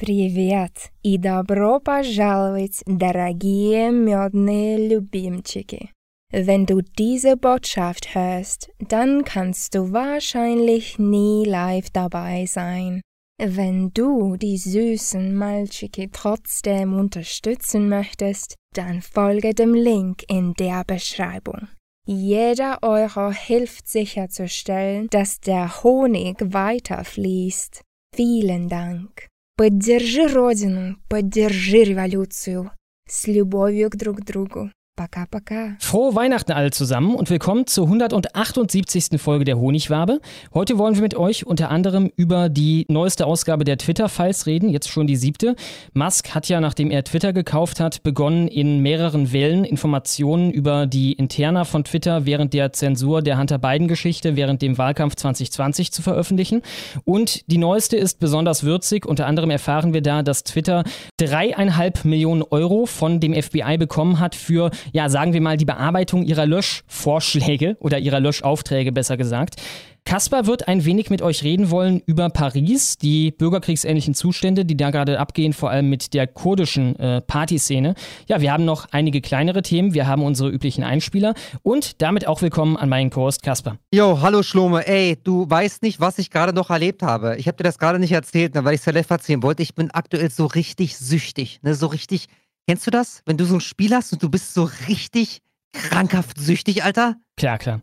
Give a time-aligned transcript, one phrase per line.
[0.00, 5.90] Привет и добро пожаловать, дорогие медные Любимчики.
[6.32, 13.02] Wenn du diese Botschaft hörst, dann kannst du wahrscheinlich nie live dabei sein.
[13.38, 21.68] Wenn du die süßen Malchiki trotzdem unterstützen möchtest, dann folge dem Link in der Beschreibung.
[22.06, 27.82] Jeder Euro hilft sicherzustellen, dass der Honig weiterfließt.
[28.16, 29.28] Vielen Dank.
[29.60, 32.70] Поддержи Родину, поддержи революцию.
[33.06, 34.70] С любовью к друг другу.
[35.00, 35.76] Baka, baka.
[35.78, 39.18] Frohe Weihnachten alle zusammen und willkommen zur 178.
[39.18, 40.20] Folge der Honigwabe.
[40.52, 44.90] Heute wollen wir mit euch unter anderem über die neueste Ausgabe der Twitter-Files reden, jetzt
[44.90, 45.56] schon die siebte.
[45.94, 51.14] Musk hat ja, nachdem er Twitter gekauft hat, begonnen, in mehreren Wellen Informationen über die
[51.14, 56.60] Interna von Twitter während der Zensur der Hunter-Biden-Geschichte, während dem Wahlkampf 2020 zu veröffentlichen.
[57.04, 59.06] Und die neueste ist besonders würzig.
[59.06, 60.84] Unter anderem erfahren wir da, dass Twitter
[61.16, 66.22] dreieinhalb Millionen Euro von dem FBI bekommen hat für ja, sagen wir mal, die Bearbeitung
[66.24, 69.56] ihrer Löschvorschläge oder ihrer Löschaufträge besser gesagt.
[70.04, 74.90] Kaspar wird ein wenig mit euch reden wollen über Paris, die bürgerkriegsähnlichen Zustände, die da
[74.90, 77.94] gerade abgehen, vor allem mit der kurdischen äh, Partyszene.
[78.26, 82.42] Ja, wir haben noch einige kleinere Themen, wir haben unsere üblichen Einspieler und damit auch
[82.42, 83.76] willkommen an meinen Co-Host Kaspar.
[83.94, 87.36] Jo, hallo Schlome, ey, du weißt nicht, was ich gerade noch erlebt habe.
[87.36, 89.62] Ich habe dir das gerade nicht erzählt, ne, weil ich es Salef erzählen wollte.
[89.62, 92.26] Ich bin aktuell so richtig süchtig, ne, so richtig
[92.70, 93.22] Kennst du das?
[93.26, 97.16] Wenn du so ein Spiel hast und du bist so richtig krankhaft süchtig, Alter?
[97.36, 97.82] Klar, klar.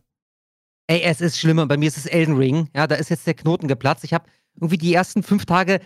[0.89, 1.65] Ey, es ist schlimmer.
[1.65, 2.69] Bei mir ist es Elden Ring.
[2.73, 4.05] Ja, da ist jetzt der Knoten geplatzt.
[4.05, 5.81] Ich habe irgendwie die ersten fünf Tage,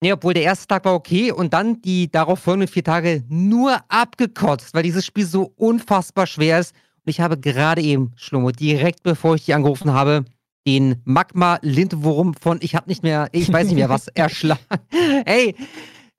[0.00, 3.76] nee, obwohl der erste Tag war okay und dann die darauf folgenden vier Tage nur
[3.88, 6.76] abgekotzt, weil dieses Spiel so unfassbar schwer ist.
[7.04, 10.24] Und ich habe gerade eben, Schlummo, direkt bevor ich dich angerufen habe,
[10.64, 14.60] den Magma-Lindwurm von ich habe nicht mehr, ich weiß nicht mehr was, erschlagen.
[15.24, 15.56] Ey,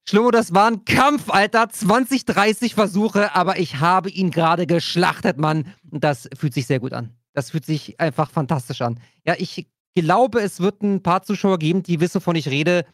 [0.09, 1.69] Schlummo, das war ein Kampf, Alter.
[1.69, 5.71] 20, 30 Versuche, aber ich habe ihn gerade geschlachtet, Mann.
[5.91, 7.13] Und das fühlt sich sehr gut an.
[7.34, 9.00] Das fühlt sich einfach fantastisch an.
[9.23, 12.88] Ja, ich glaube, es wird ein paar Zuschauer geben, die wissen, wovon ich rede.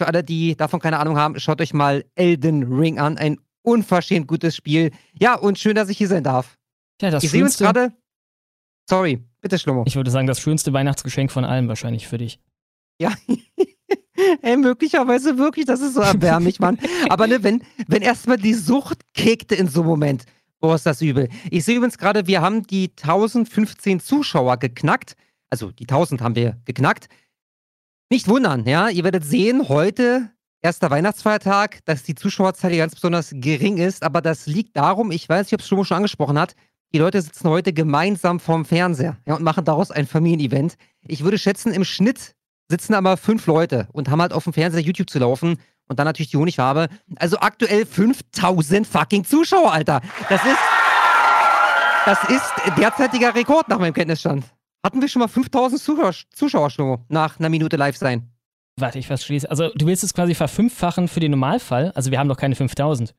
[0.00, 3.18] Für alle, die davon keine Ahnung haben, schaut euch mal Elden Ring an.
[3.18, 4.92] Ein unverschämt gutes Spiel.
[5.12, 6.56] Ja, und schön, dass ich hier sein darf.
[7.02, 7.92] Ja, das ich sehe uns gerade.
[8.88, 9.84] Sorry, bitte Schlummo.
[9.86, 12.40] Ich würde sagen, das schönste Weihnachtsgeschenk von allen wahrscheinlich für dich.
[12.98, 13.12] Ja,
[14.42, 16.78] Ey, möglicherweise wirklich, das ist so erbärmlich, Mann.
[17.08, 20.24] Aber ne, wenn, wenn erstmal die Sucht kickte in so einem Moment,
[20.60, 21.28] boah, ist das übel.
[21.50, 25.16] Ich sehe übrigens gerade, wir haben die 1015 Zuschauer geknackt.
[25.50, 27.08] Also die 1000 haben wir geknackt.
[28.10, 28.88] Nicht wundern, ja.
[28.88, 34.02] Ihr werdet sehen, heute, erster Weihnachtsfeiertag, dass die Zuschauerzahl ganz besonders gering ist.
[34.02, 36.54] Aber das liegt darum, ich weiß nicht, ob es schon schon angesprochen hat,
[36.94, 40.76] die Leute sitzen heute gemeinsam vorm Fernseher ja, und machen daraus ein Familienevent.
[41.06, 42.34] Ich würde schätzen, im Schnitt
[42.72, 46.06] sitzen aber fünf Leute und haben halt auf dem Fernseher YouTube zu laufen und dann
[46.06, 46.88] natürlich die Honigfarbe.
[47.16, 50.00] Also aktuell 5000 fucking Zuschauer, Alter.
[50.30, 50.58] Das ist,
[52.06, 54.44] das ist derzeitiger Rekord nach meinem Kenntnisstand.
[54.82, 58.32] Hatten wir schon mal 5000 Zuschauer, Zuschauer nach einer Minute live sein?
[58.80, 59.48] Warte, ich verschließe.
[59.50, 61.92] Also, du willst es quasi verfünffachen für den Normalfall?
[61.94, 63.14] Also, wir haben doch keine 5000.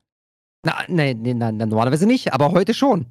[0.66, 3.06] Na, nee, nee, na, normalerweise nicht, aber heute schon.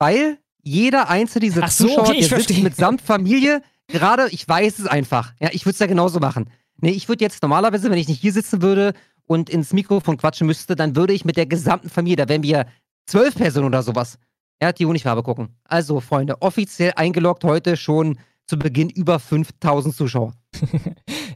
[0.00, 4.86] Weil jeder einzelne dieser so, Zuschauer, okay, der sitzt mitsamt Familie, gerade, ich weiß es
[4.86, 5.32] einfach.
[5.40, 6.50] Ja, ich würde es ja genauso machen.
[6.80, 8.94] Nee, ich würde jetzt normalerweise, wenn ich nicht hier sitzen würde
[9.26, 12.66] und ins Mikrofon quatschen müsste, dann würde ich mit der gesamten Familie, da wären wir
[13.06, 14.18] zwölf Personen oder sowas,
[14.62, 15.48] ja, die Honigfarbe gucken.
[15.64, 20.32] Also, Freunde, offiziell eingeloggt heute schon zu Beginn über 5000 Zuschauer.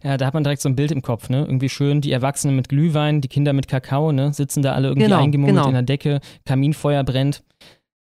[0.03, 1.44] ja, da hat man direkt so ein Bild im Kopf, ne?
[1.44, 4.32] Irgendwie schön, die Erwachsenen mit Glühwein, die Kinder mit Kakao, ne?
[4.32, 5.69] Sitzen da alle irgendwie Genau, eingemummelt genau.
[5.69, 7.44] in der Decke, Kaminfeuer brennt.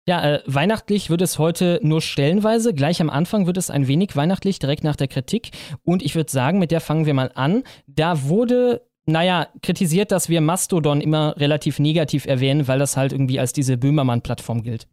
[0.07, 2.73] Ja, äh, weihnachtlich wird es heute nur stellenweise.
[2.73, 5.51] Gleich am Anfang wird es ein wenig weihnachtlich, direkt nach der Kritik.
[5.84, 7.63] Und ich würde sagen, mit der fangen wir mal an.
[7.85, 13.39] Da wurde, naja, kritisiert, dass wir Mastodon immer relativ negativ erwähnen, weil das halt irgendwie
[13.39, 14.88] als diese Böhmermann-Plattform gilt.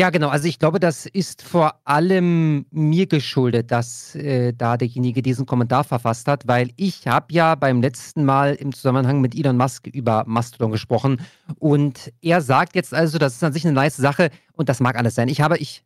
[0.00, 0.30] Ja, genau.
[0.30, 5.84] Also ich glaube, das ist vor allem mir geschuldet, dass äh, da derjenige diesen Kommentar
[5.84, 10.24] verfasst hat, weil ich habe ja beim letzten Mal im Zusammenhang mit Elon Musk über
[10.26, 11.20] Mastodon gesprochen
[11.58, 14.96] und er sagt jetzt also, das ist an sich eine nice Sache und das mag
[14.96, 15.28] alles sein.
[15.28, 15.84] Ich habe, ich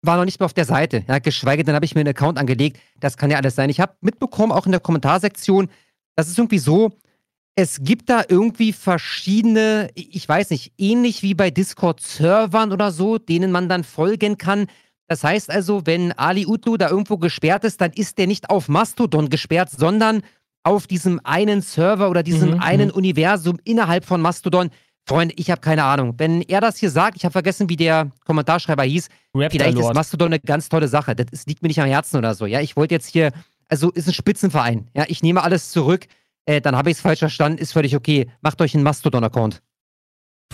[0.00, 2.38] war noch nicht mal auf der Seite, ja, geschweige denn habe ich mir einen Account
[2.38, 2.80] angelegt.
[3.00, 3.68] Das kann ja alles sein.
[3.68, 5.68] Ich habe mitbekommen, auch in der Kommentarsektion,
[6.16, 6.92] das ist irgendwie so,
[7.56, 13.52] es gibt da irgendwie verschiedene, ich weiß nicht, ähnlich wie bei Discord-Servern oder so, denen
[13.52, 14.66] man dann folgen kann.
[15.06, 18.68] Das heißt also, wenn Ali Utlu da irgendwo gesperrt ist, dann ist der nicht auf
[18.68, 20.22] Mastodon gesperrt, sondern
[20.64, 24.70] auf diesem einen Server oder diesem Mhm, einen Universum innerhalb von Mastodon.
[25.06, 26.14] Freunde, ich habe keine Ahnung.
[26.16, 29.82] Wenn er das hier sagt, ich habe vergessen, wie der Kommentarschreiber hieß, Raptor vielleicht ist
[29.82, 29.94] Lord.
[29.94, 31.14] Mastodon eine ganz tolle Sache.
[31.14, 32.46] Das ist, liegt mir nicht am Herzen oder so.
[32.46, 33.30] Ja, ich wollte jetzt hier,
[33.68, 34.88] also ist ein Spitzenverein.
[34.96, 36.06] Ja, ich nehme alles zurück.
[36.46, 38.30] Äh, dann habe ich es falsch verstanden, ist völlig okay.
[38.40, 39.62] Macht euch einen Mastodon-Account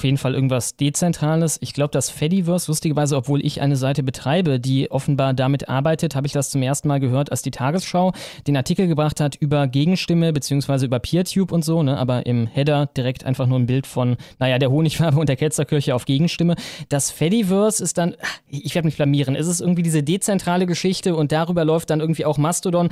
[0.01, 1.59] auf jeden Fall irgendwas Dezentrales.
[1.61, 6.27] Ich glaube, das Fediverse, lustigerweise, obwohl ich eine Seite betreibe, die offenbar damit arbeitet, habe
[6.27, 8.13] ich das zum ersten Mal gehört, als die Tagesschau
[8.47, 11.99] den Artikel gebracht hat über Gegenstimme beziehungsweise über PeerTube und so, ne?
[11.99, 15.95] aber im Header direkt einfach nur ein Bild von, naja, der Honigfarbe und der Ketzerkirche
[15.95, 16.55] auf Gegenstimme.
[16.89, 18.17] Das Fediverse ist dann,
[18.49, 22.25] ich werde mich blamieren, ist es irgendwie diese dezentrale Geschichte und darüber läuft dann irgendwie
[22.25, 22.89] auch Mastodon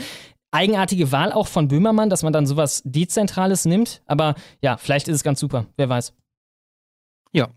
[0.50, 4.02] eigenartige Wahl auch von Böhmermann, dass man dann sowas Dezentrales nimmt.
[4.06, 5.66] Aber ja, vielleicht ist es ganz super.
[5.76, 6.14] Wer weiß.
[7.32, 7.48] Ja.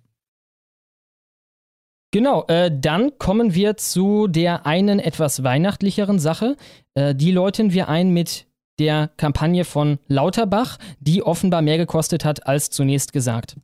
[2.11, 6.57] Genau, äh, dann kommen wir zu der einen etwas weihnachtlicheren Sache.
[6.93, 8.47] Äh, die läuten wir ein mit
[8.79, 13.55] der Kampagne von Lauterbach, die offenbar mehr gekostet hat als zunächst gesagt.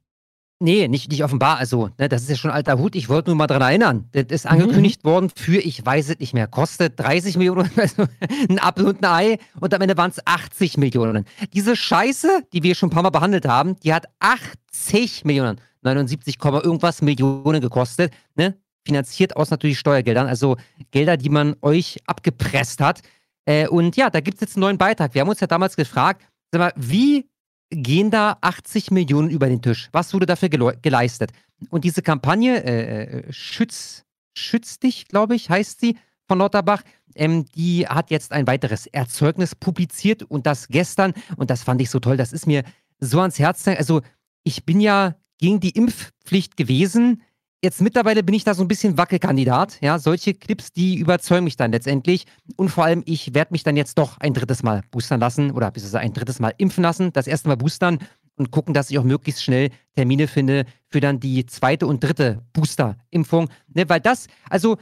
[0.60, 1.58] Nee, nicht, nicht offenbar.
[1.58, 2.96] Also, ne, das ist ja schon alter Hut.
[2.96, 4.10] Ich wollte nur mal dran erinnern.
[4.14, 5.10] Das ist angekündigt mhm.
[5.10, 8.08] worden für, ich weiß es nicht mehr, kostet 30 Millionen, also
[8.50, 9.38] ein Apfel und ein Ei.
[9.60, 11.26] Und am Ende waren es 80 Millionen.
[11.54, 15.62] Diese Scheiße, die wir schon ein paar Mal behandelt haben, die hat 80 Millionen.
[15.84, 18.58] 79, irgendwas Millionen gekostet, ne?
[18.84, 20.58] finanziert aus natürlich Steuergeldern, also
[20.92, 23.02] Gelder, die man euch abgepresst hat.
[23.46, 25.14] Äh, und ja, da gibt es jetzt einen neuen Beitrag.
[25.14, 27.30] Wir haben uns ja damals gefragt, sag mal, wie
[27.70, 29.90] gehen da 80 Millionen über den Tisch?
[29.92, 31.32] Was wurde dafür geleistet?
[31.70, 35.98] Und diese Kampagne, äh, äh, Schütz, Schütz dich, glaube ich, heißt sie,
[36.28, 36.84] von Lauterbach,
[37.16, 41.90] ähm, die hat jetzt ein weiteres Erzeugnis publiziert und das gestern, und das fand ich
[41.90, 42.64] so toll, das ist mir
[43.00, 43.68] so ans Herz.
[43.68, 44.02] Also,
[44.44, 47.22] ich bin ja gegen die Impfpflicht gewesen.
[47.68, 49.80] Jetzt mittlerweile bin ich da so ein bisschen Wackelkandidat.
[49.82, 52.26] Ja, solche Clips, die überzeugen mich dann letztendlich.
[52.56, 55.70] Und vor allem, ich werde mich dann jetzt doch ein drittes Mal boostern lassen oder
[55.70, 57.12] bis ein drittes Mal impfen lassen.
[57.12, 58.00] Das erste Mal boostern
[58.38, 62.42] und gucken, dass ich auch möglichst schnell Termine finde für dann die zweite und dritte
[62.54, 63.50] Booster-Impfung.
[63.74, 64.78] Ne, weil das, also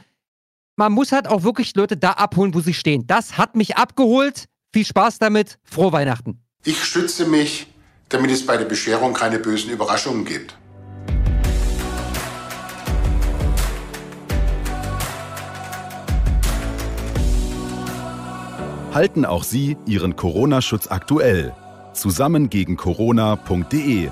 [0.76, 3.04] man muss halt auch wirklich Leute da abholen, wo sie stehen.
[3.08, 4.44] Das hat mich abgeholt.
[4.72, 5.58] Viel Spaß damit.
[5.64, 6.40] Frohe Weihnachten.
[6.62, 7.66] Ich schütze mich
[8.08, 10.56] damit es bei der Bescherung keine bösen Überraschungen gibt.
[18.96, 21.52] Halten auch Sie Ihren Corona-Schutz aktuell.
[21.92, 24.10] Zusammen gegen Corona.de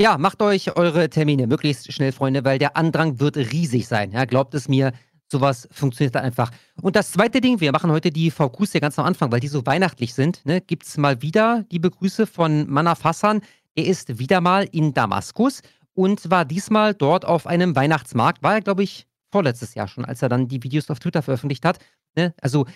[0.00, 4.12] ja, macht euch eure Termine möglichst schnell, Freunde, weil der Andrang wird riesig sein.
[4.12, 4.92] Ja, glaubt es mir,
[5.26, 6.52] Sowas funktioniert da einfach.
[6.80, 9.48] Und das zweite Ding, wir machen heute die VQs ja ganz am Anfang, weil die
[9.48, 10.46] so weihnachtlich sind.
[10.46, 13.40] Ne, Gibt es mal wieder liebe Grüße von Manaf Hassan.
[13.74, 15.62] Er ist wieder mal in Damaskus
[15.92, 18.44] und war diesmal dort auf einem Weihnachtsmarkt.
[18.44, 21.64] War er, glaube ich, vorletztes Jahr schon, als er dann die Videos auf Twitter veröffentlicht
[21.64, 21.78] hat.
[22.16, 22.34] Ne?
[22.40, 22.66] Also,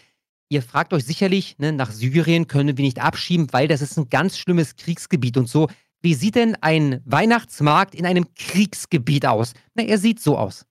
[0.48, 4.08] ihr fragt euch sicherlich, ne, nach Syrien können wir nicht abschieben, weil das ist ein
[4.08, 5.68] ganz schlimmes Kriegsgebiet und so.
[6.02, 9.54] Wie sieht denn ein Weihnachtsmarkt in einem Kriegsgebiet aus?
[9.74, 10.66] Na, er sieht so aus.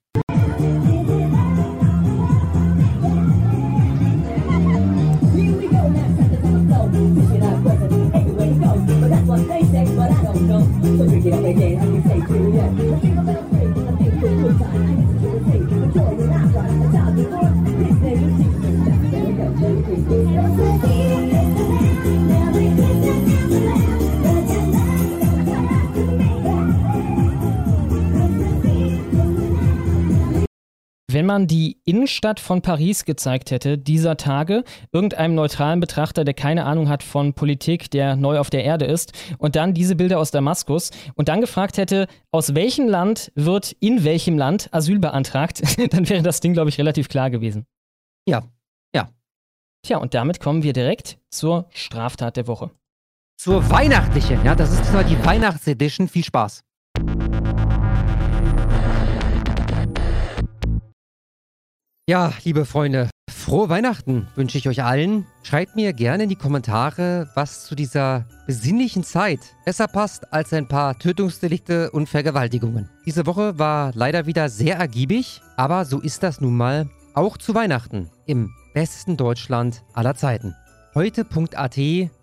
[31.14, 36.66] Wenn man die Innenstadt von Paris gezeigt hätte, dieser Tage, irgendeinem neutralen Betrachter, der keine
[36.66, 40.32] Ahnung hat von Politik, der neu auf der Erde ist, und dann diese Bilder aus
[40.32, 45.62] Damaskus und dann gefragt hätte, aus welchem Land wird in welchem Land Asyl beantragt,
[45.94, 47.66] dann wäre das Ding, glaube ich, relativ klar gewesen.
[48.28, 48.44] Ja,
[48.96, 49.10] ja.
[49.84, 52.72] Tja, und damit kommen wir direkt zur Straftat der Woche.
[53.38, 56.08] Zur weihnachtlichen, ja, das ist die Weihnachtsedition.
[56.08, 56.64] Viel Spaß.
[62.12, 65.26] Ja, liebe Freunde, frohe Weihnachten wünsche ich euch allen.
[65.44, 70.68] Schreibt mir gerne in die Kommentare, was zu dieser besinnlichen Zeit besser passt als ein
[70.68, 72.90] paar Tötungsdelikte und Vergewaltigungen.
[73.06, 77.56] Diese Woche war leider wieder sehr ergiebig, aber so ist das nun mal auch zu
[77.56, 80.54] Weihnachten im besten Deutschland aller Zeiten.
[80.94, 81.78] Heute.at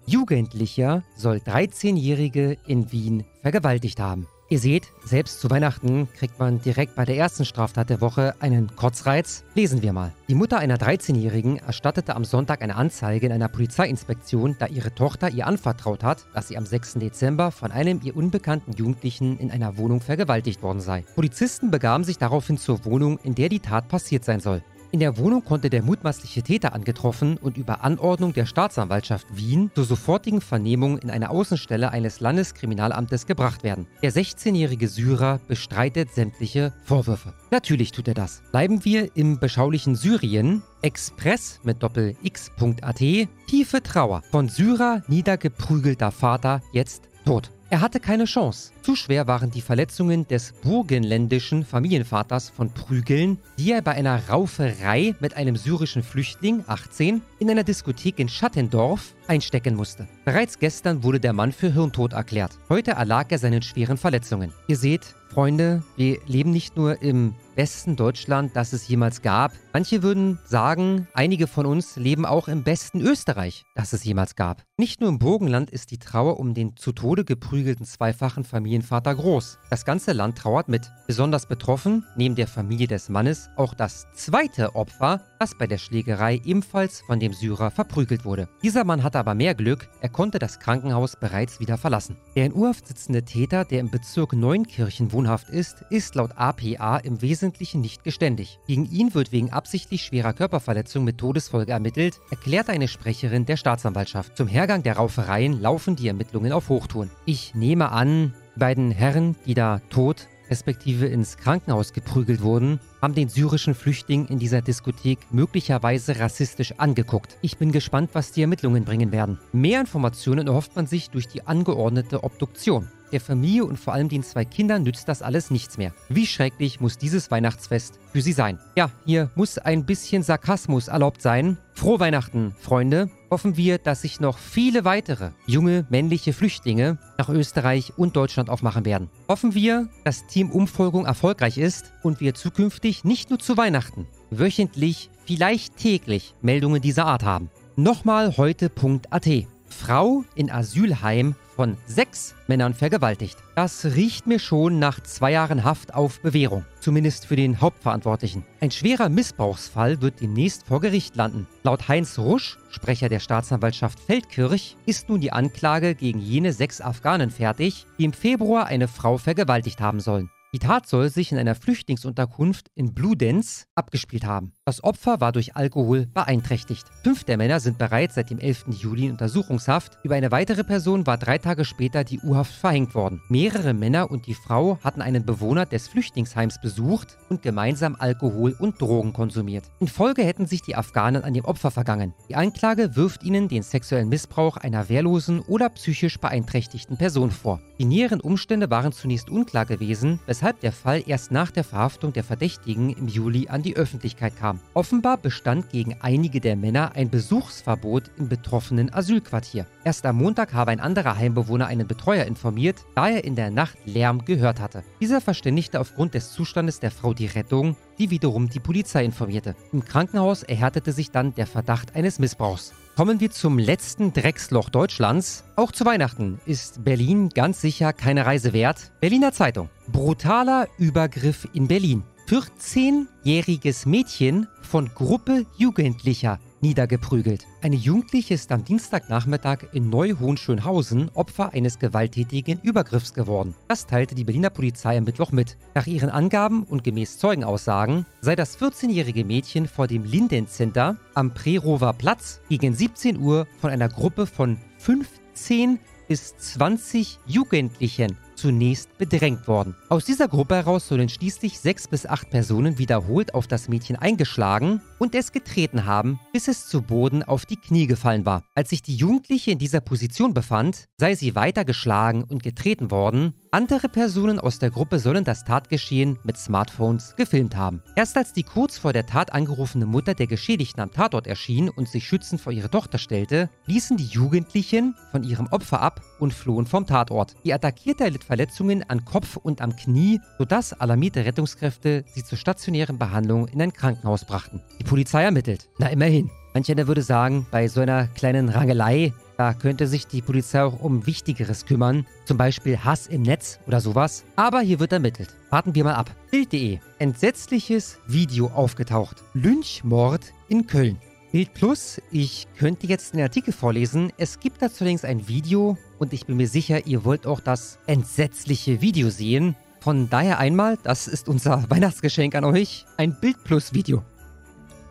[0.05, 4.27] Jugendlicher soll 13-Jährige in Wien vergewaltigt haben.
[4.51, 8.75] Ihr seht, selbst zu Weihnachten kriegt man direkt bei der ersten Straftat der Woche einen
[8.77, 9.45] Kotzreiz.
[9.55, 10.15] Lesen wir mal.
[10.27, 15.29] Die Mutter einer 13-Jährigen erstattete am Sonntag eine Anzeige in einer Polizeiinspektion, da ihre Tochter
[15.29, 16.95] ihr anvertraut hat, dass sie am 6.
[16.95, 21.05] Dezember von einem ihr unbekannten Jugendlichen in einer Wohnung vergewaltigt worden sei.
[21.15, 24.63] Polizisten begaben sich daraufhin zur Wohnung, in der die Tat passiert sein soll.
[24.91, 29.85] In der Wohnung konnte der mutmaßliche Täter angetroffen und über Anordnung der Staatsanwaltschaft Wien zur
[29.85, 33.87] sofortigen Vernehmung in eine Außenstelle eines Landeskriminalamtes gebracht werden.
[34.03, 37.35] Der 16-jährige Syrer bestreitet sämtliche Vorwürfe.
[37.51, 38.43] Natürlich tut er das.
[38.51, 40.63] Bleiben wir im beschaulichen Syrien.
[40.81, 42.99] Express mit Doppel-X.at.
[43.47, 44.23] Tiefe Trauer.
[44.31, 47.51] Von Syrer niedergeprügelter Vater jetzt tot.
[47.71, 48.73] Er hatte keine Chance.
[48.81, 55.15] Zu schwer waren die Verletzungen des burgenländischen Familienvaters von Prügeln, die er bei einer Rauferei
[55.21, 60.09] mit einem syrischen Flüchtling, 18, in einer Diskothek in Schattendorf einstecken musste.
[60.25, 62.53] Bereits gestern wurde der Mann für Hirntod erklärt.
[62.71, 64.51] Heute erlag er seinen schweren Verletzungen.
[64.67, 69.51] Ihr seht, Freunde, wir leben nicht nur im besten Deutschland, das es jemals gab.
[69.73, 74.63] Manche würden sagen, einige von uns leben auch im besten Österreich, das es jemals gab.
[74.77, 79.59] Nicht nur im Burgenland ist die Trauer um den zu Tode geprügelten zweifachen Familienvater groß.
[79.71, 80.93] Das ganze Land trauert mit.
[81.09, 86.41] Besonders betroffen, neben der Familie des Mannes, auch das zweite Opfer, das bei der Schlägerei
[86.45, 88.49] ebenfalls von dem Syrer verprügelt wurde.
[88.63, 92.19] Dieser Mann hatte aber mehr Glück, er konnte das Krankenhaus bereits wieder verlassen.
[92.37, 97.21] Der in Urhaft sitzende Täter, der im Bezirk Neunkirchen wohnhaft ist, ist laut APA im
[97.21, 98.59] Wesentlichen nicht geständig.
[98.67, 104.37] Gegen ihn wird wegen absichtlich schwerer Körperverletzung mit Todesfolge ermittelt, erklärte eine Sprecherin der Staatsanwaltschaft.
[104.37, 107.11] Zum Hergang der Raufereien laufen die Ermittlungen auf Hochtouren.
[107.25, 113.15] Ich nehme an, die beiden Herren, die da tot respektive ins Krankenhaus geprügelt wurden, haben
[113.15, 117.37] den syrischen Flüchtling in dieser Diskothek möglicherweise rassistisch angeguckt.
[117.43, 119.39] Ich bin gespannt, was die Ermittlungen bringen werden.
[119.53, 122.89] Mehr Informationen erhofft man sich durch die angeordnete Obduktion.
[123.13, 125.95] Der Familie und vor allem den zwei Kindern nützt das alles nichts mehr.
[126.09, 128.59] Wie schrecklich muss dieses Weihnachtsfest für sie sein?
[128.77, 131.59] Ja, hier muss ein bisschen Sarkasmus erlaubt sein.
[131.73, 133.09] Frohe Weihnachten, Freunde.
[133.31, 138.85] Hoffen wir, dass sich noch viele weitere junge männliche Flüchtlinge nach Österreich und Deutschland aufmachen
[138.85, 139.11] werden.
[139.29, 145.11] Hoffen wir, dass Team Umfolgung erfolgreich ist und wir zukünftig nicht nur zu Weihnachten, wöchentlich,
[145.25, 147.51] vielleicht täglich Meldungen dieser Art haben.
[147.77, 149.29] Nochmal heute.at.
[149.67, 153.37] Frau in Asylheim von sechs Männern vergewaltigt.
[153.57, 156.65] Das riecht mir schon nach zwei Jahren Haft auf Bewährung.
[156.79, 158.45] Zumindest für den Hauptverantwortlichen.
[158.61, 161.49] Ein schwerer Missbrauchsfall wird demnächst vor Gericht landen.
[161.65, 167.33] Laut Heinz Rusch, Sprecher der Staatsanwaltschaft Feldkirch, ist nun die Anklage gegen jene sechs Afghanen
[167.33, 170.31] fertig, die im Februar eine Frau vergewaltigt haben sollen.
[170.55, 174.53] Die Tat soll sich in einer Flüchtlingsunterkunft in Bludenz abgespielt haben.
[174.69, 176.85] Das Opfer war durch Alkohol beeinträchtigt.
[177.03, 178.67] Fünf der Männer sind bereits seit dem 11.
[178.69, 179.97] Juli in Untersuchungshaft.
[180.03, 183.23] Über eine weitere Person war drei Tage später die U-Haft verhängt worden.
[183.31, 188.79] Mehrere Männer und die Frau hatten einen Bewohner des Flüchtlingsheims besucht und gemeinsam Alkohol und
[188.79, 189.65] Drogen konsumiert.
[189.81, 192.13] In Folge hätten sich die Afghanen an dem Opfer vergangen.
[192.29, 197.63] Die Anklage wirft ihnen den sexuellen Missbrauch einer wehrlosen oder psychisch beeinträchtigten Person vor.
[197.79, 202.25] Die näheren Umstände waren zunächst unklar gewesen, weshalb der Fall erst nach der Verhaftung der
[202.25, 204.58] Verdächtigen im Juli an die Öffentlichkeit kam.
[204.75, 209.67] Offenbar bestand gegen einige der Männer ein Besuchsverbot im betroffenen Asylquartier.
[209.85, 213.77] Erst am Montag habe ein anderer Heimbewohner einen Betreuer informiert, da er in der Nacht
[213.85, 214.85] Lärm gehört hatte.
[215.01, 219.57] Dieser verständigte aufgrund des Zustandes der Frau die Rettung, die wiederum die Polizei informierte.
[219.73, 222.73] Im Krankenhaus erhärtete sich dann der Verdacht eines Missbrauchs.
[222.97, 225.45] Kommen wir zum letzten Drecksloch Deutschlands.
[225.55, 228.91] Auch zu Weihnachten ist Berlin ganz sicher keine Reise wert.
[229.01, 229.69] Berliner Zeitung.
[229.87, 232.03] Brutaler Übergriff in Berlin.
[232.29, 237.47] 14-jähriges Mädchen von Gruppe Jugendlicher niedergeprügelt.
[237.63, 243.55] Eine Jugendliche ist am Dienstagnachmittag in Neu-Hohenschönhausen Opfer eines gewalttätigen Übergriffs geworden.
[243.69, 245.57] Das teilte die Berliner Polizei am Mittwoch mit.
[245.75, 251.33] Nach ihren Angaben und gemäß Zeugenaussagen sei das 14-jährige Mädchen vor dem Linden Center am
[251.33, 259.49] Prerover Platz gegen 17 Uhr von einer Gruppe von 15 bis 20 Jugendlichen zunächst bedrängt
[259.49, 259.75] worden.
[259.89, 264.81] Aus dieser Gruppe heraus sollen schließlich sechs bis acht Personen wiederholt auf das Mädchen eingeschlagen
[264.99, 268.45] und es getreten haben, bis es zu Boden auf die Knie gefallen war.
[268.55, 273.35] Als sich die Jugendliche in dieser Position befand, sei sie weiter geschlagen und getreten worden.
[273.51, 277.83] Andere Personen aus der Gruppe sollen das Tatgeschehen mit Smartphones gefilmt haben.
[277.97, 281.89] Erst als die kurz vor der Tat angerufene Mutter der Geschädigten am Tatort erschien und
[281.89, 286.67] sich schützend vor ihre Tochter stellte, ließen die Jugendlichen von ihrem Opfer ab und flohen
[286.67, 287.37] vom Tatort.
[287.45, 292.99] Die Attackierte erlitt Verletzungen an Kopf und am Knie, sodass alarmierte Rettungskräfte sie zur stationären
[292.99, 294.61] Behandlung in ein Krankenhaus brachten.
[294.79, 295.71] Die Polizei ermittelt.
[295.79, 296.31] Na immerhin.
[296.53, 300.81] Manch einer würde sagen, bei so einer kleinen Rangelei, da könnte sich die Polizei auch
[300.81, 304.25] um Wichtigeres kümmern, zum Beispiel Hass im Netz oder sowas.
[304.35, 305.29] Aber hier wird ermittelt.
[305.49, 306.11] Warten wir mal ab.
[306.33, 306.81] Bild.de.
[306.99, 309.23] Entsetzliches Video aufgetaucht.
[309.35, 310.99] Lynchmord in Köln.
[311.31, 314.13] Bild Plus, ich könnte jetzt den Artikel vorlesen.
[314.17, 317.79] Es gibt dazu längst ein Video und ich bin mir sicher, ihr wollt auch das
[317.87, 319.55] entsetzliche Video sehen.
[319.79, 324.03] Von daher einmal, das ist unser Weihnachtsgeschenk an euch, ein Bild Plus Video.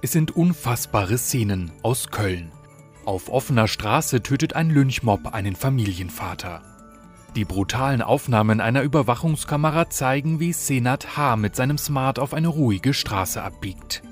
[0.01, 2.51] Es sind unfassbare Szenen aus Köln.
[3.07, 6.61] Auf offener Straße tötet ein Lynchmob einen Familienvater.
[7.37, 11.37] Die brutalen Aufnahmen einer Überwachungskamera zeigen, wie Senat H.
[11.37, 14.03] mit seinem Smart auf eine ruhige Straße abbiegt.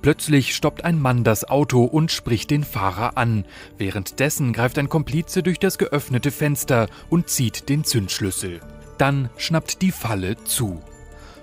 [0.00, 3.44] Plötzlich stoppt ein Mann das Auto und spricht den Fahrer an.
[3.76, 8.60] Währenddessen greift ein Komplize durch das geöffnete Fenster und zieht den Zündschlüssel.
[8.96, 10.80] Dann schnappt die Falle zu.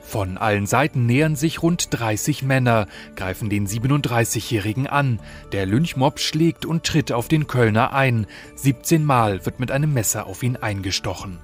[0.08, 2.88] Von allen Seiten nähern sich rund 30 Männer,
[3.18, 5.20] greifen den 37-Jährigen an.
[5.52, 8.26] Der Lynchmob schlägt und tritt auf den Kölner ein.
[8.56, 11.40] 17 Mal wird mit einem Messer auf ihn eingestochen.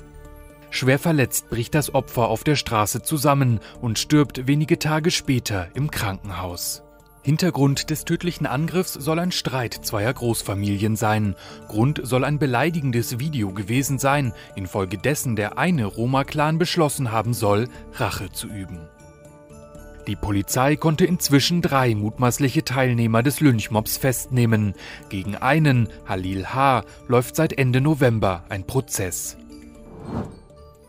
[0.69, 5.91] Schwer verletzt bricht das Opfer auf der Straße zusammen und stirbt wenige Tage später im
[5.91, 6.83] Krankenhaus.
[7.23, 11.35] Hintergrund des tödlichen Angriffs soll ein Streit zweier Großfamilien sein.
[11.69, 18.29] Grund soll ein beleidigendes Video gewesen sein, infolgedessen der eine Roma-Clan beschlossen haben soll, Rache
[18.29, 18.89] zu üben.
[20.05, 24.73] Die Polizei konnte inzwischen drei mutmaßliche Teilnehmer des Lynchmobs festnehmen.
[25.07, 29.37] Gegen einen, Halil H., läuft seit Ende November ein Prozess.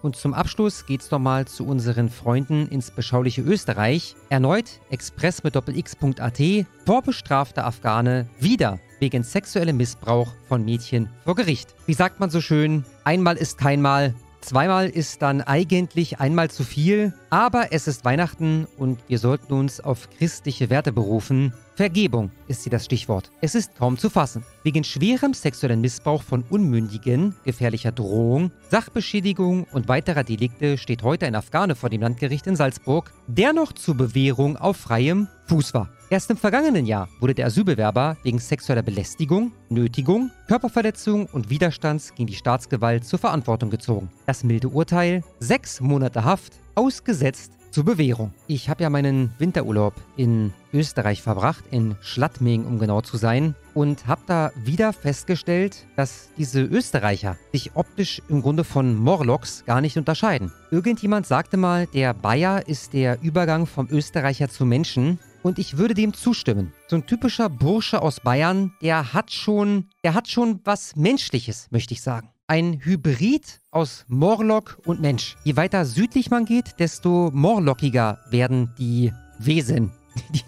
[0.04, 4.16] Und zum Abschluss geht's nochmal zu unseren Freunden ins beschauliche Österreich.
[4.28, 11.75] Erneut Express mit Doppel-X.at, vorbestrafter Afghane, wieder wegen sexuellem Missbrauch von Mädchen vor Gericht.
[11.87, 16.64] Wie sagt man so schön, einmal ist kein Mal, Zweimal ist dann eigentlich einmal zu
[16.64, 21.54] viel, aber es ist Weihnachten und wir sollten uns auf christliche Werte berufen.
[21.76, 23.30] Vergebung ist hier das Stichwort.
[23.40, 24.44] Es ist kaum zu fassen.
[24.62, 31.36] Wegen schwerem sexuellen Missbrauch von Unmündigen, gefährlicher Drohung, Sachbeschädigung und weiterer Delikte steht heute ein
[31.36, 35.88] Afghane vor dem Landgericht in Salzburg, der noch zur Bewährung auf freiem Fuß war.
[36.14, 42.28] Erst im vergangenen Jahr wurde der Asylbewerber wegen sexueller Belästigung, Nötigung, Körperverletzung und Widerstands gegen
[42.28, 44.09] die Staatsgewalt zur Verantwortung gezogen.
[44.25, 48.33] Das milde Urteil, sechs Monate Haft, ausgesetzt zur Bewährung.
[48.47, 54.06] Ich habe ja meinen Winterurlaub in Österreich verbracht, in Schladming, um genau zu sein, und
[54.06, 59.99] habe da wieder festgestellt, dass diese Österreicher sich optisch im Grunde von Morlocks gar nicht
[59.99, 60.52] unterscheiden.
[60.71, 65.18] Irgendjemand sagte mal, der Bayer ist der Übergang vom Österreicher zum Menschen.
[65.44, 66.72] Und ich würde dem zustimmen.
[66.88, 71.92] So ein typischer Bursche aus Bayern, der hat schon, der hat schon was Menschliches, möchte
[71.92, 72.30] ich sagen.
[72.46, 75.36] Ein Hybrid aus Morlock und Mensch.
[75.44, 79.92] Je weiter südlich man geht, desto morlockiger werden die Wesen,
[80.30, 80.40] die,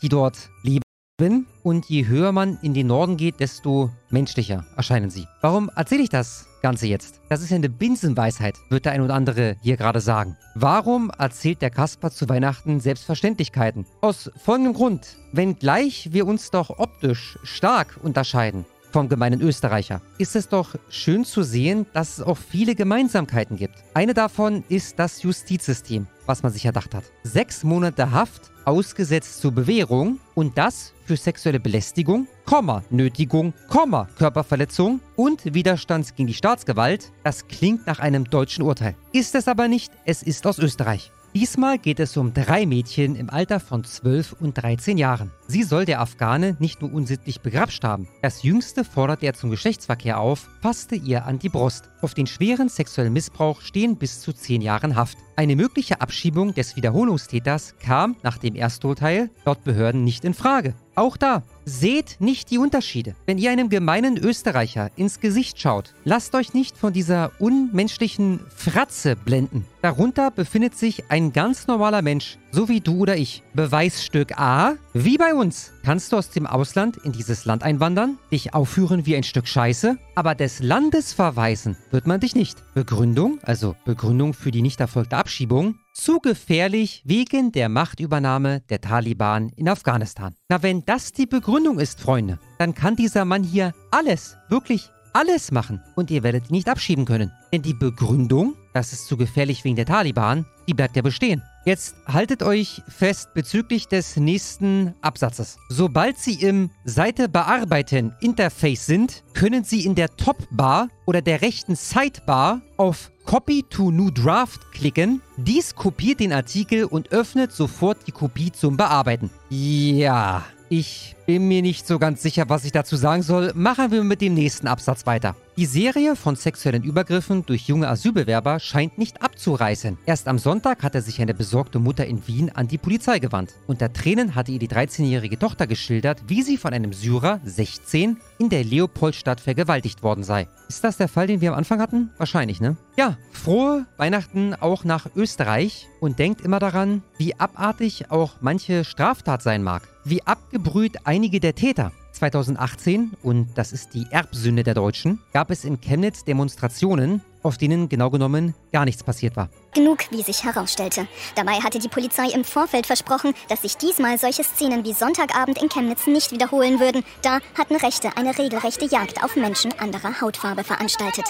[0.00, 1.46] die dort leben.
[1.62, 5.26] Und je höher man in den Norden geht, desto menschlicher erscheinen sie.
[5.42, 7.20] Warum erzähle ich das Ganze jetzt?
[7.28, 10.36] Das ist ja eine Binsenweisheit, wird der ein oder andere hier gerade sagen.
[10.54, 13.84] Warum erzählt der Kasper zu Weihnachten Selbstverständlichkeiten?
[14.00, 15.16] Aus folgendem Grund.
[15.32, 21.42] Wenngleich wir uns doch optisch stark unterscheiden, vom gemeinen Österreicher, ist es doch schön zu
[21.42, 23.74] sehen, dass es auch viele Gemeinsamkeiten gibt.
[23.94, 27.04] Eine davon ist das Justizsystem, was man sich erdacht hat.
[27.22, 35.00] Sechs Monate Haft, ausgesetzt zur Bewährung und das für sexuelle Belästigung, Komma, Nötigung, Komma, Körperverletzung
[35.16, 37.12] und Widerstand gegen die Staatsgewalt.
[37.24, 38.94] Das klingt nach einem deutschen Urteil.
[39.12, 41.10] Ist es aber nicht, es ist aus Österreich.
[41.34, 45.30] Diesmal geht es um drei Mädchen im Alter von 12 und 13 Jahren.
[45.48, 48.06] Sie soll der Afghane nicht nur unsittlich begrapscht haben.
[48.20, 51.88] Das Jüngste fordert er zum Geschlechtsverkehr auf, fasste ihr an die Brust.
[52.02, 55.16] Auf den schweren sexuellen Missbrauch stehen bis zu 10 Jahren Haft.
[55.34, 60.74] Eine mögliche Abschiebung des Wiederholungstäters kam nach dem Ersturteil laut Behörden nicht in Frage.
[60.94, 63.14] Auch da, seht nicht die Unterschiede.
[63.26, 69.16] Wenn ihr einem gemeinen Österreicher ins Gesicht schaut, lasst euch nicht von dieser unmenschlichen Fratze
[69.16, 69.66] blenden.
[69.82, 73.42] Darunter befindet sich ein ganz normaler Mensch, so wie du oder ich.
[73.54, 75.72] Beweisstück A, wie bei uns.
[75.84, 79.98] Kannst du aus dem Ausland in dieses Land einwandern, dich aufführen wie ein Stück Scheiße,
[80.14, 82.62] aber des Landes verweisen wird man dich nicht.
[82.74, 89.50] Begründung, also Begründung für die nicht erfolgte Abschiebung, zu gefährlich wegen der Machtübernahme der Taliban
[89.56, 90.34] in Afghanistan.
[90.48, 95.52] Na, wenn das die Begründung ist, Freunde, dann kann dieser Mann hier alles, wirklich alles
[95.52, 97.32] machen und ihr werdet ihn nicht abschieben können.
[97.52, 101.42] Denn die Begründung, das ist zu gefährlich wegen der Taliban, die bleibt ja bestehen.
[101.64, 105.58] Jetzt haltet euch fest bezüglich des nächsten Absatzes.
[105.68, 111.76] Sobald Sie im Seite bearbeiten Interface sind, können Sie in der Top-Bar oder der rechten
[111.76, 115.22] Sidebar auf Copy to New Draft klicken.
[115.36, 119.30] Dies kopiert den Artikel und öffnet sofort die Kopie zum Bearbeiten.
[119.48, 123.52] Ja, ich bin mir nicht so ganz sicher, was ich dazu sagen soll.
[123.54, 125.34] Machen wir mit dem nächsten Absatz weiter.
[125.56, 129.96] Die Serie von sexuellen Übergriffen durch junge Asylbewerber scheint nicht abzureißen.
[130.04, 133.54] Erst am Sonntag hatte sich eine besorgte Mutter in Wien an die Polizei gewandt.
[133.66, 138.48] Unter Tränen hatte ihr die 13-jährige Tochter geschildert, wie sie von einem Syrer, 16, in
[138.50, 140.48] der Leopoldstadt vergewaltigt worden sei.
[140.68, 142.10] Ist das der Fall, den wir am Anfang hatten?
[142.16, 142.76] Wahrscheinlich, ne?
[142.96, 149.42] Ja, frohe Weihnachten auch nach Österreich und denkt immer daran, wie abartig auch manche Straftat
[149.42, 149.82] sein mag.
[150.04, 151.92] Wie abgebrüht einige der Täter.
[152.10, 157.88] 2018, und das ist die Erbsünde der Deutschen, gab es in Chemnitz Demonstrationen, auf denen
[157.88, 159.48] genau genommen gar nichts passiert war.
[159.72, 161.06] Genug, wie sich herausstellte.
[161.36, 165.68] Dabei hatte die Polizei im Vorfeld versprochen, dass sich diesmal solche Szenen wie Sonntagabend in
[165.68, 167.04] Chemnitz nicht wiederholen würden.
[167.22, 171.26] Da hatten Rechte eine regelrechte Jagd auf Menschen anderer Hautfarbe veranstaltet.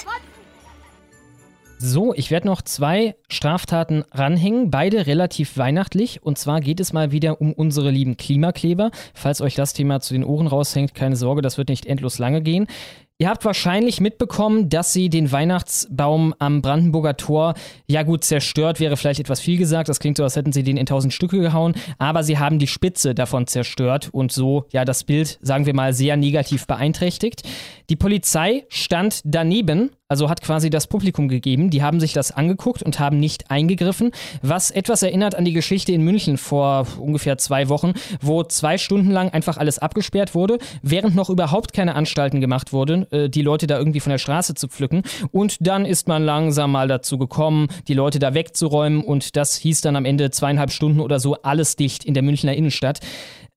[1.85, 6.23] So, ich werde noch zwei Straftaten ranhängen, beide relativ weihnachtlich.
[6.23, 8.89] Und zwar geht es mal wieder um unsere lieben Klimakleber.
[9.13, 12.41] Falls euch das Thema zu den Ohren raushängt, keine Sorge, das wird nicht endlos lange
[12.41, 12.67] gehen.
[13.19, 17.53] Ihr habt wahrscheinlich mitbekommen, dass sie den Weihnachtsbaum am Brandenburger Tor,
[17.85, 19.87] ja gut, zerstört wäre vielleicht etwas viel gesagt.
[19.87, 21.75] Das klingt so, als hätten sie den in tausend Stücke gehauen.
[21.99, 25.93] Aber sie haben die Spitze davon zerstört und so, ja, das Bild, sagen wir mal,
[25.93, 27.43] sehr negativ beeinträchtigt.
[27.89, 31.69] Die Polizei stand daneben, also hat quasi das Publikum gegeben.
[31.69, 35.91] Die haben sich das angeguckt und haben nicht eingegriffen, was etwas erinnert an die Geschichte
[35.91, 41.15] in München vor ungefähr zwei Wochen, wo zwei Stunden lang einfach alles abgesperrt wurde, während
[41.15, 44.67] noch überhaupt keine Anstalten gemacht wurden, äh, die Leute da irgendwie von der Straße zu
[44.67, 45.01] pflücken.
[45.31, 49.81] Und dann ist man langsam mal dazu gekommen, die Leute da wegzuräumen und das hieß
[49.81, 52.99] dann am Ende zweieinhalb Stunden oder so alles dicht in der Münchner Innenstadt.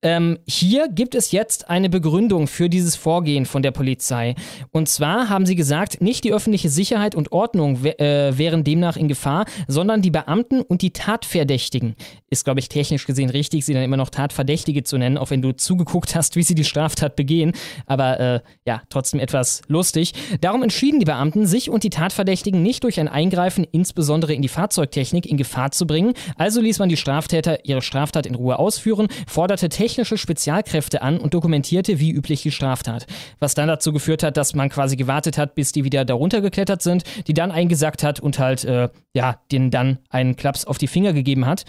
[0.03, 4.35] Ähm, hier gibt es jetzt eine Begründung für dieses Vorgehen von der Polizei.
[4.71, 9.07] Und zwar haben sie gesagt, nicht die öffentliche Sicherheit und Ordnung äh, wären demnach in
[9.07, 11.95] Gefahr, sondern die Beamten und die Tatverdächtigen.
[12.29, 15.41] Ist, glaube ich, technisch gesehen richtig, sie dann immer noch Tatverdächtige zu nennen, auch wenn
[15.41, 17.53] du zugeguckt hast, wie sie die Straftat begehen.
[17.87, 20.13] Aber äh, ja, trotzdem etwas lustig.
[20.41, 24.47] Darum entschieden die Beamten, sich und die Tatverdächtigen nicht durch ein Eingreifen, insbesondere in die
[24.47, 26.13] Fahrzeugtechnik, in Gefahr zu bringen.
[26.35, 31.17] Also ließ man die Straftäter ihre Straftat in Ruhe ausführen, forderte technisch technische Spezialkräfte an
[31.17, 33.07] und dokumentierte wie üblich die Straftat.
[33.39, 36.81] Was dann dazu geführt hat, dass man quasi gewartet hat, bis die wieder darunter geklettert
[36.81, 40.87] sind, die dann eingesackt hat und halt, äh, ja, denen dann einen Klaps auf die
[40.87, 41.63] Finger gegeben hat.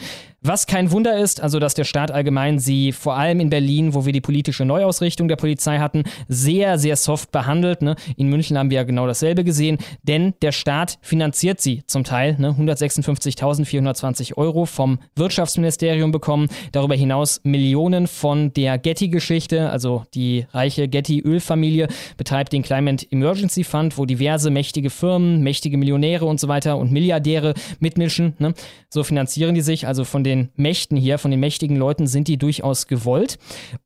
[0.48, 4.06] Was kein Wunder ist, also dass der Staat allgemein sie vor allem in Berlin, wo
[4.06, 7.82] wir die politische Neuausrichtung der Polizei hatten, sehr, sehr soft behandelt.
[7.82, 7.96] Ne?
[8.16, 12.36] In München haben wir ja genau dasselbe gesehen, denn der Staat finanziert sie zum Teil.
[12.38, 12.56] Ne?
[12.58, 21.88] 156.420 Euro vom Wirtschaftsministerium bekommen, darüber hinaus Millionen von der Getty-Geschichte, also die reiche Getty-Ölfamilie
[22.16, 26.90] betreibt den Climate Emergency Fund, wo diverse mächtige Firmen, mächtige Millionäre und so weiter und
[26.90, 28.32] Milliardäre mitmischen.
[28.38, 28.54] Ne?
[28.88, 32.36] So finanzieren die sich, also von den Mächten hier, von den mächtigen Leuten sind die
[32.36, 33.38] durchaus gewollt.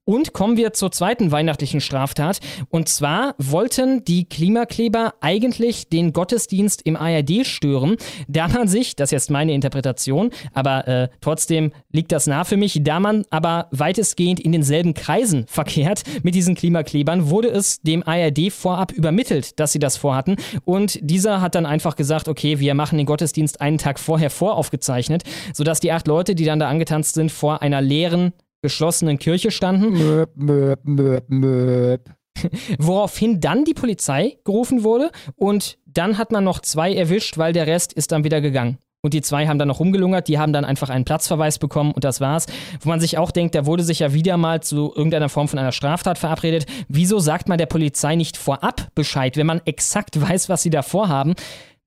[0.05, 2.41] Und kommen wir zur zweiten weihnachtlichen Straftat.
[2.69, 7.97] Und zwar wollten die Klimakleber eigentlich den Gottesdienst im ARD stören,
[8.29, 12.57] da man sich, das ist jetzt meine Interpretation, aber äh, trotzdem liegt das nah für
[12.57, 18.03] mich, da man aber weitestgehend in denselben Kreisen verkehrt mit diesen Klimaklebern, wurde es dem
[18.07, 20.37] ARD vorab übermittelt, dass sie das vorhatten.
[20.65, 25.23] Und dieser hat dann einfach gesagt, okay, wir machen den Gottesdienst einen Tag vorher voraufgezeichnet,
[25.53, 29.93] sodass die acht Leute, die dann da angetanzt sind, vor einer leeren, geschlossenen Kirche standen.
[29.93, 32.11] Möp, möp, möp, möp.
[32.79, 37.67] Woraufhin dann die Polizei gerufen wurde und dann hat man noch zwei erwischt, weil der
[37.67, 38.79] Rest ist dann wieder gegangen.
[39.05, 42.05] Und die zwei haben dann noch rumgelungert, die haben dann einfach einen Platzverweis bekommen und
[42.05, 42.47] das war's.
[42.81, 45.59] Wo man sich auch denkt, der wurde sich ja wieder mal zu irgendeiner Form von
[45.59, 46.67] einer Straftat verabredet.
[46.89, 50.83] Wieso sagt man der Polizei nicht vorab Bescheid, wenn man exakt weiß, was sie da
[50.83, 51.35] vorhaben?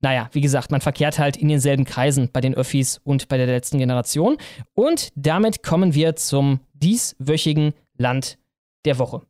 [0.06, 3.48] Naja, wie gesagt, man verkehrt halt in denselben Kreisen bei den Öffis und bei der
[3.48, 4.36] letzten Generation.
[4.72, 8.38] Und damit kommen wir zum dieswöchigen Land
[8.84, 9.22] der Woche.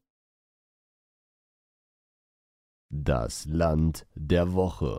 [2.91, 4.99] Das Land der Woche.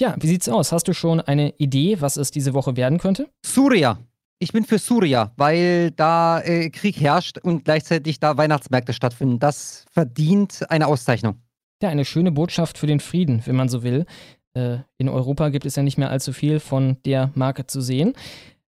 [0.00, 0.72] Ja, wie sieht's aus?
[0.72, 3.28] Hast du schon eine Idee, was es diese Woche werden könnte?
[3.44, 3.98] Suria.
[4.38, 9.38] Ich bin für Suria, weil da äh, Krieg herrscht und gleichzeitig da Weihnachtsmärkte stattfinden.
[9.38, 11.42] Das verdient eine Auszeichnung
[11.82, 14.06] ja, eine schöne Botschaft für den Frieden, wenn man so will.
[14.54, 18.14] Äh, in Europa gibt es ja nicht mehr allzu viel von der Marke zu sehen.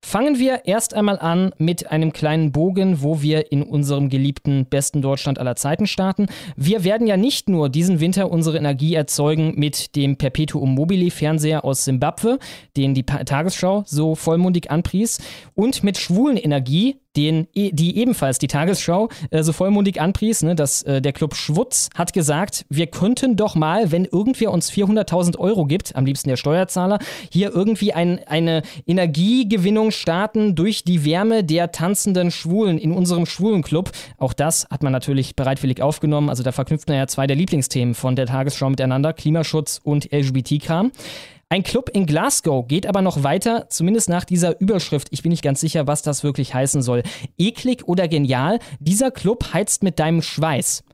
[0.06, 5.00] Fangen wir erst einmal an mit einem kleinen Bogen, wo wir in unserem geliebten besten
[5.00, 6.26] Deutschland aller Zeiten starten.
[6.56, 11.64] Wir werden ja nicht nur diesen Winter unsere Energie erzeugen mit dem Perpetuum mobile Fernseher
[11.64, 12.38] aus Simbabwe,
[12.76, 15.22] den die Tagesschau so vollmundig anpries,
[15.54, 20.42] und mit schwulen Energie, den, e, die ebenfalls die Tagesschau äh, so vollmundig anpries.
[20.42, 24.70] Ne, dass äh, der Club Schwutz hat gesagt, wir könnten doch mal, wenn irgendwer uns
[24.70, 26.98] 400.000 Euro gibt, am liebsten der Steuerzahler,
[27.30, 33.90] hier irgendwie ein, eine Energiegewinnung starten durch die Wärme der tanzenden Schwulen in unserem Schwulenclub.
[34.18, 36.28] Auch das hat man natürlich bereitwillig aufgenommen.
[36.28, 40.92] Also da verknüpft man ja zwei der Lieblingsthemen von der Tagesschau miteinander, Klimaschutz und LGBT-Kram.
[41.48, 45.08] Ein Club in Glasgow geht aber noch weiter, zumindest nach dieser Überschrift.
[45.10, 47.02] Ich bin nicht ganz sicher, was das wirklich heißen soll.
[47.38, 48.58] Eklig oder genial?
[48.80, 50.84] Dieser Club heizt mit deinem Schweiß.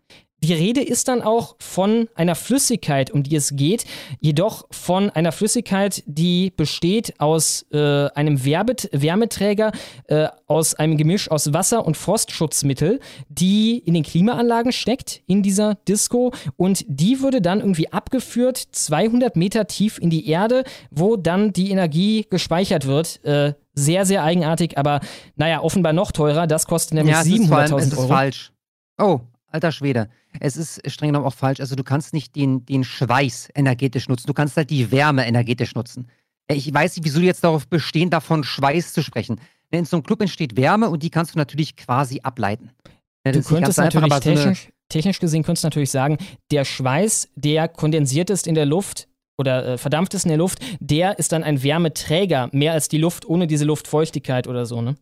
[0.43, 3.85] Die Rede ist dann auch von einer Flüssigkeit, um die es geht,
[4.21, 9.73] jedoch von einer Flüssigkeit, die besteht aus äh, einem Werbet Wärmeträger,
[10.09, 15.75] äh, aus einem Gemisch aus Wasser- und Frostschutzmittel, die in den Klimaanlagen steckt, in dieser
[15.75, 16.33] Disco.
[16.57, 21.71] Und die würde dann irgendwie abgeführt, 200 Meter tief in die Erde, wo dann die
[21.71, 23.23] Energie gespeichert wird.
[23.25, 25.01] Äh, sehr, sehr eigenartig, aber
[25.37, 26.47] naja, offenbar noch teurer.
[26.47, 27.79] Das kostet nämlich ja, 700.000 Euro.
[27.79, 28.53] Es ist falsch.
[28.99, 30.09] Oh, alter Schwede
[30.39, 31.61] es ist streng genommen auch falsch.
[31.61, 35.75] Also du kannst nicht den, den Schweiß energetisch nutzen, du kannst halt die Wärme energetisch
[35.75, 36.09] nutzen.
[36.49, 39.41] Ich weiß nicht, wieso du jetzt darauf bestehen, davon Schweiß zu sprechen.
[39.71, 42.71] In so einem Club entsteht Wärme und die kannst du natürlich quasi ableiten.
[43.23, 46.19] Das du könntest einfach, natürlich technisch, so technisch gesehen könntest du natürlich sagen,
[46.51, 49.07] der Schweiß, der kondensiert ist in der Luft,
[49.39, 52.99] oder äh, verdampft ist in der Luft, der ist dann ein Wärmeträger, mehr als die
[52.99, 54.97] Luft ohne diese Luftfeuchtigkeit oder so, ne?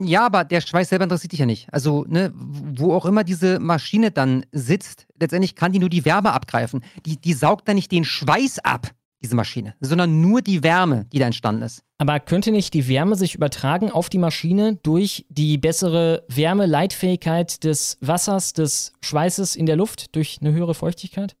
[0.00, 1.72] Ja, aber der Schweiß selber interessiert dich ja nicht.
[1.72, 6.32] Also, ne, wo auch immer diese Maschine dann sitzt, letztendlich kann die nur die Wärme
[6.32, 6.84] abgreifen.
[7.04, 11.18] Die, die saugt dann nicht den Schweiß ab, diese Maschine, sondern nur die Wärme, die
[11.18, 11.82] da entstanden ist.
[11.98, 17.98] Aber könnte nicht die Wärme sich übertragen auf die Maschine durch die bessere Wärmeleitfähigkeit des
[18.00, 21.36] Wassers, des Schweißes in der Luft, durch eine höhere Feuchtigkeit?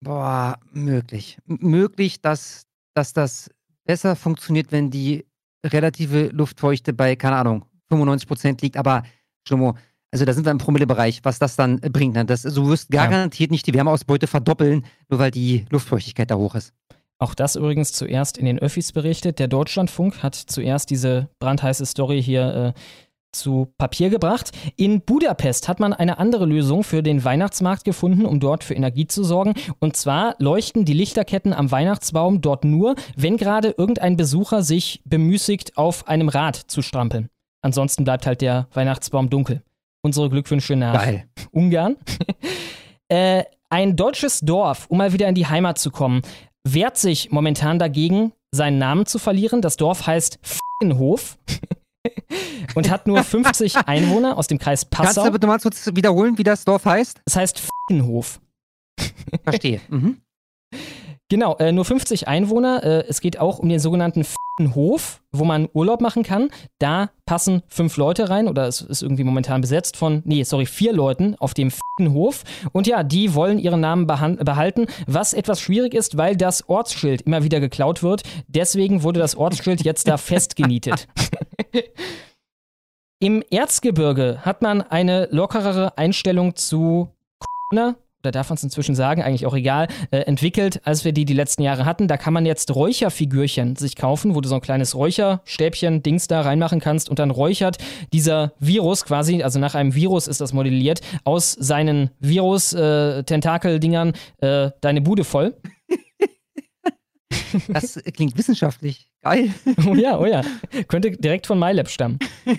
[0.00, 1.38] Boah, möglich.
[1.48, 3.50] M möglich, dass, dass das
[3.84, 5.24] besser funktioniert, wenn die
[5.64, 9.02] relative Luftfeuchte bei, keine Ahnung, 95 Prozent liegt, aber
[9.46, 9.74] Schlomo,
[10.10, 12.14] also da sind wir im Promillebereich, was das dann bringt.
[12.14, 12.24] Ne?
[12.24, 13.52] Das, also du wirst garantiert ja.
[13.52, 16.72] nicht die Wärmeausbeute verdoppeln, nur weil die Luftfeuchtigkeit da hoch ist.
[17.18, 19.38] Auch das übrigens zuerst in den Öffis berichtet.
[19.38, 22.80] Der Deutschlandfunk hat zuerst diese brandheiße Story hier äh,
[23.32, 24.52] zu Papier gebracht.
[24.76, 29.06] In Budapest hat man eine andere Lösung für den Weihnachtsmarkt gefunden, um dort für Energie
[29.06, 29.54] zu sorgen.
[29.80, 35.76] Und zwar leuchten die Lichterketten am Weihnachtsbaum dort nur, wenn gerade irgendein Besucher sich bemüßigt,
[35.76, 37.28] auf einem Rad zu strampeln.
[37.62, 39.62] Ansonsten bleibt halt der Weihnachtsbaum dunkel.
[40.02, 41.28] Unsere Glückwünsche nach Geil.
[41.50, 41.96] Ungarn.
[43.08, 46.22] äh, ein deutsches Dorf, um mal wieder in die Heimat zu kommen,
[46.66, 49.60] wehrt sich momentan dagegen, seinen Namen zu verlieren.
[49.60, 51.38] Das Dorf heißt F***enhof.
[52.74, 55.04] und hat nur 50 Einwohner aus dem Kreis Passau.
[55.04, 57.20] Kannst du bitte mal kurz wiederholen, wie das Dorf heißt?
[57.26, 58.40] Es heißt F***enhof.
[59.44, 59.80] Verstehe.
[59.88, 60.18] Mhm.
[61.28, 62.82] Genau, äh, nur 50 Einwohner.
[62.82, 64.24] Äh, es geht auch um den sogenannten
[64.74, 66.50] Hof, wo man Urlaub machen kann.
[66.78, 70.92] Da passen fünf Leute rein oder es ist irgendwie momentan besetzt von, nee, sorry, vier
[70.92, 72.44] Leuten auf dem Hof.
[72.72, 77.42] Und ja, die wollen ihren Namen behalten, was etwas schwierig ist, weil das Ortsschild immer
[77.42, 78.22] wieder geklaut wird.
[78.46, 81.08] Deswegen wurde das Ortsschild jetzt da festgenietet.
[83.20, 87.08] Im Erzgebirge hat man eine lockerere Einstellung zu
[87.70, 91.24] Corona oder darf man es inzwischen sagen, eigentlich auch egal, äh, entwickelt, als wir die
[91.24, 92.08] die letzten Jahre hatten.
[92.08, 96.40] Da kann man jetzt Räucherfigürchen sich kaufen, wo du so ein kleines Räucherstäbchen, Dings da
[96.40, 97.78] reinmachen kannst und dann räuchert
[98.12, 104.70] dieser Virus quasi, also nach einem Virus ist das modelliert, aus seinen Virus-Tentakel-Dingern äh, äh,
[104.80, 105.54] deine Bude voll.
[107.68, 109.10] Das klingt wissenschaftlich.
[109.22, 109.54] Geil.
[109.86, 110.42] Oh ja, oh ja.
[110.86, 112.18] Könnte direkt von MyLab stammen.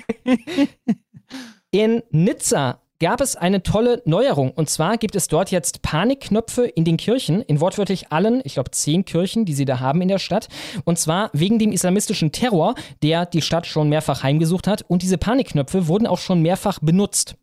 [1.71, 4.51] In Nizza gab es eine tolle Neuerung.
[4.51, 8.71] Und zwar gibt es dort jetzt Panikknöpfe in den Kirchen, in wortwörtlich allen, ich glaube,
[8.71, 10.49] zehn Kirchen, die sie da haben in der Stadt.
[10.83, 14.83] Und zwar wegen dem islamistischen Terror, der die Stadt schon mehrfach heimgesucht hat.
[14.87, 17.35] Und diese Panikknöpfe wurden auch schon mehrfach benutzt.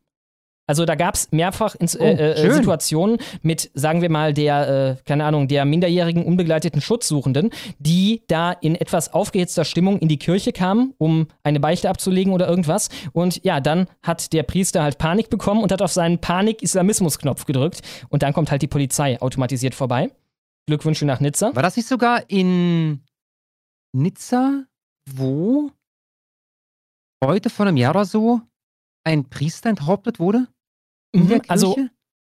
[0.67, 4.97] Also da gab es mehrfach ins, äh, oh, äh, Situationen mit, sagen wir mal, der,
[4.99, 10.19] äh, keine Ahnung, der minderjährigen unbegleiteten Schutzsuchenden, die da in etwas aufgehitzter Stimmung in die
[10.19, 12.89] Kirche kamen, um eine Beichte abzulegen oder irgendwas.
[13.13, 17.83] Und ja, dann hat der Priester halt Panik bekommen und hat auf seinen Panik-Islamismus-Knopf gedrückt.
[18.09, 20.11] Und dann kommt halt die Polizei automatisiert vorbei.
[20.67, 21.55] Glückwünsche nach Nizza.
[21.55, 23.05] War das nicht sogar in
[23.93, 24.65] Nizza,
[25.09, 25.71] wo
[27.25, 28.41] heute vor einem Jahr oder so
[29.05, 30.49] ein Priester enthauptet wurde?
[31.17, 31.77] Mhm, also,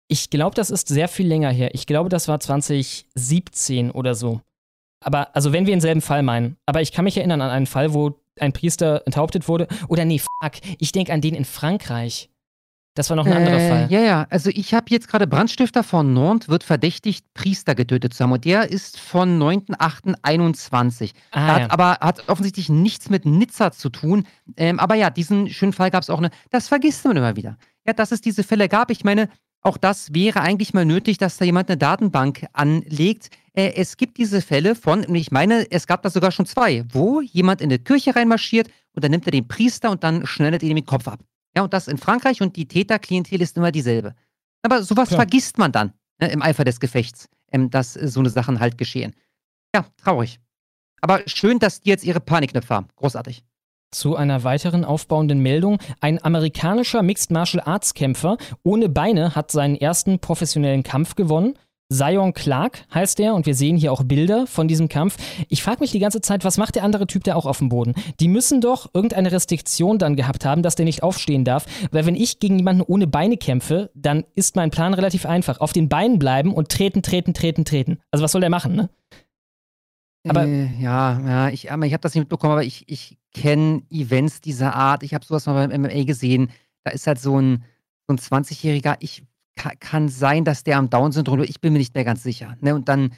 [0.07, 1.73] ich glaube, das ist sehr viel länger her.
[1.73, 4.41] Ich glaube, das war 2017 oder so.
[5.03, 6.57] Aber, also, wenn wir denselben Fall meinen.
[6.65, 9.67] Aber ich kann mich erinnern an einen Fall, wo ein Priester enthauptet wurde.
[9.87, 12.29] Oder nee, fuck, ich denke an den in Frankreich.
[12.95, 13.87] Das war noch ein anderer Äh, Fall.
[13.89, 14.27] Ja, ja.
[14.29, 18.31] Also ich habe jetzt gerade Brandstifter von Nantes wird verdächtigt, Priester getötet zu haben.
[18.31, 21.11] Und der ist von 9.8.21.
[21.31, 21.71] Ah, hat ja.
[21.71, 24.25] aber hat offensichtlich nichts mit Nizza zu tun.
[24.55, 26.21] Ähm, aber ja, diesen schönen Fall gab es auch.
[26.21, 27.57] Ne, das vergisst man immer wieder.
[27.85, 28.89] Ja, dass es diese Fälle gab.
[28.89, 29.29] Ich meine,
[29.61, 33.29] auch das wäre eigentlich mal nötig, dass da jemand eine Datenbank anlegt.
[33.53, 37.19] Äh, es gibt diese Fälle von, ich meine, es gab da sogar schon zwei, wo
[37.19, 40.69] jemand in eine Kirche reinmarschiert und dann nimmt er den Priester und dann schneidet er
[40.69, 41.19] ihm den Kopf ab.
[41.55, 44.13] Ja, und das in Frankreich und die Täterklientel ist immer dieselbe.
[44.61, 45.15] Aber sowas Ja.
[45.17, 48.77] vergisst man dann ne, im Eifer des Gefechts, ähm, dass äh, so eine Sachen halt
[48.77, 49.15] geschehen.
[49.73, 50.39] Ja, traurig.
[51.01, 52.87] Aber schön, dass die jetzt ihre Panikknöpfe haben.
[52.95, 53.43] Großartig.
[53.91, 55.77] Zu einer weiteren aufbauenden Meldung.
[56.01, 61.57] Ein amerikanischer Mixed Martial Arts Kämpfer ohne Beine hat seinen ersten professionellen Kampf gewonnen.
[61.93, 65.17] Zion Clark heißt er und wir sehen hier auch Bilder von diesem Kampf.
[65.49, 67.69] Ich frage mich die ganze Zeit, was macht der andere Typ da auch auf dem
[67.69, 67.93] Boden?
[68.19, 71.65] Die müssen doch irgendeine Restriktion dann gehabt haben, dass der nicht aufstehen darf.
[71.91, 75.59] Weil wenn ich gegen jemanden ohne Beine kämpfe, dann ist mein Plan relativ einfach.
[75.59, 77.99] Auf den Beinen bleiben und treten, treten, treten, treten.
[78.09, 78.89] Also was soll der machen, ne?
[80.27, 84.41] Aber- äh, ja, ja, ich, ich habe das nicht mitbekommen, aber ich, ich kenne Events
[84.41, 85.03] dieser Art.
[85.03, 86.49] Ich habe sowas mal beim MMA gesehen.
[86.83, 87.63] Da ist halt so ein,
[88.07, 88.95] so ein 20-Jähriger.
[89.01, 89.23] Ich
[89.55, 92.57] ka- kann sein, dass der am Down-Syndrom, ich bin mir nicht mehr ganz sicher.
[92.61, 92.75] Ne?
[92.75, 93.13] Und dann,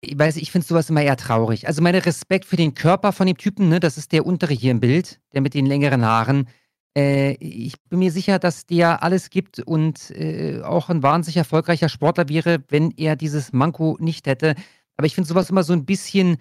[0.00, 1.66] ich weiß, ich finde sowas immer eher traurig.
[1.66, 3.80] Also meine Respekt für den Körper von dem Typen, ne?
[3.80, 6.48] das ist der untere hier im Bild, der mit den längeren Haaren.
[6.96, 11.88] Äh, ich bin mir sicher, dass der alles gibt und äh, auch ein wahnsinnig erfolgreicher
[11.88, 14.54] Sportler wäre, wenn er dieses Manko nicht hätte.
[14.96, 16.38] Aber ich finde sowas immer so ein bisschen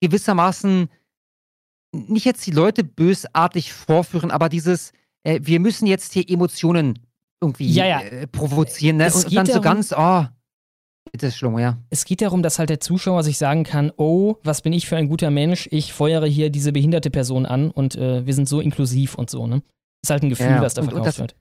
[0.00, 0.88] gewissermaßen
[1.92, 6.98] nicht jetzt die Leute bösartig vorführen, aber dieses, äh, wir müssen jetzt hier Emotionen
[7.40, 8.00] irgendwie Ja, ja.
[8.00, 8.96] Äh, provozieren.
[8.98, 9.06] Ne?
[9.06, 10.24] Es Und, dann so darum- ganz, oh,
[11.12, 11.78] bitte Schlomo, ja.
[11.90, 14.96] Es geht darum, dass halt der Zuschauer sich sagen kann, oh, was bin ich für
[14.96, 18.60] ein guter Mensch, ich feuere hier diese behinderte Person an und äh, wir sind so
[18.60, 19.62] inklusiv und so, ne?
[20.02, 21.36] Ist halt ein Gefühl, Ja, was da und- und verkauft das- wird.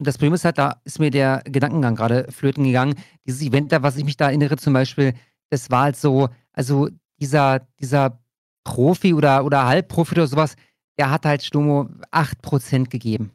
[0.00, 2.94] Und das Problem ist halt, da ist mir der Gedankengang gerade flöten gegangen.
[3.24, 5.14] Dieses Event da, was ich mich da erinnere, zum Beispiel,
[5.50, 6.88] das war halt so, also
[7.20, 8.18] dieser, dieser
[8.64, 10.56] Profi oder, oder Halbprofi oder sowas,
[10.98, 13.30] der hat halt Stomo 8% gegeben.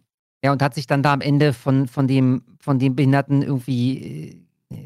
[0.48, 4.40] Ja, und hat sich dann da am Ende von, von, dem, von dem Behinderten irgendwie
[4.70, 4.78] äh,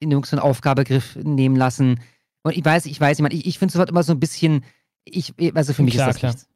[0.00, 2.00] in irgendeinen Aufgabegriff nehmen lassen.
[2.42, 4.64] Und ich weiß, ich weiß, ich, meine, ich, ich finde sowas immer so ein bisschen,
[5.06, 6.32] ich, also für mich Klar, ist das klar.
[6.32, 6.46] nichts.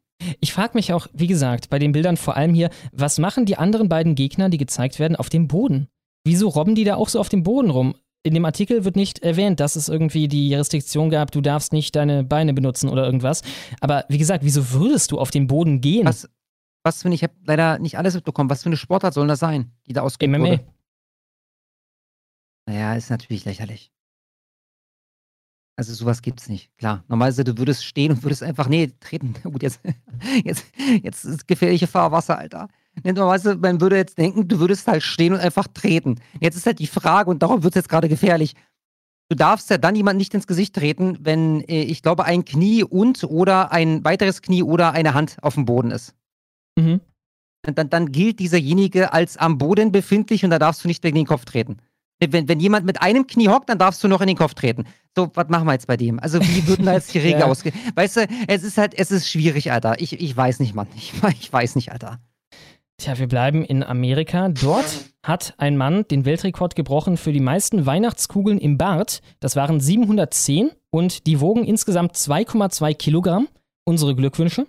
[0.41, 3.57] Ich frage mich auch, wie gesagt, bei den Bildern vor allem hier, was machen die
[3.57, 5.89] anderen beiden Gegner, die gezeigt werden, auf dem Boden?
[6.23, 7.95] Wieso robben die da auch so auf dem Boden rum?
[8.23, 11.97] In dem Artikel wird nicht erwähnt, dass es irgendwie die Restriktion gab, du darfst nicht
[11.97, 13.41] deine Beine benutzen oder irgendwas.
[13.81, 16.05] Aber wie gesagt, wieso würdest du auf den Boden gehen?
[16.05, 16.29] Was,
[16.83, 18.51] was finde ich, habe leider nicht alles mitbekommen.
[18.51, 20.47] Was für eine Sportart soll das sein, die da ausgeübt MMA.
[20.47, 20.67] wurde?
[22.67, 23.93] Naja, ist natürlich lächerlich.
[25.77, 26.71] Also sowas gibt's nicht.
[26.77, 29.35] Klar, normalerweise du würdest stehen und würdest einfach, nee, treten.
[29.43, 29.81] Gut, jetzt,
[30.45, 30.67] jetzt,
[31.03, 32.69] jetzt ist gefährliche Fahrwasser, Alter.
[33.03, 36.21] Normalerweise, man würde jetzt denken, du würdest halt stehen und einfach treten.
[36.41, 38.55] Jetzt ist halt die Frage, und darum wird es jetzt gerade gefährlich.
[39.31, 42.85] Du darfst ja dann jemand nicht ins Gesicht treten, wenn, äh, ich glaube, ein Knie
[42.85, 46.15] und oder ein weiteres Knie oder eine Hand auf dem Boden ist.
[46.79, 47.01] Mhm.
[47.63, 51.27] Dann, dann gilt dieserjenige als am Boden befindlich und da darfst du nicht gegen den
[51.27, 51.77] Kopf treten.
[52.19, 54.85] Wenn, wenn jemand mit einem Knie hockt, dann darfst du noch in den Kopf treten.
[55.17, 56.21] So, was machen wir jetzt bei dem?
[56.21, 57.47] Also, wie würden da jetzt die Regel Ja.
[57.47, 57.75] ausgehen?
[57.97, 60.01] Weißt du, es ist halt, es ist schwierig, Alter.
[60.01, 60.87] Ich, ich weiß nicht, Mann.
[60.97, 62.21] Ich, ich weiß nicht, Alter.
[62.99, 64.49] Tja, wir bleiben in Amerika.
[64.51, 69.21] Dort hat ein Mann den Weltrekord gebrochen für die meisten Weihnachtskugeln im Bart.
[69.41, 73.49] Das waren 710 und die wogen insgesamt 2,2 Kilogramm.
[73.85, 74.67] Unsere Glückwünsche.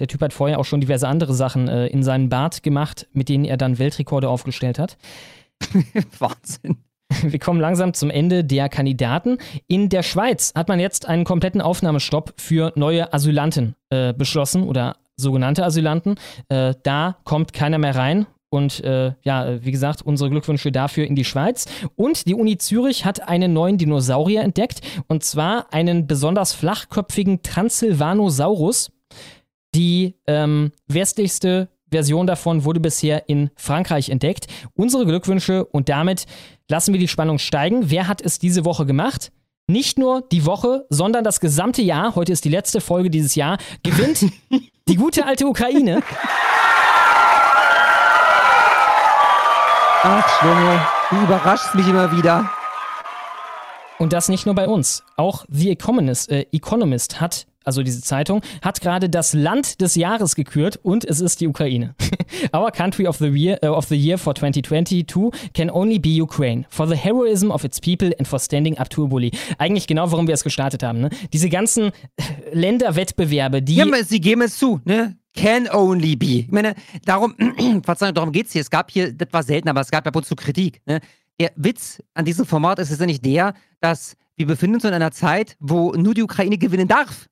[0.00, 3.28] Der Typ hat vorher auch schon diverse andere Sachen äh, in seinen Bart gemacht, mit
[3.28, 4.96] denen er dann Weltrekorde aufgestellt hat.
[6.18, 6.78] Wahnsinn.
[7.22, 9.38] Wir kommen langsam zum Ende der Kandidaten.
[9.66, 14.96] In der Schweiz hat man jetzt einen kompletten Aufnahmestopp für neue Asylanten äh, beschlossen oder
[15.16, 16.14] sogenannte Asylanten.
[16.48, 18.26] Äh, da kommt keiner mehr rein.
[18.48, 21.66] Und äh, ja, wie gesagt, unsere Glückwünsche dafür in die Schweiz.
[21.94, 24.80] Und die Uni Zürich hat einen neuen Dinosaurier entdeckt.
[25.06, 28.90] Und zwar einen besonders flachköpfigen Transylvanosaurus.
[29.74, 34.46] Die ähm, westlichste Version davon wurde bisher in Frankreich entdeckt.
[34.74, 36.26] Unsere Glückwünsche und damit
[36.68, 37.90] lassen wir die Spannung steigen.
[37.90, 39.32] Wer hat es diese Woche gemacht?
[39.66, 42.16] Nicht nur die Woche, sondern das gesamte Jahr.
[42.16, 43.58] Heute ist die letzte Folge dieses Jahr.
[43.82, 44.24] Gewinnt
[44.88, 46.02] die gute alte Ukraine.
[50.02, 50.80] Ach, Schlomo,
[51.10, 52.50] du überraschst mich immer wieder.
[53.98, 55.04] Und das nicht nur bei uns.
[55.16, 60.34] Auch The Economist, äh, Economist hat, also diese Zeitung, hat gerade das Land des Jahres
[60.34, 61.94] gekürt und es ist die Ukraine.
[62.54, 66.64] Our country of the year, uh, of the year for 2022 can only be Ukraine.
[66.70, 69.30] For the heroism of its people and for standing up to a bully.
[69.58, 71.00] Eigentlich genau, warum wir es gestartet haben.
[71.00, 71.10] Ne?
[71.32, 73.76] Diese ganzen äh, Länderwettbewerbe, die...
[73.76, 75.16] Ja, sie geben es zu, ne?
[75.34, 76.40] can only be.
[76.40, 77.34] Ich meine, darum,
[77.84, 78.62] Verzeihung, darum geht's hier.
[78.62, 80.80] Es gab hier, das war selten, aber es gab ab und zu Kritik.
[80.86, 81.00] Ne?
[81.38, 84.92] Der Witz an diesem Format ist es ja nicht der, dass wir befinden uns in
[84.92, 87.28] einer Zeit, wo nur die Ukraine gewinnen darf.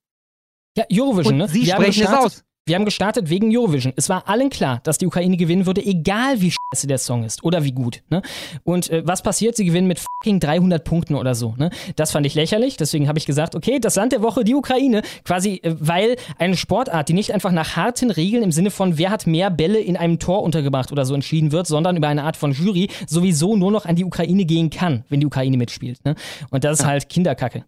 [0.79, 1.49] Ja, Eurovision, Und ne?
[1.49, 2.45] Sie Wir haben sprechen es aus.
[2.69, 3.95] Wir haben gestartet wegen Eurovision.
[3.97, 7.43] Es war allen klar, dass die Ukraine gewinnen würde, egal wie scheiße der Song ist
[7.43, 8.03] oder wie gut.
[8.11, 8.21] Ne?
[8.63, 9.57] Und äh, was passiert?
[9.57, 11.55] Sie gewinnen mit fucking 300 Punkten oder so.
[11.57, 11.71] Ne?
[11.97, 12.77] Das fand ich lächerlich.
[12.77, 16.59] Deswegen habe ich gesagt, okay, das Land der Woche, die Ukraine, quasi, äh, weil eine
[16.59, 19.97] Sportart, die nicht einfach nach harten Regeln im Sinne von, wer hat mehr Bälle in
[19.97, 23.73] einem Tor untergebracht oder so entschieden wird, sondern über eine Art von Jury sowieso nur
[23.73, 26.05] noch an die Ukraine gehen kann, wenn die Ukraine mitspielt.
[26.05, 26.17] Ne?
[26.51, 27.65] Und das ist halt Kinderkacke.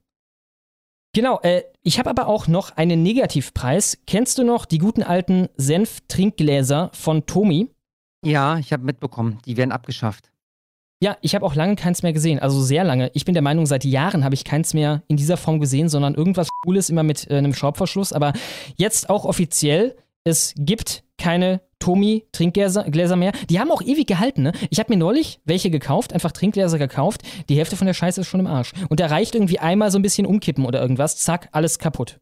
[1.12, 3.98] Genau, äh, ich habe aber auch noch einen Negativpreis.
[4.06, 7.68] Kennst du noch die guten alten Senf-Trinkgläser von Tomi?
[8.24, 10.30] Ja, ich habe mitbekommen, die werden abgeschafft.
[11.02, 13.10] Ja, ich habe auch lange keins mehr gesehen, also sehr lange.
[13.14, 16.14] Ich bin der Meinung, seit Jahren habe ich keins mehr in dieser Form gesehen, sondern
[16.14, 18.12] irgendwas Cooles immer mit äh, einem Schraubverschluss.
[18.12, 18.34] Aber
[18.76, 23.32] jetzt auch offiziell, es gibt keine Tomi-Trinkgläser Gläser mehr.
[23.48, 24.52] Die haben auch ewig gehalten, ne?
[24.70, 27.22] Ich habe mir neulich welche gekauft, einfach Trinkgläser gekauft.
[27.48, 28.72] Die Hälfte von der Scheiße ist schon im Arsch.
[28.88, 32.20] Und da reicht irgendwie einmal so ein bisschen umkippen oder irgendwas, zack, alles kaputt.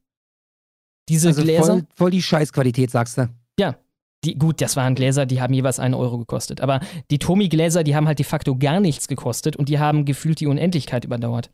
[1.09, 1.65] Diese Also Gläser.
[1.65, 3.29] voll, voll die Scheißqualität, sagst du.
[3.59, 3.77] Ja.
[4.25, 6.61] Die, gut, das waren Gläser, die haben jeweils einen Euro gekostet.
[6.61, 6.81] Aber
[7.11, 10.47] die Tomi-Gläser, die haben halt de facto gar nichts gekostet und die haben gefühlt die
[10.49, 11.51] Unendlichkeit überdauert.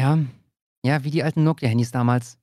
[0.00, 0.18] Ja,
[0.84, 2.38] ja, wie die alten Nokia-Handys damals.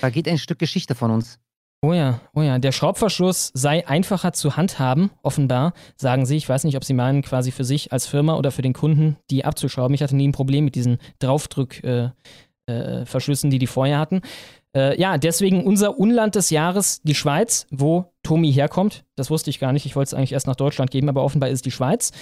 [0.00, 1.38] Da geht ein Stück Geschichte von uns.
[1.82, 2.58] Oh ja, oh ja.
[2.58, 6.36] Der Schraubverschluss sei einfacher zu handhaben, offenbar, sagen sie.
[6.36, 9.16] Ich weiß nicht, ob sie meinen, quasi für sich als Firma oder für den Kunden,
[9.30, 9.94] die abzuschrauben.
[9.94, 12.12] Ich hatte nie ein Problem mit diesen Draufdrück-Verschlüssen,
[12.66, 14.20] äh, Verschlüssen, die die vorher hatten.
[14.76, 19.04] Äh, ja, deswegen unser Unland des Jahres, die Schweiz, wo Tomi herkommt.
[19.16, 19.86] Das wusste ich gar nicht.
[19.86, 22.12] Ich wollte es eigentlich erst nach Deutschland geben, aber offenbar ist die Schweiz.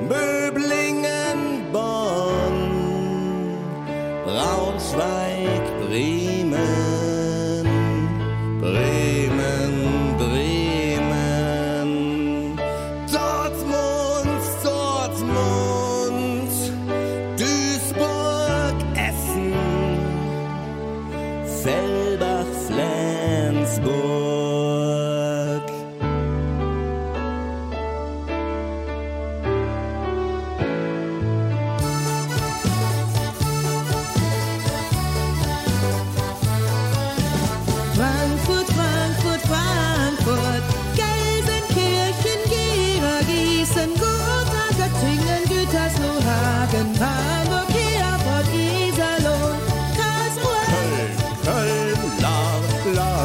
[0.07, 3.57] Böblingen, Bonn,
[4.23, 5.28] Braunschweig,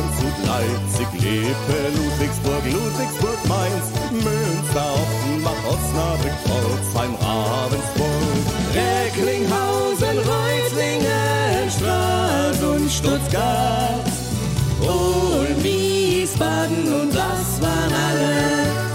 [0.05, 8.45] Landshut, Leipzig, Lepe, Ludwigsburg, Ludwigsburg, Mainz, Münster, Offenbach, Osnabrück, Pforzheim, Ravensburg,
[8.75, 14.04] Recklinghausen, Reutlingen, Stralsund, Stuttgart,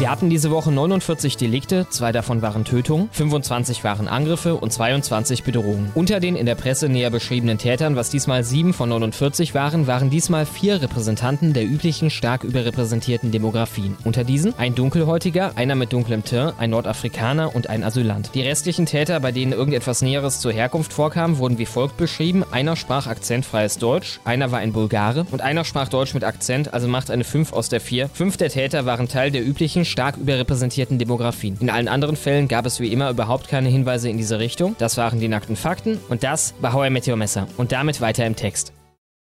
[0.10, 5.44] Wir hatten diese Woche 49 Delikte, zwei davon waren Tötungen, 25 waren Angriffe und 22
[5.44, 5.92] Bedrohungen.
[5.94, 10.10] Unter den in der Presse näher beschriebenen Tätern, was diesmal sieben von 49 waren, waren
[10.10, 13.98] diesmal vier Repräsentanten der üblichen stark überrepräsentierten Demografien.
[14.04, 18.32] Unter diesen ein Dunkelhäutiger, einer mit dunklem Teint, ein Nordafrikaner und ein Asylant.
[18.34, 22.44] Die restlichen Täter, bei denen irgendetwas Näheres zur Herkunft vorkam, wurden wie folgt beschrieben.
[22.50, 26.88] Einer sprach akzentfreies Deutsch, einer war ein Bulgare und einer sprach Deutsch mit Akzent, also
[26.88, 28.10] macht eine 5 aus der 4.
[28.10, 31.58] Fünf der Täter waren Teil der üblichen stark überrepräsentierten Demografien.
[31.60, 34.78] In allen anderen Fällen gab es wie immer überhaupt keine Hinweise in diese Richtung.
[34.78, 37.50] Das waren die nackten Fakten und das war How I Met Your Messer.
[37.58, 38.72] Und damit weiter im Text.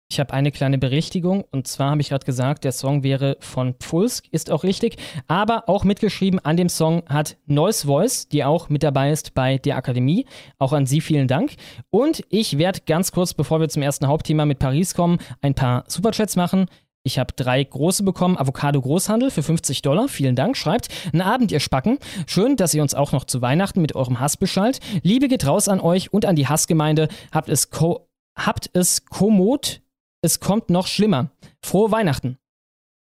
[0.09, 3.73] Ich habe eine kleine Berichtigung und zwar habe ich gerade gesagt, der Song wäre von
[3.73, 4.95] Pfulsk, ist auch richtig,
[5.27, 9.57] aber auch mitgeschrieben an dem Song hat Noise Voice, die auch mit dabei ist bei
[9.57, 10.25] der Akademie.
[10.59, 11.55] Auch an Sie vielen Dank.
[11.89, 15.83] Und ich werde ganz kurz, bevor wir zum ersten Hauptthema mit Paris kommen, ein paar
[15.89, 16.67] Superchats machen.
[17.05, 18.37] Ich habe drei große bekommen.
[18.37, 20.07] Avocado Großhandel für 50 Dollar.
[20.07, 20.55] Vielen Dank.
[20.55, 21.99] Schreibt, einen Abend, ihr Spacken.
[22.27, 24.79] Schön, dass ihr uns auch noch zu Weihnachten mit eurem Hass beschallt.
[25.01, 27.09] Liebe geht raus an euch und an die Hassgemeinde.
[27.31, 29.81] Habt es, ko habt es kommod.
[30.21, 31.29] Es kommt noch schlimmer.
[31.61, 32.37] Frohe Weihnachten.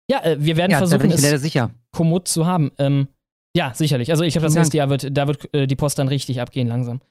[0.09, 1.71] Ja, äh, wir werden Ja, da versuchen, bin ich es sicher.
[1.91, 2.71] kommod zu haben.
[2.77, 3.09] Ähm,
[3.55, 4.11] ja, sicherlich.
[4.11, 6.69] Also ich glaube, das nächste Jahr wird, da wird äh, die Post dann richtig abgehen
[6.69, 7.01] langsam.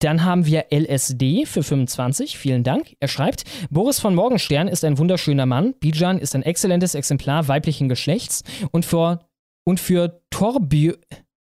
[0.00, 2.96] Dann haben wir LSD für 25, vielen Dank.
[3.00, 7.88] Er schreibt, Boris von Morgenstern ist ein wunderschöner Mann, Bijan ist ein exzellentes Exemplar weiblichen
[7.88, 8.42] Geschlechts
[8.72, 9.20] und für,
[9.64, 10.94] und für, Torbjö,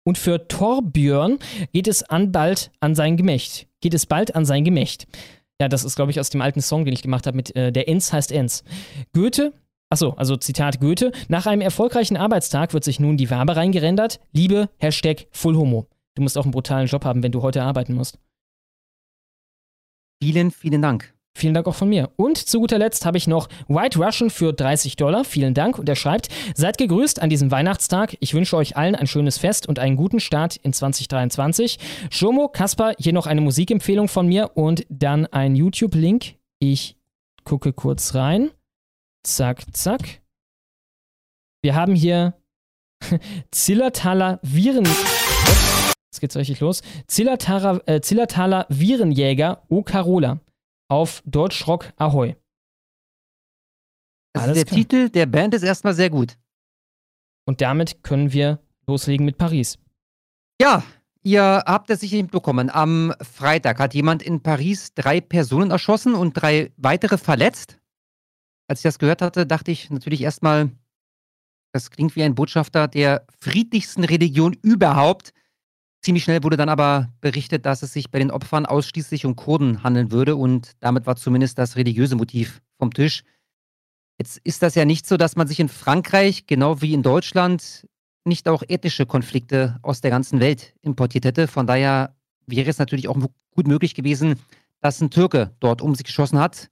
[0.04, 1.38] und für Torbjörn
[1.72, 3.66] geht es an bald an sein Gemächt.
[3.82, 5.06] Geht es bald an sein Gemächt.
[5.60, 7.72] Ja, das ist, glaube ich, aus dem alten Song, den ich gemacht habe mit äh,
[7.72, 8.64] Der Enz heißt Enz.
[9.12, 9.52] Goethe
[9.90, 11.12] Achso, also Zitat Goethe.
[11.28, 14.20] Nach einem erfolgreichen Arbeitstag wird sich nun die Wabe reingerendert.
[14.32, 15.86] Liebe, Hashtag Full Homo.
[16.14, 18.18] Du musst auch einen brutalen Job haben, wenn du heute arbeiten musst.
[20.22, 21.14] Vielen, vielen Dank.
[21.38, 22.10] Vielen Dank auch von mir.
[22.16, 25.24] Und zu guter Letzt habe ich noch White Russian für 30 Dollar.
[25.24, 25.78] Vielen Dank.
[25.78, 28.16] Und er schreibt, seid gegrüßt an diesem Weihnachtstag.
[28.18, 31.78] Ich wünsche euch allen ein schönes Fest und einen guten Start in 2023.
[32.10, 36.34] Jomo, Kasper, hier noch eine Musikempfehlung von mir und dann ein YouTube-Link.
[36.58, 36.96] Ich
[37.44, 38.50] gucke kurz rein.
[39.22, 40.20] Zack, zack.
[41.62, 42.34] Wir haben hier
[43.52, 44.88] Zillertaler Viren.
[46.18, 46.82] Jetzt geht's richtig los.
[47.06, 50.40] Zillertaler, äh, Zillertaler Virenjäger O Carola
[50.88, 52.34] auf Deutschrock Ahoi.
[54.36, 54.76] Also der klar.
[54.76, 56.36] Titel der Band ist erstmal sehr gut.
[57.46, 58.58] Und damit können wir
[58.88, 59.78] loslegen mit Paris.
[60.60, 60.82] Ja,
[61.22, 62.68] ihr habt es sicher mitbekommen.
[62.68, 67.78] Am Freitag hat jemand in Paris drei Personen erschossen und drei weitere verletzt.
[68.68, 70.72] Als ich das gehört hatte, dachte ich natürlich erstmal,
[71.72, 75.32] das klingt wie ein Botschafter der friedlichsten Religion überhaupt.
[76.00, 79.82] Ziemlich schnell wurde dann aber berichtet, dass es sich bei den Opfern ausschließlich um Kurden
[79.82, 83.24] handeln würde und damit war zumindest das religiöse Motiv vom Tisch.
[84.18, 87.86] Jetzt ist das ja nicht so, dass man sich in Frankreich, genau wie in Deutschland,
[88.24, 91.48] nicht auch ethnische Konflikte aus der ganzen Welt importiert hätte.
[91.48, 93.16] Von daher wäre es natürlich auch
[93.50, 94.36] gut möglich gewesen,
[94.80, 96.68] dass ein Türke dort um sich geschossen hat.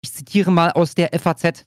[0.00, 1.66] Ich zitiere mal aus der FAZ.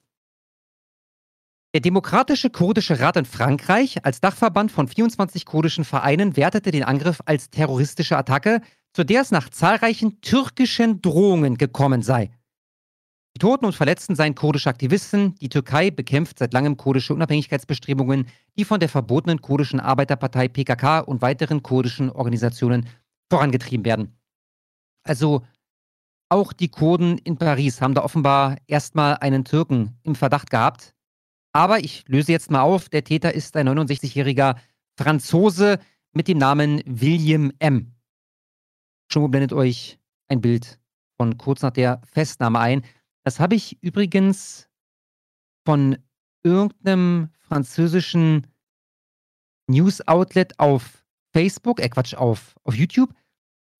[1.76, 7.22] Der Demokratische Kurdische Rat in Frankreich als Dachverband von 24 kurdischen Vereinen wertete den Angriff
[7.26, 8.61] als terroristische Attacke,
[8.91, 12.32] zu der es nach zahlreichen türkischen Drohungen gekommen sei.
[13.36, 15.36] Die Toten und Verletzten seien kurdische Aktivisten.
[15.36, 18.26] Die Türkei bekämpft seit langem kurdische Unabhängigkeitsbestrebungen,
[18.57, 22.89] die von der verbotenen kurdischen Arbeiterpartei PKK und weiteren kurdischen Organisationen
[23.30, 24.17] vorangetrieben werden.
[25.03, 25.45] Also
[26.30, 30.95] auch die Kurden in Paris haben da offenbar erstmal einen Türken im Verdacht gehabt.
[31.54, 34.56] Aber ich löse jetzt mal auf, der Täter ist ein 69-jähriger
[34.97, 35.80] Franzose
[36.14, 37.93] mit dem Namen William M.
[39.12, 40.80] Schon blendet euch ein Bild
[41.18, 42.84] von kurz nach der Festnahme ein.
[43.24, 44.70] Das habe ich übrigens
[45.66, 45.97] von
[46.43, 48.47] irgendeinem französischen
[49.68, 53.14] News-Outlet auf Facebook, äh Quatsch, auf, auf YouTube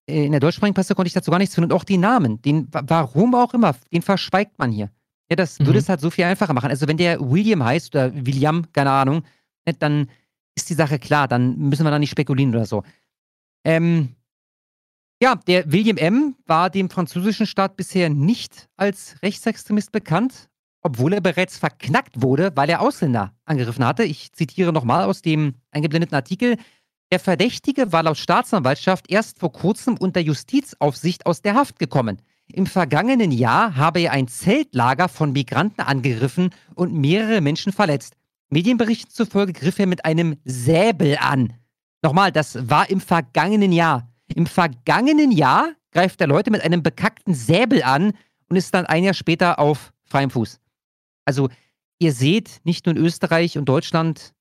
[0.10, 1.72] äh, in der deutschsprachigen Presse konnte ich dazu gar nichts finden.
[1.72, 4.92] Und auch die Namen, den, warum auch immer, den verschweigt man hier.
[5.30, 5.68] Ja, das mhm.
[5.68, 6.70] würde es halt so viel einfacher machen.
[6.70, 9.24] Also wenn der William heißt oder William, keine Ahnung,
[9.66, 10.10] ne, dann
[10.56, 12.84] ist die Sache klar, dann müssen wir da nicht spekulieren oder so.
[13.64, 14.16] Ähm,
[15.22, 16.36] ja, der William M.
[16.46, 20.50] war dem französischen Staat bisher nicht als Rechtsextremist bekannt,
[20.82, 24.04] obwohl er bereits verknackt wurde, weil er Ausländer angegriffen hatte.
[24.04, 26.58] Ich zitiere nochmal aus dem eingeblendeten Artikel.
[27.12, 32.22] Der Verdächtige war laut Staatsanwaltschaft erst vor kurzem unter Justizaufsicht aus der Haft gekommen.
[32.52, 38.16] Im vergangenen Jahr habe er ein Zeltlager von Migranten angegriffen und mehrere Menschen verletzt.
[38.50, 41.54] Medienberichten zufolge griff er mit einem Säbel an.
[42.02, 44.10] Nochmal, das war im vergangenen Jahr.
[44.34, 48.14] Im vergangenen Jahr greift er Leute mit einem bekackten Säbel an
[48.50, 50.60] und ist dann ein Jahr später auf freiem Fuß.
[51.26, 51.50] Also,
[52.00, 54.34] ihr seht, nicht nur in Österreich und Deutschland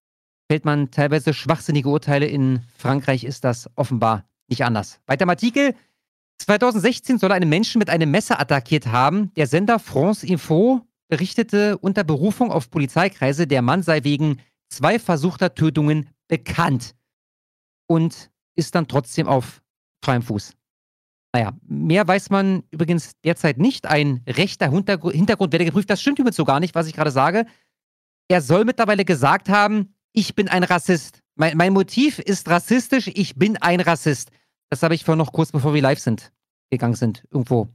[0.51, 2.27] fällt man teilweise schwachsinnige Urteile.
[2.27, 5.01] In Frankreich ist das offenbar nicht anders.
[5.07, 5.75] Weiter im Artikel.
[6.39, 9.33] 2016 soll er einen Menschen mit einem Messer attackiert haben.
[9.35, 15.55] Der Sender France Info berichtete unter Berufung auf Polizeikreise, der Mann sei wegen zwei versuchter
[15.55, 16.95] Tötungen bekannt
[17.87, 19.63] und ist dann trotzdem auf
[20.05, 20.53] freiem Fuß.
[21.33, 23.87] Naja, mehr weiß man übrigens derzeit nicht.
[23.87, 25.91] Ein rechter Hintergrund werde geprüft.
[25.91, 27.47] Das stimmt übrigens so gar nicht, was ich gerade sage.
[28.29, 31.23] Er soll mittlerweile gesagt haben, ich bin ein Rassist.
[31.35, 34.31] Mein, mein Motiv ist rassistisch, ich bin ein Rassist.
[34.71, 36.33] Das habe ich vorhin noch kurz bevor wir live sind,
[36.71, 37.69] gegangen sind, irgendwo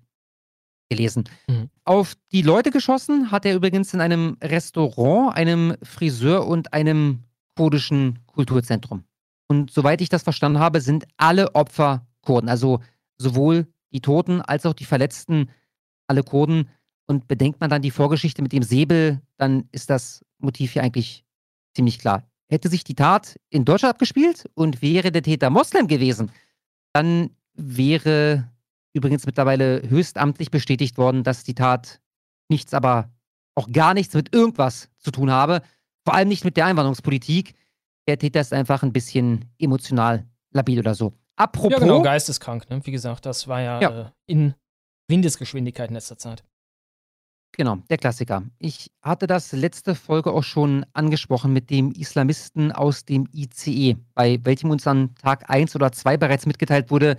[0.89, 1.23] gelesen.
[1.47, 1.69] Mhm.
[1.85, 7.23] Auf die Leute geschossen hat er übrigens in einem Restaurant, einem Friseur und einem
[7.55, 9.03] kurdischen Kulturzentrum.
[9.47, 12.49] Und soweit ich das verstanden habe, sind alle Opfer Kurden.
[12.49, 12.79] Also
[13.17, 15.49] sowohl die Toten als auch die Verletzten,
[16.07, 16.69] alle Kurden.
[17.05, 21.25] Und bedenkt man dann die Vorgeschichte mit dem Säbel, dann ist das Motiv hier eigentlich
[21.75, 22.23] ziemlich klar.
[22.49, 26.31] Hätte sich die Tat in Deutschland abgespielt und wäre der Täter Moslem gewesen,
[26.93, 28.49] dann wäre
[28.93, 31.99] übrigens mittlerweile höchstamtlich bestätigt worden, dass die Tat
[32.49, 33.09] nichts, aber
[33.55, 35.61] auch gar nichts mit irgendwas zu tun habe.
[36.05, 37.53] Vor allem nicht mit der Einwanderungspolitik.
[38.07, 41.13] Der Täter ist einfach ein bisschen emotional labil oder so.
[41.35, 41.71] apropos.
[41.71, 42.85] Ja, genau, geisteskrank, ne?
[42.85, 44.01] Wie gesagt, das war ja, Ja.
[44.01, 44.53] Äh, in
[45.07, 46.43] Windesgeschwindigkeit in letzter Zeit.
[47.56, 48.43] Genau, der Klassiker.
[48.58, 54.39] Ich hatte das letzte Folge auch schon angesprochen mit dem Islamisten aus dem ICE, bei
[54.43, 57.16] welchem uns an Tag 1 oder 2 bereits mitgeteilt wurde,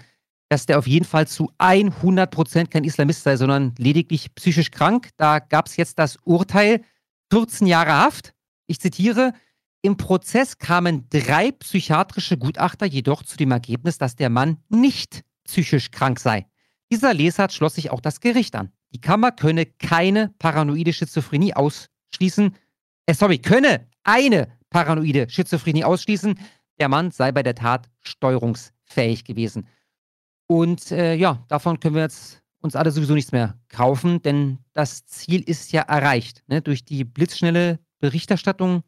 [0.49, 5.11] dass der auf jeden Fall zu 100% kein Islamist sei, sondern lediglich psychisch krank.
[5.17, 6.83] Da gab es jetzt das Urteil,
[7.31, 8.35] 14 Jahre Haft.
[8.67, 9.35] Ich zitiere,
[9.83, 15.93] im Prozess kamen drei psychiatrische Gutachter jedoch zu dem Ergebnis, dass der Mann nicht psychisch
[15.93, 16.47] krank sei.
[16.91, 18.73] Dieser Lesart schloss sich auch das Gericht an.
[18.95, 22.55] Die Kammer könne keine paranoide Schizophrenie ausschließen.
[23.07, 26.39] Äh, sorry, könne eine paranoide Schizophrenie ausschließen.
[26.79, 29.67] Der Mann sei bei der Tat steuerungsfähig gewesen.
[30.47, 35.05] Und äh, ja, davon können wir jetzt uns alle sowieso nichts mehr kaufen, denn das
[35.07, 36.45] Ziel ist ja erreicht.
[36.47, 36.63] Ne?
[36.63, 38.85] Durch die blitzschnelle Berichterstattung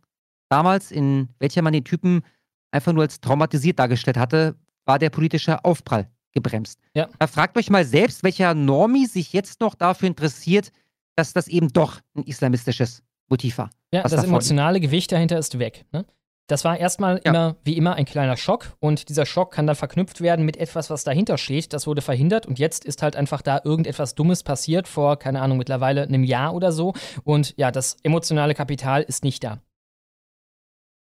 [0.49, 2.23] damals, in welcher man den Typen
[2.71, 6.79] einfach nur als traumatisiert dargestellt hatte, war der politische Aufprall gebremst.
[6.95, 7.09] Ja.
[7.19, 10.71] Da fragt euch mal selbst, welcher Normie sich jetzt noch dafür interessiert,
[11.17, 13.71] dass das eben doch ein islamistisches Motiv war.
[13.93, 15.87] Ja, das emotionale Gewicht dahinter ist weg.
[15.93, 16.05] Ne?
[16.47, 17.31] Das war erstmal Ja.
[17.33, 20.91] immer, wie immer, ein kleiner Schock und dieser Schock kann dann verknüpft werden mit etwas,
[20.91, 21.73] was dahinter steht.
[21.73, 25.59] Das wurde verhindert und jetzt ist halt einfach da irgendetwas Dummes passiert vor, keine Ahnung,
[25.59, 26.93] mittlerweile einem Jahr oder so.
[27.25, 29.59] Und ja, das emotionale Kapital ist nicht da.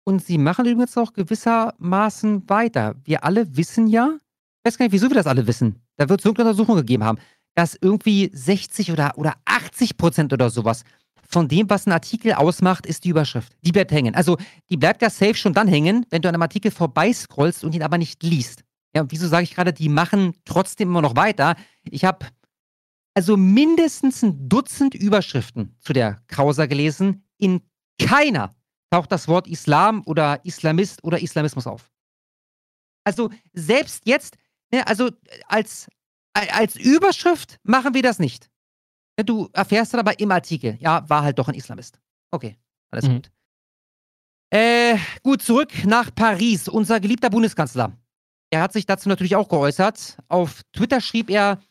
[0.06, 2.96] Und sie machen übrigens auch gewissermaßen weiter.
[3.04, 4.18] Wir alle wissen ja,
[4.60, 5.82] ich weiß gar nicht, wieso wir das alle wissen.
[5.98, 7.20] Da wird es irgendeine Untersuchung gegeben haben,
[7.56, 10.84] dass irgendwie 60 oder, oder 80 Prozent oder sowas
[11.30, 13.54] von dem, was ein Artikel ausmacht, ist die Überschrift.
[13.62, 14.16] Die bleibt hängen.
[14.16, 14.38] Also,
[14.70, 17.84] die bleibt ja safe schon dann hängen, wenn du an einem Artikel vorbeiscrollst und ihn
[17.84, 18.64] aber nicht liest.
[18.96, 21.56] Ja, und wieso sage ich gerade, die machen trotzdem immer noch weiter?
[21.84, 22.26] Ich habe
[23.14, 27.24] also mindestens ein Dutzend Überschriften zu der Causa gelesen.
[27.38, 27.62] In
[28.02, 28.56] keiner
[28.90, 31.92] taucht das Wort Islam oder Islamist oder Islamismus auf.
[33.04, 34.36] Also selbst jetzt,
[34.72, 35.10] ne, also
[35.48, 35.88] als,
[36.34, 38.50] als Überschrift machen wir das nicht.
[39.18, 42.00] Ne, Du erfährst dann aber im Artikel, ja, war halt doch ein Islamist.
[42.32, 42.56] Okay,
[42.92, 43.14] alles Mhm.
[43.16, 43.32] gut.
[44.52, 46.68] Äh, gut, zurück nach Paris.
[46.68, 47.96] Unser geliebter Bundeskanzler.
[48.52, 50.18] Er hat sich dazu natürlich auch geäußert.
[50.28, 51.62] Auf Twitter schrieb er,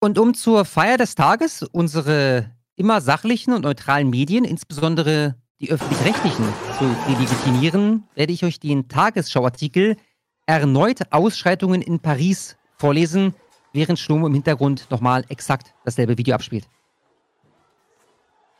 [0.08, 6.46] Und um zur Feier des Tages unsere immer sachlichen und neutralen Medien, insbesondere die öffentlich-rechtlichen
[6.78, 9.98] zu delegitimieren, werde ich euch den Tagesschauartikel
[10.46, 13.34] erneut Ausschreitungen in Paris vorlesen,
[13.74, 16.66] während Schlomo im Hintergrund nochmal exakt dasselbe Video abspielt.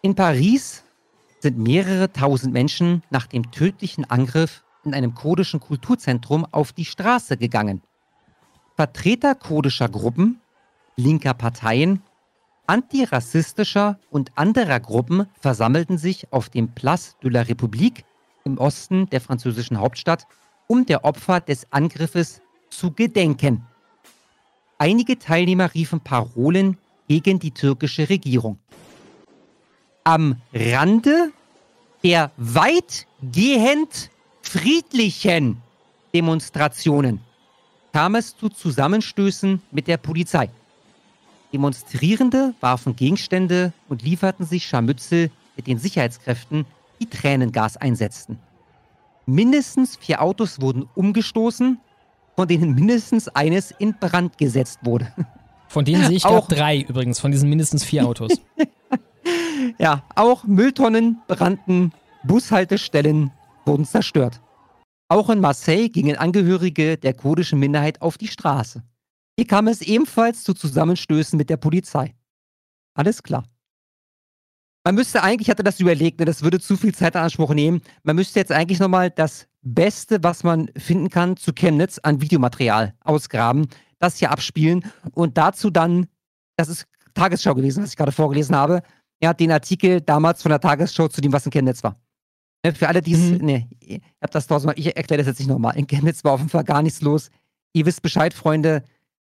[0.03, 0.85] In Paris
[1.41, 7.39] sind mehrere tausend Menschen nach dem tödlichen Angriff in einem kurdischen Kulturzentrum auf die Straße
[7.39, 7.81] gegangen.
[8.77, 10.43] Vertreter kurdischer Gruppen,
[10.99, 12.03] linker Parteien,
[12.67, 18.05] antirassistischer und anderer Gruppen versammelten sich auf dem Place de la République
[18.45, 20.27] im Osten der französischen Hauptstadt,
[20.67, 23.65] um der Opfer des Angriffes zu gedenken.
[24.77, 26.77] Einige Teilnehmer riefen Parolen
[27.09, 28.59] gegen die türkische Regierung.
[30.05, 31.33] Am Rande
[32.03, 34.11] der weitgehend
[34.43, 35.63] friedlichen
[36.15, 37.21] Demonstrationen
[37.93, 40.51] kam es zu Zusammenstößen mit der Polizei.
[41.53, 46.67] Demonstrierende warfen Gegenstände und lieferten sich Scharmützel mit den Sicherheitskräften,
[47.01, 48.39] die Tränengas einsetzten.
[49.27, 51.79] Mindestens vier Autos wurden umgestoßen,
[52.37, 55.13] von denen mindestens eines in Brand gesetzt wurde.
[55.71, 58.41] Von denen sehe ich auch drei übrigens, von diesen mindestens vier Autos.
[59.79, 61.93] ja, auch Mülltonnen brannten,
[62.25, 63.33] Bushaltestellen
[63.67, 64.41] wurden zerstört.
[65.09, 68.83] Auch in Marseille gingen Angehörige der kurdischen Minderheit auf die Straße.
[69.39, 72.13] Hier kam es ebenfalls zu Zusammenstößen mit der Polizei.
[72.95, 73.45] Alles klar.
[74.85, 77.55] Man müsste eigentlich, ich hatte das überlegt, ne, das würde zu viel Zeit in Anspruch
[77.55, 77.81] nehmen.
[78.03, 82.95] Man müsste jetzt eigentlich nochmal das Beste, was man finden kann, zu Chemnitz an Videomaterial
[82.99, 83.69] ausgraben,
[84.01, 86.09] das hier abspielen und dazu dann,
[86.57, 88.83] das ist Tagesschau gewesen, was ich gerade vorgelesen habe,
[89.23, 91.95] ja, den Artikel damals von der Tagesschau zu dem, was in Chemnitz war.
[92.65, 93.47] Ne, für alle, die es, mhm.
[93.47, 93.69] ne,
[94.19, 95.77] das tausendmal, ich erkläre das jetzt nicht nochmal.
[95.77, 97.31] In Chemnitz war auf jeden Fall gar nichts los.
[97.73, 98.83] Ihr wisst Bescheid, Freunde.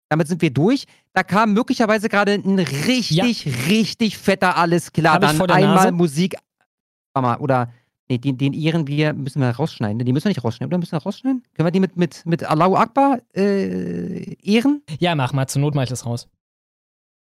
[0.09, 0.87] Damit sind wir durch.
[1.13, 3.53] Da kam möglicherweise gerade ein richtig, ja.
[3.69, 5.21] richtig fetter Alles klar.
[5.21, 5.93] Dann einmal Nase?
[5.93, 6.37] Musik.
[7.15, 7.73] Oder,
[8.09, 9.99] nee, den, den ehren wir, müssen wir rausschneiden.
[9.99, 10.79] Den müssen wir nicht rausschneiden, oder?
[10.79, 11.43] Müssen wir rausschneiden?
[11.55, 14.83] Können wir die mit, mit, mit Allahu Akbar äh, ehren?
[15.01, 15.47] Ja, mach mal.
[15.49, 16.29] Zur Not mal das raus.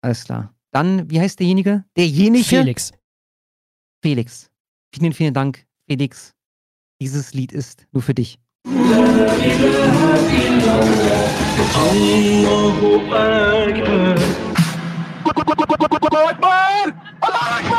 [0.03, 0.53] Alles klar.
[0.73, 1.85] Dann, wie heißt derjenige?
[1.97, 2.45] Derjenige?
[2.45, 2.93] Felix.
[4.03, 4.51] Felix.
[4.93, 6.35] Vielen, vielen Dank, Felix.
[7.01, 8.39] Dieses Lied ist nur für dich.
[11.93, 13.01] الله
[13.69, 14.19] أكبر
[17.25, 17.74] الله أكبر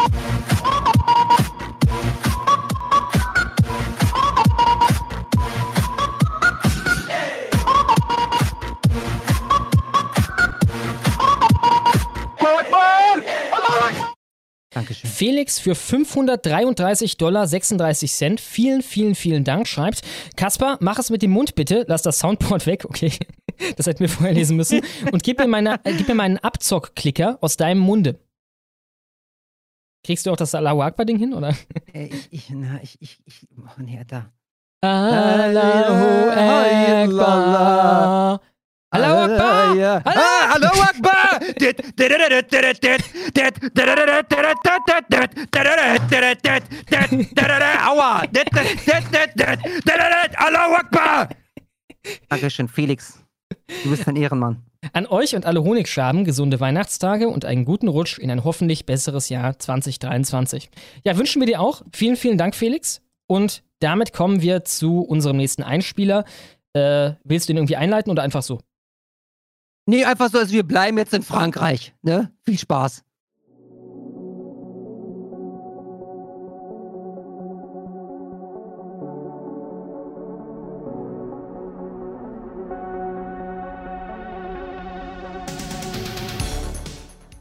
[14.75, 15.09] Dankeschön.
[15.09, 18.41] Felix für 533 Dollar 36 Cent.
[18.41, 19.69] Vielen, vielen, vielen Dank.
[19.69, 20.01] Schreibt,
[20.35, 21.85] Kaspar, mach es mit dem Mund bitte.
[21.87, 22.83] Lass das Soundboard weg.
[22.83, 23.13] Okay,
[23.77, 24.81] das hätten wir vorher lesen müssen.
[25.13, 28.19] Und gib mir, meine, äh, gib mir meinen Abzock-Klicker aus deinem Munde.
[30.03, 31.55] Kriegst du auch das Allahu Akbar-Ding hin, oder?
[31.93, 34.29] Äh, ich, ich, na, ich, ich, ich, oh, nee, da.
[34.81, 36.31] Allahu
[37.11, 38.41] Akbar.
[38.95, 39.75] Allahu Akbar!
[40.55, 41.39] Allahu Akbar!
[47.91, 48.25] Aua!
[50.37, 51.29] Allahu Akbar!
[52.29, 53.19] Dankeschön, Felix.
[53.83, 54.63] Du bist ein Ehrenmann.
[54.93, 59.29] An euch und alle Honigschaben gesunde Weihnachtstage und einen guten Rutsch in ein hoffentlich besseres
[59.29, 60.69] Jahr 2023.
[61.03, 61.81] Ja, wünschen wir dir auch.
[61.91, 63.01] Vielen, vielen Dank, Felix.
[63.27, 66.23] Und damit kommen wir zu unserem nächsten Einspieler.
[66.73, 68.59] Äh, willst du ihn irgendwie einleiten oder einfach so?
[69.87, 71.93] Nee, einfach so, als wir bleiben jetzt in Frankreich.
[72.01, 72.31] Ne?
[72.43, 73.03] Viel Spaß.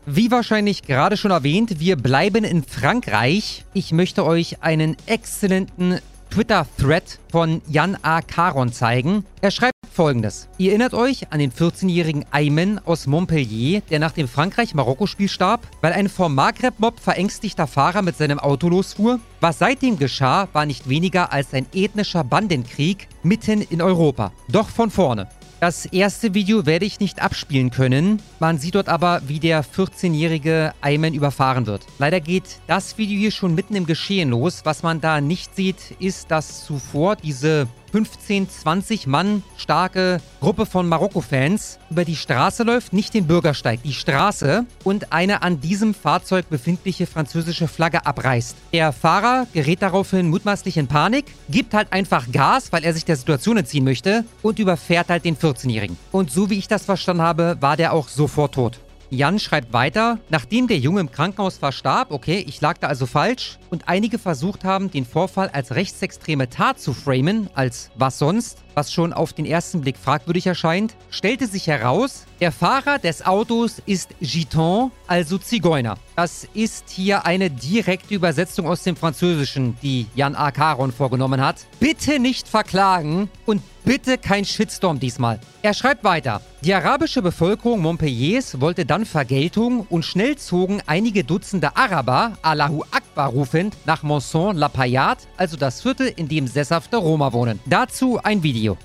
[0.06, 3.64] Wie wahrscheinlich gerade schon erwähnt, wir bleiben in Frankreich.
[3.72, 5.98] Ich möchte euch einen exzellenten
[6.34, 8.20] Twitter-Thread von Jan A.
[8.20, 9.24] Caron zeigen.
[9.40, 10.48] Er schreibt folgendes.
[10.58, 15.92] Ihr erinnert euch an den 14-jährigen Ayman aus Montpellier, der nach dem Frankreich-Marokko-Spiel starb, weil
[15.92, 19.20] ein vom Maghreb-Mob verängstigter Fahrer mit seinem Auto losfuhr?
[19.40, 24.32] Was seitdem geschah, war nicht weniger als ein ethnischer Bandenkrieg mitten in Europa.
[24.48, 25.28] Doch von vorne.
[25.64, 28.20] Das erste Video werde ich nicht abspielen können.
[28.38, 31.86] Man sieht dort aber, wie der 14-jährige Ayman überfahren wird.
[31.98, 34.60] Leider geht das Video hier schon mitten im Geschehen los.
[34.64, 40.88] Was man da nicht sieht, ist, dass zuvor diese 15, 20 Mann starke Gruppe von
[40.88, 46.50] Marokko-Fans über die Straße läuft, nicht den Bürgersteig, die Straße und eine an diesem Fahrzeug
[46.50, 48.56] befindliche französische Flagge abreißt.
[48.72, 53.14] Der Fahrer gerät daraufhin mutmaßlich in Panik, gibt halt einfach Gas, weil er sich der
[53.14, 55.96] Situation entziehen möchte und überfährt halt den 14-Jährigen.
[56.10, 58.80] Und so wie ich das verstanden habe, war der auch sofort tot.
[59.14, 63.58] Jan schreibt weiter, nachdem der Junge im Krankenhaus verstarb, okay, ich lag da also falsch,
[63.70, 68.92] und einige versucht haben, den Vorfall als rechtsextreme Tat zu framen, als was sonst, was
[68.92, 74.10] schon auf den ersten Blick fragwürdig erscheint, stellte sich heraus, der Fahrer des Autos ist
[74.20, 75.96] Giton, also Zigeuner.
[76.16, 80.50] Das ist hier eine direkte Übersetzung aus dem Französischen, die Jan A.
[80.50, 81.66] Caron vorgenommen hat.
[81.80, 85.40] Bitte nicht verklagen und bitte kein Shitstorm diesmal.
[85.62, 86.40] Er schreibt weiter.
[86.62, 93.30] Die arabische Bevölkerung Montpelliers wollte dann Vergeltung und schnell zogen einige Dutzende Araber, Allahu Akbar
[93.30, 97.60] rufend, nach Monson-La Payade, also das Viertel, in dem sesshafte Roma wohnen.
[97.66, 98.76] Dazu ein Video.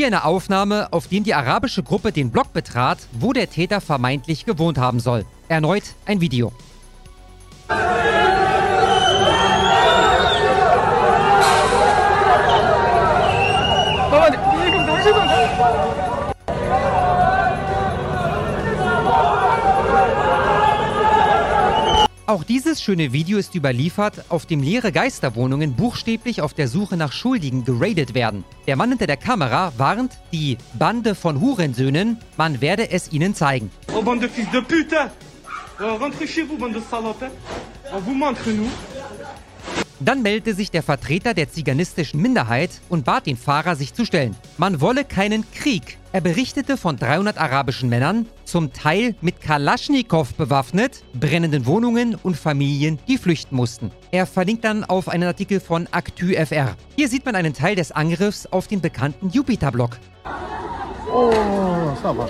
[0.00, 4.46] Hier eine Aufnahme, auf dem die arabische Gruppe den Block betrat, wo der Täter vermeintlich
[4.46, 5.26] gewohnt haben soll.
[5.48, 6.54] Erneut ein Video.
[22.30, 27.10] Auch dieses schöne Video ist überliefert, auf dem leere Geisterwohnungen buchstäblich auf der Suche nach
[27.10, 28.44] Schuldigen geradet werden.
[28.68, 33.72] Der Mann hinter der Kamera warnt die Bande von Hurensöhnen, man werde es ihnen zeigen.
[33.92, 35.10] Oh bande de fils de pute
[35.80, 37.32] Rentrez chez vous, bande de salopes
[37.92, 38.70] On vous montre, nous
[40.02, 44.34] Dann meldete sich der Vertreter der ziganistischen Minderheit und bat den Fahrer, sich zu stellen.
[44.56, 45.98] Man wolle keinen Krieg.
[46.12, 52.98] Er berichtete von 300 arabischen Männern, zum Teil mit Kalaschnikow bewaffnet, brennenden Wohnungen und Familien,
[53.08, 53.90] die flüchten mussten.
[54.10, 56.76] Er verlinkt dann auf einen Artikel von ActuFR.
[56.96, 59.98] Hier sieht man einen Teil des Angriffs auf den bekannten Jupiter-Block.
[61.12, 61.30] Oh,
[61.94, 62.26] ist aber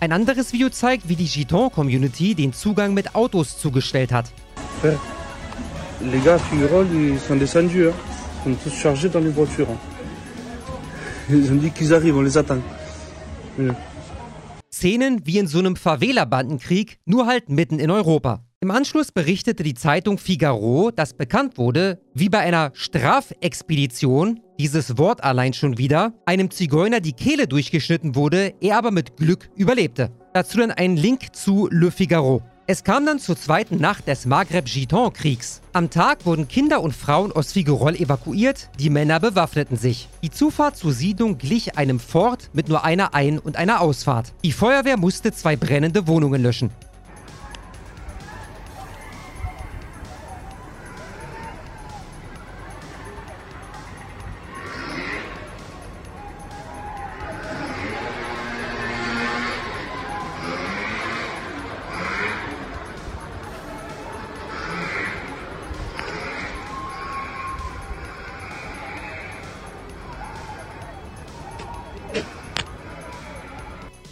[0.00, 4.32] Ein anderes Video zeigt, wie die Giton-Community den Zugang mit Autos zugestellt hat.
[6.00, 7.90] Les gars, figurons, ils sont descendus.
[8.46, 9.66] Ils sont tous chargés dans les voitures.
[11.28, 12.62] Ils ont dit qu'ils arrivent, on les attend.
[14.70, 18.47] Szenen wie in so einem Favela-Bandenkrieg, nur halt mitten in Europa.
[18.60, 25.22] Im Anschluss berichtete die Zeitung Figaro, dass bekannt wurde, wie bei einer Strafexpedition, dieses Wort
[25.22, 30.10] allein schon wieder, einem Zigeuner die Kehle durchgeschnitten wurde, er aber mit Glück überlebte.
[30.34, 32.42] Dazu dann ein Link zu Le Figaro.
[32.66, 35.60] Es kam dann zur zweiten Nacht des Maghreb-Giton-Kriegs.
[35.72, 40.08] Am Tag wurden Kinder und Frauen aus Figuerol evakuiert, die Männer bewaffneten sich.
[40.24, 44.34] Die Zufahrt zur Siedlung glich einem Fort mit nur einer Ein- und einer Ausfahrt.
[44.42, 46.70] Die Feuerwehr musste zwei brennende Wohnungen löschen.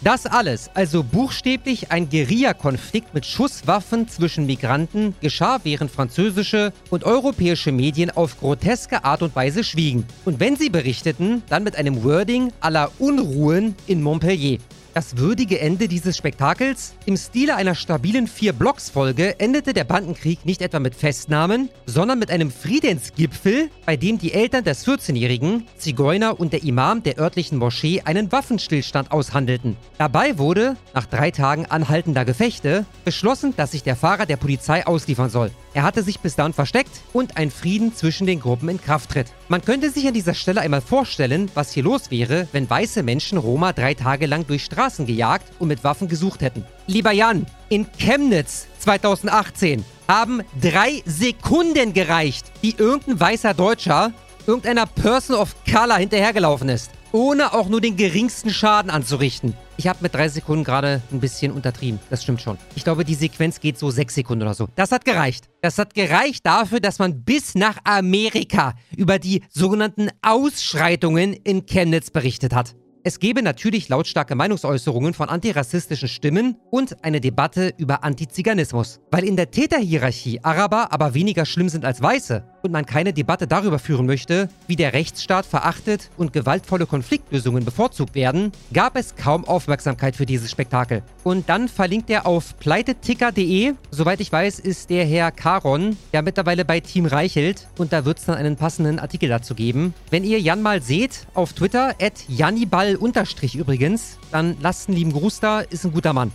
[0.07, 7.73] Das alles, also buchstäblich ein Guerilla-Konflikt mit Schusswaffen zwischen Migranten, geschah, während französische und europäische
[7.73, 10.05] Medien auf groteske Art und Weise schwiegen.
[10.23, 14.59] Und wenn sie berichteten, dann mit einem Wording aller Unruhen in Montpellier.
[14.97, 16.95] Das würdige Ende dieses Spektakels?
[17.05, 22.49] Im Stile einer stabilen Vier-Blocks-Folge endete der Bandenkrieg nicht etwa mit Festnahmen, sondern mit einem
[22.49, 28.31] Friedensgipfel, bei dem die Eltern des 14-Jährigen, Zigeuner und der Imam der örtlichen Moschee einen
[28.31, 29.77] Waffenstillstand aushandelten.
[29.99, 35.29] Dabei wurde, nach drei Tagen anhaltender Gefechte, beschlossen, dass sich der Fahrer der Polizei ausliefern
[35.29, 35.51] soll.
[35.77, 39.27] Er hatte sich bis dahin versteckt und ein Frieden zwischen den Gruppen in Kraft tritt.
[39.47, 43.37] Man könnte sich an dieser Stelle einmal vorstellen, was hier los wäre, wenn weiße Menschen
[43.37, 46.65] Roma drei Tage lang durch Straßen gejagt und mit Waffen gesucht hätten.
[46.87, 54.13] Lieber Jan, in Chemnitz 2018 haben drei Sekunden gereicht, die irgendein weißer Deutscher
[54.47, 59.53] irgendeiner Person of Color hinterhergelaufen ist, ohne auch nur den geringsten Schaden anzurichten.
[59.77, 61.99] Ich habe mit drei Sekunden gerade ein bisschen untertrieben.
[62.09, 62.57] Das stimmt schon.
[62.75, 64.67] Ich glaube, die Sequenz geht so sechs Sekunden oder so.
[64.75, 65.49] Das hat gereicht.
[65.61, 72.09] Das hat gereicht dafür, dass man bis nach Amerika über die sogenannten Ausschreitungen in Chemnitz
[72.09, 72.75] berichtet hat.
[73.07, 78.99] Es gebe natürlich lautstarke Meinungsäußerungen von antirassistischen Stimmen und eine Debatte über Antiziganismus.
[79.11, 83.47] Weil in der Täterhierarchie Araber aber weniger schlimm sind als Weiße und man keine Debatte
[83.47, 89.45] darüber führen möchte, wie der Rechtsstaat verachtet und gewaltvolle Konfliktlösungen bevorzugt werden, gab es kaum
[89.45, 91.01] Aufmerksamkeit für dieses Spektakel.
[91.23, 93.73] Und dann verlinkt er auf pleiteticker.de.
[93.89, 98.19] Soweit ich weiß, ist der Herr Caron ja mittlerweile bei Team Reichelt und da wird
[98.19, 99.93] es dann einen passenden Artikel dazu geben.
[100.09, 105.11] Wenn ihr Jan mal seht, auf Twitter, at Janniball unterstrich übrigens, dann lasst einen lieben
[105.11, 106.31] Gruß da, ist ein guter Mann.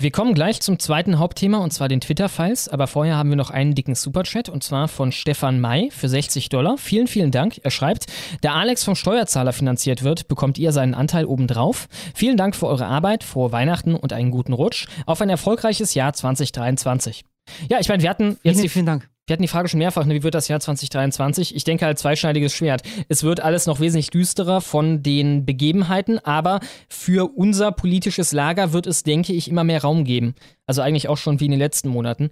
[0.00, 3.50] Wir kommen gleich zum zweiten Hauptthema und zwar den Twitter-Files, aber vorher haben wir noch
[3.50, 6.78] einen dicken Superchat und zwar von Stefan May für 60 Dollar.
[6.78, 7.60] Vielen, vielen Dank.
[7.62, 8.06] Er schreibt,
[8.40, 11.86] da Alex vom Steuerzahler finanziert wird, bekommt ihr seinen Anteil obendrauf.
[12.14, 16.14] Vielen Dank für eure Arbeit, frohe Weihnachten und einen guten Rutsch auf ein erfolgreiches Jahr
[16.14, 17.22] 2023.
[17.68, 19.09] Ja, ich meine, wir hatten jetzt Vielen, vielen Dank.
[19.30, 21.54] Wir hatten die Frage schon mehrfach, ne, wie wird das Jahr 2023?
[21.54, 22.82] Ich denke halt zweischneidiges Schwert.
[23.08, 26.58] Es wird alles noch wesentlich düsterer von den Begebenheiten, aber
[26.88, 30.34] für unser politisches Lager wird es, denke ich, immer mehr Raum geben.
[30.66, 32.30] Also eigentlich auch schon wie in den letzten Monaten.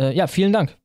[0.00, 0.76] Äh, ja, vielen Dank.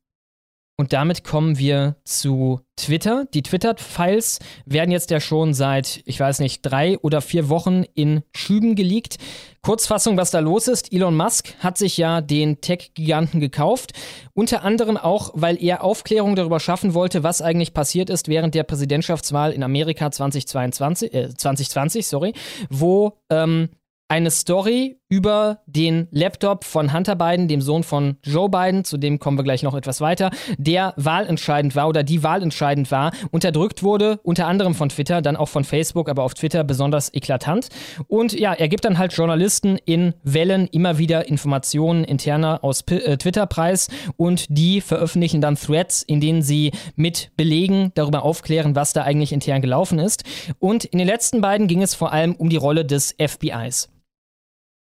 [0.79, 3.25] Und damit kommen wir zu Twitter.
[3.33, 8.21] Die Twitter-Files werden jetzt ja schon seit, ich weiß nicht, drei oder vier Wochen in
[8.35, 9.17] Schüben geleakt.
[9.63, 10.93] Kurzfassung, was da los ist.
[10.93, 13.93] Elon Musk hat sich ja den Tech-Giganten gekauft.
[14.35, 18.63] Unter anderem auch, weil er Aufklärung darüber schaffen wollte, was eigentlich passiert ist während der
[18.63, 22.33] Präsidentschaftswahl in Amerika 2022, äh, 2020, sorry,
[22.69, 23.69] wo ähm,
[24.09, 29.19] eine Story über den Laptop von Hunter Biden, dem Sohn von Joe Biden, zu dem
[29.19, 34.19] kommen wir gleich noch etwas weiter, der wahlentscheidend war oder die wahlentscheidend war, unterdrückt wurde,
[34.23, 37.69] unter anderem von Twitter, dann auch von Facebook, aber auf Twitter besonders eklatant.
[38.07, 42.97] Und ja, er gibt dann halt Journalisten in Wellen immer wieder Informationen interner aus P
[42.97, 43.87] äh, Twitter preis
[44.17, 49.31] und die veröffentlichen dann Threads, in denen sie mit Belegen darüber aufklären, was da eigentlich
[49.31, 50.23] intern gelaufen ist.
[50.59, 53.89] Und in den letzten beiden ging es vor allem um die Rolle des FBIs.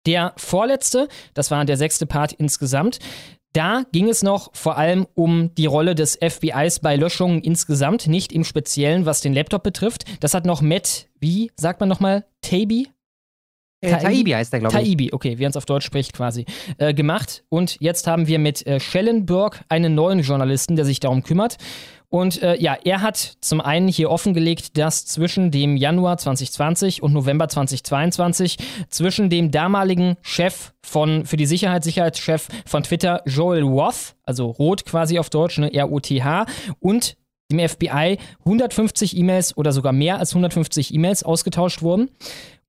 [0.06, 2.98] Der vorletzte, das war der sechste Part insgesamt,
[3.56, 8.32] da ging es noch vor allem um die Rolle des FBIs bei Löschungen insgesamt, nicht
[8.32, 10.04] im Speziellen, was den Laptop betrifft.
[10.20, 12.88] Das hat noch Matt, wie sagt man nochmal, Taibbi?
[13.80, 14.88] Äh, Taibbi heißt der, glaube ich.
[14.88, 16.44] Taibbi, okay, wie er es auf Deutsch spricht quasi,
[16.76, 17.44] äh, gemacht.
[17.48, 21.56] Und jetzt haben wir mit äh, Schellenberg einen neuen Journalisten, der sich darum kümmert.
[22.16, 27.12] Und äh, ja, er hat zum einen hier offengelegt, dass zwischen dem Januar 2020 und
[27.12, 28.56] November 2022
[28.88, 34.86] zwischen dem damaligen Chef von für die Sicherheit, Sicherheitschef von Twitter, Joel Roth, also Rot
[34.86, 36.46] quasi auf Deutsch, ne, R-O-T-H,
[36.80, 37.18] und
[37.52, 42.08] dem FBI 150 E-Mails oder sogar mehr als 150 E-Mails ausgetauscht wurden.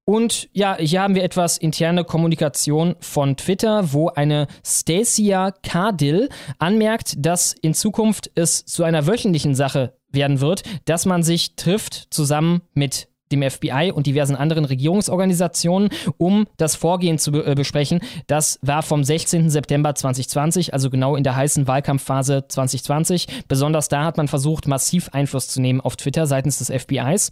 [0.10, 6.30] Und ja, hier haben wir etwas interne Kommunikation von Twitter, wo eine Stacia Cardill
[6.60, 12.08] anmerkt, dass in Zukunft es zu einer wöchentlichen Sache werden wird, dass man sich trifft
[12.10, 18.00] zusammen mit dem FBI und diversen anderen Regierungsorganisationen, um das Vorgehen zu be äh, besprechen.
[18.28, 19.50] Das war vom 16.
[19.50, 23.28] September 2020, also genau in der heißen Wahlkampfphase 2020.
[23.50, 27.32] Besonders da hat man versucht, massiv Einfluss zu nehmen auf Twitter seitens des FBIs.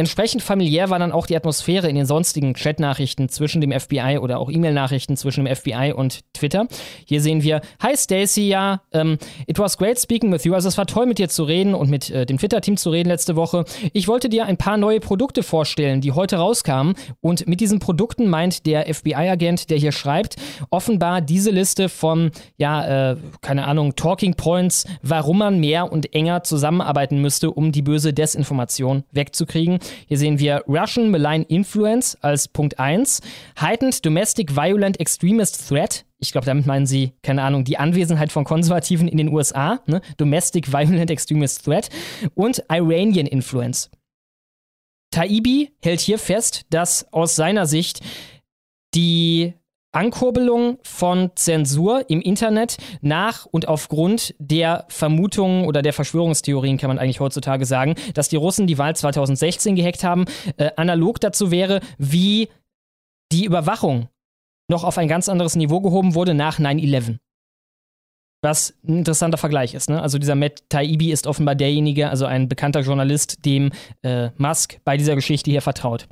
[0.00, 4.38] Entsprechend familiär war dann auch die Atmosphäre in den sonstigen Chatnachrichten zwischen dem FBI oder
[4.38, 6.68] auch E-Mail-Nachrichten zwischen dem FBI und Twitter.
[7.04, 9.18] Hier sehen wir, Hi Stacy, ja, ähm,
[9.48, 10.54] it was great speaking with you.
[10.54, 13.08] Also es war toll mit dir zu reden und mit äh, dem Twitter-Team zu reden
[13.08, 13.64] letzte Woche.
[13.92, 16.94] Ich wollte dir ein paar neue Produkte vorstellen, die heute rauskamen.
[17.20, 20.36] Und mit diesen Produkten meint der FBI-Agent, der hier schreibt,
[20.70, 26.44] offenbar diese Liste von, ja, äh, keine Ahnung, Talking Points, warum man mehr und enger
[26.44, 29.80] zusammenarbeiten müsste, um die böse Desinformation wegzukriegen.
[30.06, 33.20] Hier sehen wir Russian Malign Influence als Punkt 1,
[33.60, 36.04] Heightened Domestic Violent Extremist Threat.
[36.18, 40.00] Ich glaube, damit meinen sie, keine Ahnung, die Anwesenheit von Konservativen in den USA, ne?
[40.16, 41.90] Domestic Violent Extremist Threat
[42.34, 43.90] und Iranian Influence.
[45.10, 48.00] Taibi hält hier fest, dass aus seiner Sicht
[48.94, 49.54] die
[49.98, 57.00] Ankurbelung von Zensur im Internet nach und aufgrund der Vermutungen oder der Verschwörungstheorien kann man
[57.00, 60.26] eigentlich heutzutage sagen, dass die Russen die Wahl 2016 gehackt haben,
[60.56, 62.48] äh, analog dazu wäre, wie
[63.32, 64.08] die Überwachung
[64.70, 67.18] noch auf ein ganz anderes Niveau gehoben wurde nach 9-11.
[68.40, 69.90] Was ein interessanter Vergleich ist.
[69.90, 70.00] Ne?
[70.00, 73.72] Also dieser Matt Taibbi ist offenbar derjenige, also ein bekannter Journalist, dem
[74.02, 76.06] äh, Musk bei dieser Geschichte hier vertraut.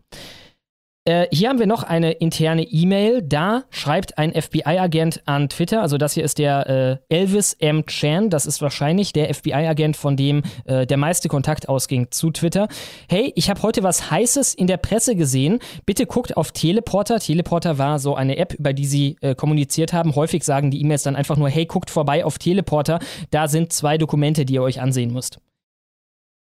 [1.07, 3.23] Äh, hier haben wir noch eine interne E-Mail.
[3.23, 7.87] Da schreibt ein FBI-Agent an Twitter, also das hier ist der äh, Elvis M.
[7.87, 12.67] Chan, das ist wahrscheinlich der FBI-Agent, von dem äh, der meiste Kontakt ausging zu Twitter.
[13.09, 15.61] Hey, ich habe heute was Heißes in der Presse gesehen.
[15.87, 17.21] Bitte guckt auf Teleporter.
[17.21, 20.17] Teleporter war so eine App, über die sie äh, kommuniziert haben.
[20.17, 22.99] Häufig sagen die E-Mails dann einfach nur, hey, guckt vorbei auf Teleporter.
[23.31, 25.39] Da sind zwei Dokumente, die ihr euch ansehen müsst.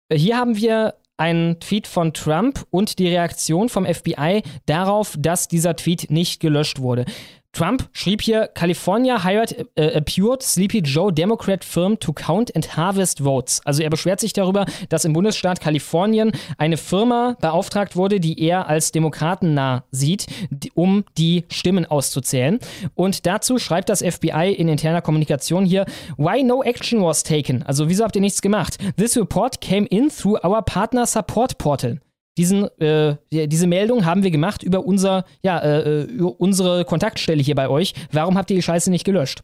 [0.10, 5.48] Äh, hier haben wir ein Tweet von Trump und die Reaktion vom FBI darauf, dass
[5.48, 7.06] dieser Tweet nicht gelöscht wurde.
[7.54, 12.76] Trump schrieb hier, California hired a, a pure Sleepy Joe Democrat firm to count and
[12.76, 13.62] harvest votes.
[13.64, 18.68] Also er beschwert sich darüber, dass im Bundesstaat Kalifornien eine Firma beauftragt wurde, die er
[18.68, 20.26] als demokratennah sieht,
[20.74, 22.58] um die Stimmen auszuzählen.
[22.96, 25.86] Und dazu schreibt das FBI in interner Kommunikation hier,
[26.18, 27.62] why no action was taken?
[27.64, 28.80] Also wieso habt ihr nichts gemacht?
[28.98, 32.00] This report came in through our partner support portal.
[32.38, 37.56] Diesen, äh, diese Meldung haben wir gemacht über, unser, ja, äh, über unsere Kontaktstelle hier
[37.56, 37.94] bei euch.
[38.12, 39.44] Warum habt ihr die Scheiße nicht gelöscht?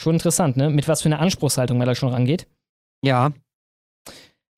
[0.00, 0.70] Schon interessant, ne?
[0.70, 2.46] Mit was für einer Anspruchshaltung man da schon rangeht.
[3.04, 3.32] Ja.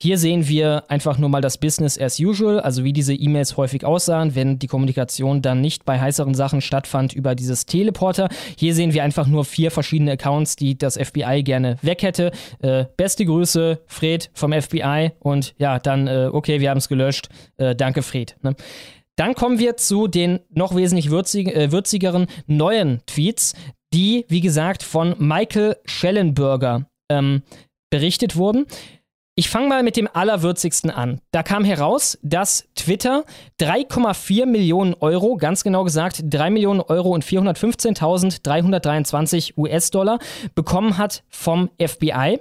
[0.03, 3.85] Hier sehen wir einfach nur mal das Business as usual, also wie diese E-Mails häufig
[3.85, 8.29] aussahen, wenn die Kommunikation dann nicht bei heißeren Sachen stattfand über dieses Teleporter.
[8.59, 12.33] Hier sehen wir einfach nur vier verschiedene Accounts, die das FBI gerne weg hätte.
[12.63, 17.29] Äh, beste Grüße, Fred vom FBI und ja, dann, äh, okay, wir haben es gelöscht.
[17.57, 18.35] Äh, danke, Fred.
[18.43, 18.57] Ne?
[19.15, 23.55] Dann kommen wir zu den noch wesentlich würzig, äh, würzigeren neuen Tweets,
[23.95, 27.43] die, wie gesagt, von Michael Schellenberger ähm,
[27.89, 28.67] berichtet wurden.
[29.35, 31.23] Ich fange mal mit dem allerwürzigsten an.
[31.31, 33.25] Da kam heraus, dass Twitter
[33.61, 40.19] 3,4 Millionen Euro, ganz genau gesagt 3 Millionen Euro und 415.323 US-Dollar
[40.55, 42.41] bekommen hat vom FBI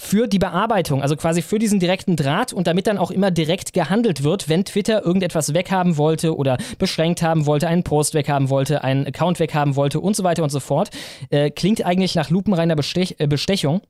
[0.00, 3.72] für die Bearbeitung, also quasi für diesen direkten Draht und damit dann auch immer direkt
[3.72, 8.84] gehandelt wird, wenn Twitter irgendetwas weghaben wollte oder beschränkt haben wollte, einen Post weghaben wollte,
[8.84, 10.90] einen Account weghaben wollte und so weiter und so fort.
[11.30, 13.80] Äh, klingt eigentlich nach lupenreiner Bestech äh, Bestechung.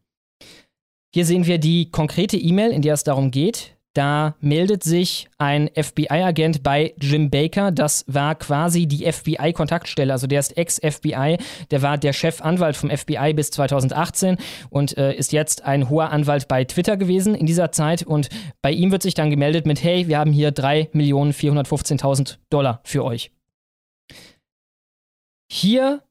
[1.15, 3.79] Hier sehen wir die konkrete E-Mail, in der es darum geht.
[3.95, 7.73] Da meldet sich ein FBI-Agent bei Jim Baker.
[7.73, 10.13] Das war quasi die FBI-Kontaktstelle.
[10.13, 11.39] Also der ist Ex-FBI.
[11.73, 14.37] Der war der Chefanwalt vom FBI bis 2018
[14.71, 18.05] und äh, ist jetzt ein hoher Anwalt bei Twitter gewesen in dieser Zeit.
[18.05, 18.29] Und
[18.63, 23.33] bei ihm wird sich dann gemeldet mit: Hey, wir haben hier 3.415.000 Dollar für euch.
[25.51, 26.03] Hier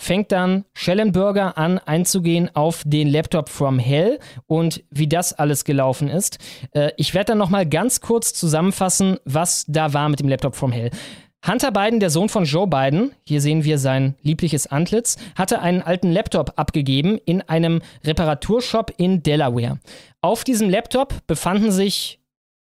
[0.00, 6.08] fängt dann Schellenberger an einzugehen auf den Laptop from Hell und wie das alles gelaufen
[6.08, 6.38] ist.
[6.72, 10.72] Äh, ich werde dann nochmal ganz kurz zusammenfassen, was da war mit dem Laptop from
[10.72, 10.90] Hell.
[11.46, 15.82] Hunter Biden, der Sohn von Joe Biden, hier sehen wir sein liebliches Antlitz, hatte einen
[15.82, 19.80] alten Laptop abgegeben in einem Reparaturshop in Delaware.
[20.22, 22.19] Auf diesem Laptop befanden sich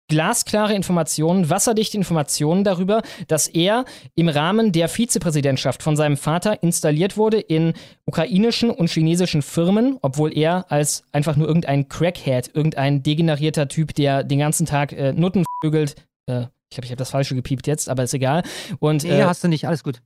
[0.08, 3.84] glasklare Informationen, wasserdichte Informationen darüber, dass er
[4.14, 7.72] im Rahmen der Vizepräsidentschaft von seinem Vater installiert wurde in
[8.04, 14.22] ukrainischen und chinesischen Firmen, obwohl er als einfach nur irgendein Crackhead, irgendein degenerierter Typ, der
[14.24, 15.96] den ganzen Tag äh, Nutten vögelt,
[16.26, 18.42] äh, ich glaube, ich habe das Falsche gepiept jetzt, aber ist egal.
[18.80, 20.02] Und, nee, äh, hast du nicht, alles gut.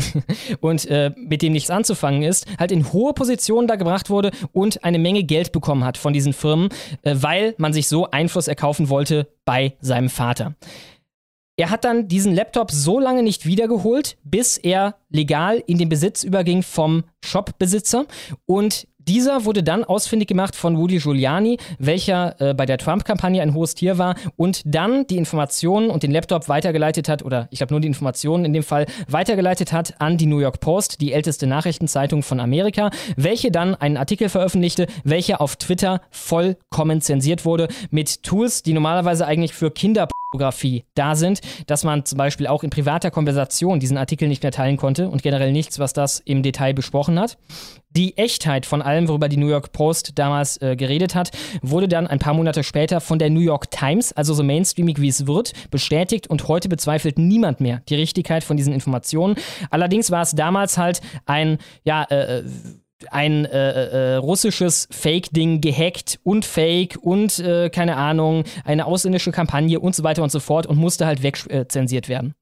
[0.60, 4.84] und äh, mit dem nichts anzufangen ist, halt in hohe Positionen da gebracht wurde und
[4.84, 6.68] eine Menge Geld bekommen hat von diesen Firmen,
[7.02, 10.54] äh, weil man sich so Einfluss erkaufen wollte bei seinem Vater.
[11.60, 16.24] Er hat dann diesen Laptop so lange nicht wiedergeholt, bis er legal in den Besitz
[16.24, 18.06] überging vom Shopbesitzer
[18.46, 23.54] und dieser wurde dann ausfindig gemacht von Rudy Giuliani, welcher äh, bei der Trump-Kampagne ein
[23.54, 27.74] hohes Tier war und dann die Informationen und den Laptop weitergeleitet hat, oder ich glaube
[27.74, 31.48] nur die Informationen in dem Fall, weitergeleitet hat an die New York Post, die älteste
[31.48, 38.22] Nachrichtenzeitung von Amerika, welche dann einen Artikel veröffentlichte, welcher auf Twitter vollkommen zensiert wurde mit
[38.22, 42.70] Tools, die normalerweise eigentlich für Kinder Fotografie da sind, dass man zum Beispiel auch in
[42.70, 46.72] privater Konversation diesen Artikel nicht mehr teilen konnte und generell nichts, was das im Detail
[46.72, 47.36] besprochen hat.
[47.90, 52.06] Die Echtheit von allem, worüber die New York Post damals äh, geredet hat, wurde dann
[52.06, 55.52] ein paar Monate später von der New York Times, also so mainstreamig wie es wird,
[55.72, 59.34] bestätigt und heute bezweifelt niemand mehr die Richtigkeit von diesen Informationen.
[59.70, 62.44] Allerdings war es damals halt ein, ja, äh,
[63.10, 69.80] ein äh, äh, russisches Fake-Ding gehackt und Fake und äh, keine Ahnung, eine ausländische Kampagne
[69.80, 72.34] und so weiter und so fort und musste halt wegzensiert werden.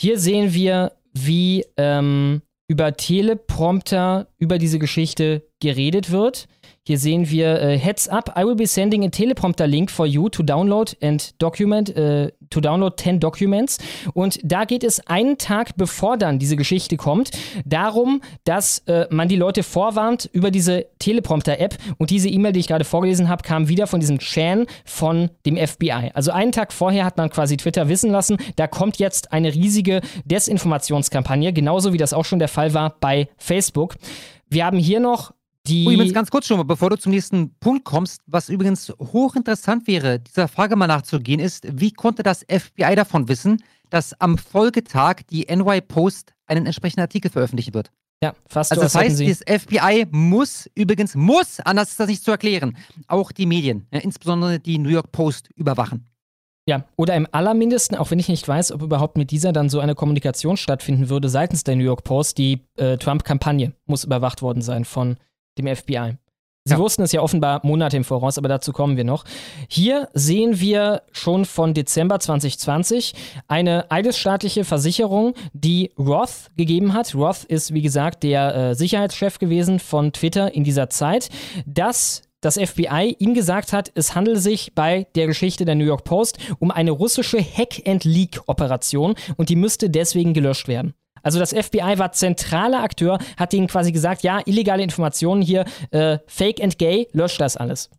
[0.00, 6.48] Hier sehen wir, wie ähm, über Teleprompter über diese Geschichte geredet wird.
[6.88, 10.30] Hier sehen wir uh, Heads up, I will be sending a teleprompter link for you
[10.30, 13.76] to download and document, uh, to download 10 documents.
[14.14, 17.32] Und da geht es einen Tag bevor dann diese Geschichte kommt,
[17.66, 21.76] darum, dass uh, man die Leute vorwarnt über diese Teleprompter-App.
[21.98, 25.58] Und diese E-Mail, die ich gerade vorgelesen habe, kam wieder von diesem Chan von dem
[25.58, 26.12] FBI.
[26.14, 30.00] Also einen Tag vorher hat man quasi Twitter wissen lassen, da kommt jetzt eine riesige
[30.24, 33.96] Desinformationskampagne, genauso wie das auch schon der Fall war bei Facebook.
[34.48, 35.34] Wir haben hier noch
[35.68, 35.84] die.
[35.84, 40.20] Übrigens ganz kurz schon mal, bevor du zum nächsten Punkt kommst, was übrigens hochinteressant wäre,
[40.20, 45.46] dieser Frage mal nachzugehen, ist, wie konnte das FBI davon wissen, dass am Folgetag die
[45.54, 47.90] NY Post einen entsprechenden Artikel veröffentlichen wird?
[48.22, 49.28] Ja, fast Also so, das heißt, sie.
[49.28, 52.76] das FBI muss übrigens, muss, anders ist das nicht zu erklären,
[53.06, 56.08] auch die Medien, ja, insbesondere die New York Post, überwachen.
[56.66, 59.80] Ja, oder im allermindesten, auch wenn ich nicht weiß, ob überhaupt mit dieser dann so
[59.80, 64.60] eine Kommunikation stattfinden würde seitens der New York Post, die äh, Trump-Kampagne muss überwacht worden
[64.60, 65.16] sein von
[65.58, 66.16] dem FBI.
[66.68, 69.24] Sie wussten es ja offenbar Monate im Voraus, aber dazu kommen wir noch.
[69.68, 73.14] Hier sehen wir schon von Dezember 2020
[73.46, 77.14] eine eidesstaatliche Versicherung, die Roth gegeben hat.
[77.14, 81.30] Roth ist, wie gesagt, der äh, Sicherheitschef gewesen von Twitter in dieser Zeit,
[81.64, 86.04] dass das FBI ihm gesagt hat, es handele sich bei der Geschichte der New York
[86.04, 90.94] Post um eine russische Hack-and-Leak-Operation und die müsste deswegen gelöscht werden.
[91.22, 96.18] Also das FBI war zentraler Akteur, hat ihnen quasi gesagt, ja, illegale Informationen hier, äh,
[96.26, 97.90] Fake and Gay, löscht das alles.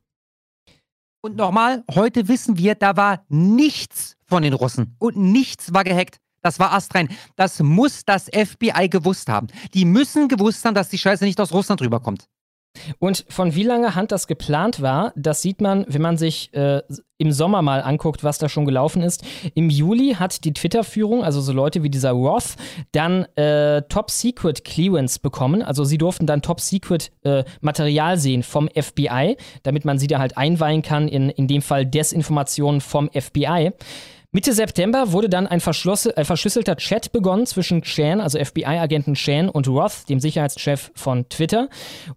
[1.21, 6.17] Und nochmal, heute wissen wir, da war nichts von den Russen und nichts war gehackt.
[6.41, 7.09] Das war astrein.
[7.35, 9.47] Das muss das FBI gewusst haben.
[9.73, 12.29] Die müssen gewusst haben, dass die Scheiße nicht aus Russland rüberkommt.
[12.99, 16.81] Und von wie langer Hand das geplant war, das sieht man, wenn man sich äh,
[17.19, 19.23] im Sommer mal anguckt, was da schon gelaufen ist.
[19.53, 22.55] Im Juli hat die Twitter-Führung, also so Leute wie dieser Roth,
[22.93, 25.61] dann äh, Top-Secret-Clearance bekommen.
[25.61, 31.07] Also sie durften dann Top-Secret-Material sehen vom FBI, damit man sie da halt einweihen kann,
[31.09, 33.73] in, in dem Fall Desinformationen vom FBI.
[34.31, 39.67] Mitte September wurde dann ein äh, verschlüsselter Chat begonnen zwischen Chan, also FBI-Agenten Chan und
[39.67, 41.67] Roth, dem Sicherheitschef von Twitter.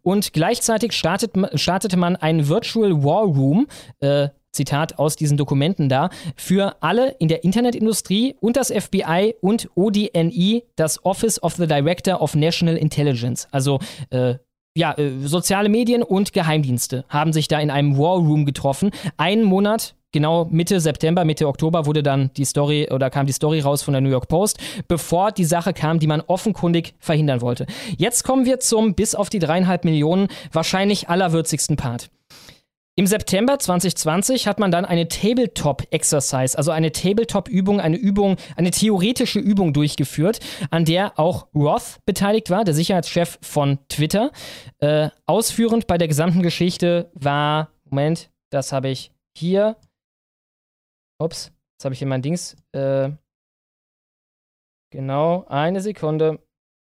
[0.03, 3.67] Und gleichzeitig startet, startete man einen Virtual War Room,
[4.01, 9.71] äh, Zitat aus diesen Dokumenten da, für alle in der Internetindustrie und das FBI und
[9.75, 13.49] ODNI, das Office of the Director of National Intelligence.
[13.51, 13.79] Also
[14.11, 14.35] äh,
[14.77, 18.91] ja, äh, soziale Medien und Geheimdienste haben sich da in einem War Room getroffen.
[19.17, 23.61] Einen Monat, genau Mitte September, Mitte Oktober wurde dann die Story oder kam die Story
[23.61, 24.59] raus von der New York Post,
[24.89, 27.67] bevor die Sache kam, die man offenkundig verhindern wollte.
[27.97, 32.11] Jetzt kommen wir zum bis auf die dreieinhalb Millionen wahrscheinlich allerwürzigsten Part.
[32.95, 39.39] Im September 2020 hat man dann eine Tabletop-Exercise, also eine Tabletop-Übung, eine Übung, eine theoretische
[39.39, 40.41] Übung durchgeführt,
[40.71, 44.31] an der auch Roth beteiligt war, der Sicherheitschef von Twitter.
[44.79, 49.77] Äh, ausführend bei der gesamten Geschichte war, Moment, das habe ich hier.
[51.23, 52.57] Ups, das habe ich in mein Dings.
[52.73, 53.11] Äh,
[54.91, 56.39] genau, eine Sekunde.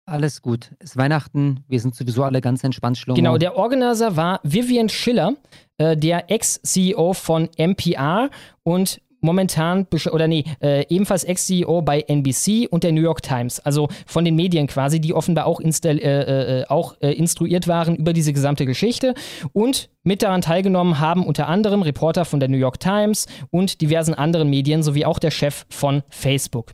[0.06, 0.74] Alles gut.
[0.78, 3.16] Es ist Weihnachten, wir sind sowieso alle ganz entspannt schlummer.
[3.16, 5.34] Genau, der Organizer war Vivian Schiller,
[5.76, 8.30] äh, der Ex-CEO von NPR
[8.62, 13.60] und momentan, oder nee, äh, ebenfalls Ex-CEO bei NBC und der New York Times.
[13.60, 18.12] Also von den Medien quasi, die offenbar auch, äh, äh, auch äh, instruiert waren über
[18.12, 19.14] diese gesamte Geschichte.
[19.52, 24.14] Und mit daran teilgenommen haben unter anderem Reporter von der New York Times und diversen
[24.14, 26.72] anderen Medien sowie auch der Chef von Facebook.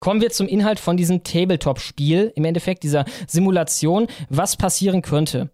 [0.00, 5.50] Kommen wir zum Inhalt von diesem Tabletop-Spiel, im Endeffekt dieser Simulation, was passieren könnte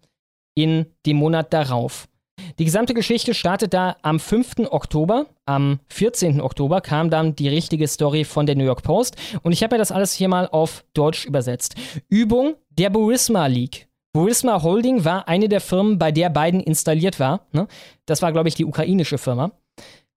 [0.55, 2.07] in dem Monat darauf.
[2.57, 4.71] Die gesamte Geschichte startet da am 5.
[4.71, 5.25] Oktober.
[5.45, 6.41] Am 14.
[6.41, 9.15] Oktober kam dann die richtige Story von der New York Post.
[9.43, 11.75] Und ich habe mir das alles hier mal auf Deutsch übersetzt.
[12.09, 13.87] Übung der Burisma League.
[14.13, 17.41] Burisma Holding war eine der Firmen, bei der Biden installiert war.
[17.51, 17.67] Ne?
[18.05, 19.51] Das war, glaube ich, die ukrainische Firma.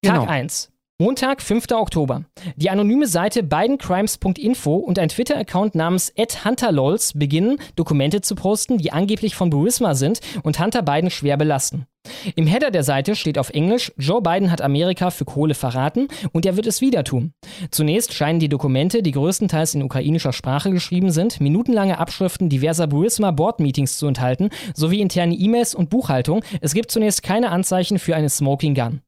[0.03, 0.21] Genau.
[0.21, 0.71] Tag 1.
[1.01, 1.67] Montag, 5.
[1.75, 2.25] Oktober.
[2.57, 6.13] Die anonyme Seite bidencrimes.info und ein Twitter-Account namens
[6.45, 11.87] @hunterlols beginnen, Dokumente zu posten, die angeblich von Burisma sind und Hunter Biden schwer belasten.
[12.35, 16.45] Im Header der Seite steht auf Englisch, Joe Biden hat Amerika für Kohle verraten und
[16.45, 17.33] er wird es wieder tun.
[17.71, 23.31] Zunächst scheinen die Dokumente, die größtenteils in ukrainischer Sprache geschrieben sind, minutenlange Abschriften diverser Burisma
[23.31, 26.43] Board-Meetings zu enthalten, sowie interne E-Mails und Buchhaltung.
[26.61, 29.03] Es gibt zunächst keine Anzeichen für eine Smoking Gun.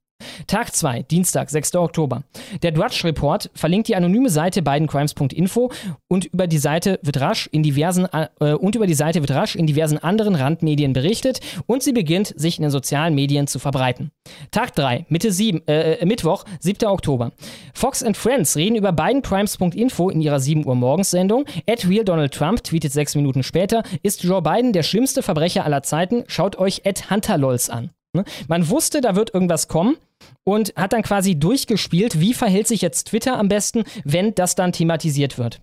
[0.46, 1.76] Tag 2, Dienstag, 6.
[1.76, 2.22] Oktober.
[2.62, 5.70] Der Drudge Report verlinkt die anonyme Seite bidencrimes.info
[6.08, 9.56] und über die Seite wird rasch in diversen äh, und über die Seite wird rasch
[9.56, 14.10] in diversen anderen Randmedien berichtet und sie beginnt sich in den sozialen Medien zu verbreiten.
[14.50, 16.88] Tag 3, Mitte 7, äh, Mittwoch, 7.
[16.88, 17.32] Oktober.
[17.74, 21.44] Fox and Friends reden über bidencrimes.info in ihrer 7 Uhr morgens Sendung.
[21.68, 25.82] At Real Donald Trump tweetet sechs Minuten später, ist Joe Biden der schlimmste Verbrecher aller
[25.82, 26.24] Zeiten?
[26.26, 27.90] Schaut euch Ed Hunterlols an.
[28.12, 28.24] Ne?
[28.48, 29.96] Man wusste, da wird irgendwas kommen
[30.44, 34.72] und hat dann quasi durchgespielt, wie verhält sich jetzt Twitter am besten, wenn das dann
[34.72, 35.60] thematisiert wird.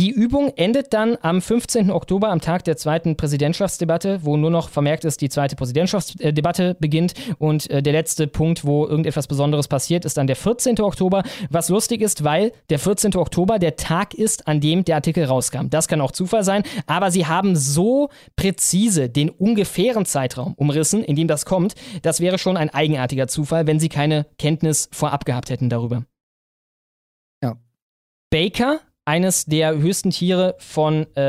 [0.00, 1.90] Die Übung endet dann am 15.
[1.90, 7.12] Oktober, am Tag der zweiten Präsidentschaftsdebatte, wo nur noch vermerkt ist, die zweite Präsidentschaftsdebatte beginnt.
[7.36, 10.80] Und äh, der letzte Punkt, wo irgendetwas Besonderes passiert, ist dann der 14.
[10.80, 11.22] Oktober.
[11.50, 13.14] Was lustig ist, weil der 14.
[13.14, 15.68] Oktober der Tag ist, an dem der Artikel rauskam.
[15.68, 21.14] Das kann auch Zufall sein, aber sie haben so präzise den ungefähren Zeitraum umrissen, in
[21.14, 21.74] dem das kommt.
[22.00, 26.06] Das wäre schon ein eigenartiger Zufall, wenn sie keine Kenntnis vorab gehabt hätten darüber.
[27.42, 27.58] Ja.
[28.30, 31.22] Baker eines der höchsten Tiere von, äh,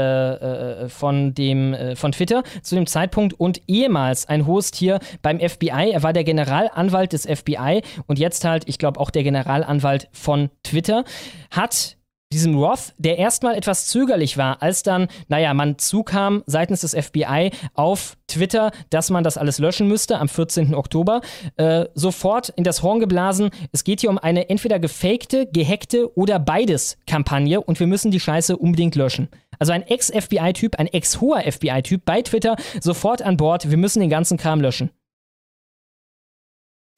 [0.84, 5.40] äh, von, dem, äh, von Twitter zu dem Zeitpunkt und ehemals ein hohes Tier beim
[5.40, 5.92] FBI.
[5.92, 10.50] Er war der Generalanwalt des FBI und jetzt halt, ich glaube, auch der Generalanwalt von
[10.64, 11.06] Twitter,
[11.50, 11.98] hat
[12.32, 17.52] diesem Roth, der erstmal etwas zögerlich war, als dann, naja, man zukam seitens des FBI
[17.74, 20.74] auf Twitter, dass man das alles löschen müsste am 14.
[20.74, 21.22] Oktober,
[21.58, 23.50] äh, sofort in das Horn geblasen.
[23.72, 28.20] Es geht hier um eine entweder gefakte, gehackte oder beides Kampagne und wir müssen die
[28.20, 29.30] Scheiße unbedingt löschen.
[29.60, 33.70] Also ein Ex-FBI-Typ, ein ex-hoher FBI-Typ bei Twitter sofort an Bord.
[33.70, 34.90] Wir müssen den ganzen Kram löschen.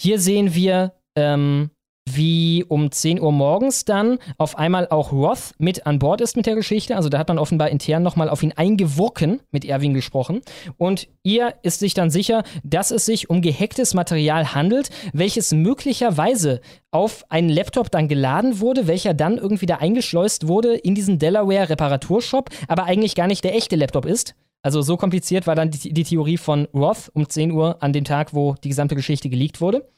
[0.02, 1.70] Hier sehen wir ähm,
[2.16, 6.46] wie um 10 Uhr morgens dann auf einmal auch Roth mit an Bord ist mit
[6.46, 6.96] der Geschichte.
[6.96, 10.42] Also da hat man offenbar intern nochmal auf ihn eingewurken, mit Erwin gesprochen.
[10.78, 16.62] Und ihr ist sich dann sicher, dass es sich um gehacktes Material handelt, welches möglicherweise
[16.92, 21.70] auf einen Laptop dann geladen wurde, welcher dann irgendwie da eingeschleust wurde in diesen Delaware
[21.70, 24.36] Reparaturshop, aber eigentlich gar nicht der echte Laptop ist.
[24.64, 28.06] Also so kompliziert war dann die, die Theorie von Roth um 10 Uhr an dem
[28.06, 29.90] Tag, wo die gesamte Geschichte geleakt wurde.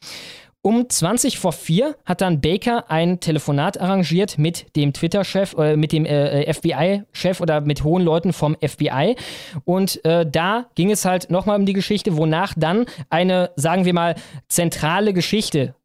[0.66, 5.92] Um 20 vor 4 hat dann Baker ein Telefonat arrangiert mit dem Twitter-Chef, äh, mit
[5.92, 9.16] dem äh, FBI-Chef oder mit hohen Leuten vom FBI.
[9.64, 13.94] Und äh, da ging es halt nochmal um die Geschichte, wonach dann eine, sagen wir
[13.94, 14.16] mal,
[14.48, 15.76] zentrale Geschichte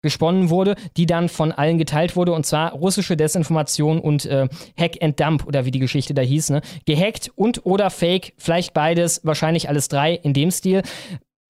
[0.00, 4.46] gesponnen wurde, die dann von allen geteilt wurde, und zwar russische Desinformation und äh,
[4.78, 6.60] Hack and Dump, oder wie die Geschichte da hieß, ne?
[6.86, 10.82] Gehackt und oder Fake, vielleicht beides, wahrscheinlich alles drei in dem Stil.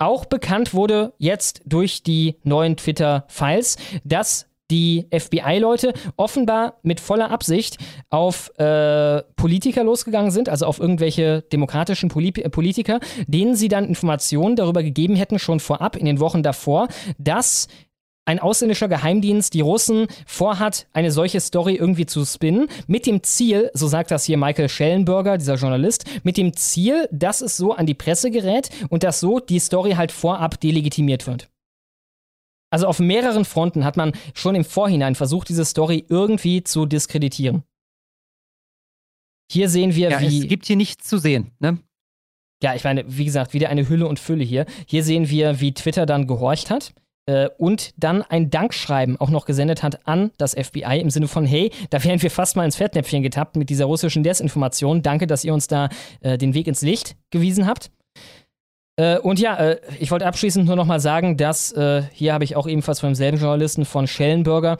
[0.01, 7.77] Auch bekannt wurde jetzt durch die neuen Twitter-Files, dass die FBI-Leute offenbar mit voller Absicht
[8.09, 14.56] auf äh, Politiker losgegangen sind, also auf irgendwelche demokratischen Poli Politiker, denen sie dann Informationen
[14.56, 17.68] darüber gegeben hätten, schon vorab in den Wochen davor, dass
[18.24, 23.70] ein ausländischer Geheimdienst die Russen vorhat, eine solche Story irgendwie zu spinnen, mit dem Ziel,
[23.74, 27.86] so sagt das hier Michael Schellenberger, dieser Journalist, mit dem Ziel, dass es so an
[27.86, 31.51] die Presse gerät und dass so die Story halt vorab delegitimiert wird.
[32.72, 37.64] Also auf mehreren Fronten hat man schon im Vorhinein versucht, diese Story irgendwie zu diskreditieren.
[39.51, 40.42] Hier sehen wir, ja, wie.
[40.42, 41.78] Es gibt hier nichts zu sehen, ne?
[42.62, 44.66] Ja, ich meine, wie gesagt, wieder eine Hülle und Fülle hier.
[44.86, 46.92] Hier sehen wir, wie Twitter dann gehorcht hat
[47.31, 51.47] äh, und dann ein Dankschreiben auch noch gesendet hat an das FBI im Sinne von,
[51.47, 55.02] hey, da wären wir fast mal ins Fettnäpfchen getappt mit dieser russischen Desinformation.
[55.02, 55.90] Danke, dass ihr uns da
[56.23, 57.93] äh, den Weg ins Licht gewiesen habt.
[58.97, 62.43] Äh, und ja, äh, ich wollte abschließend nur noch mal sagen, dass äh, hier habe
[62.43, 64.77] ich auch ebenfalls von demselben Journalisten von Schellenberger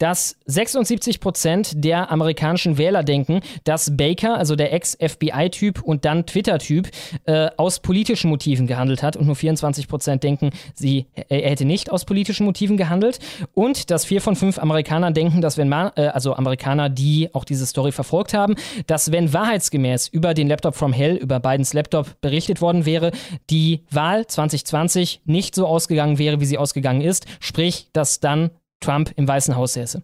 [0.00, 6.88] dass 76 Prozent der amerikanischen Wähler denken, dass Baker, also der Ex-FBI-Typ und dann Twitter-Typ,
[7.26, 9.16] äh, aus politischen Motiven gehandelt hat.
[9.16, 13.18] Und nur 24 Prozent denken, sie, er hätte nicht aus politischen Motiven gehandelt.
[13.54, 17.44] Und dass vier von fünf Amerikanern denken, dass wenn man, äh, also Amerikaner, die auch
[17.44, 18.54] diese Story verfolgt haben,
[18.86, 23.12] dass wenn wahrheitsgemäß über den Laptop from Hell, über Bidens Laptop berichtet worden wäre,
[23.50, 29.12] die Wahl 2020 nicht so ausgegangen wäre, wie sie ausgegangen ist, sprich, dass dann Trump
[29.16, 30.02] im Weißen Haus säße.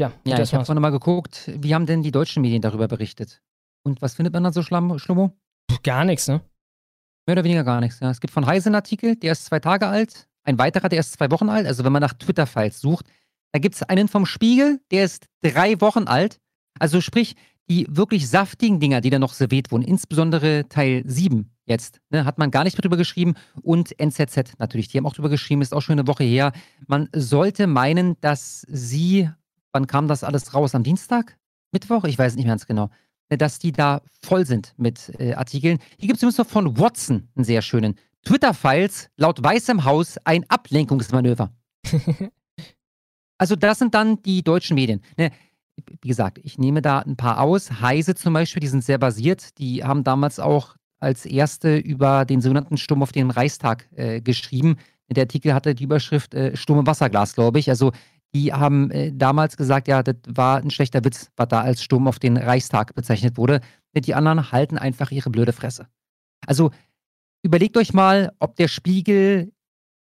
[0.00, 3.42] Ja, ja ich habe vorhin mal geguckt, wie haben denn die deutschen Medien darüber berichtet?
[3.84, 5.36] Und was findet man da so schlimm, Schlummo?
[5.82, 6.40] Gar nichts, ne?
[7.26, 8.00] Mehr oder weniger gar nichts.
[8.00, 8.10] Ja.
[8.10, 11.12] Es gibt von Heise einen Artikel, der ist zwei Tage alt, ein weiterer, der ist
[11.12, 11.66] zwei Wochen alt.
[11.66, 13.06] Also wenn man nach Twitter-Files sucht,
[13.52, 16.40] da gibt es einen vom Spiegel, der ist drei Wochen alt.
[16.78, 17.36] Also sprich,
[17.68, 22.38] die wirklich saftigen Dinger, die da noch serviert wurden, insbesondere Teil 7 jetzt, ne, hat
[22.38, 25.74] man gar nicht mehr drüber geschrieben und NZZ natürlich, die haben auch drüber geschrieben, ist
[25.74, 26.52] auch schon eine Woche her.
[26.86, 29.30] Man sollte meinen, dass sie,
[29.72, 30.74] wann kam das alles raus?
[30.74, 31.36] Am Dienstag?
[31.70, 32.04] Mittwoch?
[32.04, 32.90] Ich weiß nicht mehr ganz genau.
[33.28, 35.78] Dass die da voll sind mit äh, Artikeln.
[35.98, 37.94] Hier gibt es übrigens noch von Watson einen sehr schönen.
[38.24, 41.52] Twitter-Files, laut Weißem Haus ein Ablenkungsmanöver.
[43.38, 45.02] also das sind dann die deutschen Medien.
[45.18, 45.30] Ne,
[46.02, 47.80] wie gesagt, ich nehme da ein paar aus.
[47.80, 49.58] Heise zum Beispiel, die sind sehr basiert.
[49.58, 54.76] Die haben damals auch als erste über den sogenannten Sturm auf den Reichstag äh, geschrieben.
[55.10, 57.70] Der Artikel hatte die Überschrift äh, Sturm im Wasserglas, glaube ich.
[57.70, 57.92] Also
[58.34, 62.08] die haben äh, damals gesagt, ja, das war ein schlechter Witz, was da als Sturm
[62.08, 63.60] auf den Reichstag bezeichnet wurde.
[63.96, 65.88] Die anderen halten einfach ihre blöde Fresse.
[66.46, 66.70] Also
[67.42, 69.52] überlegt euch mal, ob der Spiegel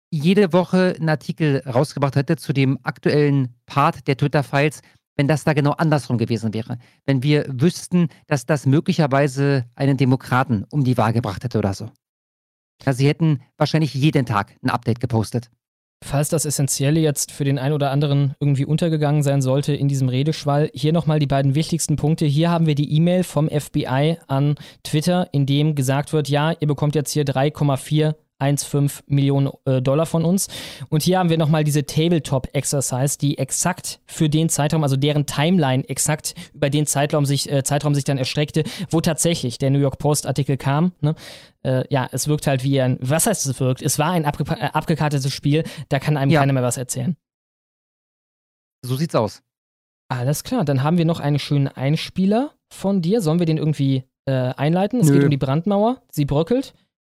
[0.10, 4.82] jede Woche einen Artikel rausgebracht hätte zu dem aktuellen Part der Twitter-Files,
[5.18, 6.78] wenn das da genau andersrum gewesen wäre.
[7.06, 11.90] Wenn wir wüssten, dass das möglicherweise einen Demokraten um die Wahl gebracht hätte oder so.
[12.86, 15.50] Also sie hätten wahrscheinlich jeden Tag ein Update gepostet.
[16.04, 20.10] Falls das Essentielle jetzt für den einen oder anderen irgendwie untergegangen sein sollte in diesem
[20.10, 22.26] Redeschwall, hier nochmal die beiden wichtigsten Punkte.
[22.26, 26.68] Hier haben wir die E-Mail vom FBI an Twitter, in dem gesagt wird, ja, ihr
[26.68, 30.48] bekommt jetzt hier 3,4 1,5 Millionen äh, Dollar von uns.
[30.90, 35.88] Und hier haben wir nochmal diese Tabletop-Exercise, die exakt für den Zeitraum, also deren Timeline
[35.90, 39.98] exakt über den Zeitraum sich, äh, Zeitraum sich dann erstreckte, wo tatsächlich der New York
[39.98, 40.92] Post-Artikel kam.
[41.02, 41.16] Ne?
[41.64, 43.82] Äh, ja, es wirkt halt wie ein, was heißt es wirkt?
[43.82, 46.40] Es war ein abge äh, abgekartetes Spiel, da kann einem Ja.
[46.42, 47.16] keiner mehr was erzählen.
[48.86, 49.42] So sieht's aus.
[50.10, 53.22] Alles klar, dann haben wir noch einen schönen Einspieler von dir.
[53.22, 55.02] Sollen wir den irgendwie äh, einleiten?
[55.02, 55.14] Es Nö.
[55.16, 56.74] geht um die Brandmauer, sie bröckelt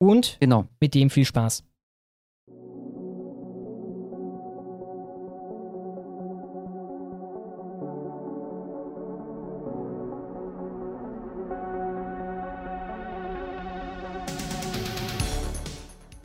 [0.09, 0.67] und Genau.
[0.79, 1.63] mit dem viel Spaß.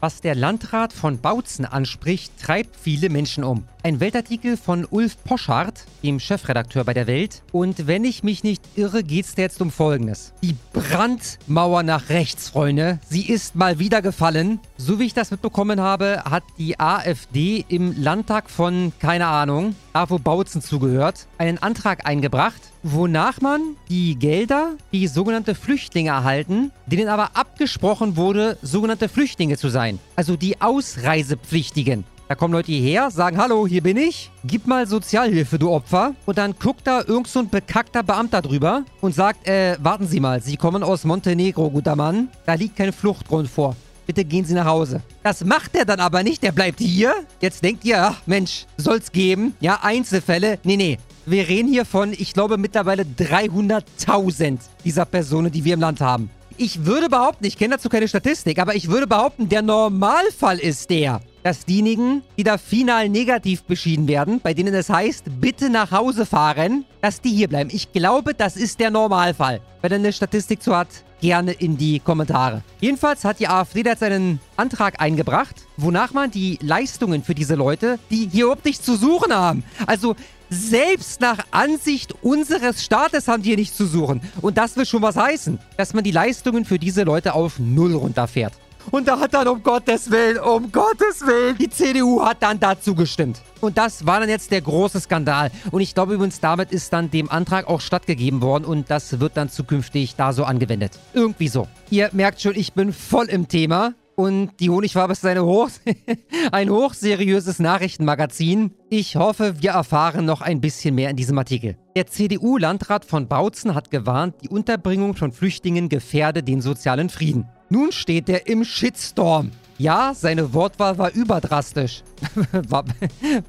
[0.01, 3.65] Was der Landrat von Bautzen anspricht, treibt viele Menschen um.
[3.83, 7.43] Ein Weltartikel von Ulf Poschardt, dem Chefredakteur bei der Welt.
[7.51, 10.33] Und wenn ich mich nicht irre, geht's da jetzt um Folgendes.
[10.41, 13.01] Die Brandmauer nach rechts, Freunde.
[13.09, 14.61] Sie ist mal wieder gefallen.
[14.81, 20.09] So wie ich das mitbekommen habe, hat die AfD im Landtag von, keine Ahnung, da
[20.09, 27.09] wo Bautzen zugehört, einen Antrag eingebracht, wonach man die Gelder, die sogenannte Flüchtlinge erhalten, denen
[27.09, 29.99] aber abgesprochen wurde, sogenannte Flüchtlinge zu sein.
[30.15, 32.05] Also die Ausreisepflichtigen.
[32.29, 36.15] Da kommen Leute hierher, sagen, hallo, hier bin ich, gib mal Sozialhilfe, du Opfer.
[36.25, 40.21] Und dann guckt da irgend so ein bekackter Beamter drüber und sagt, äh, warten Sie
[40.21, 42.29] mal, Sie kommen aus Montenegro, guter Mann.
[42.47, 43.75] Da liegt kein Fluchtgrund vor.
[44.09, 45.03] Bitte gehen Sie nach Hause.
[45.23, 47.13] Das macht er dann aber nicht, der bleibt hier.
[47.43, 49.55] Jetzt denkt ihr, ach Mensch, soll's geben.
[49.61, 50.59] Ja, Einzelfälle.
[50.65, 50.99] Nee, nee.
[51.27, 56.31] Wir reden hier von, ich glaube, mittlerweile 300.000 dieser Personen, die wir im Land haben.
[56.57, 60.89] Ich würde behaupten, ich kenne dazu keine Statistik, aber ich würde behaupten, der Normalfall ist
[60.89, 65.91] der, dass diejenigen, die da final negativ beschieden werden, bei denen es heißt, bitte nach
[65.91, 67.69] Hause fahren, dass die hier bleiben.
[67.71, 69.61] Ich glaube, das ist der Normalfall.
[69.83, 70.89] Wer da eine Statistik zu hat,
[71.21, 72.63] gerne in die Kommentare.
[72.81, 77.99] Jedenfalls hat die AfD jetzt einen Antrag eingebracht, wonach man die Leistungen für diese Leute,
[78.11, 80.15] die hier überhaupt nichts zu suchen haben, also
[80.51, 84.23] selbst nach Ansicht unseres Staates haben die hier nichts zu suchen.
[84.41, 87.95] Und das will schon was heißen, dass man die Leistungen für diese Leute auf Null
[87.95, 88.55] runterfährt.
[88.91, 92.95] Und da hat dann um Gottes Willen, um Gottes Willen, die CDU hat dann dazu
[92.95, 93.41] gestimmt.
[93.61, 95.51] Und das war dann jetzt der große Skandal.
[95.71, 99.37] Und ich glaube übrigens, damit ist dann dem Antrag auch stattgegeben worden und das wird
[99.37, 100.93] dann zukünftig da so angewendet.
[101.13, 101.69] Irgendwie so.
[101.91, 103.95] Ihr merkt schon, ich bin voll im Thema.
[104.19, 105.71] Und die Honigfarbe ist eine hoch
[106.51, 108.73] ein hochseriöses Nachrichtenmagazin.
[108.91, 111.77] Ich hoffe, wir erfahren noch ein bisschen mehr in diesem Artikel.
[111.95, 117.47] Der CDU-Landrat von Bautzen hat gewarnt, die Unterbringung von Flüchtlingen gefährde den sozialen Frieden.
[117.71, 119.53] Nun steht er im Shitstorm.
[119.79, 122.03] Ja, seine Wortwahl war überdrastisch.
[122.69, 122.83] Wa-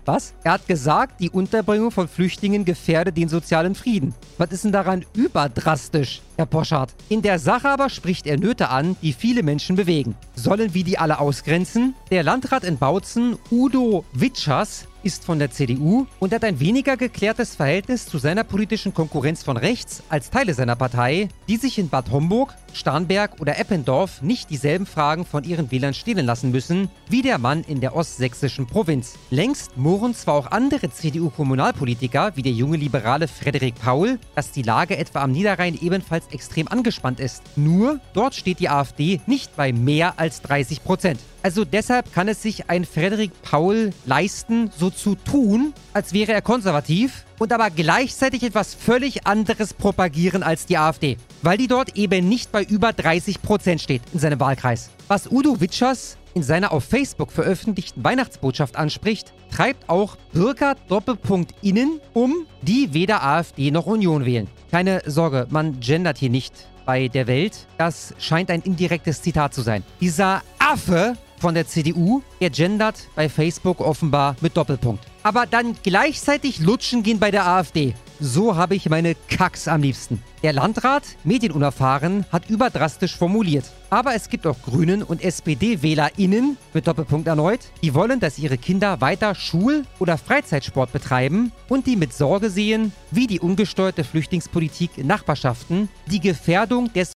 [0.06, 0.36] Was?
[0.44, 4.14] Er hat gesagt, die Unterbringung von Flüchtlingen gefährde den sozialen Frieden.
[4.38, 6.96] Was ist denn daran überdrastisch, Herr Poschardt?
[7.10, 10.16] In der Sache aber spricht er Nöte an, die viele Menschen bewegen.
[10.36, 11.96] Sollen wir die alle ausgrenzen?
[12.12, 17.56] Der Landrat in Bautzen, Udo Witschers, ist von der CDU und hat ein weniger geklärtes
[17.56, 22.12] Verhältnis zu seiner politischen Konkurrenz von rechts als Teile seiner Partei, die sich in Bad
[22.12, 27.38] Homburg, Starnberg oder Eppendorf nicht dieselben Fragen von ihren Wählern stehlen lassen müssen, wie der
[27.38, 29.16] Mann in der ostsächsischen Provinz.
[29.30, 34.98] Längst murren zwar auch andere CDU-Kommunalpolitiker, wie der junge Liberale Frederik Paul, dass die Lage
[34.98, 37.42] etwa am Niederrhein ebenfalls extrem angespannt ist.
[37.56, 41.20] Nur, dort steht die AfD nicht bei mehr als 30 Prozent.
[41.42, 46.42] Also deshalb kann es sich ein Frederik Paul leisten, so zu tun, als wäre er
[46.42, 51.18] konservativ und aber gleichzeitig etwas völlig anderes propagieren als die AfD.
[51.42, 54.90] Weil die dort eben nicht bei über 30 Prozent steht in seinem Wahlkreis.
[55.08, 62.00] Was Udo Witschers in seiner auf Facebook veröffentlichten Weihnachtsbotschaft anspricht, treibt auch Bürger Doppelpunkt innen
[62.14, 64.48] um, die weder AfD noch Union wählen.
[64.72, 66.54] Keine Sorge, man gendert hier nicht
[66.86, 67.68] bei der Welt.
[67.78, 69.84] Das scheint ein indirektes Zitat zu sein.
[70.02, 75.04] Dieser Affe von der CDU, er gendert bei Facebook offenbar mit Doppelpunkt.
[75.24, 77.94] Aber dann gleichzeitig lutschen gehen bei der AfD.
[78.22, 80.22] So habe ich meine Kacks am liebsten.
[80.44, 83.64] Der Landrat, medienunerfahren, hat überdrastisch formuliert.
[83.90, 89.00] Aber es gibt auch Grünen und SPD-WählerInnen, mit Doppelpunkt erneut, die wollen, dass ihre Kinder
[89.00, 95.08] weiter Schul- oder Freizeitsport betreiben und die mit Sorge sehen, wie die ungesteuerte Flüchtlingspolitik in
[95.08, 97.14] Nachbarschaften die Gefährdung des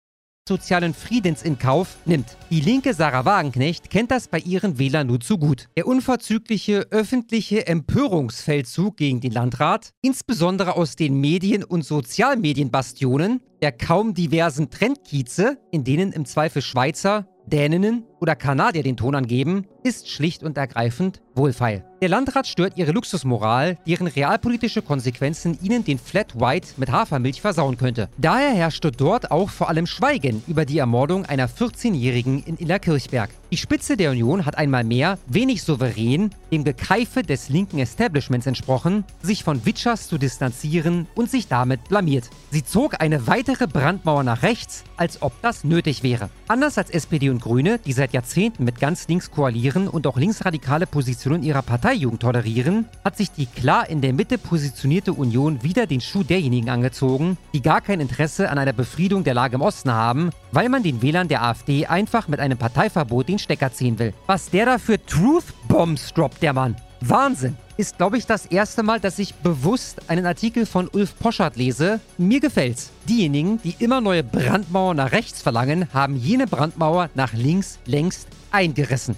[0.48, 2.36] sozialen Friedens in Kauf nimmt.
[2.50, 5.68] Die linke Sarah Wagenknecht kennt das bei ihren Wählern nur zu gut.
[5.76, 14.14] Der unverzügliche öffentliche Empörungsfeldzug gegen den Landrat, insbesondere aus den Medien- und Sozialmedienbastionen, der kaum
[14.14, 20.44] diversen Trendkieze, in denen im Zweifel Schweizer, Däninnen oder Kanadier den Ton angeben, ist schlicht
[20.44, 21.84] und ergreifend wohlfeil.
[22.00, 27.76] Der Landrat stört ihre Luxusmoral, deren realpolitische Konsequenzen ihnen den Flat White mit Hafermilch versauen
[27.76, 28.08] könnte.
[28.18, 33.30] Daher herrschte dort auch vor allem Schweigen über die Ermordung einer 14-Jährigen in Illerkirchberg.
[33.50, 39.04] Die Spitze der Union hat einmal mehr, wenig souverän, dem Gekeife des linken Establishments entsprochen,
[39.22, 42.30] sich von Witschers zu distanzieren und sich damit blamiert.
[42.50, 46.30] Sie zog eine weitere Brandmauer nach rechts, als ob das nötig wäre.
[46.48, 50.86] Anders als SPD und Grüne, die seit Jahrzehnten mit ganz links koalieren und auch linksradikale
[50.86, 56.00] Positionen ihrer Parteijugend tolerieren, hat sich die klar in der Mitte positionierte Union wieder den
[56.00, 60.30] Schuh derjenigen angezogen, die gar kein Interesse an einer Befriedung der Lage im Osten haben,
[60.52, 64.12] weil man den Wählern der AfD einfach mit einem Parteiverbot den Stecker ziehen will.
[64.26, 66.76] Was der da für Truth Bombs droppt, der Mann.
[67.08, 67.56] Wahnsinn.
[67.76, 72.00] Ist, glaube ich, das erste Mal, dass ich bewusst einen Artikel von Ulf Poschardt lese.
[72.18, 72.90] Mir gefällt's.
[73.08, 79.16] Diejenigen, die immer neue Brandmauern nach rechts verlangen, haben jene Brandmauer nach links längst eingerissen.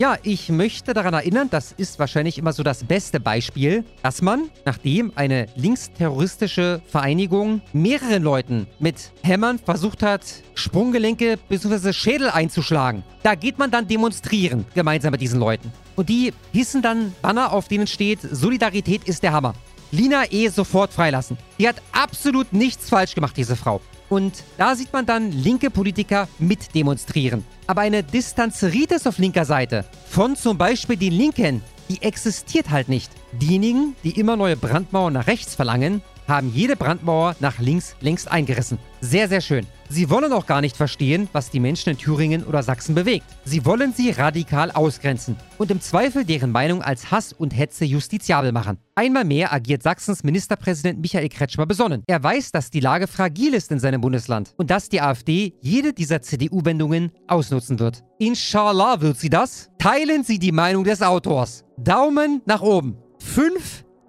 [0.00, 4.48] Ja, ich möchte daran erinnern, das ist wahrscheinlich immer so das beste Beispiel, dass man,
[4.64, 10.22] nachdem eine linksterroristische Vereinigung mehreren Leuten mit Hämmern versucht hat,
[10.54, 11.92] Sprunggelenke bzw.
[11.92, 15.72] Schädel einzuschlagen, da geht man dann demonstrieren, gemeinsam mit diesen Leuten.
[15.96, 19.54] Und die hissen dann Banner, auf denen steht, Solidarität ist der Hammer.
[19.90, 20.46] Lina E.
[20.46, 21.36] sofort freilassen.
[21.58, 23.80] Die hat absolut nichts falsch gemacht, diese Frau.
[24.08, 27.44] Und da sieht man dann linke Politiker mit demonstrieren.
[27.66, 33.10] Aber eine Distanzeritis auf linker Seite von zum Beispiel den Linken, die existiert halt nicht.
[33.32, 38.78] Diejenigen, die immer neue Brandmauern nach rechts verlangen, haben jede Brandmauer nach links längst eingerissen.
[39.00, 39.66] Sehr, sehr schön.
[39.90, 43.24] Sie wollen auch gar nicht verstehen, was die Menschen in Thüringen oder Sachsen bewegt.
[43.44, 48.52] Sie wollen sie radikal ausgrenzen und im Zweifel deren Meinung als Hass und Hetze justiziabel
[48.52, 48.78] machen.
[48.94, 52.02] Einmal mehr agiert Sachsens Ministerpräsident Michael Kretschmer besonnen.
[52.06, 55.94] Er weiß, dass die Lage fragil ist in seinem Bundesland und dass die AfD jede
[55.94, 58.04] dieser CDU-Wendungen ausnutzen wird.
[58.18, 59.70] Inshallah wird sie das.
[59.78, 61.64] Teilen Sie die Meinung des Autors.
[61.78, 62.98] Daumen nach oben.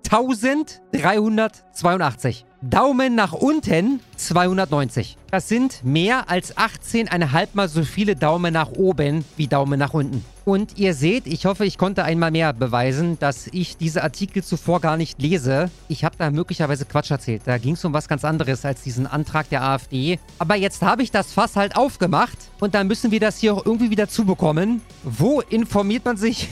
[0.10, 2.46] 5382.
[2.62, 5.18] Daumen nach unten 290.
[5.30, 10.26] Das sind mehr als 18,5 mal so viele Daumen nach oben wie Daumen nach unten.
[10.50, 14.82] Und ihr seht, ich hoffe, ich konnte einmal mehr beweisen, dass ich diese Artikel zuvor
[14.82, 15.70] gar nicht lese.
[15.90, 17.44] Ich habe da möglicherweise Quatsch erzählt.
[17.46, 20.18] Da ging es um was ganz anderes als diesen Antrag der AfD.
[20.40, 23.64] Aber jetzt habe ich das Fass halt aufgemacht und dann müssen wir das hier auch
[23.64, 24.82] irgendwie wieder zubekommen.
[25.04, 26.50] Wo informiert man sich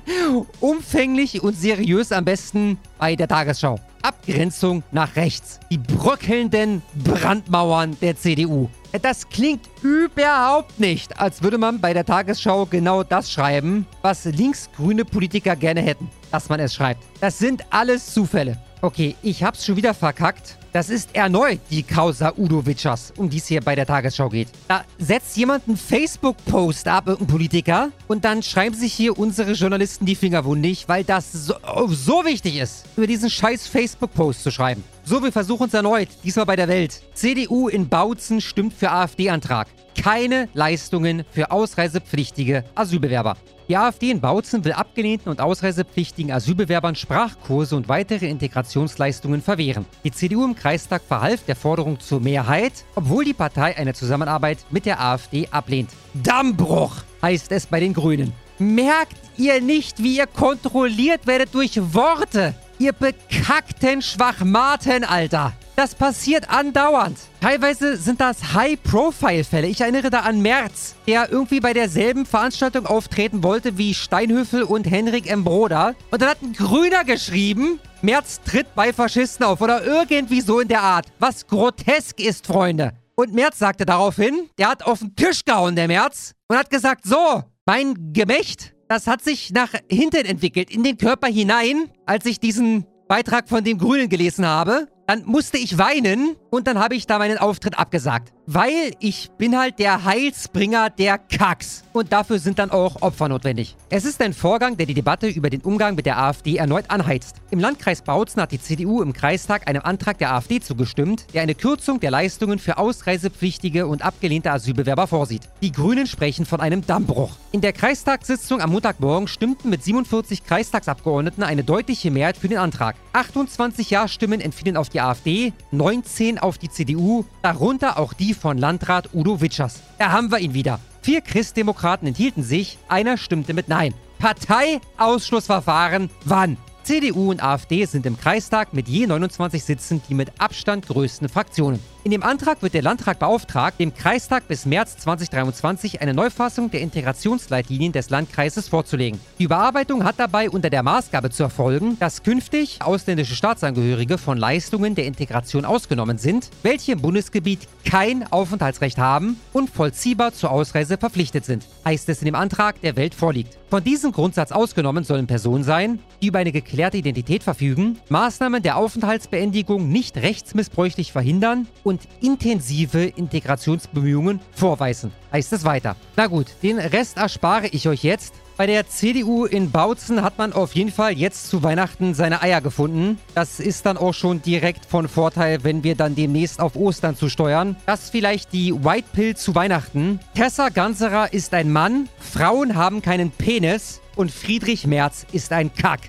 [0.60, 3.78] umfänglich und seriös am besten bei der Tagesschau?
[4.00, 5.60] Abgrenzung nach rechts.
[5.70, 8.70] Die bröckelnden Brandmauern der CDU.
[9.02, 15.04] Das klingt überhaupt nicht, als würde man bei der Tagesschau genau das schreiben, was linksgrüne
[15.04, 17.02] Politiker gerne hätten, dass man es schreibt.
[17.20, 18.56] Das sind alles Zufälle.
[18.82, 20.58] Okay, ich hab's schon wieder verkackt.
[20.72, 24.48] Das ist erneut die Causa Udo Witschers, um die es hier bei der Tagesschau geht.
[24.68, 30.04] Da setzt jemand einen Facebook-Post ab, irgendein Politiker, und dann schreiben sich hier unsere Journalisten
[30.04, 31.54] die Finger wundig, weil das so,
[31.88, 34.84] so wichtig ist, über diesen scheiß Facebook-Post zu schreiben.
[35.08, 37.00] So, wir versuchen es erneut, diesmal bei der Welt.
[37.14, 39.68] CDU in Bautzen stimmt für AfD-Antrag.
[40.02, 43.36] Keine Leistungen für ausreisepflichtige Asylbewerber.
[43.68, 49.86] Die AfD in Bautzen will abgelehnten und ausreisepflichtigen Asylbewerbern Sprachkurse und weitere Integrationsleistungen verwehren.
[50.02, 54.86] Die CDU im Kreistag verhalf der Forderung zur Mehrheit, obwohl die Partei eine Zusammenarbeit mit
[54.86, 55.90] der AfD ablehnt.
[56.14, 58.32] Dammbruch heißt es bei den Grünen.
[58.58, 62.56] Merkt ihr nicht, wie ihr kontrolliert werdet durch Worte?
[62.78, 65.54] Ihr bekackten Schwachmaten, Alter.
[65.76, 67.18] Das passiert andauernd.
[67.40, 69.66] Teilweise sind das High-Profile-Fälle.
[69.66, 74.84] Ich erinnere da an Merz, der irgendwie bei derselben Veranstaltung auftreten wollte wie Steinhöfel und
[74.84, 75.44] Henrik M.
[75.44, 75.94] Broder.
[76.10, 80.68] Und dann hat ein Grüner geschrieben, Merz tritt bei Faschisten auf oder irgendwie so in
[80.68, 81.06] der Art.
[81.18, 82.92] Was grotesk ist, Freunde.
[83.14, 87.06] Und Merz sagte daraufhin, der hat auf den Tisch gehauen, der Merz, und hat gesagt,
[87.06, 92.40] so, mein Gemächt, das hat sich nach hinten entwickelt, in den Körper hinein, als ich
[92.40, 94.88] diesen Beitrag von dem Grünen gelesen habe.
[95.06, 98.32] Dann musste ich weinen und dann habe ich da meinen Auftritt abgesagt.
[98.48, 101.84] Weil ich bin halt der Heilsbringer der Kacks.
[101.92, 103.76] Und dafür sind dann auch Opfer notwendig.
[103.88, 107.36] Es ist ein Vorgang, der die Debatte über den Umgang mit der AfD erneut anheizt.
[107.50, 111.54] Im Landkreis Bautzen hat die CDU im Kreistag einem Antrag der AfD zugestimmt, der eine
[111.54, 115.42] Kürzung der Leistungen für ausreisepflichtige und abgelehnte Asylbewerber vorsieht.
[115.62, 117.36] Die Grünen sprechen von einem Dammbruch.
[117.52, 122.96] In der Kreistagssitzung am Montagmorgen stimmten mit 47 Kreistagsabgeordneten eine deutliche Mehrheit für den Antrag.
[123.12, 129.14] 28 Ja-Stimmen entfielen auf die AfD, 19 auf die CDU, darunter auch die von Landrat
[129.14, 129.80] Udo Witschers.
[129.98, 130.80] Da haben wir ihn wieder.
[131.02, 133.94] Vier Christdemokraten enthielten sich, einer stimmte mit Nein.
[134.18, 136.56] Parteiausschlussverfahren wann?
[136.82, 141.80] CDU und AfD sind im Kreistag mit je 29 Sitzen die mit Abstand größten Fraktionen.
[142.06, 146.80] In dem Antrag wird der Landtag beauftragt, dem Kreistag bis März 2023 eine Neufassung der
[146.82, 149.18] Integrationsleitlinien des Landkreises vorzulegen.
[149.40, 154.94] Die Überarbeitung hat dabei unter der Maßgabe zu erfolgen, dass künftig ausländische Staatsangehörige von Leistungen
[154.94, 161.44] der Integration ausgenommen sind, welche im Bundesgebiet kein Aufenthaltsrecht haben und vollziehbar zur Ausreise verpflichtet
[161.44, 163.58] sind, heißt es in dem Antrag, der Welt vorliegt.
[163.68, 168.76] Von diesem Grundsatz ausgenommen sollen Personen sein, die über eine geklärte Identität verfügen, Maßnahmen der
[168.76, 175.12] Aufenthaltsbeendigung nicht rechtsmissbräuchlich verhindern und intensive Integrationsbemühungen vorweisen.
[175.32, 175.96] Heißt es weiter.
[176.16, 178.34] Na gut, den Rest erspare ich euch jetzt.
[178.56, 182.62] Bei der CDU in Bautzen hat man auf jeden Fall jetzt zu Weihnachten seine Eier
[182.62, 183.18] gefunden.
[183.34, 187.76] Das ist dann auch schon direkt von Vorteil, wenn wir dann demnächst auf Ostern zusteuern.
[187.84, 190.20] Das ist vielleicht die White Pill zu Weihnachten.
[190.34, 196.00] Tessa Ganserer ist ein Mann, Frauen haben keinen Penis und Friedrich Merz ist ein Kack.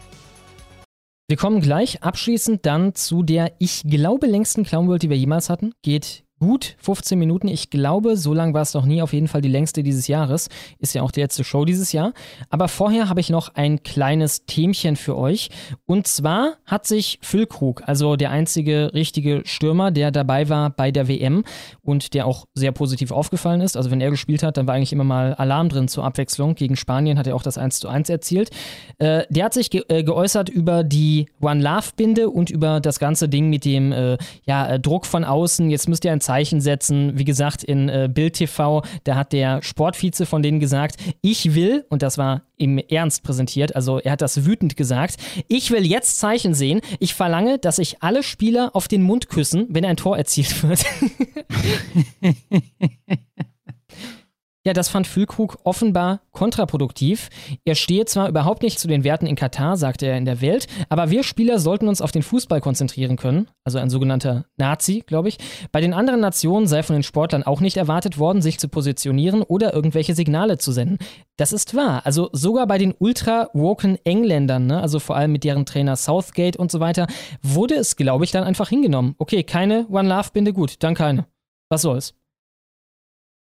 [1.29, 5.49] Wir kommen gleich abschließend dann zu der, ich glaube, längsten Clown World, die wir jemals
[5.49, 5.73] hatten.
[5.81, 7.47] Geht gut 15 Minuten.
[7.47, 9.01] Ich glaube, so lang war es noch nie.
[9.01, 10.49] Auf jeden Fall die längste dieses Jahres.
[10.79, 12.13] Ist ja auch die letzte Show dieses Jahr.
[12.49, 15.49] Aber vorher habe ich noch ein kleines Themchen für euch.
[15.85, 21.07] Und zwar hat sich Füllkrug, also der einzige richtige Stürmer, der dabei war bei der
[21.07, 21.43] WM
[21.81, 23.75] und der auch sehr positiv aufgefallen ist.
[23.75, 26.55] Also wenn er gespielt hat, dann war eigentlich immer mal Alarm drin zur Abwechslung.
[26.55, 28.51] Gegen Spanien hat er auch das 1 zu 1 erzielt.
[28.99, 32.99] Äh, der hat sich ge äh, geäußert über die One Love Binde und über das
[32.99, 35.69] ganze Ding mit dem äh, ja, äh, Druck von außen.
[35.69, 37.17] Jetzt müsst ihr ein Zeichen setzen.
[37.17, 41.85] Wie gesagt, in äh, Bild TV, da hat der Sportvize von denen gesagt, ich will,
[41.89, 45.15] und das war im Ernst präsentiert, also er hat das wütend gesagt,
[45.47, 46.81] ich will jetzt Zeichen sehen.
[46.99, 50.83] Ich verlange, dass sich alle Spieler auf den Mund küssen, wenn ein Tor erzielt wird.
[54.67, 57.29] Ja, das fand Füllkrug offenbar kontraproduktiv.
[57.63, 60.67] Er stehe zwar überhaupt nicht zu den Werten in Katar, sagte er in der Welt,
[60.89, 63.47] aber wir Spieler sollten uns auf den Fußball konzentrieren können.
[63.63, 65.37] Also ein sogenannter Nazi, glaube ich.
[65.71, 69.41] Bei den anderen Nationen sei von den Sportlern auch nicht erwartet worden, sich zu positionieren
[69.41, 70.97] oder irgendwelche Signale zu senden.
[71.37, 72.01] Das ist wahr.
[72.05, 76.73] Also sogar bei den ultra-woken Engländern, ne, also vor allem mit deren Trainer Southgate und
[76.73, 77.07] so weiter,
[77.41, 79.15] wurde es, glaube ich, dann einfach hingenommen.
[79.17, 81.25] Okay, keine One Love-Binde, gut, dann keine.
[81.69, 82.15] Was soll's?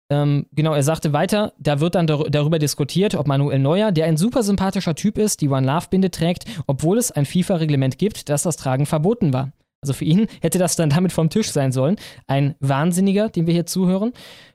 [0.09, 4.05] Ähm, genau, er sagte weiter, da wird dann dar darüber diskutiert, ob Manuel Neuer, der
[4.05, 8.29] ein super sympathischer Typ ist, die One Love Binde trägt, obwohl es ein FIFA-Reglement gibt,
[8.29, 9.51] dass das Tragen verboten war.
[9.81, 11.97] Also für ihn hätte das dann damit vom Tisch sein sollen.
[12.27, 14.13] Ein Wahnsinniger, dem wir hier zuhören.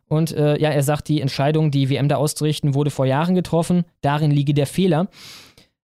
[0.09, 3.85] Und äh, ja, er sagt, die Entscheidung, die WM da auszurichten, wurde vor Jahren getroffen.
[4.01, 5.07] Darin liege der Fehler.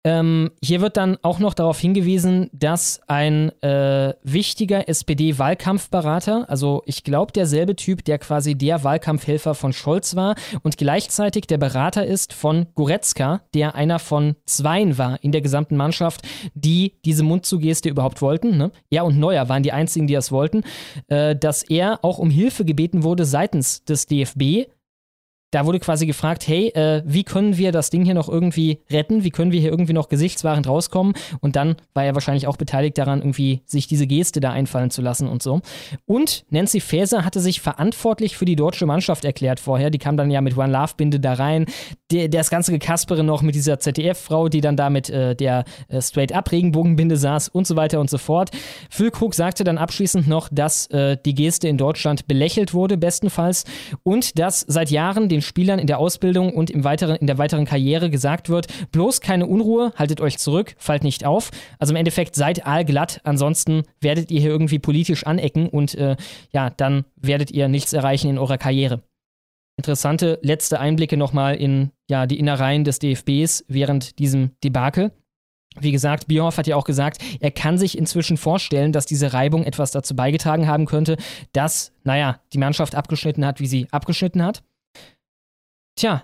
[0.05, 7.03] Ähm, hier wird dann auch noch darauf hingewiesen, dass ein äh, wichtiger SPD-Wahlkampfberater, also ich
[7.03, 12.33] glaube derselbe Typ, der quasi der Wahlkampfhelfer von Scholz war und gleichzeitig der Berater ist
[12.33, 16.21] von Goretzka, der einer von zweien war in der gesamten Mannschaft,
[16.53, 18.57] die diese Mundzugeste überhaupt wollten.
[18.57, 18.71] Ne?
[18.91, 20.61] Er und Neuer waren die einzigen, die das wollten,
[21.07, 24.69] äh, dass er auch um Hilfe gebeten wurde seitens des DFB,
[25.55, 29.23] da wurde quasi gefragt, hey, äh, wie können wir das Ding hier noch irgendwie retten?
[29.23, 31.13] Wie können wir hier irgendwie noch gesichtswahrend rauskommen?
[31.39, 35.01] Und dann war er wahrscheinlich auch beteiligt daran, irgendwie sich diese Geste da einfallen zu
[35.01, 35.61] lassen und so.
[36.05, 39.91] Und Nancy Faeser hatte sich verantwortlich für die deutsche Mannschaft erklärt vorher.
[39.91, 41.67] Die kam dann ja mit One Love Binde da rein.
[42.11, 46.01] Der, das ganze Gekaspere noch mit dieser ZDF-Frau, die dann da mit äh, der äh,
[46.01, 48.51] Straight-Up-Regenbogenbinde saß und so weiter und so fort.
[48.89, 53.63] Füllkrug sagte dann abschließend noch, dass äh, die Geste in Deutschland belächelt wurde, bestenfalls,
[54.03, 57.65] und dass seit Jahren den Spielern in der Ausbildung und im weiteren, in der weiteren
[57.65, 61.51] Karriere gesagt wird, bloß keine Unruhe, haltet euch zurück, fallt nicht auf.
[61.79, 66.15] Also im Endeffekt seid allglatt, ansonsten werdet ihr hier irgendwie politisch anecken und äh,
[66.51, 69.01] ja, dann werdet ihr nichts erreichen in eurer Karriere.
[69.77, 75.11] Interessante letzte Einblicke nochmal in ja, die Innereien des DFBs während diesem Debakel.
[75.77, 79.65] Wie gesagt, Bierhoff hat ja auch gesagt, er kann sich inzwischen vorstellen, dass diese Reibung
[79.65, 81.17] etwas dazu beigetragen haben könnte,
[81.51, 84.63] dass, naja, die Mannschaft abgeschnitten hat, wie sie abgeschnitten hat.
[85.97, 86.23] Tja,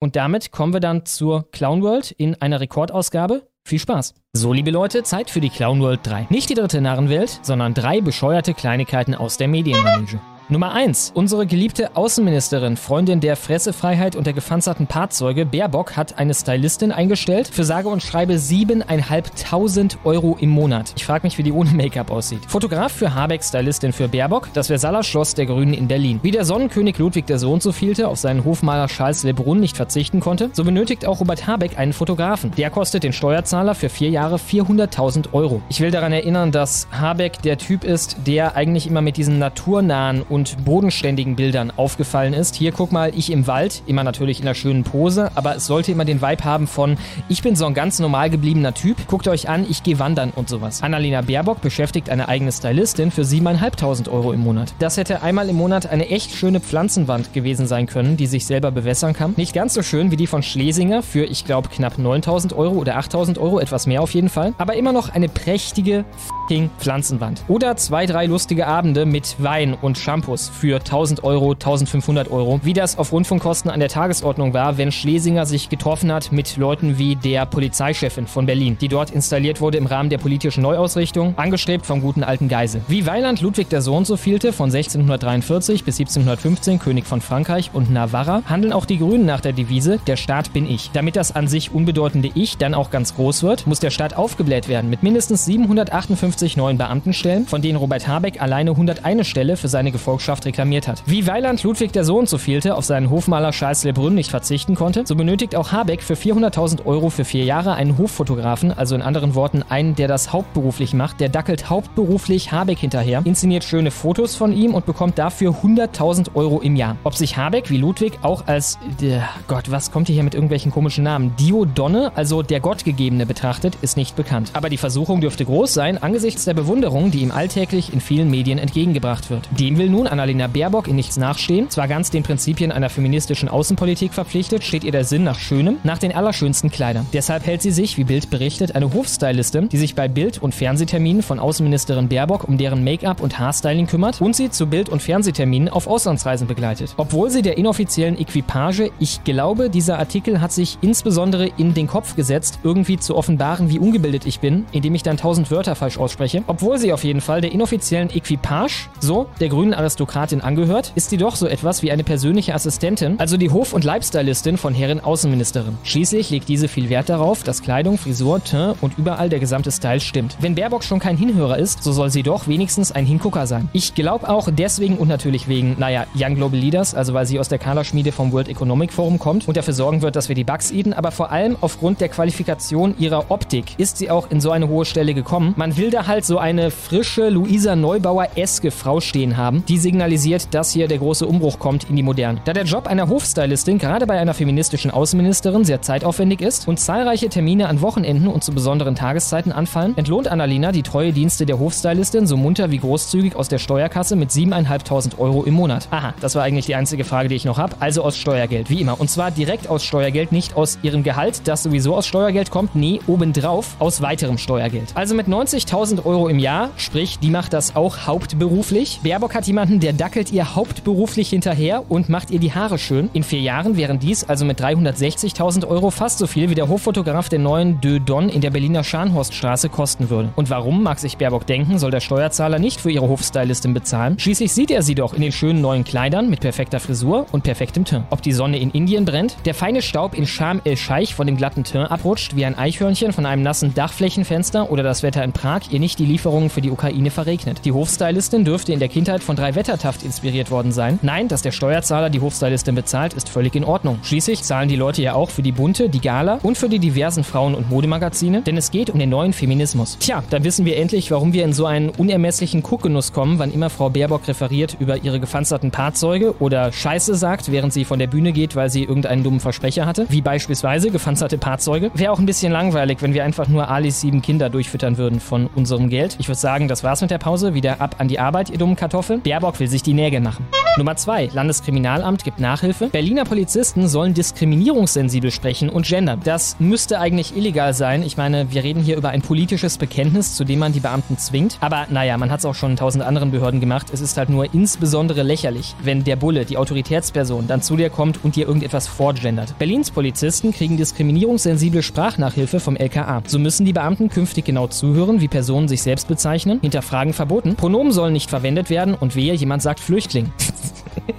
[0.00, 3.46] und damit kommen wir dann zur Clown World in einer Rekordausgabe.
[3.66, 4.14] Viel Spaß!
[4.32, 6.28] So, liebe Leute, Zeit für die Clown World 3.
[6.30, 10.20] Nicht die dritte Narrenwelt, sondern drei bescheuerte Kleinigkeiten aus der Medienmanege.
[10.50, 11.12] Nummer 1.
[11.14, 17.48] Unsere geliebte Außenministerin, Freundin der Fressefreiheit und der gepanzerten Fahrzeuge, Baerbock, hat eine Stylistin eingestellt
[17.48, 20.92] für sage und schreibe 7.500 Euro im Monat.
[20.96, 22.44] Ich frage mich, wie die ohne Make-up aussieht.
[22.46, 26.20] Fotograf für Habeck, Stylistin für Baerbock, das Versailler Schloss der Grünen in Berlin.
[26.22, 30.20] Wie der Sonnenkönig Ludwig der Sohn so vielte auf seinen Hofmaler Charles Lebrun nicht verzichten
[30.20, 32.50] konnte, so benötigt auch Robert Habeck einen Fotografen.
[32.58, 35.62] Der kostet den Steuerzahler für vier Jahre 400.000 Euro.
[35.70, 40.22] Ich will daran erinnern, dass Habeck der Typ ist, der eigentlich immer mit diesen naturnahen
[40.34, 42.56] und bodenständigen Bildern aufgefallen ist.
[42.56, 45.92] Hier guck mal, ich im Wald, immer natürlich in einer schönen Pose, aber es sollte
[45.92, 46.96] immer den Vibe haben von,
[47.28, 50.48] ich bin so ein ganz normal gebliebener Typ, guckt euch an, ich gehe wandern und
[50.48, 50.82] sowas.
[50.82, 54.74] Annalena Baerbock beschäftigt eine eigene Stylistin für 7.500 Euro im Monat.
[54.80, 58.72] Das hätte einmal im Monat eine echt schöne Pflanzenwand gewesen sein können, die sich selber
[58.72, 59.34] bewässern kann.
[59.36, 62.98] Nicht ganz so schön wie die von Schlesinger für, ich glaube, knapp 9.000 Euro oder
[62.98, 64.52] 8.000 Euro, etwas mehr auf jeden Fall.
[64.58, 67.44] Aber immer noch eine prächtige f***ing Pflanzenwand.
[67.46, 72.72] Oder zwei, drei lustige Abende mit Wein und Shampoos für 1000 Euro, 1500 Euro, wie
[72.72, 77.16] das auf Rundfunkkosten an der Tagesordnung war, wenn Schlesinger sich getroffen hat mit Leuten wie
[77.16, 82.00] der Polizeichefin von Berlin, die dort installiert wurde im Rahmen der politischen Neuausrichtung, angestrebt vom
[82.00, 82.80] guten alten Geisel.
[82.88, 87.90] Wie Weiland Ludwig der Sohn so vielte von 1643 bis 1715 König von Frankreich und
[87.90, 90.90] Navarra, handeln auch die Grünen nach der Devise Der Staat bin ich.
[90.92, 94.68] Damit das an sich unbedeutende Ich dann auch ganz groß wird, muss der Staat aufgebläht
[94.68, 99.92] werden mit mindestens 758 neuen Beamtenstellen, von denen Robert Habeck alleine 101 Stelle für seine
[99.92, 100.13] Gefolgschaft
[100.46, 101.02] reklamiert hat.
[101.06, 105.04] Wie Weiland Ludwig der Sohn so vielte auf seinen Hofmaler Charles Lebrun nicht verzichten konnte,
[105.06, 109.34] so benötigt auch Habeck für 400.000 Euro für vier Jahre einen Hoffotografen, also in anderen
[109.34, 111.20] Worten einen, der das hauptberuflich macht.
[111.20, 116.60] Der dackelt hauptberuflich Habeck hinterher, inszeniert schöne Fotos von ihm und bekommt dafür 100.000 Euro
[116.60, 116.96] im Jahr.
[117.04, 119.18] Ob sich Habeck wie Ludwig auch als, äh,
[119.48, 124.16] Gott, was kommt hier mit irgendwelchen komischen Namen, Diodonne, also der Gottgegebene betrachtet, ist nicht
[124.16, 124.50] bekannt.
[124.52, 128.58] Aber die Versuchung dürfte groß sein, angesichts der Bewunderung, die ihm alltäglich in vielen Medien
[128.58, 129.48] entgegengebracht wird.
[129.58, 131.70] Dem will nun Annalena Baerbock in nichts nachstehen.
[131.70, 135.98] Zwar ganz den Prinzipien einer feministischen Außenpolitik verpflichtet, steht ihr der Sinn nach Schönem, nach
[135.98, 137.06] den allerschönsten Kleidern.
[137.12, 141.22] Deshalb hält sie sich, wie Bild berichtet, eine Hofstylistin, die sich bei Bild- und Fernsehterminen
[141.22, 145.68] von Außenministerin Baerbock um deren Make-up und Haarstyling kümmert und sie zu Bild- und Fernsehterminen
[145.68, 146.94] auf Auslandsreisen begleitet.
[146.96, 152.16] Obwohl sie der inoffiziellen Equipage, ich glaube, dieser Artikel hat sich insbesondere in den Kopf
[152.16, 156.42] gesetzt, irgendwie zu offenbaren, wie ungebildet ich bin, indem ich dann tausend Wörter falsch ausspreche.
[156.46, 161.16] Obwohl sie auf jeden Fall der inoffiziellen Equipage, so der grünen Aristokratin angehört, ist sie
[161.16, 165.78] doch so etwas wie eine persönliche Assistentin, also die Hof- und Lifestylistin von Herren Außenministerin.
[165.84, 170.00] Schließlich legt diese viel Wert darauf, dass Kleidung, Frisur, Teint und überall der gesamte Style
[170.00, 170.36] stimmt.
[170.40, 173.68] Wenn Baerbock schon kein Hinhörer ist, so soll sie doch wenigstens ein Hingucker sein.
[173.72, 177.48] Ich glaube auch deswegen und natürlich wegen, naja, Young Global Leaders, also weil sie aus
[177.48, 180.72] der Kaderschmiede vom World Economic Forum kommt und dafür sorgen wird, dass wir die Bugs
[180.72, 184.68] eden, aber vor allem aufgrund der Qualifikation ihrer Optik ist sie auch in so eine
[184.68, 185.54] hohe Stelle gekommen.
[185.56, 190.72] Man will da halt so eine frische Luisa Neubauer-eske Frau stehen haben, die signalisiert, dass
[190.72, 192.40] hier der große Umbruch kommt in die Moderne.
[192.44, 197.28] Da der Job einer Hofstylistin gerade bei einer feministischen Außenministerin sehr zeitaufwendig ist und zahlreiche
[197.28, 202.26] Termine an Wochenenden und zu besonderen Tageszeiten anfallen, entlohnt Annalena die treue Dienste der Hofstylistin
[202.26, 205.86] so munter wie großzügig aus der Steuerkasse mit 7.500 Euro im Monat.
[205.90, 207.76] Aha, das war eigentlich die einzige Frage, die ich noch habe.
[207.80, 208.98] Also aus Steuergeld, wie immer.
[208.98, 212.74] Und zwar direkt aus Steuergeld, nicht aus ihrem Gehalt, das sowieso aus Steuergeld kommt.
[212.74, 214.92] Nee, obendrauf aus weiterem Steuergeld.
[214.94, 219.00] Also mit 90.000 Euro im Jahr, sprich, die macht das auch hauptberuflich.
[219.02, 223.10] Baerbock hat jemanden, der dackelt ihr hauptberuflich hinterher und macht ihr die Haare schön.
[223.12, 227.28] In vier Jahren wären dies also mit 360.000 Euro fast so viel wie der Hoffotograf
[227.28, 230.30] der neuen Deux Don in der Berliner Scharnhorststraße kosten würde.
[230.36, 234.18] Und warum, mag sich Baerbock denken, soll der Steuerzahler nicht für ihre Hofstylistin bezahlen?
[234.18, 237.84] Schließlich sieht er sie doch in den schönen neuen Kleidern mit perfekter Frisur und perfektem
[237.84, 238.06] Teint.
[238.10, 241.64] Ob die Sonne in Indien brennt, der feine Staub in Sharm el-Scheich von dem glatten
[241.64, 245.80] Teint abrutscht wie ein Eichhörnchen von einem nassen Dachflächenfenster oder das Wetter in Prag ihr
[245.80, 247.60] nicht die Lieferungen für die Ukraine verregnet.
[247.64, 250.98] Die Hofstylistin dürfte in der Kindheit von drei Wettertaft inspiriert worden sein.
[251.00, 253.98] Nein, dass der Steuerzahler die Hofstylistin bezahlt, ist völlig in Ordnung.
[254.02, 257.24] Schließlich zahlen die Leute ja auch für die Bunte, die Gala und für die diversen
[257.24, 259.96] Frauen- und Modemagazine, denn es geht um den neuen Feminismus.
[259.98, 263.70] Tja, dann wissen wir endlich, warum wir in so einen unermesslichen Guckgenuss kommen, wann immer
[263.70, 268.32] Frau Baerbock referiert über ihre gepanzerten Fahrzeuge oder Scheiße sagt, während sie von der Bühne
[268.32, 271.90] geht, weil sie irgendeinen dummen Versprecher hatte, wie beispielsweise gepanzerte Fahrzeuge.
[271.94, 275.46] Wäre auch ein bisschen langweilig, wenn wir einfach nur Alis sieben Kinder durchfüttern würden von
[275.54, 276.16] unserem Geld.
[276.18, 277.54] Ich würde sagen, das war's mit der Pause.
[277.54, 279.22] Wieder ab an die Arbeit, ihr dummen Kartoffeln.
[279.22, 280.46] Baerbock will sich die Nägel machen.
[280.76, 281.30] Nummer 2.
[281.32, 282.88] Landeskriminalamt gibt Nachhilfe.
[282.88, 286.20] Berliner Polizisten sollen diskriminierungssensibel sprechen und gendern.
[286.24, 288.02] Das müsste eigentlich illegal sein.
[288.02, 291.58] Ich meine, wir reden hier über ein politisches Bekenntnis, zu dem man die Beamten zwingt.
[291.60, 293.86] Aber naja, man hat es auch schon in tausend anderen Behörden gemacht.
[293.92, 298.24] Es ist halt nur insbesondere lächerlich, wenn der Bulle, die Autoritätsperson, dann zu dir kommt
[298.24, 299.56] und dir irgendetwas vorgendert.
[299.60, 303.22] Berlins Polizisten kriegen diskriminierungssensible Sprachnachhilfe vom LKA.
[303.28, 306.58] So müssen die Beamten künftig genau zuhören, wie Personen sich selbst bezeichnen.
[306.62, 307.54] Hinterfragen verboten.
[307.54, 310.32] Pronomen sollen nicht verwendet werden und wehe, jemand sagt Flüchtling.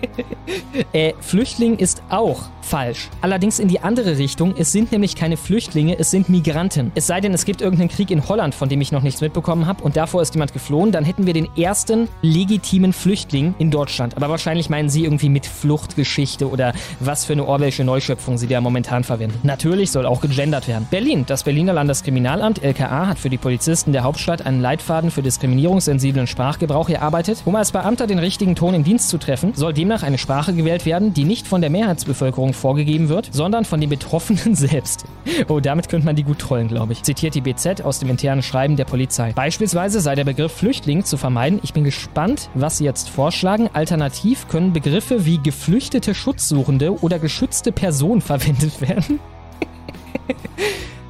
[0.94, 3.10] äh, Flüchtling ist auch falsch.
[3.22, 4.56] Allerdings in die andere Richtung.
[4.58, 6.92] Es sind nämlich keine Flüchtlinge, es sind Migranten.
[6.96, 9.68] Es sei denn, es gibt irgendeinen Krieg in Holland, von dem ich noch nichts mitbekommen
[9.68, 14.18] habe und davor ist jemand geflohen, dann hätten wir den ersten legitimen Flüchtling in Deutschland.
[14.18, 18.60] Aber wahrscheinlich meinen Sie irgendwie mit Fluchtgeschichte oder was für eine Orwellsche Neuschöpfung Sie da
[18.62, 19.40] momentan verwenden.
[19.44, 20.88] Natürlich soll auch gegendert werden.
[20.90, 21.26] Berlin.
[21.28, 26.90] Das Berliner Landeskriminalamt LKA hat für die Polizisten der Hauptstadt einen Leitfaden für diskriminierungssensiblen Sprachgebrauch
[26.90, 27.44] erarbeitet.
[27.46, 30.86] Um als Beamter den richtigen Ton im Dienst zu treffen, soll demnach eine Sprache gewählt
[30.86, 35.06] werden, die nicht von der Mehrheitsbevölkerung vorgegeben wird, sondern von den Betroffenen selbst.
[35.48, 37.04] Oh, damit könnte man die gut trollen, glaube ich.
[37.04, 39.34] Zitiert die BZ aus dem internen Schreiben der Polizei.
[39.34, 41.60] Beispielsweise sei der Begriff Flüchtling zu vermeiden.
[41.64, 43.70] Ich bin gespannt, was Sie jetzt vorschlagen.
[43.74, 49.20] Alternativ können Begriffe wie geflüchtete Schutzsuchende oder geschützte Person verwendet werden.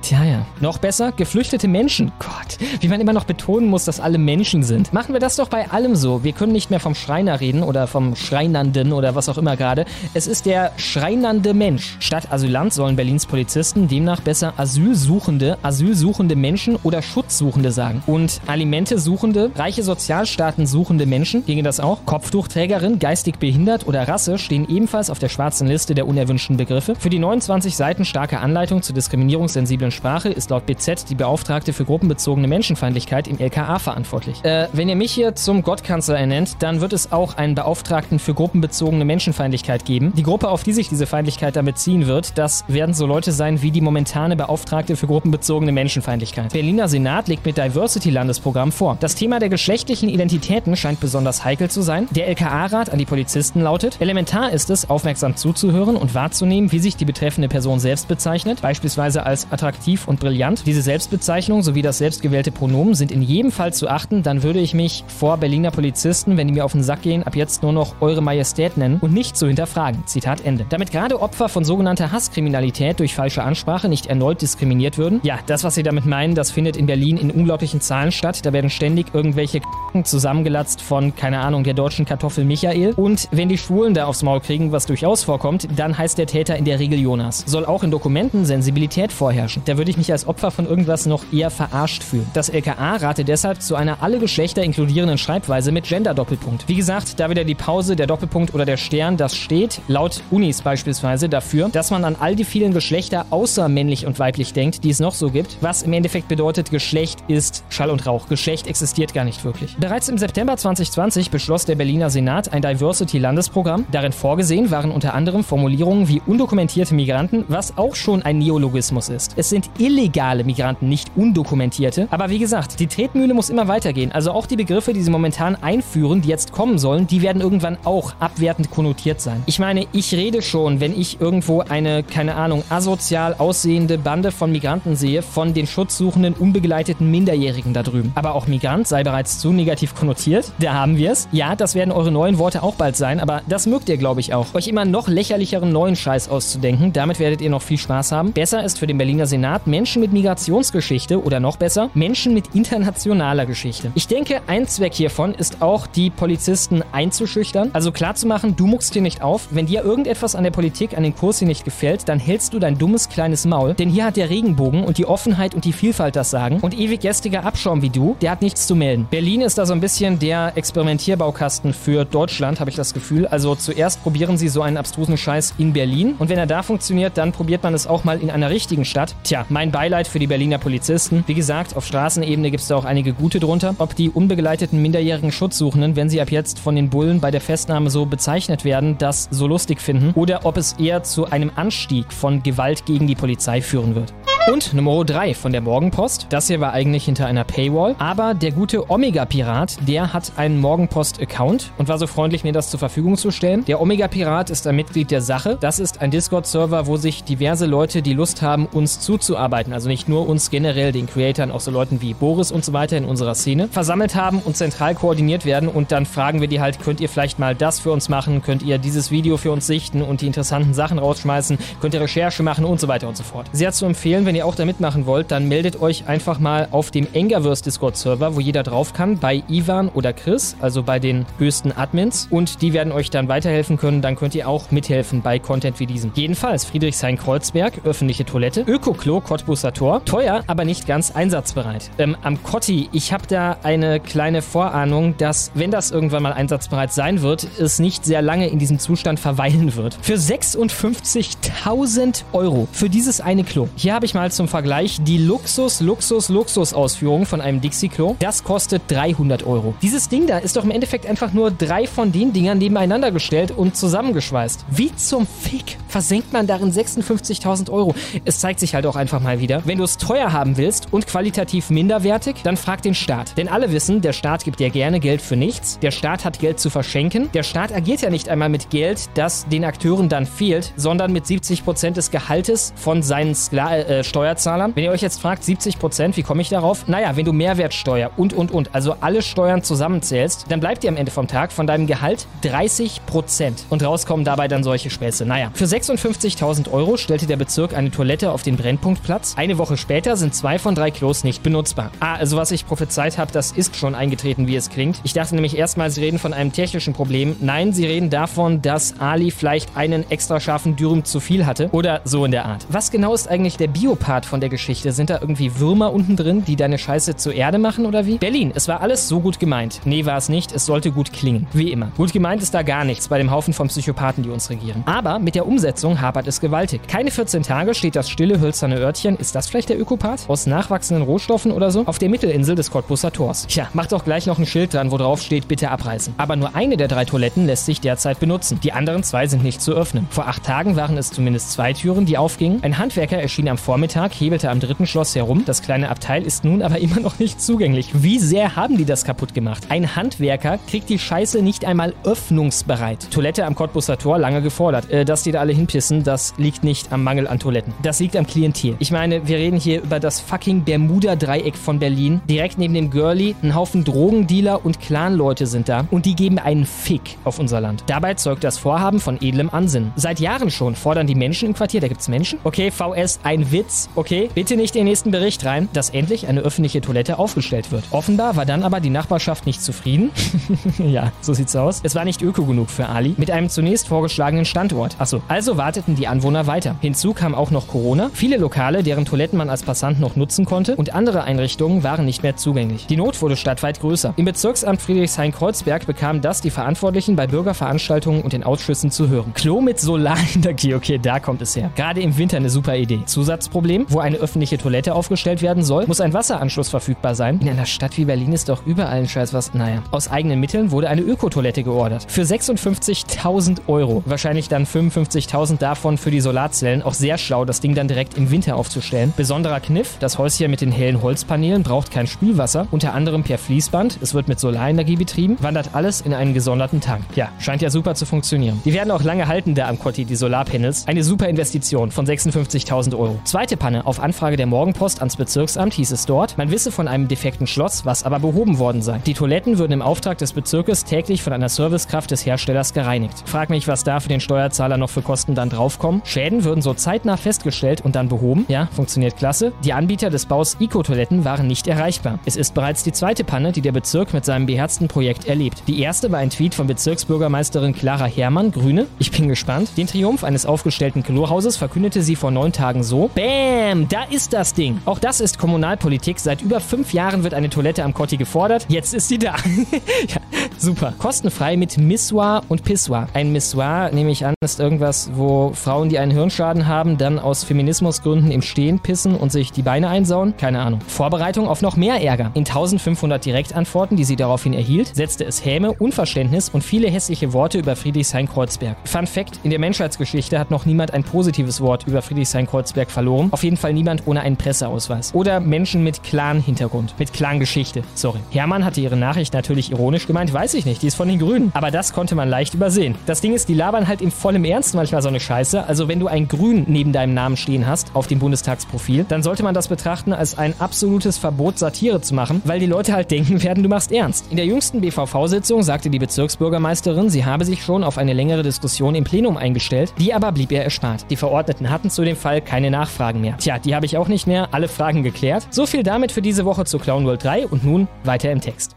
[0.06, 0.46] Tja, ja.
[0.62, 2.12] Noch besser, geflüchtete Menschen.
[2.20, 4.94] Gott, wie man immer noch betonen muss, dass alle Menschen sind.
[4.94, 6.24] Machen wir das doch bei allem so.
[6.24, 9.86] Wir können nicht mehr vom Schreiner reden oder vom Schreinernden oder was auch immer gerade.
[10.14, 11.98] Es ist der schreinernde Mensch.
[12.00, 18.04] Statt Asylant sollen Berlins Polizisten demnach besser Asylsuchende, Asylsuchende Menschen oder Schutzsuchende sagen.
[18.06, 22.06] Und Alimente suchende, reiche Sozialstaaten suchende Menschen, ginge das auch?
[22.06, 26.94] Kopftuchträgerin, geistig behindert oder Rasse stehen ebenfalls auf der schwarzen Liste der unerwünschten Begriffe.
[26.94, 31.86] Für die 29 Seiten starke Anleitung zur diskriminierungssensiblen Sprache ist laut BZ die Beauftragte für
[31.86, 34.44] gruppenbezogene Menschenfeindlichkeit im LKA verantwortlich.
[34.44, 38.34] Äh, wenn ihr mich hier zum Gottkanzler ernennt, dann wird es auch einen Beauftragten für
[38.34, 40.14] gruppenbezogene Menschenfeindlichkeit geben.
[40.16, 43.62] Die Gruppe, auf die sich diese Feindlichkeit dann beziehen wird, das werden so Leute sein
[43.62, 46.54] wie die momentane Beauftragte für gruppenbezogene Menschenfeindlichkeit.
[46.54, 48.98] Berliner Senat legt mit Diversity-Landesprogramm vor.
[49.00, 52.08] Das Thema der geschlechtlichen Identitäten scheint besonders heikel zu sein.
[52.12, 56.98] Der LKA-Rat an die Polizisten lautet, elementar ist es, aufmerksam zuzuhören und wahrzunehmen, wie sich
[56.98, 60.64] die betreffende Person selbst bezeichnet, beispielsweise als attraktiv und brillant.
[60.66, 64.24] Diese Selbstbezeichnung sowie das selbstgewählte Pronomen sind in jedem Fall zu achten.
[64.24, 67.36] Dann würde ich mich vor Berliner Polizisten, wenn die mir auf den Sack gehen, ab
[67.36, 70.06] jetzt nur noch Eure Majestät nennen und nicht zu hinterfragen.
[70.08, 70.66] Zitat Ende.
[70.70, 75.20] Damit gerade Opfer von sogenannter Hasskriminalität durch falsche Ansprache nicht erneut diskriminiert würden.
[75.24, 78.46] Ja, das, was Sie damit meinen, das findet in Berlin in unglaublichen Zahlen statt.
[78.46, 79.62] Da werden ständig irgendwelche
[80.04, 82.94] zusammengelatzt von, keine Ahnung, der deutschen Kartoffel Michael.
[82.94, 86.58] Und wenn die Schwulen da aufs Maul kriegen, was durchaus vorkommt, dann heißt der Täter
[86.58, 87.44] in der Regel Jonas.
[87.46, 89.64] Soll auch in Dokumenten Sensibilität vorherrschen.
[89.78, 92.26] Würde ich mich als Opfer von irgendwas noch eher verarscht fühlen.
[92.34, 96.68] Das LKA rate deshalb zu einer alle Geschlechter inkludierenden Schreibweise mit Gender-Doppelpunkt.
[96.68, 100.62] Wie gesagt, da wieder die Pause, der Doppelpunkt oder der Stern, das steht laut Unis
[100.62, 104.90] beispielsweise dafür, dass man an all die vielen Geschlechter außer männlich und weiblich denkt, die
[104.90, 108.28] es noch so gibt, was im Endeffekt bedeutet, Geschlecht ist Schall und Rauch.
[108.28, 109.76] Geschlecht existiert gar nicht wirklich.
[109.78, 113.86] Bereits im September 2020 beschloss der Berliner Senat ein Diversity-Landesprogramm.
[113.92, 119.34] Darin vorgesehen waren unter anderem Formulierungen wie undokumentierte Migranten, was auch schon ein Neologismus ist.
[119.36, 122.08] Es sind illegale Migranten, nicht undokumentierte.
[122.12, 124.12] Aber wie gesagt, die Tretmühle muss immer weitergehen.
[124.12, 127.78] Also auch die Begriffe, die sie momentan einführen, die jetzt kommen sollen, die werden irgendwann
[127.84, 129.44] auch abwertend konnotiert sein.
[129.46, 134.52] Ich meine, ich rede schon, wenn ich irgendwo eine, keine Ahnung, asozial aussehende Bande von
[134.52, 138.12] Migranten sehe, von den schutzsuchenden, unbegleiteten Minderjährigen da drüben.
[138.16, 140.52] Aber auch Migrant sei bereits zu negativ konnotiert.
[140.60, 141.28] Da haben wir es.
[141.32, 144.34] Ja, das werden eure neuen Worte auch bald sein, aber das mögt ihr, glaube ich,
[144.34, 144.54] auch.
[144.54, 146.94] Euch immer noch lächerlicheren neuen Scheiß auszudenken.
[146.94, 148.34] Damit werdet ihr noch viel Spaß haben.
[148.34, 153.46] Besser ist für den Berliner Senat Menschen mit Migrationsgeschichte oder noch besser, Menschen mit internationaler
[153.46, 153.92] Geschichte.
[153.96, 157.70] Ich denke, ein Zweck hiervon ist auch, die Polizisten einzuschüchtern.
[157.74, 159.48] Also klarzumachen, du muckst hier nicht auf.
[159.52, 162.60] Wenn dir irgendetwas an der Politik, an den Kurs hier nicht gefällt, dann hältst du
[162.60, 163.74] dein dummes kleines Maul.
[163.74, 166.60] Denn hier hat der Regenbogen und die Offenheit und die Vielfalt das Sagen.
[166.62, 169.08] Und ewig gästiger Abschaum wie du, der hat nichts zu melden.
[169.10, 173.28] Berlin ist da so ein bisschen der Experimentierbaukasten für Deutschland, habe ich das Gefühl.
[173.28, 176.16] Also zuerst probieren sie so einen abstrusen Scheiß in Berlin.
[176.18, 179.16] Und wenn er da funktioniert, dann probiert man es auch mal in einer richtigen Stadt.
[179.24, 181.24] Tja, mein Beileid für die Berliner Polizisten.
[181.28, 183.76] Wie gesagt, auf Straßenebene gibt es da auch einige gute drunter.
[183.80, 187.90] Ob die unbegleiteten minderjährigen Schutzsuchenden, wenn sie ab jetzt von den Bullen bei der Festnahme
[187.90, 192.44] so bezeichnet werden, das so lustig finden oder ob es eher zu einem Anstieg von
[192.44, 194.14] Gewalt gegen die Polizei führen wird.
[194.48, 196.28] Und Nummer 3 von der Morgenpost.
[196.30, 197.96] Das hier war eigentlich hinter einer Paywall.
[197.98, 202.80] Aber der gute Omega-Pirat, der hat einen Morgenpost-Account und war so freundlich, mir das zur
[202.80, 203.66] Verfügung zu stellen.
[203.66, 205.58] Der Omega-Pirat ist ein Mitglied der Sache.
[205.60, 210.08] Das ist ein Discord-Server, wo sich diverse Leute, die Lust haben, uns zuzuarbeiten, also nicht
[210.08, 213.34] nur uns generell, den Creatoren, auch so Leuten wie Boris und so weiter in unserer
[213.34, 215.70] Szene, versammelt haben und zentral koordiniert werden.
[215.70, 218.44] Und dann fragen wir die halt, könnt ihr vielleicht mal das für uns machen?
[218.44, 221.58] Könnt ihr dieses Video für uns sichten und die interessanten Sachen rausschmeißen?
[221.82, 223.48] Könnt ihr Recherche machen und so weiter und so fort.
[223.52, 226.68] Sehr zu empfehlen, wenn wenn ihr auch da mitmachen wollt, dann meldet euch einfach mal
[226.72, 231.26] auf dem Engerverse Discord-Server, wo jeder drauf kann, bei Ivan oder Chris, also bei den
[231.38, 232.28] höchsten Admins.
[232.30, 234.02] Und die werden euch dann weiterhelfen können.
[234.02, 236.12] Dann könnt ihr auch mithelfen bei Content wie diesem.
[236.16, 240.04] Jedenfalls Friedrichshain-Kreuzberg, öffentliche Toilette, Ökoklo, Cottbuser Tor.
[240.04, 241.90] Teuer, aber nicht ganz einsatzbereit.
[241.98, 246.92] Ähm, am Kotti, ich habe da eine kleine Vorahnung, dass, wenn das irgendwann mal einsatzbereit
[246.92, 249.98] sein wird, es nicht sehr lange in diesem Zustand verweilen wird.
[250.02, 253.70] Für 56.000 Euro für dieses eine Klo.
[253.78, 258.16] Hier habe ich mal zum Vergleich die Luxus, Luxus, Luxus-Ausführung von einem Dixie-Klo.
[258.20, 259.74] Das kostet 300 Euro.
[259.82, 263.52] Dieses Ding da ist doch im Endeffekt einfach nur drei von den Dingern nebeneinander gestellt
[263.52, 264.66] und zusammengeschweißt.
[264.70, 267.96] Wie zum Fick versenkt man darin 56.000 Euro?
[268.26, 269.62] Es zeigt sich halt auch einfach mal wieder.
[269.66, 273.38] Wenn du es teuer haben willst und qualitativ minderwertig, dann frag den Staat.
[273.38, 275.80] Denn alle wissen, der Staat gibt ja gerne Geld für nichts.
[275.80, 277.30] Der Staat hat Geld zu verschenken.
[277.34, 281.26] Der Staat agiert ja nicht einmal mit Geld, das den Akteuren dann fehlt, sondern mit
[281.26, 284.72] 70% des Gehaltes von seinen Skla äh, Steuerzahlern.
[284.76, 286.88] Wenn ihr euch jetzt fragt, 70%, wie komme ich darauf?
[286.88, 290.96] Naja, wenn du Mehrwertsteuer und, und, und, also alle Steuern zusammenzählst, dann bleibt dir am
[290.96, 293.66] Ende vom Tag von deinem Gehalt 30%.
[293.70, 295.26] Und rauskommen dabei dann solche Späße.
[295.26, 299.34] Naja, für 56.000 Euro stellte der Bezirk eine Toilette auf den Brennpunktplatz.
[299.36, 301.92] Eine Woche später sind zwei von drei Klos nicht benutzbar.
[302.00, 305.02] Ah, also was ich prophezeit habe, das ist schon eingetreten, wie es klingt.
[305.04, 307.36] Ich dachte nämlich erstmal, sie reden von einem technischen Problem.
[307.42, 312.00] Nein, sie reden davon, dass Ali vielleicht einen extra scharfen Dürüm zu viel hatte oder
[312.06, 312.66] so in der Art.
[312.70, 313.68] Was genau ist eigentlich der
[314.06, 314.92] Biopart von der Geschichte?
[314.92, 318.20] Sind da irgendwie Würmer unten drin, die deine Scheiße zur Erde machen oder wie?
[318.20, 319.82] Berlin, es war alles so gut gemeint.
[319.84, 320.52] Nee, war es nicht.
[320.52, 321.48] Es sollte gut klingen.
[321.54, 321.88] Wie immer.
[321.98, 324.84] Gut gemeint ist da gar nichts bei dem Haufen von Psychopathen, die uns regieren.
[324.86, 326.88] Aber mit der Umsetzung hapert es gewaltig.
[326.88, 330.30] Keine 14 Tage steht das stille hölzerne Örtchen, ist das vielleicht der Ökopath?
[330.30, 331.84] Aus nachwachsenden Rohstoffen oder so?
[331.88, 333.48] Auf der Mittelinsel des Cottbuser Tors.
[333.48, 336.14] Tja, macht doch gleich noch ein Schild dran, wo drauf steht, bitte abreißen.
[336.18, 338.60] Aber nur eine der drei Toiletten lässt sich derzeit benutzen.
[338.62, 340.08] Die anderen zwei sind nicht zu öffnen.
[340.12, 342.64] Vor acht Tagen waren es zumindest zwei Türen, die aufgingen.
[342.64, 345.44] Ein Handwerker erschien am Vormittag, hebelte am dritten Schloss herum.
[345.46, 347.90] Das kleine Abteil ist nun aber immer noch nicht zugänglich.
[347.94, 349.64] Wie sehr haben die das kaputt gemacht?
[349.70, 353.10] Ein Handwerker kriegt die Scheiße nicht einmal öffnungsbereit.
[353.12, 354.92] Toilette am Cottbuser Tor lange gefordert.
[354.92, 357.74] Äh, dass die da alle hinpissen, das liegt nicht am Mangel an Toiletten.
[357.82, 358.76] Das liegt am Klientel.
[358.80, 362.22] Ich meine, wir reden hier über das fucking Bermuda-Dreieck von Berlin.
[362.30, 366.66] Direkt neben dem Girlie, ein Haufen Drogendealer und Clanleute sind da und die geben einen
[366.66, 367.84] Fick auf unser Land.
[367.88, 369.94] Dabei zeugt das Vorhaben von edlem Ansinnen.
[369.96, 372.40] Seit Jahren schon fordern die Menschen im Quartier, da gibt's Menschen?
[372.44, 374.30] Okay, VS, ein Witz, okay?
[374.34, 377.84] Bitte nicht den nächsten Bericht rein, dass endlich eine öffentliche Toilette aufgestellt wird.
[377.92, 380.12] Offenbar war dann aber die Nachbarschaft nicht zufrieden.
[380.78, 381.82] ja, so sieht's aus.
[381.84, 383.16] Es war nicht öko genug für Ali.
[383.18, 384.96] Mit einem zunächst vorgeschlagenen Standort.
[385.00, 386.76] Achso, also warteten die Anwohner weiter.
[386.82, 388.10] Hinzu kam auch noch Corona.
[388.14, 392.24] Viele Lokale, deren Toiletten man als Passant noch nutzen konnte und andere Einrichtungen waren nicht
[392.24, 392.86] mehr zugänglich.
[392.88, 394.14] Die Not wurde stadtweit größer.
[394.18, 399.34] Im Bezirksamt Friedrichshain-Kreuzberg bekamen das die Verantwortlichen bei Bürgerveranstaltungen und den Ausschüssen zu hören.
[399.34, 401.72] Klo mit Solarenergie, okay, da kommt es her.
[401.76, 403.02] Gerade im Winter eine super Idee.
[403.06, 407.40] Zusatzproblem, wo eine öffentliche Toilette aufgestellt werden soll, muss ein Wasseranschluss verfügbar sein.
[407.40, 409.54] In einer Stadt wie Berlin ist doch überall ein Scheiß was.
[409.54, 409.82] Naja.
[409.92, 412.06] Aus eigenen Mitteln wurde eine Ökotoilette geordert.
[412.08, 414.04] Für 56.000 Euro.
[414.06, 416.82] Wahrscheinlich dann 55.000 davon für die Solarzellen.
[416.82, 419.14] Auch sehr schlau, das Ding dann direkt im Winter aufzustellen.
[419.18, 424.00] Besonderer Kniff, das Häuschen mit den hellen Holzpaneelen braucht kein Spülwasser, unter anderem per Fließband.
[424.02, 427.04] Es wird mit Solarenergie betrieben, wandert alles in einen gesonderten Tank.
[427.16, 428.62] Ja, scheint ja super zu funktionieren.
[428.66, 430.88] Die werden auch lange halten da am Kotti, die Solarpanels.
[430.88, 433.20] Eine super Investition von 56.000 Euro.
[433.24, 433.86] Zweite Panne.
[433.86, 437.86] Auf Anfrage der Morgenpost ans Bezirksamt hieß es dort, man wisse von einem defekten Schloss,
[437.86, 439.00] was aber behoben worden sei.
[439.06, 443.24] Die Toiletten würden im Auftrag des Bezirkes täglich von einer Servicekraft des Herstellers gereinigt.
[443.26, 446.02] Frag mich, was da für den Steuerzahler noch für Kosten dann draufkommen.
[446.06, 448.46] Schäden würden so zeitnah festgestellt und dann behoben.
[448.48, 449.52] Ja, funktioniert klasse.
[449.64, 452.20] Die Anbieter des Baus Eco-Toiletten waren nicht erreichbar.
[452.26, 455.64] Es ist bereits die zweite Panne, die der Bezirk mit seinem beherzten Projekt erlebt.
[455.68, 458.88] Die erste war ein Tweet von Bezirksbürgermeisterin Clara Herrmann, Grüne.
[459.00, 459.70] Ich bin gespannt.
[459.78, 463.10] Den Triumph eines aufgestellten Klohauses verkündete sie vor neun Tagen so.
[463.46, 464.80] Bäm, da ist das Ding.
[464.86, 466.20] Auch das ist Kommunalpolitik.
[466.20, 468.66] Seit über fünf Jahren wird eine Toilette am Kotti gefordert.
[468.70, 469.36] Jetzt ist sie da.
[470.08, 470.18] ja,
[470.58, 470.94] super.
[470.98, 473.08] Kostenfrei mit Missoir und Pissoir.
[473.14, 477.44] Ein Missoir, nehme ich an, ist irgendwas, wo Frauen, die einen Hirnschaden haben, dann aus
[477.44, 480.36] Feminismusgründen im Stehen pissen und sich die Beine einsauen?
[480.38, 480.82] Keine Ahnung.
[480.88, 482.32] Vorbereitung auf noch mehr Ärger.
[482.34, 487.60] In 1500 Direktantworten, die sie daraufhin erhielt, setzte es Häme, Unverständnis und viele hässliche Worte
[487.60, 488.78] über Friedrichshain-Kreuzberg.
[488.86, 493.30] Fun Fact: In der Menschheitsgeschichte hat noch niemand ein positives Wort über Friedrichshain-Kreuzberg verloren.
[493.36, 495.14] Auf jeden Fall niemand ohne einen Presseausweis.
[495.14, 496.96] Oder Menschen mit Clan-Hintergrund.
[496.98, 497.84] Mit Clan-Geschichte.
[497.94, 498.20] Sorry.
[498.30, 501.52] Hermann hatte ihre Nachricht natürlich ironisch gemeint, weiß ich nicht, die ist von den Grünen.
[501.54, 502.96] Aber das konnte man leicht übersehen.
[503.08, 505.68] Das Ding ist, die labern halt im vollen Ernst manchmal so eine Scheiße.
[505.68, 509.44] Also wenn du ein Grün neben deinem Namen stehen hast auf dem Bundestagsprofil, dann sollte
[509.44, 513.44] man das betrachten als ein absolutes Verbot, Satire zu machen, weil die Leute halt denken
[513.44, 514.28] werden, du machst ernst.
[514.30, 518.96] In der jüngsten BVV-Sitzung sagte die Bezirksbürgermeisterin, sie habe sich schon auf eine längere Diskussion
[518.96, 521.06] im Plenum eingestellt, die aber blieb ihr erspart.
[521.10, 523.25] Die Verordneten hatten zu dem Fall keine Nachfragen mehr.
[523.34, 525.48] Tja, die habe ich auch nicht mehr, alle Fragen geklärt.
[525.52, 528.76] So viel damit für diese Woche zu Clown World 3 und nun weiter im Text.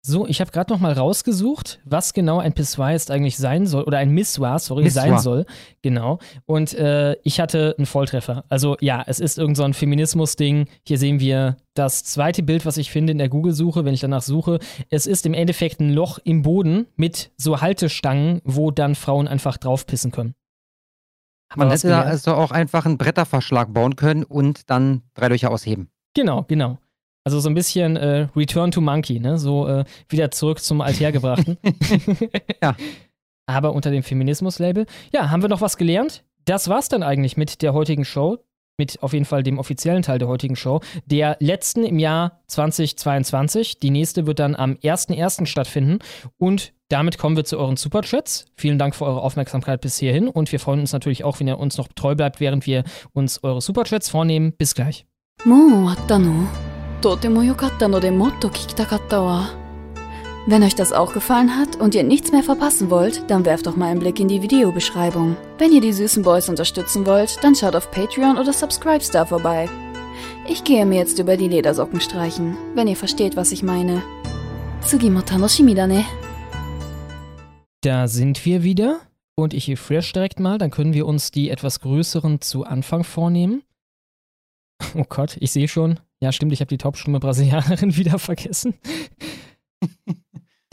[0.00, 3.82] So, ich habe gerade noch mal rausgesucht, was genau ein Pissoir jetzt eigentlich sein soll
[3.82, 5.02] oder ein Missoir, sorry, Missoir.
[5.02, 5.46] sein soll.
[5.82, 6.18] Genau.
[6.46, 8.44] Und äh, ich hatte einen Volltreffer.
[8.48, 10.66] Also ja, es ist irgend so ein Feminismus-Ding.
[10.86, 14.22] Hier sehen wir das zweite Bild, was ich finde in der Google-Suche, wenn ich danach
[14.22, 14.60] suche.
[14.88, 19.56] Es ist im Endeffekt ein Loch im Boden mit so Haltestangen, wo dann Frauen einfach
[19.58, 20.34] draufpissen können.
[21.56, 25.88] Man hätte da also auch einfach einen Bretterverschlag bauen können und dann drei Löcher ausheben.
[26.14, 26.78] Genau, genau.
[27.24, 29.38] Also so ein bisschen äh, Return to Monkey, ne?
[29.38, 31.58] So äh, wieder zurück zum Althergebrachten.
[32.62, 32.76] ja.
[33.46, 34.86] Aber unter dem Feminismus-Label.
[35.12, 36.24] Ja, haben wir noch was gelernt?
[36.44, 38.38] Das war's dann eigentlich mit der heutigen Show
[38.77, 40.81] Mit auf jeden Fall dem offiziellen Teil der heutigen Show.
[41.05, 43.79] Der letzten im Jahr 2022.
[43.79, 45.45] Die nächste wird dann am 1.1.
[45.45, 45.99] stattfinden.
[46.37, 48.45] Und damit kommen wir zu euren Superchats.
[48.55, 50.27] Vielen Dank für eure Aufmerksamkeit bis hierhin.
[50.27, 52.83] Und wir freuen uns natürlich auch, wenn ihr uns noch treu bleibt, während wir
[53.13, 54.53] uns eure Superchats vornehmen.
[54.57, 55.05] Bis gleich.
[55.45, 56.47] もう終わったの
[57.01, 59.49] とても良かったのでもっと聞きたかったわ。
[60.50, 63.76] Wenn euch das auch gefallen hat und ihr nichts mehr verpassen wollt, dann werft doch
[63.76, 65.36] mal einen Blick in die Videobeschreibung.
[65.58, 69.68] Wenn ihr die süßen Boys unterstützen wollt, dann schaut auf Patreon oder Subscribestar vorbei.
[70.48, 74.02] Ich gehe mir jetzt über die Ledersocken streichen, wenn ihr versteht, was ich meine.
[74.80, 76.02] Tsugi mo tanoshimi da ne.
[77.82, 79.00] Da sind wir wieder
[79.34, 83.64] und ich refresh direkt mal, dann können wir uns die etwas größeren zu Anfang vornehmen.
[84.94, 86.00] Oh Gott, ich sehe schon.
[86.20, 88.72] Ja, stimmt, ich habe die taubstumme Brasilianerin wieder vergessen.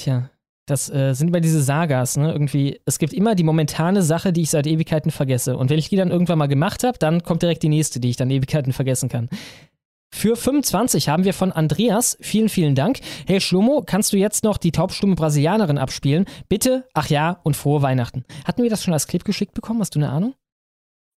[0.06, 0.30] Tja,
[0.68, 2.32] das äh, sind immer diese Sagas, ne?
[2.32, 5.58] Irgendwie, es gibt immer die momentane Sache, die ich seit Ewigkeiten vergesse.
[5.58, 8.12] Und wenn ich die dann irgendwann mal gemacht habe, dann kommt direkt die nächste, die
[8.12, 9.30] ich dann Ewigkeiten vergessen kann.
[10.14, 13.00] Für 25 haben wir von Andreas, vielen, vielen Dank.
[13.26, 16.26] Hey Schlomo, kannst du jetzt noch die taubstumme Brasilianerin abspielen?
[16.50, 18.26] Bitte, ach ja, und frohe Weihnachten.
[18.46, 19.80] Hatten wir das schon als Clip geschickt bekommen?
[19.80, 20.36] Hast du eine Ahnung?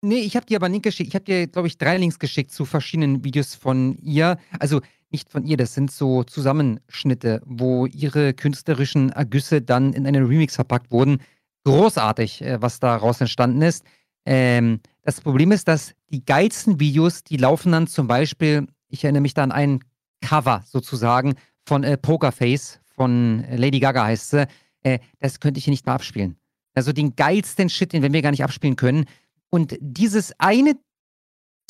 [0.00, 1.08] Nee, ich habe dir aber einen Link geschickt.
[1.08, 4.38] Ich habe dir, glaube ich, drei Links geschickt zu verschiedenen Videos von ihr.
[4.60, 4.80] Also
[5.10, 10.56] nicht von ihr, das sind so Zusammenschnitte, wo ihre künstlerischen Ergüsse dann in einen Remix
[10.56, 11.18] verpackt wurden.
[11.64, 13.84] Großartig, äh, was daraus entstanden ist.
[14.24, 19.22] Ähm, das Problem ist, dass die geilsten Videos, die laufen dann zum Beispiel, ich erinnere
[19.22, 19.80] mich da an ein
[20.20, 21.34] Cover sozusagen
[21.64, 24.48] von äh, Pokerface, von äh, Lady Gaga heißt sie.
[24.82, 26.36] Äh, das könnte ich hier nicht mehr abspielen.
[26.74, 29.06] Also den geilsten Shit, den wir gar nicht abspielen können.
[29.50, 30.74] Und dieses eine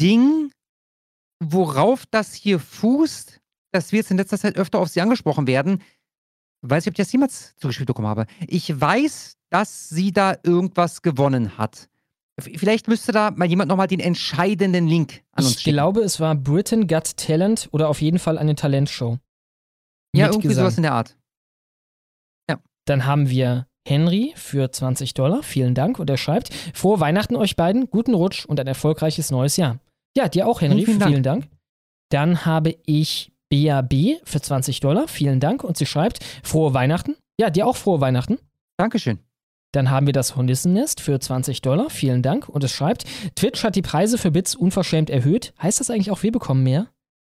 [0.00, 0.50] Ding,
[1.40, 3.40] worauf das hier fußt,
[3.72, 5.82] dass wir jetzt in letzter Zeit öfter auf sie angesprochen werden,
[6.62, 8.26] weiß ich, ob ich das jemals zugespielt bekommen habe.
[8.46, 11.88] Ich weiß, dass sie da irgendwas gewonnen hat.
[12.38, 15.74] Vielleicht müsste da mal jemand nochmal den entscheidenden Link an uns Ich schicken.
[15.74, 19.18] glaube, es war Britain Got Talent oder auf jeden Fall eine Talentshow.
[20.14, 20.64] ja, irgendwie Gesang.
[20.64, 21.16] sowas in der Art.
[22.88, 25.42] Dann haben wir Henry für 20 Dollar.
[25.42, 25.98] Vielen Dank.
[25.98, 29.80] Und er schreibt: Frohe Weihnachten euch beiden, guten Rutsch und ein erfolgreiches neues Jahr.
[30.16, 30.84] Ja, dir auch, Henry.
[30.84, 31.48] Vielen, vielen vielen Dank.
[32.10, 35.08] Dann habe ich BAB für 20 Dollar.
[35.08, 35.62] Vielen Dank.
[35.62, 37.16] Und sie schreibt: Frohe Weihnachten.
[37.38, 38.38] Ja, dir auch frohe Weihnachten.
[38.78, 39.18] Dankeschön.
[39.72, 41.90] Dann haben wir das Hornissennest für 20 Dollar.
[41.90, 42.48] Vielen Dank.
[42.48, 45.52] Und es schreibt: Twitch hat die Preise für Bits unverschämt erhöht.
[45.60, 46.88] Heißt das eigentlich auch, wir bekommen mehr?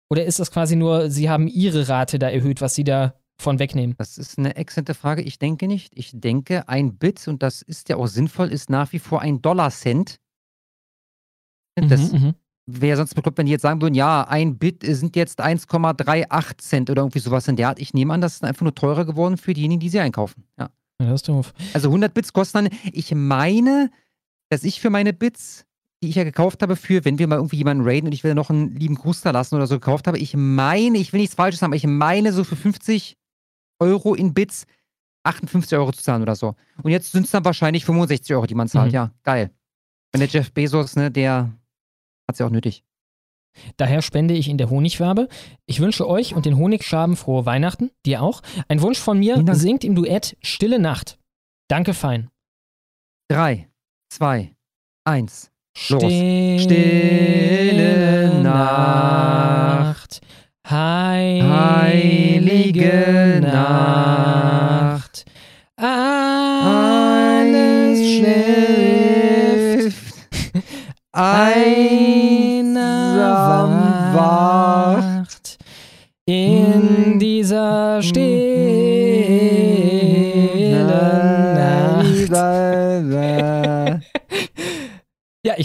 [0.08, 3.58] Oder ist das quasi nur, sie haben ihre Rate da erhöht, was sie da von
[3.58, 3.94] wegnehmen?
[3.98, 5.22] Das ist eine exzellente Frage.
[5.22, 5.92] Ich denke nicht.
[5.96, 9.42] Ich denke, ein Bit, und das ist ja auch sinnvoll, ist nach wie vor ein
[9.42, 10.18] Dollar-Cent.
[11.76, 12.34] Das Mhm, mhm.
[12.80, 16.90] Wäre sonst bekloppt, wenn die jetzt sagen würden, ja, ein Bit sind jetzt 1,38 Cent
[16.90, 17.78] oder irgendwie sowas in der Art.
[17.78, 20.44] Ich nehme an, das ist einfach nur teurer geworden für diejenigen, die sie einkaufen.
[20.58, 20.70] Ja.
[21.00, 21.54] Ja, das ist doof.
[21.72, 23.90] Also 100 Bits kosten dann, ich meine,
[24.50, 25.64] dass ich für meine Bits,
[26.02, 28.34] die ich ja gekauft habe, für, wenn wir mal irgendwie jemanden raiden und ich will
[28.34, 31.34] noch einen lieben Gruß da lassen oder so gekauft habe, ich meine, ich will nichts
[31.34, 33.16] Falsches haben, aber ich meine, so für 50
[33.78, 34.66] Euro in Bits
[35.22, 36.54] 58 Euro zu zahlen oder so.
[36.82, 38.88] Und jetzt sind es dann wahrscheinlich 65 Euro, die man zahlt.
[38.88, 38.94] Mhm.
[38.94, 39.50] Ja, geil.
[40.12, 41.50] Wenn der Jeff Bezos, ne, der
[42.30, 42.82] hat ja auch nötig.
[43.76, 45.28] Daher spende ich in der Honigwabe.
[45.66, 48.42] Ich wünsche euch und den Honigschaben frohe Weihnachten, dir auch.
[48.68, 51.18] Ein Wunsch von mir, singt im Duett Stille Nacht.
[51.68, 52.30] Danke fein.
[53.28, 53.68] Drei,
[54.08, 54.54] zwei,
[55.04, 55.50] eins.
[55.88, 56.02] Los.
[56.62, 60.20] Stille Nacht,
[60.68, 61.80] heilige
[63.42, 63.99] Nacht,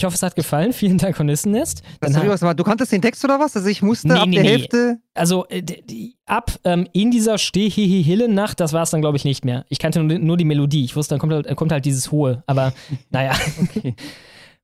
[0.06, 0.72] ich hoffe, es hat gefallen.
[0.72, 1.82] Vielen Dank, Hornissennest.
[2.00, 3.56] Du kanntest den Text oder was?
[3.56, 4.50] Also ich musste Nee, ab nee, der nee.
[4.50, 5.00] Hälfte.
[5.16, 9.46] Also äh, die, ab ähm, in dieser Stehhihi-Hille-Nacht, das war es dann, glaube ich, nicht
[9.46, 9.66] mehr.
[9.70, 10.86] Ich kannte nur, nur die Melodie.
[10.86, 12.44] Ich wusste, dann kommt halt, kommt halt dieses Hohe.
[12.46, 12.72] Aber
[13.10, 13.34] naja.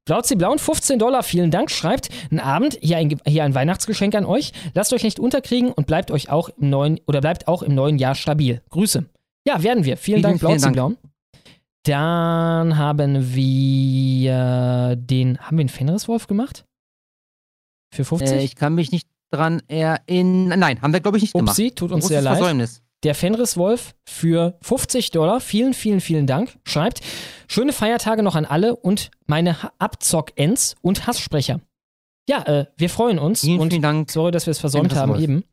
[0.06, 4.26] Blauzi Blauen, 15 Dollar, vielen Dank, schreibt, ein Abend, hier ein, hier ein Weihnachtsgeschenk an
[4.26, 4.52] euch.
[4.76, 7.98] Lasst euch nicht unterkriegen und bleibt euch auch im neuen, oder bleibt auch im neuen
[7.98, 8.62] Jahr stabil.
[8.70, 9.06] Grüße.
[9.48, 9.98] Ja, werden wir.
[9.98, 10.70] Vielen, Vielen, Dank, Blauzi.
[10.70, 10.98] Blauen.
[11.84, 16.66] Dann haben wir den, haben wir den Fenriswolf gemacht?
[17.94, 18.32] Für 50?
[18.32, 20.60] Äh, ich kann mich nicht dran erinnern.
[20.60, 21.58] Nein, haben wir, glaube ich, nicht gemacht.
[21.58, 22.38] Upsi, tut uns sehr leid.
[22.38, 22.82] Versäumnis.
[23.04, 25.40] Der Fenriswolf für 50 Dollar.
[25.40, 26.60] Vielen, vielen, vielen Dank.
[26.66, 27.02] Schreibt,
[27.48, 31.62] schöne Feiertage noch an alle und meine Abzock-Ends und Hasssprecher.
[32.30, 33.42] Ja, äh, wir freuen uns.
[33.42, 34.12] Vielen, und vielen Dank.
[34.12, 35.44] Sorry, dass wir es versäumt haben eben.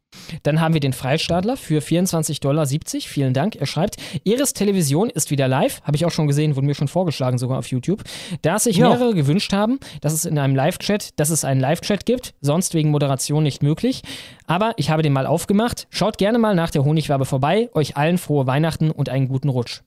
[0.42, 2.66] Dann haben wir den Freistaatler für 24,70 Dollar.
[2.66, 3.56] Vielen Dank.
[3.56, 5.82] Er schreibt, Eris Television ist wieder live.
[5.82, 8.02] Habe ich auch schon gesehen, wurde mir schon vorgeschlagen, sogar auf YouTube.
[8.42, 8.88] Da sich Ja.
[8.88, 12.90] mehrere gewünscht haben, dass es in einem Live-Chat, dass es einen Live-Chat gibt, sonst wegen
[12.90, 14.02] Moderation nicht möglich.
[14.46, 15.86] Aber ich habe den mal aufgemacht.
[15.90, 17.68] Schaut gerne mal nach der Honigwabe vorbei.
[17.74, 19.82] Euch allen frohe Weihnachten und einen guten Rutsch.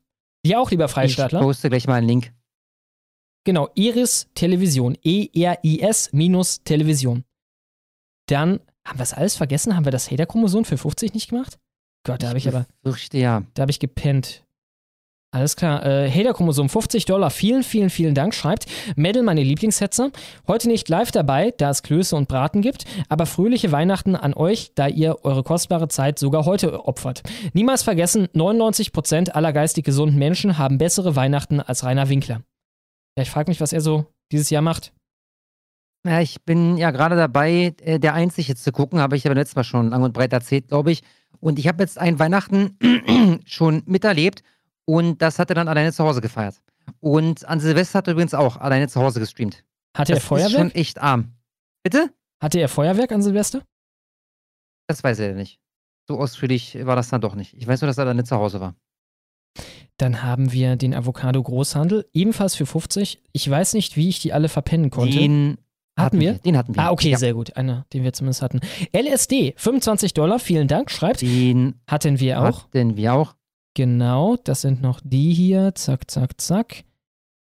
[0.46, 1.40] Dir auch, lieber Ich Freistaatler.
[1.42, 2.32] poste gleich mal einen Link.
[3.44, 4.96] Genau, Iris Television.
[5.04, 7.24] E-R-I-S minus Television.
[8.28, 9.76] Dann haben wir es alles vergessen?
[9.76, 11.60] Haben wir das Hater-Chromosom für 50 nicht gemacht?
[12.04, 13.44] Gott, da habe ich aber, Fürchte ja.
[13.54, 14.44] da habe ich gepennt.
[15.34, 15.86] Alles klar.
[15.86, 17.30] Äh, Hater-Chromosom 50 Dollar.
[17.30, 18.34] Vielen, vielen, vielen Dank.
[18.34, 18.66] Schreibt
[18.98, 20.12] Medal, meine Lieblingshetzer.
[20.46, 24.74] Heute nicht live dabei, da es Klöße und Braten gibt, aber fröhliche Weihnachten an euch,
[24.76, 27.24] da ihr eure kostbare Zeit sogar heute opfert.
[27.54, 32.42] Niemals vergessen, 99% aller geistig gesunden Menschen haben bessere Weihnachten als Rainer Winkler.
[33.18, 34.92] Ja, ich frage mich, was er so dieses Jahr macht.
[36.06, 39.36] Ja, ich bin ja gerade dabei, äh, der Einzig jetzt zu gucken, habe ich aber
[39.36, 41.04] letztes Mal schon lang und breit erzählt, glaube ich.
[41.40, 42.78] Und ich habe jetzt ein Weihnachten
[43.46, 44.44] schon miterlebt
[44.86, 46.62] und das hat er dann alleine zu Hause gefeiert.
[47.00, 49.64] Und an Silvester hat er übrigens auch alleine zu Hause gestreamt.
[49.96, 50.52] Hatte er das ist Feuerwerk?
[50.52, 51.34] schon echt arm.
[51.84, 52.12] Bitte?
[52.42, 53.62] Hatte er Feuerwerk an Silvester?
[54.88, 55.60] Das weiß er nicht.
[56.08, 57.54] So ausführlich war das dann doch nicht.
[57.54, 58.76] Ich weiß nur, dass er alleine zu Hause war.
[59.98, 63.22] Dann haben wir den Avocado Großhandel, ebenfalls für 50.
[63.34, 65.16] Ich weiß nicht, wie ich die alle verpennen konnte.
[65.16, 65.58] Den
[66.02, 66.34] hatten wir?
[66.34, 66.82] Den hatten wir.
[66.82, 67.18] Ah, okay, Ja.
[67.18, 67.56] sehr gut.
[67.58, 68.60] Einer, den wir zumindest hatten.
[68.96, 70.92] LSD, 25 Dollar, vielen Dank.
[70.92, 72.64] Schreibt, Den hatten wir auch.
[72.66, 73.36] hatten wir auch.
[73.74, 75.74] Genau, das sind noch die hier.
[75.76, 76.84] Zack, zack, zack.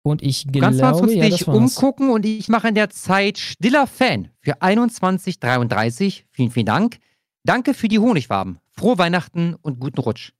[0.02, 2.74] Und ich Du kannst mal glaube, kurz ja, das dich umgucken und ich mache in
[2.74, 6.26] der Zeit stiller Fan für 2133.
[6.30, 6.98] Vielen, vielen Dank.
[7.44, 8.58] Danke für die Honigwaben.
[8.70, 10.32] Frohe Weihnachten und guten Rutsch.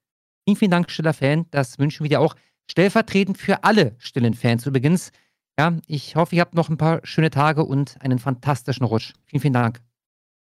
[0.44, 1.46] Vielen, vielen Dank, stiller Fan.
[1.50, 2.34] Das wünschen wir dir auch
[2.70, 5.10] stellvertretend für alle stillen Fans übrigens.
[5.58, 9.12] Ja, ich hoffe, ihr habt noch ein paar schöne Tage und einen fantastischen Rutsch.
[9.26, 9.80] Vielen, vielen Dank.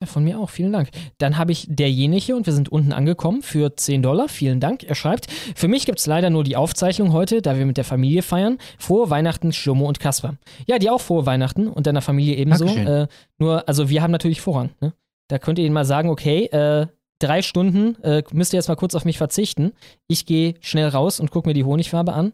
[0.00, 0.90] Ja, von mir auch, vielen Dank.
[1.18, 4.28] Dann habe ich derjenige und wir sind unten angekommen für 10 Dollar.
[4.28, 4.82] Vielen Dank.
[4.82, 7.84] Er schreibt, für mich gibt es leider nur die Aufzeichnung heute, da wir mit der
[7.84, 8.58] Familie feiern.
[8.78, 10.34] Frohe Weihnachten, Schlummo und Kasper.
[10.66, 12.66] Ja, dir auch frohe Weihnachten und deiner Familie ebenso.
[12.66, 13.06] Äh,
[13.38, 14.70] nur, also wir haben natürlich Vorrang.
[14.80, 14.92] Ne?
[15.28, 16.86] Da könnt ihr ihnen mal sagen, okay, äh,
[17.20, 19.72] drei Stunden äh, müsst ihr jetzt mal kurz auf mich verzichten.
[20.08, 22.32] Ich gehe schnell raus und gucke mir die Honigfarbe an.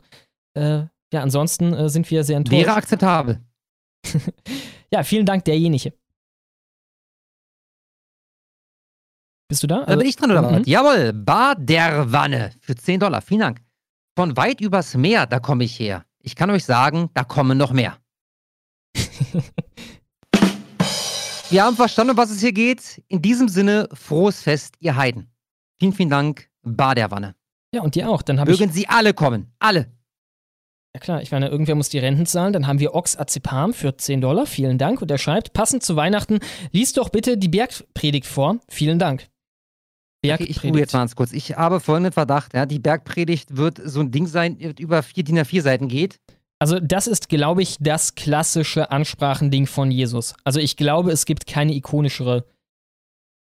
[0.54, 2.66] Äh, ja, ansonsten äh, sind wir sehr enttäuscht.
[2.66, 3.40] Wäre akzeptabel.
[4.92, 5.92] ja, vielen Dank, derjenige.
[9.48, 9.84] Bist du da?
[9.84, 10.60] Da bin ich dran, oder Mhm.
[10.60, 10.66] was?
[10.66, 13.20] Jawohl, Baderwanne für 10 Dollar.
[13.20, 13.60] Vielen Dank.
[14.16, 16.04] Von weit übers Meer, da komme ich her.
[16.20, 17.98] Ich kann euch sagen, da kommen noch mehr.
[21.50, 23.02] Wir haben verstanden, um was es hier geht.
[23.08, 25.32] In diesem Sinne, frohes Fest, ihr Heiden.
[25.80, 27.34] Vielen, vielen Dank, Baderwanne.
[27.74, 28.22] Ja, und dir auch.
[28.22, 28.60] Dann habe ich.
[28.60, 29.52] Mögen sie alle kommen.
[29.58, 29.90] Alle.
[30.94, 32.52] Ja klar, ich meine, irgendwer muss die Renten zahlen.
[32.52, 34.46] Dann haben wir Ox Azepam für 10 Dollar.
[34.46, 35.00] Vielen Dank.
[35.00, 36.40] Und er schreibt, passend zu Weihnachten,
[36.72, 38.58] lies doch bitte die Bergpredigt vor.
[38.68, 39.28] Vielen Dank.
[40.22, 41.32] Okay, ich ruhe jetzt mal ganz kurz.
[41.32, 42.52] Ich habe folgenden Verdacht.
[42.54, 46.20] Ja, die Bergpredigt wird so ein Ding sein, die über vier DIN A4 Seiten geht.
[46.58, 50.34] Also das ist, glaube ich, das klassische Ansprachending von Jesus.
[50.44, 52.44] Also ich glaube, es gibt keine ikonischere.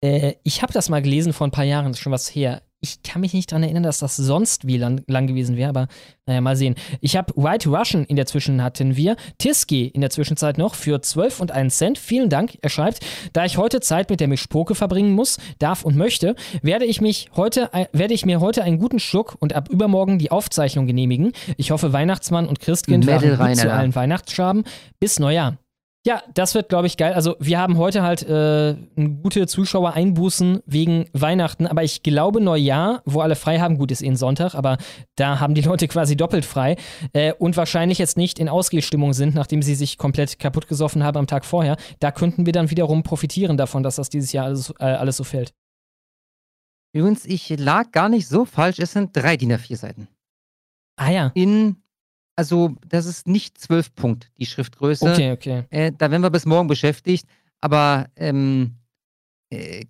[0.01, 2.61] Äh, ich habe das mal gelesen vor ein paar Jahren, das ist schon was her.
[2.83, 5.87] Ich kann mich nicht daran erinnern, dass das sonst wie lang, lang gewesen wäre, aber
[6.25, 6.75] naja, mal sehen.
[6.99, 11.01] Ich habe White Russian in der Zwischen hatten wir, Tiski in der Zwischenzeit noch für
[11.01, 11.97] 12 und 1 Cent.
[11.97, 12.57] Vielen Dank.
[12.61, 12.99] Er schreibt,
[13.31, 17.29] da ich heute Zeit mit der Mischpoke verbringen muss, darf und möchte, werde ich mich
[17.37, 21.31] heute, äh, werde ich mir heute einen guten Schluck und ab übermorgen die Aufzeichnung genehmigen.
[21.55, 24.65] Ich hoffe, Weihnachtsmann und Christkind Mädel waren gut rein, zu allen Weihnachtsschaben.
[24.99, 25.57] Bis Neujahr.
[26.05, 27.13] Ja, das wird, glaube ich, geil.
[27.13, 28.75] Also, wir haben heute halt äh,
[29.23, 34.01] gute Zuschauer einbußen wegen Weihnachten, aber ich glaube, Neujahr, wo alle frei haben, gut, ist
[34.01, 34.77] eh ein Sonntag, aber
[35.15, 36.75] da haben die Leute quasi doppelt frei
[37.13, 41.17] äh, und wahrscheinlich jetzt nicht in Ausgehstimmung sind, nachdem sie sich komplett kaputt gesoffen haben
[41.17, 41.77] am Tag vorher.
[41.99, 45.23] Da könnten wir dann wiederum profitieren davon, dass das dieses Jahr alles, äh, alles so
[45.23, 45.53] fällt.
[46.93, 48.79] Übrigens, ich lag gar nicht so falsch.
[48.79, 50.09] Es sind drei DIN A4 Seiten.
[50.97, 51.31] Ah ja.
[51.33, 51.82] In
[52.35, 55.11] Also, das ist nicht 12 Punkt, die Schriftgröße.
[55.11, 55.63] Okay, okay.
[55.69, 57.27] Äh, da werden wir bis morgen beschäftigt.
[57.61, 58.75] Aber ähm,
[59.49, 59.85] äh,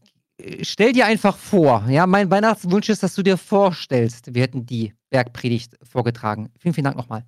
[0.62, 4.94] stell dir einfach vor, ja, mein Weihnachtswunsch ist, dass du dir vorstellst, wir hätten die
[5.10, 6.50] Bergpredigt vorgetragen.
[6.60, 7.26] Vielen, vielen Dank nochmal.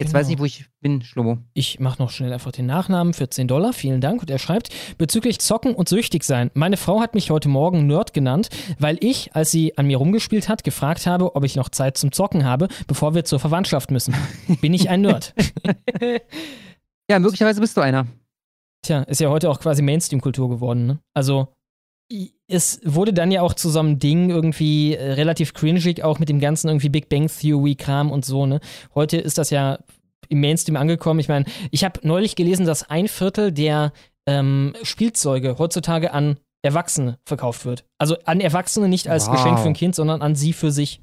[0.00, 0.18] Jetzt Genau.
[0.20, 1.38] weiß ich, wo ich bin, Schlomo.
[1.52, 3.72] Ich mache noch schnell einfach den Nachnamen für 10 Dollar.
[3.72, 4.22] Vielen Dank.
[4.22, 6.50] Und er schreibt, bezüglich Zocken und süchtig sein.
[6.54, 8.48] Meine Frau hat mich heute Morgen Nerd genannt,
[8.80, 12.10] weil ich, als sie an mir rumgespielt hat, gefragt habe, ob ich noch Zeit zum
[12.10, 14.14] Zocken habe, bevor wir zur Verwandtschaft müssen.
[14.60, 15.32] Bin ich ein Nerd?
[17.10, 18.06] Ja, möglicherweise bist du einer.
[18.82, 20.98] Tja, ist ja heute auch quasi Mainstream-Kultur geworden, ne?
[21.12, 21.53] Also,
[22.46, 26.28] es wurde dann ja auch zu so einem Ding irgendwie äh, relativ cringig, auch mit
[26.28, 28.60] dem ganzen irgendwie Big Bang Theory-Kram und so, ne?
[28.94, 29.78] Heute ist das ja
[30.28, 31.20] im Mainstream angekommen.
[31.20, 33.92] Ich meine, ich habe neulich gelesen, dass ein Viertel der
[34.26, 37.84] ähm, Spielzeuge heutzutage an Erwachsene verkauft wird.
[37.98, 39.36] Also an Erwachsene nicht als Wow.
[39.36, 41.02] Geschenk für ein Kind, sondern an sie für sich.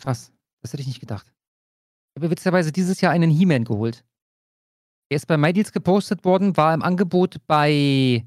[0.00, 0.32] Krass.
[0.62, 1.26] Das hätte ich nicht gedacht.
[2.14, 4.04] Ich habe witzigerweise dieses Jahr einen He-Man geholt.
[5.10, 8.24] Der ist bei MyDeals gepostet worden, war im Angebot bei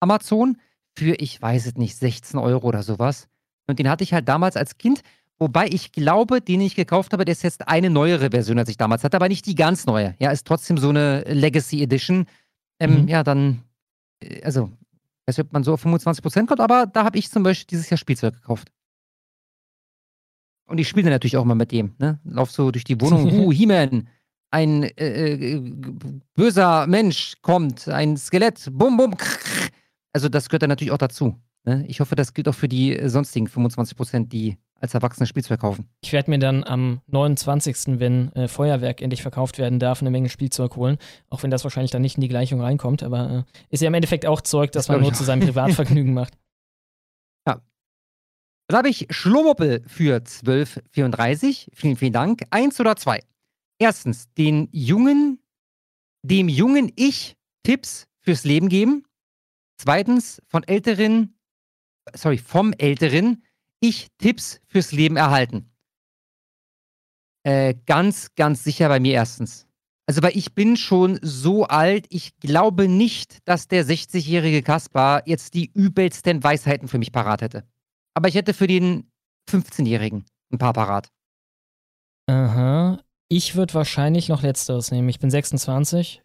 [0.00, 0.56] Amazon
[0.96, 3.28] für, ich weiß es nicht, 16 Euro oder sowas.
[3.66, 5.02] Und den hatte ich halt damals als Kind.
[5.38, 8.76] Wobei ich glaube, den ich gekauft habe, der ist jetzt eine neuere Version, als ich
[8.76, 10.14] damals hatte, aber nicht die ganz neue.
[10.20, 12.26] Ja, ist trotzdem so eine Legacy Edition.
[12.78, 13.08] Ähm, Mhm.
[13.08, 13.62] Ja, dann,
[14.22, 14.70] äh, also,
[15.22, 17.66] ich weiß nicht, ob man so auf 25% kommt, aber da habe ich zum Beispiel
[17.70, 18.68] dieses Jahr Spielzeug gekauft.
[20.66, 22.18] Und ich spiele dann natürlich auch mal mit dem, ne?
[22.24, 24.08] Lauf so durch die Wohnung, uh, He-Man,
[24.50, 25.72] ein äh, äh,
[26.34, 29.68] böser Mensch kommt, ein Skelett, bum, bum, krr, krr.
[30.12, 31.36] Also das gehört dann natürlich auch dazu.
[31.64, 31.84] Ne?
[31.88, 35.88] Ich hoffe, das gilt auch für die äh, sonstigen 25%, die als Erwachsene Spielzeug kaufen.
[36.02, 40.28] Ich werde mir dann am 29., wenn äh, Feuerwerk endlich verkauft werden darf, eine Menge
[40.28, 40.98] Spielzeug holen.
[41.30, 43.02] Auch wenn das wahrscheinlich dann nicht in die Gleichung reinkommt.
[43.02, 45.26] Aber äh, ist ja im Endeffekt auch Zeug, das Das man nur ich zu auch.
[45.26, 46.36] seinem Privatvergnügen macht.
[48.72, 51.68] Dann habe ich Schlomoppel für 12,34.
[51.74, 52.40] Vielen, vielen Dank.
[52.48, 53.20] Eins oder zwei?
[53.78, 55.40] Erstens, den jungen,
[56.22, 59.04] dem jungen Ich Tipps fürs Leben geben.
[59.82, 61.36] Zweitens, von älteren,
[62.14, 63.42] sorry, vom älteren
[63.80, 65.72] Ich Tipps fürs Leben erhalten.
[67.44, 69.66] Äh, ganz, ganz sicher bei mir erstens.
[70.06, 75.54] Also, weil ich bin schon so alt, ich glaube nicht, dass der 60-jährige Kaspar jetzt
[75.54, 77.68] die übelsten Weisheiten für mich parat hätte.
[78.14, 79.10] Aber ich hätte für den
[79.50, 81.08] 15-Jährigen ein paar parat.
[82.30, 83.02] Aha.
[83.28, 85.08] Ich würde wahrscheinlich noch Letzteres nehmen.
[85.08, 86.22] Ich bin 26.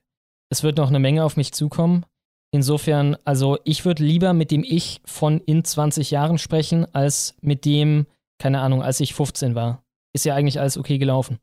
[0.52, 2.06] Es wird noch eine Menge auf mich zukommen.
[2.52, 7.66] Insofern, also ich würde lieber mit dem Ich von in 20 Jahren sprechen, als mit
[7.66, 8.08] dem,
[8.40, 9.84] keine Ahnung, als ich 15 war.
[10.14, 11.40] Ist ja eigentlich alles okay gelaufen.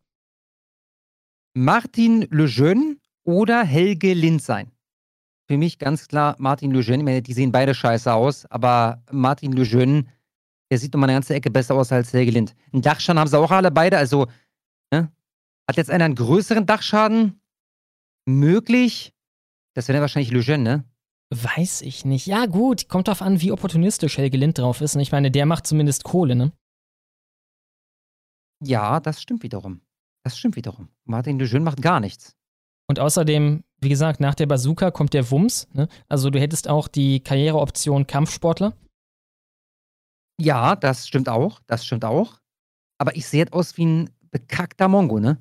[1.55, 4.73] Martin Lejeune oder Helge Lindssein?
[5.47, 6.99] Für mich ganz klar Martin Lejeune.
[6.99, 10.07] Ich meine, die sehen beide scheiße aus, aber Martin Lejeune,
[10.71, 12.55] der sieht um eine ganze Ecke besser aus als Helge Lind.
[12.73, 14.27] Einen Dachschaden haben sie auch alle beide, also
[14.91, 15.13] ne?
[15.69, 17.41] hat jetzt einer einen größeren Dachschaden?
[18.27, 19.13] Möglich?
[19.75, 20.85] Das wäre dann wahrscheinlich Lejeune, ne?
[21.35, 22.27] Weiß ich nicht.
[22.27, 24.95] Ja, gut, kommt drauf an, wie opportunistisch Helge Lind drauf ist.
[24.95, 26.53] Und ich meine, der macht zumindest Kohle, ne?
[28.63, 29.81] Ja, das stimmt wiederum.
[30.25, 30.91] Das stimmt wiederum.
[31.05, 32.37] Martin Lejeune macht gar nichts.
[32.89, 35.67] Und außerdem, wie gesagt, nach der Bazooka kommt der Wumms.
[35.73, 35.89] Ne?
[36.09, 38.77] Also du hättest auch die Karriereoption Kampfsportler.
[40.41, 41.61] Ja, das stimmt auch.
[41.67, 42.39] Das stimmt auch.
[42.99, 45.39] Aber ich sehe aus wie ein bekackter Mongo, ne?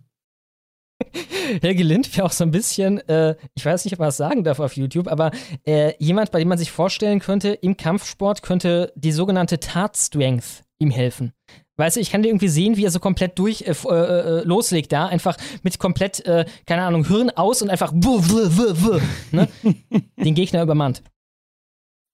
[1.61, 4.43] Helge Lind wäre auch so ein bisschen, äh, ich weiß nicht, ob man das sagen
[4.43, 5.31] darf auf YouTube, aber
[5.65, 10.91] äh, jemand, bei dem man sich vorstellen könnte, im Kampfsport könnte die sogenannte Tat-Strength ihm
[10.91, 11.33] helfen.
[11.77, 14.43] Weißt du, ich kann dir irgendwie sehen, wie er so komplett durch äh, äh, äh,
[14.43, 18.75] loslegt da, einfach mit komplett, äh, keine Ahnung, Hirn aus und einfach wuh, wuh, wuh,
[18.75, 19.01] wuh,
[19.31, 19.47] ne?
[20.17, 21.01] den Gegner übermannt.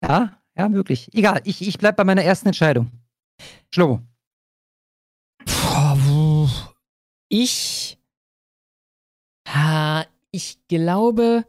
[0.01, 1.09] Ja, ja, möglich.
[1.13, 2.91] Egal, ich, ich bleib bei meiner ersten Entscheidung.
[3.73, 4.01] Schlomo.
[7.29, 7.98] Ich.
[9.47, 11.45] Ha, ich glaube,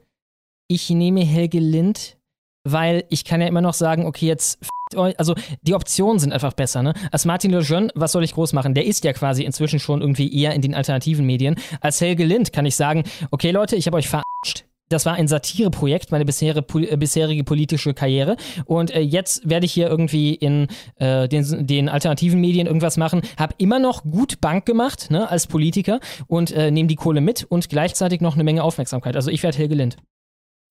[0.68, 2.16] ich nehme Helge Lind,
[2.64, 4.58] weil ich kann ja immer noch sagen, okay, jetzt
[4.96, 6.94] also die Optionen sind einfach besser, ne?
[7.12, 8.74] Als Martin Lejeune, was soll ich groß machen?
[8.74, 11.56] Der ist ja quasi inzwischen schon irgendwie eher in den alternativen Medien.
[11.80, 14.64] Als Helge Lind kann ich sagen, okay Leute, ich habe euch verarscht.
[14.90, 18.36] Das war ein Satireprojekt, meine bisherige, äh, bisherige politische Karriere.
[18.64, 23.22] Und äh, jetzt werde ich hier irgendwie in äh, den, den alternativen Medien irgendwas machen.
[23.38, 27.44] Hab immer noch gut Bank gemacht, ne, als Politiker und äh, nehme die Kohle mit
[27.44, 29.14] und gleichzeitig noch eine Menge Aufmerksamkeit.
[29.14, 29.96] Also ich werde Helge Lind.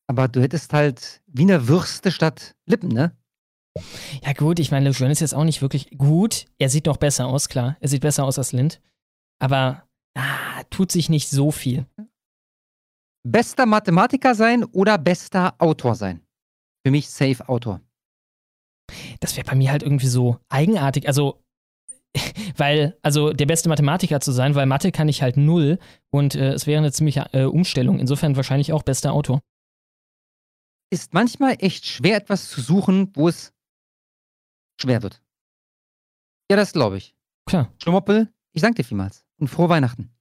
[0.08, 3.16] Aber du hättest halt Wiener Würste statt Lippen, ne?
[4.26, 6.48] Ja gut, ich meine, Lejeune ist jetzt auch nicht wirklich gut.
[6.58, 7.78] Er sieht noch besser aus, klar.
[7.80, 8.82] Er sieht besser aus als Lind.
[9.40, 9.84] Aber
[10.16, 11.86] ah, tut sich nicht so viel.
[13.24, 16.22] Bester Mathematiker sein oder bester Autor sein?
[16.86, 17.82] Für mich safe Autor.
[19.20, 21.08] Das wäre bei mir halt irgendwie so eigenartig.
[21.08, 21.44] Also
[22.58, 25.80] weil, also der beste Mathematiker zu sein, weil Mathe kann ich halt null
[26.10, 28.00] und äh, es wäre eine ziemliche äh, Umstellung.
[28.00, 29.42] Insofern wahrscheinlich auch bester Autor.
[30.92, 33.54] Ist manchmal echt schwer, etwas zu suchen, wo es
[34.82, 35.22] schwer wird.
[36.50, 37.16] Ja, das glaube ich.
[37.46, 37.72] Klar.
[37.82, 40.12] Schlumoppel, ich danke dir vielmals und frohe Weihnachten.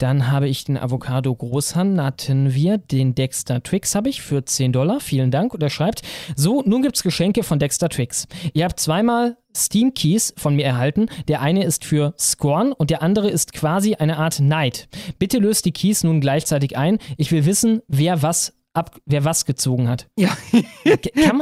[0.00, 2.78] Dann habe ich den Avocado Großhahn, hatten wir.
[2.78, 4.98] Den Dexter Twix habe ich für 10 Dollar.
[4.98, 5.52] Vielen Dank.
[5.52, 6.00] Und er schreibt,
[6.34, 8.26] so, nun gibt's Geschenke von Dexter Twix.
[8.54, 11.08] Ihr habt zweimal Steam Keys von mir erhalten.
[11.28, 14.88] Der eine ist für Scorn und der andere ist quasi eine Art Knight.
[15.18, 16.96] Bitte löst die Keys nun gleichzeitig ein.
[17.18, 20.08] Ich will wissen, wer was ab, wer was gezogen hat.
[20.16, 20.34] Ja,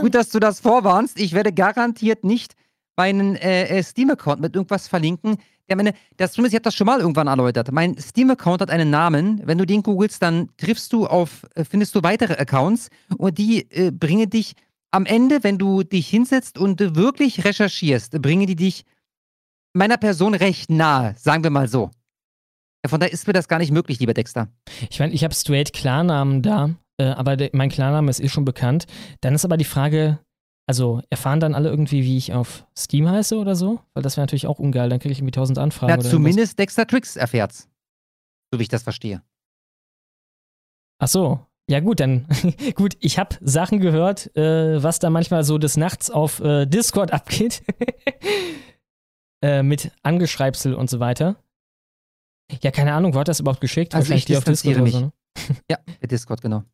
[0.01, 1.21] gut, dass du das vorwarnst.
[1.21, 2.55] Ich werde garantiert nicht
[2.97, 5.37] meinen äh, Steam-Account mit irgendwas verlinken.
[5.69, 7.71] Der meine, das zumindest, ich habe das schon mal irgendwann erläutert.
[7.73, 9.43] Mein Steam-Account hat einen Namen.
[9.45, 12.89] Wenn du den googelst, dann triffst du auf, äh, findest du weitere Accounts
[13.19, 14.55] und die äh, bringen dich
[14.91, 18.85] am Ende, wenn du dich hinsetzt und äh, wirklich recherchierst, bringen die dich
[19.75, 21.91] meiner Person recht nahe, sagen wir mal so.
[22.85, 24.49] Ja, von daher ist mir das gar nicht möglich, lieber Dexter.
[24.89, 28.87] Ich meine, ich habe straight Klarnamen da, äh, aber mein Klarname ist eh schon bekannt.
[29.21, 30.21] Dann ist aber die Frage,
[30.69, 33.81] also erfahren dann alle irgendwie, wie ich auf Steam heiße oder so?
[33.95, 35.95] Weil das wäre natürlich auch ungeil, dann kriege ich irgendwie tausend Anfragen.
[35.97, 36.57] Na, zumindest irgendwas.
[36.57, 37.69] Dexter Tricks erfährt's.
[38.53, 39.23] So wie ich das verstehe.
[40.99, 41.41] Ach so.
[41.71, 42.27] Ja gut, dann
[42.75, 47.13] gut, ich habe Sachen gehört, äh, was da manchmal so des Nachts auf äh, Discord
[47.15, 47.63] abgeht.
[49.43, 51.37] äh, mit Angeschreibsel und so weiter.
[52.63, 53.95] Ja, keine Ahnung, wo hat das überhaupt geschickt?
[53.95, 54.93] Also ich dir auf Discord mich.
[54.93, 55.13] So, ne?
[55.71, 56.65] ja, Discord, genau.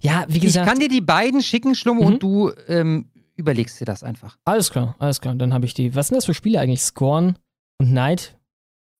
[0.00, 0.66] Ja, wie gesagt.
[0.66, 2.06] Ich kann dir die beiden schicken, Schlummo, mhm.
[2.06, 4.36] und du ähm, überlegst dir das einfach.
[4.44, 5.34] Alles klar, alles klar.
[5.34, 5.94] Dann habe ich die.
[5.94, 6.82] Was sind das für Spiele eigentlich?
[6.82, 7.38] Scorn
[7.78, 8.36] und Knight?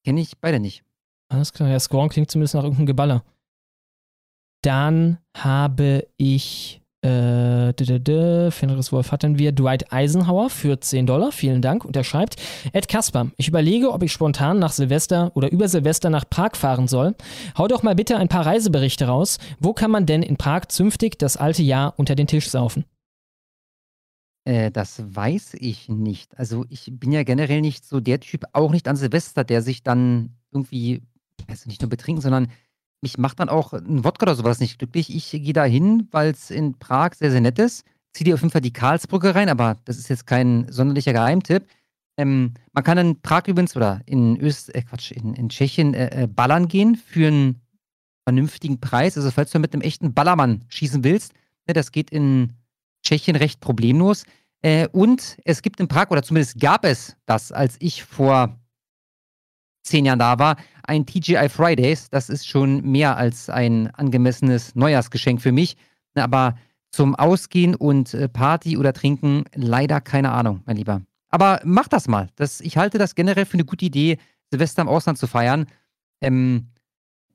[0.05, 0.85] Kenne ich beide nicht.
[1.29, 3.25] Alles klar, ja, Scorn klingt zumindest nach irgendeinem Geballer.
[4.63, 11.33] Dann habe ich äh, Fenris Wolf hatten wir Dwight Eisenhower für 10 Dollar.
[11.33, 11.85] Vielen Dank.
[11.85, 12.37] Und er schreibt:
[12.73, 16.89] Ed Kasper, ich überlege, ob ich spontan nach Silvester oder über Silvester nach Prag fahren
[16.89, 17.15] soll.
[17.57, 19.39] Hau doch mal bitte ein paar Reiseberichte raus.
[19.59, 22.85] Wo kann man denn in Prag zünftig das alte Jahr unter den Tisch saufen?
[24.45, 26.39] Äh, das weiß ich nicht.
[26.39, 29.83] Also, ich bin ja generell nicht so der Typ, auch nicht an Silvester, der sich
[29.83, 31.03] dann irgendwie,
[31.47, 32.49] also nicht nur betrinken, sondern
[33.03, 35.15] mich macht dann auch ein Wodka oder sowas nicht glücklich.
[35.15, 37.85] Ich gehe da hin, weil es in Prag sehr, sehr nett ist.
[38.13, 41.67] Zieh dir auf jeden Fall die Karlsbrücke rein, aber das ist jetzt kein sonderlicher Geheimtipp.
[42.19, 46.25] Ähm, man kann in Prag übrigens oder in Öst, äh, Quatsch, in, in Tschechien äh,
[46.25, 47.63] äh, ballern gehen für einen
[48.25, 49.17] vernünftigen Preis.
[49.17, 51.33] Also falls du mit einem echten Ballermann schießen willst,
[51.67, 52.53] ne, das geht in
[53.03, 54.25] Tschechien recht problemlos.
[54.63, 58.60] Äh, und es gibt in Prag, oder zumindest gab es das, als ich vor
[59.83, 62.11] zehn Jahren da war, ein TGI Fridays.
[62.11, 65.77] Das ist schon mehr als ein angemessenes Neujahrsgeschenk für mich.
[66.15, 66.57] Aber
[66.91, 71.03] zum Ausgehen und äh, Party oder Trinken leider keine Ahnung, mein Lieber.
[71.29, 72.29] Aber mach das mal.
[72.35, 74.19] Das, ich halte das generell für eine gute Idee,
[74.51, 75.67] Silvester im Ausland zu feiern.
[76.21, 76.67] Ähm,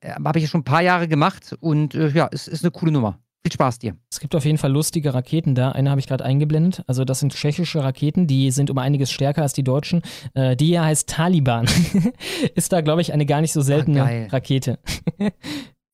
[0.00, 2.70] äh, Habe ich ja schon ein paar Jahre gemacht und äh, ja, es ist eine
[2.70, 3.18] coole Nummer.
[3.46, 3.94] Viel Spaß dir.
[4.10, 5.70] Es gibt auf jeden Fall lustige Raketen da.
[5.70, 6.82] Eine habe ich gerade eingeblendet.
[6.88, 10.02] Also das sind tschechische Raketen, die sind um einiges stärker als die deutschen.
[10.34, 11.68] Äh, die hier heißt Taliban.
[12.56, 14.80] Ist da, glaube ich, eine gar nicht so seltene ah, Rakete.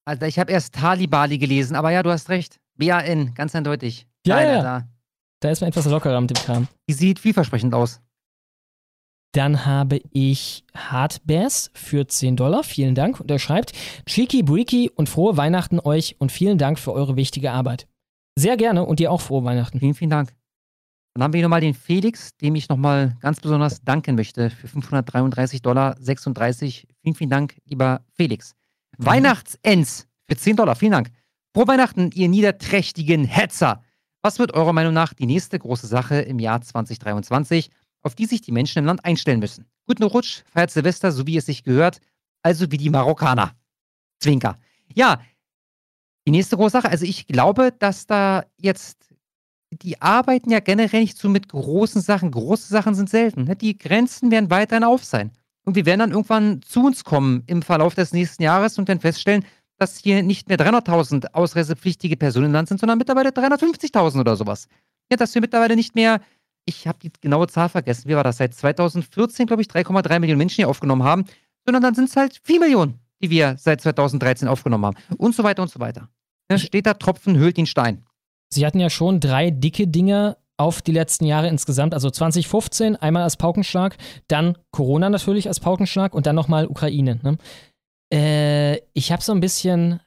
[0.07, 2.59] also ich habe erst Talibali gelesen, aber ja, du hast recht.
[2.79, 4.07] BAN, ganz eindeutig.
[4.27, 4.63] Ja, ja.
[4.63, 4.89] Da.
[5.41, 6.69] da ist man etwas lockerer mit dem Kram.
[6.89, 8.01] Die sieht vielversprechend aus.
[9.33, 12.63] Dann habe ich Hardbass für 10 Dollar.
[12.63, 13.19] Vielen Dank.
[13.19, 13.73] Und er schreibt,
[14.07, 17.87] Cheeky Breaky und frohe Weihnachten euch und vielen Dank für eure wichtige Arbeit.
[18.37, 19.81] Sehr gerne und dir auch frohe Weihnachten.
[19.81, 20.35] Vielen, vielen Dank.
[21.15, 24.69] Dann haben wir hier nochmal den Felix, dem ich nochmal ganz besonders danken möchte für
[24.69, 26.87] 533 Dollar 36.
[27.03, 28.55] Vielen, vielen Dank, lieber Felix.
[28.99, 29.07] Mhm.
[29.07, 30.75] Weihnachtsends für 10 Dollar.
[30.75, 31.11] Vielen Dank.
[31.55, 33.83] Frohe Weihnachten, ihr niederträchtigen Hetzer.
[34.23, 37.71] Was wird eurer Meinung nach die nächste große Sache im Jahr 2023?
[38.03, 39.67] Auf die sich die Menschen im Land einstellen müssen.
[39.87, 42.01] Guten Rutsch, feiert Silvester, so wie es sich gehört,
[42.43, 43.53] also wie die Marokkaner.
[44.21, 44.59] Zwinker.
[44.95, 45.21] Ja,
[46.27, 49.09] die nächste große Sache, also ich glaube, dass da jetzt,
[49.71, 52.31] die arbeiten ja generell nicht so mit großen Sachen.
[52.31, 53.45] Große Sachen sind selten.
[53.45, 53.57] Ne?
[53.57, 55.33] Die Grenzen werden weiterhin auf sein.
[55.65, 59.01] Und wir werden dann irgendwann zu uns kommen im Verlauf des nächsten Jahres und dann
[59.01, 59.45] feststellen,
[59.79, 64.69] dass hier nicht mehr 300.000 ausreisepflichtige Personen im Land sind, sondern mittlerweile 350.000 oder sowas.
[65.11, 66.21] Ja, dass wir mittlerweile nicht mehr
[66.65, 70.39] ich habe die genaue Zahl vergessen, wie war das, seit 2014, glaube ich, 3,3 Millionen
[70.39, 71.25] Menschen hier aufgenommen haben,
[71.65, 74.97] sondern dann sind es halt 4 Millionen, die wir seit 2013 aufgenommen haben.
[75.17, 76.09] Und so weiter und so weiter.
[76.49, 78.05] Da steht da Tropfen höhlt den Stein.
[78.53, 81.95] Sie hatten ja schon drei dicke Dinge auf die letzten Jahre insgesamt.
[81.95, 83.97] Also 2015 einmal als Paukenschlag,
[84.29, 87.19] dann Corona natürlich als Paukenschlag und dann nochmal Ukraine.
[87.23, 87.39] Ne?
[88.13, 90.01] Äh, ich habe so ein bisschen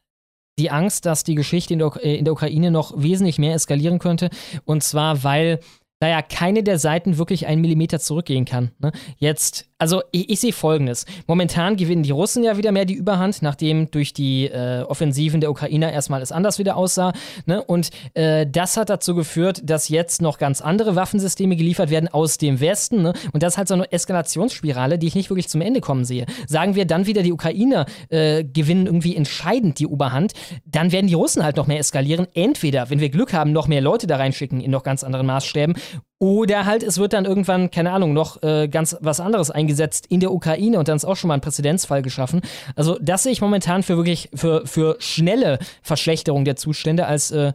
[0.58, 4.30] die Angst, dass die Geschichte in der, in der Ukraine noch wesentlich mehr eskalieren könnte.
[4.64, 5.60] Und zwar, weil
[6.02, 8.72] naja, keine der Seiten wirklich einen Millimeter zurückgehen kann.
[8.80, 8.92] Ne?
[9.18, 11.06] Jetzt, also ich, ich sehe folgendes.
[11.28, 15.52] Momentan gewinnen die Russen ja wieder mehr die Überhand, nachdem durch die äh, Offensiven der
[15.52, 17.12] Ukrainer erstmal es anders wieder aussah.
[17.46, 17.62] Ne?
[17.62, 22.38] Und äh, das hat dazu geführt, dass jetzt noch ganz andere Waffensysteme geliefert werden aus
[22.38, 23.02] dem Westen.
[23.02, 23.14] Ne?
[23.34, 26.26] Und das ist halt so eine Eskalationsspirale, die ich nicht wirklich zum Ende kommen sehe.
[26.48, 30.32] Sagen wir dann wieder, die Ukrainer äh, gewinnen irgendwie entscheidend die Oberhand,
[30.66, 32.28] dann werden die Russen halt noch mehr eskalieren.
[32.34, 35.76] Entweder, wenn wir Glück haben, noch mehr Leute da reinschicken in noch ganz anderen Maßstäben
[36.20, 40.22] oder halt, es wird dann irgendwann, keine Ahnung, noch äh, ganz was anderes eingesetzt in
[40.22, 42.42] der Ukraine und dann ist auch schon mal ein Präzedenzfall geschaffen.
[42.76, 47.54] Also, das sehe ich momentan für wirklich, für, für schnelle Verschlechterung der Zustände als äh,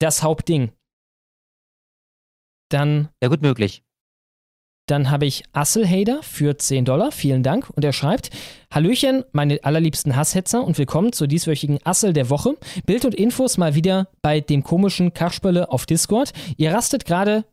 [0.00, 0.72] das Hauptding.
[2.68, 3.08] Dann.
[3.22, 3.82] Ja, gut möglich.
[4.86, 7.12] Dann habe ich Asselhader für 10 Dollar.
[7.12, 7.70] Vielen Dank.
[7.70, 8.30] Und er schreibt:
[8.74, 12.56] Hallöchen, meine allerliebsten Hasshetzer und willkommen zur dieswöchigen Assel der Woche.
[12.86, 16.32] Bild und Infos mal wieder bei dem komischen Kaschbölle auf Discord.
[16.56, 17.44] Ihr rastet gerade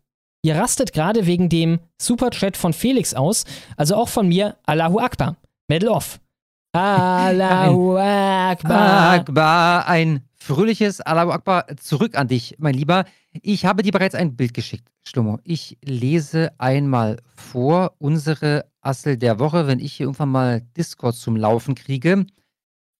[0.47, 3.43] Ihr rastet gerade wegen dem Superchat von Felix aus,
[3.75, 5.35] also auch von mir, Allahu Akbar.
[5.67, 6.21] Medal off.
[6.71, 9.11] Allahu Akbar.
[9.11, 13.03] Akbar, ein fröhliches Allahu Akbar zurück an dich, mein Lieber.
[13.41, 15.37] Ich habe dir bereits ein Bild geschickt, Schlummo.
[15.43, 21.35] Ich lese einmal vor unsere Assel der Woche, wenn ich hier irgendwann mal Discord zum
[21.35, 22.25] Laufen kriege.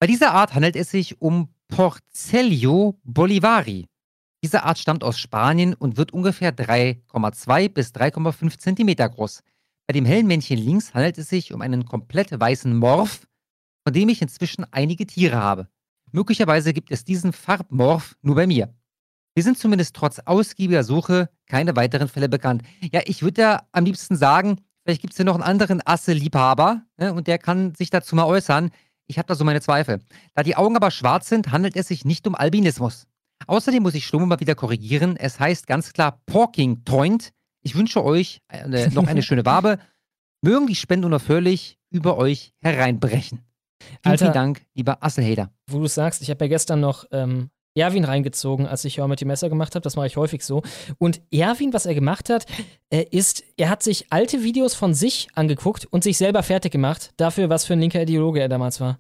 [0.02, 3.88] Bei dieser Art handelt es sich um Porcelio bolivari.
[4.44, 9.42] Diese Art stammt aus Spanien und wird ungefähr 3,2 bis 3,5 Zentimeter groß.
[9.88, 13.28] Bei dem hellen Männchen links handelt es sich um einen komplett weißen Morph,
[13.84, 15.70] von dem ich inzwischen einige Tiere habe.
[16.12, 18.74] Möglicherweise gibt es diesen Farbmorph nur bei mir.
[19.34, 22.64] Wir sind zumindest trotz ausgiebiger Suche keine weiteren Fälle bekannt.
[22.92, 26.82] Ja, ich würde ja am liebsten sagen, vielleicht gibt es hier noch einen anderen Asse-Liebhaber
[26.98, 28.72] ne, und der kann sich dazu mal äußern.
[29.06, 30.00] Ich habe da so meine Zweifel.
[30.34, 33.08] Da die Augen aber schwarz sind, handelt es sich nicht um Albinismus.
[33.48, 35.16] Außerdem muss ich Stumme mal wieder korrigieren.
[35.18, 37.32] Es heißt ganz klar Porking Toint.
[37.62, 39.80] Ich wünsche euch eine, noch eine schöne Wabe.
[40.42, 43.42] Mögen die Spenden unaufhörlich über euch hereinbrechen.
[43.82, 45.52] Vielen, Alter, vielen Dank, lieber Asselhader.
[45.70, 49.22] Wo du sagst, ich habe ja gestern noch ähm, Erwin reingezogen, als ich Hör mit
[49.22, 49.84] dem Messer gemacht habe.
[49.84, 50.64] Das mache ich häufig so.
[50.98, 52.46] Und Erwin, was er gemacht hat,
[52.90, 57.12] äh, ist, er hat sich alte Videos von sich angeguckt und sich selber fertig gemacht.
[57.18, 59.00] Dafür, was für ein linker Ideologe er damals war.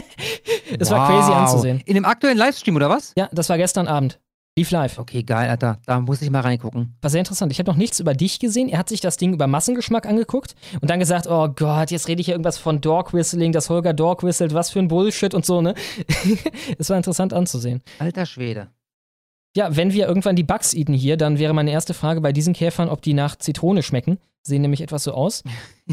[0.78, 1.82] das war crazy anzusehen.
[1.86, 3.12] In dem aktuellen Livestream, oder was?
[3.16, 4.18] Ja, das war gestern Abend.
[4.58, 4.98] Lief live.
[4.98, 5.78] Okay, geil, Alter.
[5.86, 6.96] Da muss ich mal reingucken.
[7.00, 7.52] War sehr interessant.
[7.52, 8.68] Ich habe noch nichts über dich gesehen.
[8.68, 12.20] Er hat sich das Ding über Massengeschmack angeguckt und dann gesagt, oh Gott, jetzt rede
[12.20, 15.46] ich hier irgendwas von Dog Whistling, dass Holger Dog whistelt, was für ein Bullshit und
[15.46, 15.74] so, ne?
[16.78, 17.80] Es war interessant anzusehen.
[18.00, 18.68] Alter Schwede.
[19.56, 22.52] Ja, wenn wir irgendwann die Bugs eaten hier, dann wäre meine erste Frage bei diesen
[22.52, 24.18] Käfern, ob die nach Zitrone schmecken.
[24.42, 25.42] Sehen nämlich etwas so aus.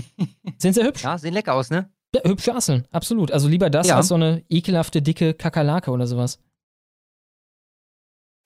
[0.57, 1.03] Sind sehr hübsch.
[1.03, 1.89] Ja, sehen lecker aus, ne?
[2.15, 3.31] Ja, hübsche Asseln, absolut.
[3.31, 3.97] Also lieber das Ja.
[3.97, 6.39] als so eine ekelhafte, dicke Kakerlake oder sowas.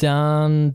[0.01, 0.73] Dann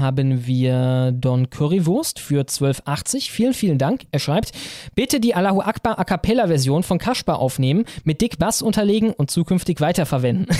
[0.00, 3.30] haben wir Don Currywurst für 12,80.
[3.30, 4.06] Vielen, vielen Dank.
[4.10, 4.50] Er schreibt,
[4.96, 9.30] bitte die Allahu Akbar A Cappella Version von Kaspar aufnehmen, mit Dick Bass unterlegen und
[9.30, 10.46] zukünftig weiterverwenden.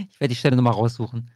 [0.00, 1.30] Ich werde die Stelle nochmal raussuchen.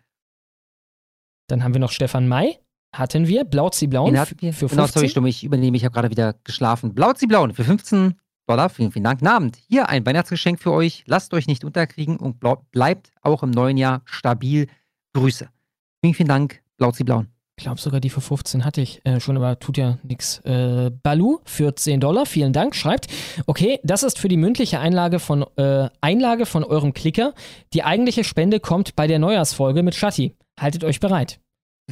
[1.49, 2.59] Dann haben wir noch Stefan May.
[2.95, 3.45] Hatten wir.
[3.45, 4.53] Blauzi Blauen Den hatten wir.
[4.53, 4.93] für Genau, 15.
[5.01, 6.93] sorry, Stumme, ich übernehme, ich habe gerade wieder geschlafen.
[6.95, 8.15] Blauzi Blauen für 15
[8.53, 8.69] Dollar.
[8.69, 9.21] Vielen, vielen Dank.
[9.21, 9.57] Guten Abend.
[9.69, 11.05] Hier ein Weihnachtsgeschenk für euch.
[11.07, 12.39] Lasst euch nicht unterkriegen und
[12.71, 14.67] bleibt auch im neuen Jahr stabil.
[15.15, 15.49] Grüße.
[16.03, 17.29] Vielen, vielen Dank, Blauzi Blauen.
[17.57, 20.41] Ich glaube sogar die für 15 hatte ich äh, schon, aber tut ja nichts.
[20.41, 23.07] Äh, Balu für 10 Dollar, vielen Dank, schreibt,
[23.47, 27.33] okay, das ist für die mündliche Einlage von, äh, Einlage von eurem Klicker.
[27.73, 30.37] Die eigentliche Spende kommt bei der Neujahrsfolge mit Shatti.
[30.61, 31.41] Haltet euch bereit.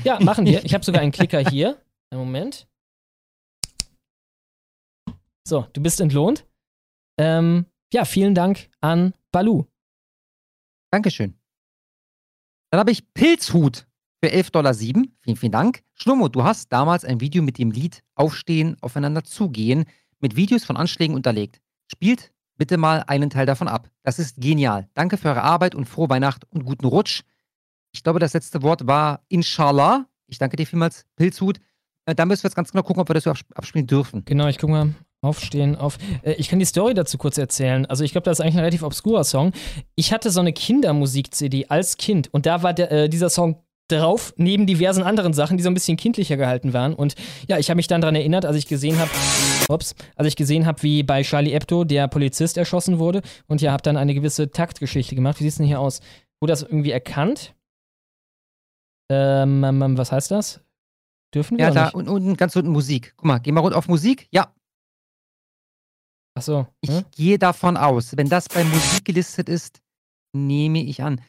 [0.04, 0.62] Ja, machen wir.
[0.64, 1.78] Ich habe sogar einen Klicker hier.
[2.10, 2.66] Einen Moment.
[5.46, 6.44] So, du bist entlohnt.
[7.20, 9.64] Ähm, ja, vielen Dank an Balu.
[10.90, 11.34] Dankeschön.
[12.70, 13.86] Dann habe ich Pilzhut
[14.22, 14.74] für 11,07 Dollar.
[14.74, 15.82] Vielen, vielen Dank.
[15.94, 19.84] Schlummo, du hast damals ein Video mit dem Lied Aufstehen, Aufeinander zugehen
[20.20, 21.60] mit Videos von Anschlägen unterlegt.
[21.92, 23.90] Spielt bitte mal einen Teil davon ab.
[24.02, 24.88] Das ist genial.
[24.94, 27.22] Danke für eure Arbeit und frohe Weihnacht und guten Rutsch.
[27.92, 30.06] Ich glaube, das letzte Wort war Inshallah.
[30.26, 31.58] Ich danke dir vielmals, Pilzhut.
[32.06, 34.24] Äh, Da müssen wir jetzt ganz genau gucken, ob wir das so absp- abspielen dürfen.
[34.24, 34.94] Genau, ich guck mal.
[35.22, 35.98] Aufstehen, auf.
[36.22, 37.84] Äh, ich kann die Story dazu kurz erzählen.
[37.86, 39.52] Also, ich glaube, das ist eigentlich ein relativ obskurer Song.
[39.94, 44.32] Ich hatte so eine Kindermusik-CD als Kind und da war der, äh, dieser Song drauf,
[44.36, 46.94] neben diversen anderen Sachen, die so ein bisschen kindlicher gehalten waren.
[46.94, 47.16] Und
[47.48, 49.10] ja, ich habe mich dann daran erinnert, als ich gesehen habe,
[49.68, 53.20] ups, als ich gesehen habe, wie bei Charlie Hebdo der Polizist erschossen wurde.
[53.48, 55.40] Und ja, habe dann eine gewisse Taktgeschichte gemacht.
[55.40, 56.00] Wie sieht es denn hier aus?
[56.40, 57.54] Wurde das irgendwie erkannt?
[59.10, 60.60] Ähm, ähm, ähm, was heißt das?
[61.34, 61.94] Dürfen wir Ja, da nicht?
[61.94, 63.14] und unten ganz unten Musik.
[63.16, 64.28] Guck mal, geh mal runter auf Musik.
[64.30, 64.54] Ja,
[66.34, 66.66] Ach so.
[66.80, 67.04] ich hm?
[67.10, 69.80] gehe davon aus, wenn das bei Musik gelistet ist,
[70.32, 71.20] nehme ich an.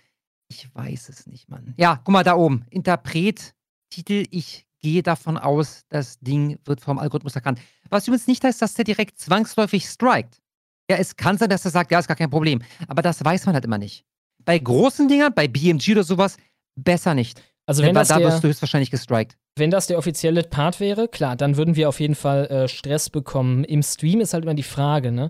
[0.47, 1.73] Ich weiß es nicht, Mann.
[1.77, 2.65] Ja, guck mal da oben.
[2.69, 3.53] Interpret,
[3.89, 7.59] Titel, ich gehe davon aus, das Ding wird vom Algorithmus erkannt.
[7.89, 10.41] Was übrigens nicht heißt, dass der direkt zwangsläufig strikt.
[10.89, 12.61] Ja, es kann sein, dass er sagt, ja, ist gar kein Problem.
[12.87, 14.05] Aber das weiß man halt immer nicht.
[14.43, 16.37] Bei großen Dingern, bei BMG oder sowas,
[16.75, 17.41] besser nicht.
[17.65, 19.37] Also wenn da das da der- wirst du höchstwahrscheinlich gestrikt.
[19.61, 23.11] Wenn das der offizielle Part wäre, klar, dann würden wir auf jeden Fall äh, Stress
[23.11, 23.63] bekommen.
[23.63, 25.29] Im Stream ist halt immer die Frage, ne?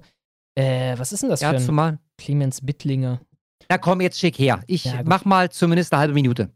[0.57, 1.99] Äh, was ist denn das Ja, für ein zumal.
[2.17, 3.19] Clemens Bittlinger?
[3.67, 4.63] Na komm, jetzt schick her.
[4.67, 6.49] Ich Ja, mach mal zumindest eine halbe Minute.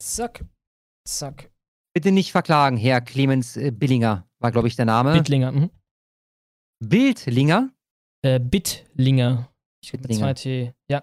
[0.00, 0.44] Zack,
[1.04, 1.50] zack.
[1.92, 5.14] Bitte nicht verklagen, Herr Clemens äh, Billinger, war, glaube ich, der Name.
[5.14, 5.70] Bittlinger, mhm.
[6.78, 7.70] Bildlinger?
[8.24, 9.48] Äh, Bittlinger.
[9.82, 10.20] Ich mit Bittlinger.
[10.20, 10.72] zwei T.
[10.88, 11.02] Ja.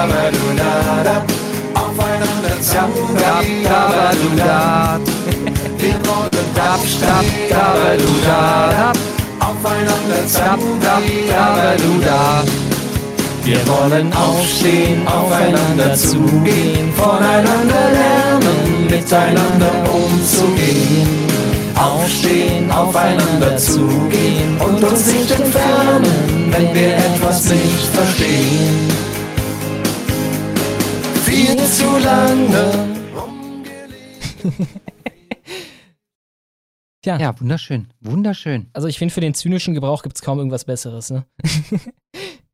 [0.00, 1.24] Kapstadt, Dabadudada,
[1.74, 2.56] aufeinander
[3.64, 5.00] Dabadudada.
[5.78, 8.92] Wir wollen Kapstadt, Dabadudada,
[9.40, 10.22] aufeinander
[11.28, 12.44] Dabadudada.
[13.44, 21.28] Wir wollen aufstehen, aufeinander zugehen, voneinander lernen, miteinander umzugehen.
[21.74, 29.09] Aufstehen, aufeinander zugehen und uns nicht entfernen, wenn wir etwas nicht verstehen.
[31.30, 32.96] Viel zu lange.
[37.02, 37.18] Tja.
[37.18, 37.86] Ja, wunderschön.
[38.00, 38.68] Wunderschön.
[38.72, 41.24] Also ich finde, für den zynischen Gebrauch gibt es kaum irgendwas Besseres, ne?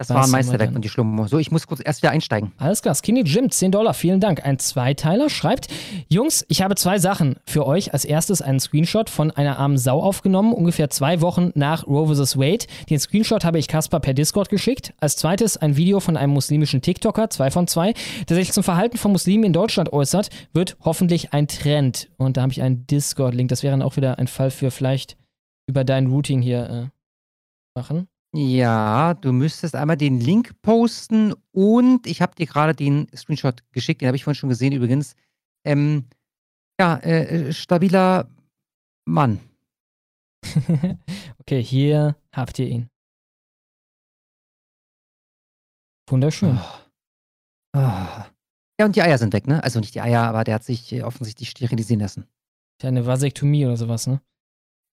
[0.00, 1.26] Das Was war ein Meisterwerk von die Schlummo.
[1.26, 2.52] So, ich muss kurz erst wieder einsteigen.
[2.56, 4.42] Alles klar, Skinny Jim, 10 Dollar, vielen Dank.
[4.46, 5.66] Ein Zweiteiler schreibt,
[6.08, 7.92] Jungs, ich habe zwei Sachen für euch.
[7.92, 12.38] Als erstes einen Screenshot von einer armen Sau aufgenommen, ungefähr zwei Wochen nach Roe vs.
[12.38, 12.64] Wade.
[12.88, 14.94] Den Screenshot habe ich Kasper per Discord geschickt.
[15.00, 17.92] Als zweites ein Video von einem muslimischen TikToker, zwei von zwei,
[18.26, 22.08] der sich zum Verhalten von Muslimen in Deutschland äußert, wird hoffentlich ein Trend.
[22.16, 23.50] Und da habe ich einen Discord-Link.
[23.50, 25.18] Das wäre dann auch wieder ein Fall für vielleicht
[25.66, 28.08] über dein Routing hier äh, machen.
[28.32, 34.00] Ja, du müsstest einmal den Link posten und ich habe dir gerade den Screenshot geschickt,
[34.00, 35.16] den habe ich vorhin schon gesehen übrigens.
[35.64, 36.04] Ähm,
[36.80, 38.28] ja, äh, äh, stabiler
[39.04, 39.40] Mann.
[41.38, 42.88] okay, hier habt ihr ihn.
[46.08, 46.58] Wunderschön.
[47.72, 48.26] Ah.
[48.80, 49.62] Ja, und die Eier sind weg, ne?
[49.62, 52.26] Also nicht die Eier, aber der hat sich offensichtlich sterilisieren lassen.
[52.80, 54.22] Ja, eine Vasektomie oder sowas, ne?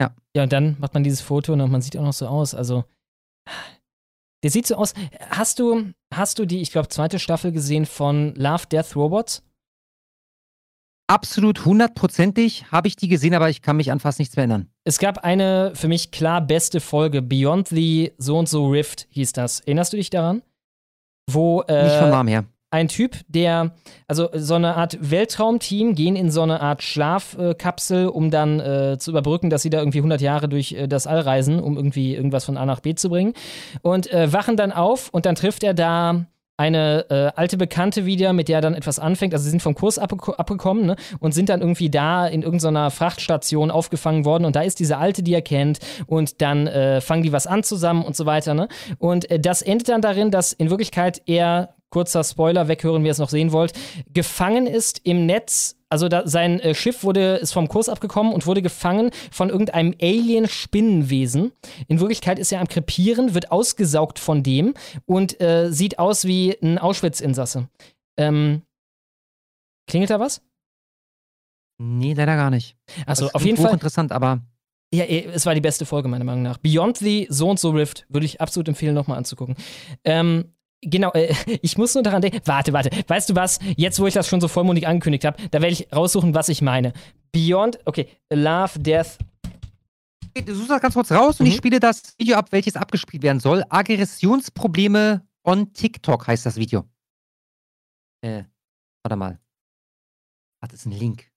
[0.00, 0.14] Ja.
[0.34, 2.54] Ja, und dann macht man dieses Foto und man sieht auch noch so aus.
[2.54, 2.84] Also,
[4.43, 4.94] der sieht so aus.
[5.31, 9.43] Hast du, hast du die, ich glaube, zweite Staffel gesehen von Love, Death, Robots?
[11.09, 14.68] Absolut hundertprozentig habe ich die gesehen, aber ich kann mich an fast nichts mehr erinnern.
[14.85, 19.32] Es gab eine für mich klar beste Folge, Beyond the So und so Rift hieß
[19.32, 19.60] das.
[19.60, 20.43] Erinnerst du dich daran?
[21.31, 22.44] Wo äh, Nicht vom Namen her.
[22.70, 23.72] Ein Typ, der,
[24.09, 29.10] also so eine Art Weltraumteam gehen in so eine Art Schlafkapsel, um dann äh, zu
[29.10, 32.44] überbrücken, dass sie da irgendwie 100 Jahre durch äh, das All reisen, um irgendwie irgendwas
[32.44, 33.34] von A nach B zu bringen.
[33.82, 36.26] Und äh, wachen dann auf und dann trifft er da
[36.59, 39.34] eine äh, alte Bekannte wieder, mit der er dann etwas anfängt.
[39.34, 40.97] Also sie sind vom Kurs abgeko- abgekommen ne?
[41.20, 44.47] und sind dann irgendwie da in irgendeiner Frachtstation aufgefangen worden.
[44.47, 45.80] Und da ist diese Alte, die er kennt.
[46.06, 48.55] Und dann äh, fangen die was an zusammen und so weiter.
[48.55, 48.68] Ne?
[48.98, 53.12] Und äh, das endet dann darin, dass in Wirklichkeit er, kurzer Spoiler, weghören, wie ihr
[53.12, 53.73] es noch sehen wollt,
[54.12, 55.78] gefangen ist im Netz.
[55.89, 59.94] Also da, sein äh, Schiff wurde, ist vom Kurs abgekommen und wurde gefangen von irgendeinem
[59.98, 61.52] Alien-Spinnenwesen.
[61.89, 64.74] In Wirklichkeit ist er am Krepieren, wird ausgesaugt von dem
[65.06, 67.66] und äh, sieht aus wie ein Auschwitz-Insasse.
[68.18, 68.60] Ähm,
[69.89, 70.43] klingelt da was?
[71.78, 72.77] Nee, leider gar nicht.
[73.06, 73.68] Also Das auf jeden Fall.
[73.68, 74.43] hochinteressant, aber
[74.93, 76.59] Ja, eh, es war die beste Folge meiner Meinung nach.
[76.59, 79.56] Beyond the So und So Rift würde ich absolut empfehlen, nochmal anzugucken.
[80.05, 80.52] Ähm,
[80.86, 82.40] genau, äh, ich muss nur daran denken.
[82.44, 82.90] Warte, warte.
[83.08, 83.58] Weißt du was?
[83.76, 86.62] Jetzt, wo ich das schon so vollmundig angekündigt habe, da werde ich raussuchen, was ich
[86.62, 86.92] meine.
[87.32, 89.18] Beyond, okay, Love, Death.
[90.44, 91.58] Du suchst das ganz kurz raus und ich Mhm.
[91.58, 93.64] spiele das Video ab, welches abgespielt werden soll.
[93.70, 96.84] Aggressionsprobleme on TikTok heißt das Video.
[98.22, 98.44] Äh,
[99.02, 99.38] warte mal.
[100.60, 101.30] Ach, das ist ein Link.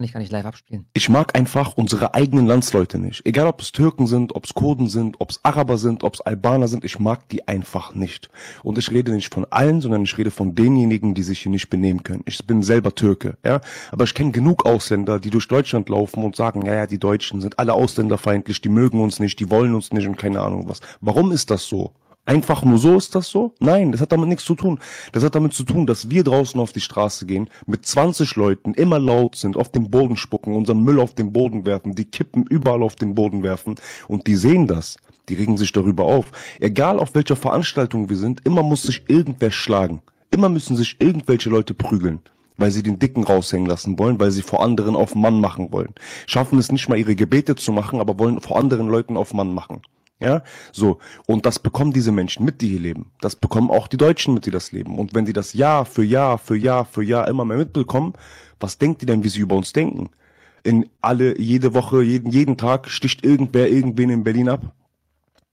[0.00, 0.86] Kann ich gar nicht live abspielen.
[0.94, 3.20] Ich mag einfach unsere eigenen Landsleute nicht.
[3.26, 6.22] Egal ob es Türken sind, ob es Kurden sind, ob es Araber sind, ob es
[6.22, 8.30] Albaner sind, ich mag die einfach nicht.
[8.62, 11.68] Und ich rede nicht von allen, sondern ich rede von denjenigen, die sich hier nicht
[11.68, 12.22] benehmen können.
[12.24, 13.60] Ich bin selber Türke, ja.
[13.92, 17.42] Aber ich kenne genug Ausländer, die durch Deutschland laufen und sagen, ja, ja, die Deutschen
[17.42, 20.80] sind alle ausländerfeindlich, die mögen uns nicht, die wollen uns nicht und keine Ahnung was.
[21.02, 21.92] Warum ist das so?
[22.26, 23.54] Einfach nur so ist das so?
[23.60, 24.78] Nein, das hat damit nichts zu tun.
[25.12, 28.74] Das hat damit zu tun, dass wir draußen auf die Straße gehen, mit 20 Leuten
[28.74, 32.44] immer laut sind, auf den Boden spucken, unseren Müll auf den Boden werfen, die Kippen
[32.44, 33.76] überall auf den Boden werfen
[34.06, 34.96] und die sehen das.
[35.28, 36.26] Die regen sich darüber auf.
[36.60, 40.02] Egal auf welcher Veranstaltung wir sind, immer muss sich irgendwer schlagen.
[40.30, 42.20] Immer müssen sich irgendwelche Leute prügeln,
[42.56, 45.94] weil sie den Dicken raushängen lassen wollen, weil sie vor anderen auf Mann machen wollen.
[46.26, 49.52] Schaffen es nicht mal ihre Gebete zu machen, aber wollen vor anderen Leuten auf Mann
[49.54, 49.82] machen.
[50.20, 50.98] Ja, so.
[51.26, 53.10] Und das bekommen diese Menschen mit, die hier leben.
[53.22, 54.98] Das bekommen auch die Deutschen mit, die das leben.
[54.98, 58.12] Und wenn die das Jahr für Jahr für Jahr für Jahr immer mehr mitbekommen,
[58.60, 60.10] was denkt ihr denn, wie sie über uns denken?
[60.62, 64.74] In alle, jede Woche, jeden, jeden Tag sticht irgendwer irgendwen in Berlin ab.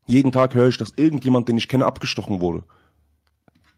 [0.05, 2.63] Jeden Tag höre ich, dass irgendjemand, den ich kenne, abgestochen wurde.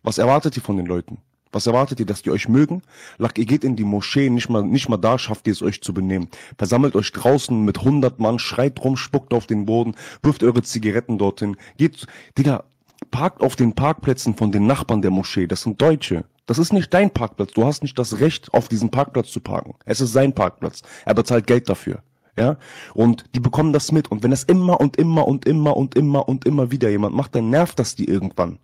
[0.01, 1.19] Was erwartet ihr von den Leuten?
[1.51, 2.83] Was erwartet ihr, dass die euch mögen?
[3.17, 5.81] Lack, ihr geht in die Moschee, nicht mal, nicht mal da schafft ihr es euch
[5.81, 6.29] zu benehmen.
[6.57, 11.17] Versammelt euch draußen mit 100 Mann, schreit rum, spuckt auf den Boden, wirft eure Zigaretten
[11.17, 11.57] dorthin.
[11.77, 12.05] Geht,
[12.37, 12.65] Digga,
[13.09, 15.47] parkt auf den Parkplätzen von den Nachbarn der Moschee.
[15.47, 16.25] Das sind Deutsche.
[16.45, 17.51] Das ist nicht dein Parkplatz.
[17.51, 19.75] Du hast nicht das Recht, auf diesen Parkplatz zu parken.
[19.85, 20.81] Es ist sein Parkplatz.
[21.05, 22.03] Er bezahlt Geld dafür.
[22.37, 22.57] Ja,
[22.93, 24.09] und die bekommen das mit.
[24.09, 27.35] Und wenn das immer und immer und immer und immer und immer wieder jemand macht,
[27.35, 28.59] dann nervt das die irgendwann.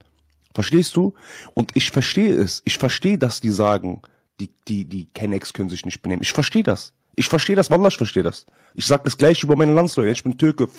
[0.56, 1.14] Verstehst du?
[1.53, 2.61] Und ich verstehe es.
[2.64, 4.01] Ich verstehe, dass die sagen,
[4.40, 6.22] die, die, die Kennex können sich nicht benehmen.
[6.22, 6.93] Ich verstehe das.
[7.17, 8.45] Ich verstehe das, Wallah, ich verstehe das.
[8.74, 10.11] Ich sag das gleiche über meine Landsleute.
[10.11, 10.69] Ich bin Türke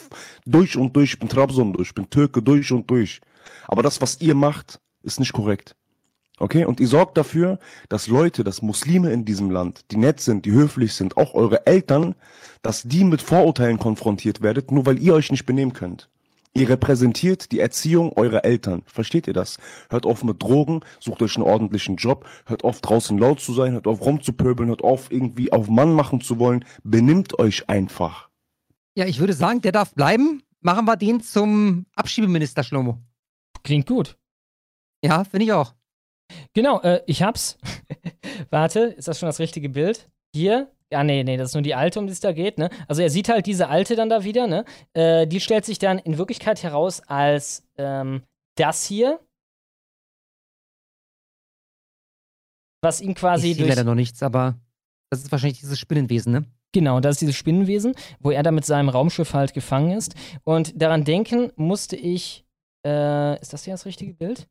[0.47, 3.21] durch und durch, ich bin Trabzon durch, ich bin Türke durch und durch.
[3.69, 5.77] Aber das, was ihr macht, ist nicht korrekt.
[6.39, 6.65] Okay?
[6.65, 7.59] Und ihr sorgt dafür,
[7.91, 11.67] dass Leute, dass Muslime in diesem Land, die nett sind, die höflich sind, auch eure
[11.67, 12.15] Eltern,
[12.63, 16.09] dass die mit Vorurteilen konfrontiert werdet, nur weil ihr euch nicht benehmen könnt.
[16.57, 18.83] Ihr repräsentiert die Erziehung eurer Eltern.
[18.87, 19.59] Versteht ihr das?
[19.91, 23.73] Hört auf mit Drogen, sucht euch einen ordentlichen Job, hört auf draußen laut zu sein,
[23.73, 26.65] hört auf rumzupöbeln, hört auf irgendwie auf Mann machen zu wollen.
[26.83, 28.31] Benimmt euch einfach.
[28.97, 30.43] Ja, ich würde sagen, der darf bleiben.
[30.63, 33.03] Machen wir den zum Abschiebeminister, Schlomo.
[33.63, 34.17] Klingt gut.
[35.05, 35.75] Ja, finde ich auch.
[36.55, 37.59] Genau, äh, ich hab's.
[38.51, 40.09] Warte, ist das schon das richtige Bild?
[40.35, 42.71] Hier, ja, nee, nee, das ist nur die alte, um die es da geht, ne?
[42.87, 44.65] Also er sieht halt diese alte dann da wieder, ne?
[44.93, 48.23] Äh, die stellt sich dann in Wirklichkeit heraus als ähm,
[48.55, 49.21] das hier.
[52.83, 53.69] Was ihm quasi ich durch.
[53.69, 54.61] leider noch nichts, aber
[55.11, 56.45] das ist wahrscheinlich dieses Spinnenwesen, ne?
[56.73, 60.15] Genau, das ist dieses Spinnenwesen, wo er da mit seinem Raumschiff halt gefangen ist.
[60.45, 62.45] Und daran denken musste ich.
[62.87, 64.47] Äh, ist das hier das richtige Bild?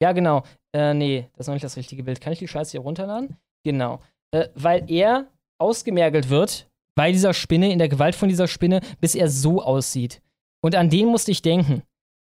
[0.00, 0.44] Ja, genau.
[0.72, 2.20] Äh, nee, das ist noch nicht das richtige Bild.
[2.20, 3.36] Kann ich die Scheiße hier runterladen?
[3.64, 4.00] Genau
[4.32, 9.14] äh, weil er ausgemergelt wird bei dieser Spinne, in der Gewalt von dieser Spinne, bis
[9.14, 10.20] er so aussieht.
[10.60, 11.82] Und an den musste ich denken,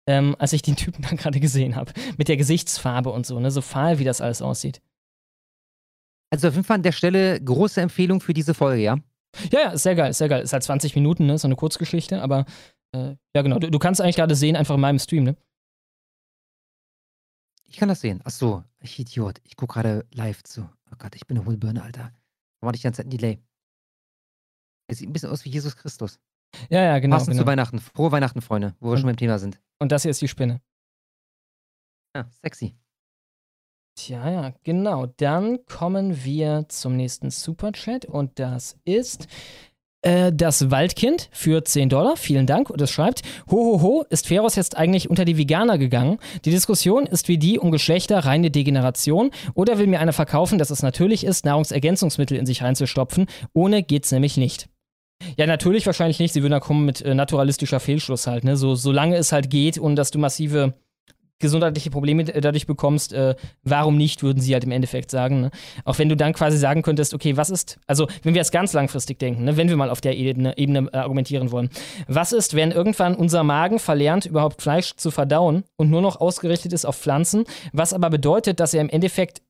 [0.08, 1.92] ähm, als ich den Typen dann gerade gesehen habe.
[2.18, 3.50] Mit der Gesichtsfarbe und so, ne?
[3.50, 4.80] So fahl, wie das alles aussieht.
[6.30, 8.96] Also auf jeden Fall an der Stelle große Empfehlung für diese Folge, ja?
[9.50, 10.42] Ja, ja, ist sehr geil, ist sehr geil.
[10.42, 11.38] Ist halt 20 Minuten, ne?
[11.38, 12.46] So eine Kurzgeschichte, aber
[12.92, 13.58] äh, ja, genau.
[13.58, 15.36] Du, du kannst eigentlich gerade sehen, einfach in meinem Stream, ne?
[17.66, 18.20] Ich kann das sehen.
[18.24, 19.40] Ach so, ich Idiot.
[19.44, 20.68] Ich gucke gerade live zu.
[20.92, 22.12] Oh Gott, ich bin eine Hohlbirne, Alter.
[22.60, 23.38] Da war ich die ganze Zeit ein Delay.
[24.88, 26.20] Er sieht ein bisschen aus wie Jesus Christus.
[26.68, 27.16] Ja, ja, genau.
[27.16, 27.42] Passend genau.
[27.42, 27.78] zu Weihnachten.
[27.78, 29.60] Frohe Weihnachten, Freunde, wo wir Und- schon beim Thema sind.
[29.80, 30.60] Und das hier ist die Spinne.
[32.14, 32.76] Ja, sexy.
[33.98, 35.06] Tja, ja, genau.
[35.06, 39.28] Dann kommen wir zum nächsten Superchat und das ist
[40.02, 42.16] äh, das Waldkind für 10 Dollar.
[42.16, 42.70] Vielen Dank.
[42.70, 46.18] Und es schreibt: Hohoho, ist Feros jetzt eigentlich unter die Veganer gegangen?
[46.44, 49.30] Die Diskussion ist wie die um Geschlechter reine Degeneration.
[49.54, 53.26] Oder will mir einer verkaufen, dass es natürlich ist, Nahrungsergänzungsmittel in sich reinzustopfen?
[53.54, 54.68] Ohne geht's nämlich nicht.
[55.36, 56.32] Ja, natürlich wahrscheinlich nicht.
[56.32, 58.56] Sie würden da kommen mit äh, naturalistischer Fehlschluss halt, ne?
[58.56, 60.74] So, solange es halt geht und dass du massive
[61.42, 65.42] gesundheitliche Probleme dadurch bekommst, äh, warum nicht, würden sie halt im Endeffekt sagen.
[65.42, 65.50] Ne?
[65.84, 68.72] Auch wenn du dann quasi sagen könntest, okay, was ist, also wenn wir es ganz
[68.72, 69.58] langfristig denken, ne?
[69.58, 71.68] wenn wir mal auf der Ebene, Ebene äh, argumentieren wollen,
[72.08, 76.72] was ist, wenn irgendwann unser Magen verlernt, überhaupt Fleisch zu verdauen und nur noch ausgerichtet
[76.72, 79.42] ist auf Pflanzen, was aber bedeutet, dass er im Endeffekt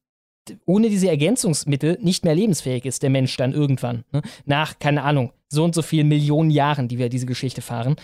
[0.67, 4.05] ohne diese Ergänzungsmittel nicht mehr lebensfähig ist, der Mensch dann irgendwann.
[4.11, 4.23] Ne?
[4.45, 7.97] Nach, keine Ahnung, so und so vielen Millionen Jahren, die wir diese Geschichte fahren.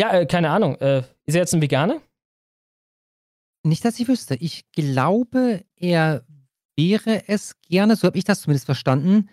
[0.00, 0.76] Ja, äh, keine Ahnung.
[0.76, 2.00] Äh, ist er jetzt ein Veganer?
[3.62, 4.36] Nicht, dass ich wüsste.
[4.36, 6.24] Ich glaube, er
[6.76, 9.28] wäre es gerne, so habe ich das zumindest verstanden,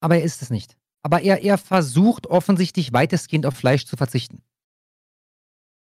[0.00, 0.76] aber er ist es nicht.
[1.02, 4.42] Aber er, er versucht offensichtlich weitestgehend auf Fleisch zu verzichten.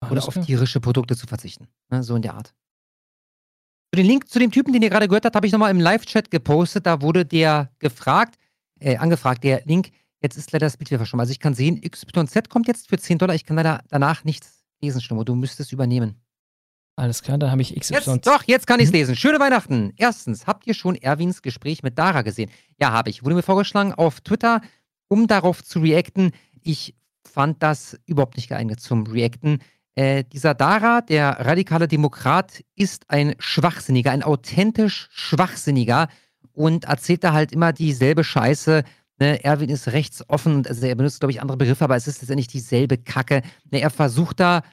[0.02, 0.46] Oder Alles auf klar.
[0.46, 1.68] tierische Produkte zu verzichten.
[1.90, 2.56] Ne, so in der Art.
[3.94, 6.32] Den Link zu dem Typen, den ihr gerade gehört habt, habe ich nochmal im Live-Chat
[6.32, 6.86] gepostet.
[6.86, 8.38] Da wurde der gefragt,
[8.80, 9.92] äh, angefragt, der Link.
[10.22, 11.22] Jetzt ist leider das Bild wieder verschwommen.
[11.22, 13.36] Also ich kann sehen, XYZ kommt jetzt für 10 Dollar.
[13.36, 15.24] Ich kann leider danach nichts lesen, Stimmo.
[15.24, 16.22] Du müsstest übernehmen.
[17.02, 17.96] Alles klar, da habe ich XY.
[17.96, 19.16] Jetzt, doch, jetzt kann ich es lesen.
[19.16, 19.92] Schöne Weihnachten.
[19.98, 22.52] Erstens, habt ihr schon Erwins Gespräch mit Dara gesehen?
[22.80, 23.24] Ja, habe ich.
[23.24, 24.62] Wurde mir vorgeschlagen auf Twitter,
[25.08, 26.30] um darauf zu reacten.
[26.62, 26.94] Ich
[27.28, 29.64] fand das überhaupt nicht geeignet zum Reacten.
[29.96, 36.08] Äh, dieser Dara, der radikale Demokrat, ist ein Schwachsinniger, ein authentisch Schwachsinniger
[36.54, 38.84] und erzählt da halt immer dieselbe Scheiße
[39.20, 42.22] Ne, Erwin ist rechtsoffen und also er benutzt, glaube ich, andere Begriffe, aber es ist
[42.22, 43.44] letztendlich dieselbe Kacke.
[43.70, 44.64] Ne, er versucht da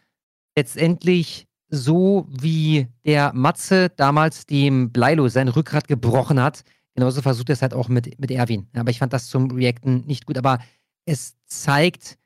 [0.56, 6.64] letztendlich so wie der Matze damals dem Bleilo sein Rückgrat gebrochen hat,
[6.94, 8.68] genauso versucht er es halt auch mit, mit Erwin.
[8.74, 10.58] Aber ich fand das zum Reacten nicht gut, aber
[11.04, 12.18] es zeigt,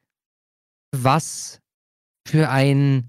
[0.93, 1.61] was
[2.27, 3.09] für ein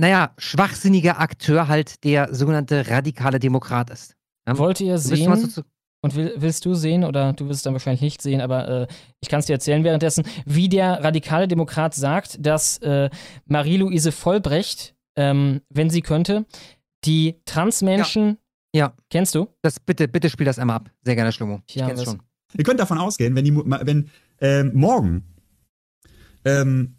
[0.00, 4.14] naja, schwachsinniger Akteur halt der sogenannte radikale Demokrat ist.
[4.46, 5.64] Wollt ihr sehen?
[6.00, 8.86] Und will, willst du sehen, oder du wirst es dann wahrscheinlich nicht sehen, aber äh,
[9.20, 13.10] ich kann es dir erzählen währenddessen, wie der radikale Demokrat sagt, dass äh,
[13.46, 16.46] Marie-Louise Vollbrecht, ähm, wenn sie könnte,
[17.04, 18.38] die Transmenschen.
[18.72, 18.92] Ja.
[19.10, 19.48] Kennst du?
[19.62, 20.90] Das bitte, bitte spiel das einmal ab.
[21.02, 21.62] Sehr gerne, Schlomo.
[21.68, 22.22] Ich Ja, kenn's schon.
[22.56, 24.08] Ihr könnt davon ausgehen, wenn, die, Mu- ma- wenn
[24.40, 25.24] ähm, morgen
[26.44, 26.94] ähm,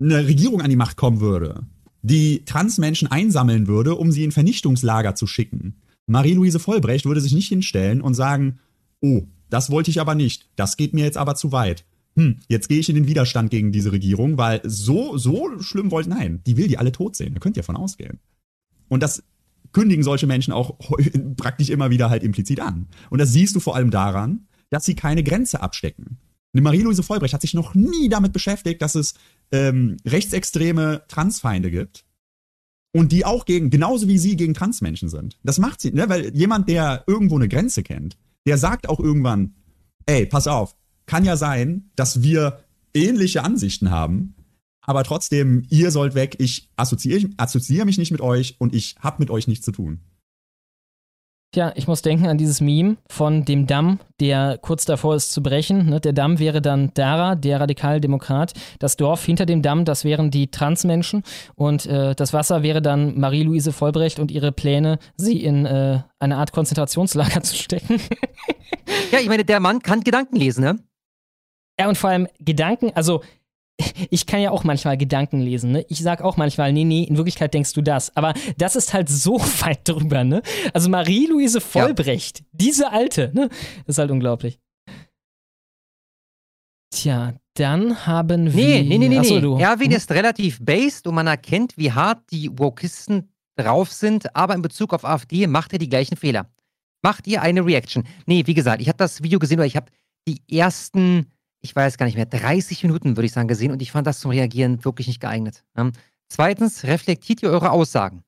[0.00, 1.62] eine Regierung an die Macht kommen würde,
[2.02, 5.80] die Transmenschen einsammeln würde, um sie in Vernichtungslager zu schicken.
[6.06, 8.58] Marie-Louise Vollbrecht würde sich nicht hinstellen und sagen,
[9.00, 11.84] oh, das wollte ich aber nicht, das geht mir jetzt aber zu weit.
[12.16, 16.10] Hm, jetzt gehe ich in den Widerstand gegen diese Regierung, weil so, so schlimm wollte,
[16.10, 18.20] nein, die will die alle tot sehen, da könnt ihr davon ausgehen.
[18.88, 19.22] Und das
[19.72, 20.78] kündigen solche Menschen auch
[21.36, 22.86] praktisch immer wieder halt implizit an.
[23.10, 26.18] Und das siehst du vor allem daran, dass sie keine Grenze abstecken.
[26.52, 29.14] Marie-Louise Vollbrecht hat sich noch nie damit beschäftigt, dass es
[29.50, 32.04] ähm, rechtsextreme Transfeinde gibt.
[32.94, 35.36] Und die auch gegen, genauso wie sie gegen Transmenschen sind.
[35.42, 36.08] Das macht sie, ne?
[36.08, 38.16] Weil jemand, der irgendwo eine Grenze kennt,
[38.46, 39.54] der sagt auch irgendwann,
[40.06, 42.60] ey, pass auf, kann ja sein, dass wir
[42.94, 44.34] ähnliche Ansichten haben,
[44.80, 49.18] aber trotzdem, ihr sollt weg, ich assoziiere assoziiere mich nicht mit euch und ich hab
[49.18, 50.00] mit euch nichts zu tun.
[51.54, 55.40] Tja, ich muss denken an dieses Meme von dem Damm, der kurz davor ist zu
[55.40, 55.88] brechen.
[55.88, 56.00] Ne?
[56.00, 58.54] Der Damm wäre dann Dara, der Radikaldemokrat.
[58.80, 61.22] Das Dorf hinter dem Damm, das wären die Transmenschen.
[61.54, 66.38] Und äh, das Wasser wäre dann Marie-Louise Vollbrecht und ihre Pläne, sie in äh, eine
[66.38, 68.00] Art Konzentrationslager zu stecken.
[69.12, 70.80] Ja, ich meine, der Mann kann Gedanken lesen, ne?
[71.78, 73.22] Ja, und vor allem Gedanken, also
[74.10, 75.84] ich kann ja auch manchmal Gedanken lesen, ne?
[75.88, 78.14] Ich sag auch manchmal, nee, nee, in Wirklichkeit denkst du das.
[78.16, 80.42] Aber das ist halt so weit drüber, ne?
[80.72, 83.48] Also Marie-Louise Vollbrecht, diese alte, ne?
[83.86, 84.58] Das ist halt unglaublich.
[86.90, 88.82] Tja, dann haben wir.
[88.82, 89.18] Nee, nee, nee, nee.
[89.18, 89.40] Achso, nee.
[89.40, 89.56] du.
[89.58, 89.96] Erwin Mhm.
[89.96, 94.92] ist relativ based und man erkennt, wie hart die Wokisten drauf sind, aber in Bezug
[94.94, 96.48] auf AfD macht er die gleichen Fehler.
[97.02, 98.04] Macht ihr eine Reaction?
[98.26, 99.90] Nee, wie gesagt, ich habe das Video gesehen, oder ich habe
[100.26, 101.26] die ersten,
[101.64, 104.20] ich weiß gar nicht mehr, 30 Minuten, würde ich sagen, gesehen und ich fand das
[104.20, 105.64] zum Reagieren wirklich nicht geeignet.
[105.76, 105.92] Ähm,
[106.28, 108.22] zweitens, reflektiert ihr eure Aussagen?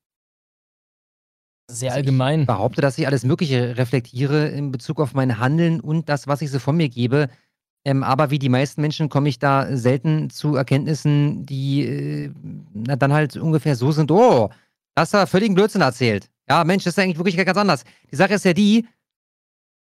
[1.69, 2.41] Sehr allgemein.
[2.41, 6.41] Ich behaupte, dass ich alles Mögliche reflektiere in Bezug auf mein Handeln und das, was
[6.41, 7.29] ich so von mir gebe.
[7.85, 12.31] Ähm, aber wie die meisten Menschen komme ich da selten zu Erkenntnissen, die äh,
[12.73, 14.49] na, dann halt ungefähr so sind, oh,
[14.95, 16.27] das hat völligen Blödsinn erzählt.
[16.49, 17.83] Ja, Mensch, das ist eigentlich wirklich ganz anders.
[18.09, 18.87] Die Sache ist ja die,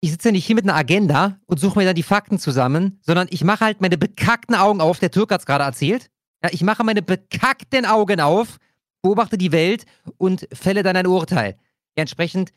[0.03, 2.99] ich sitze ja nicht hier mit einer Agenda und suche mir dann die Fakten zusammen,
[3.03, 6.09] sondern ich mache halt meine bekackten Augen auf, der Türk hat es gerade erzählt.
[6.43, 8.57] Ja, ich mache meine bekackten Augen auf,
[9.01, 9.85] beobachte die Welt
[10.17, 11.55] und fälle dann ein Urteil.
[11.95, 12.51] Ja, entsprechend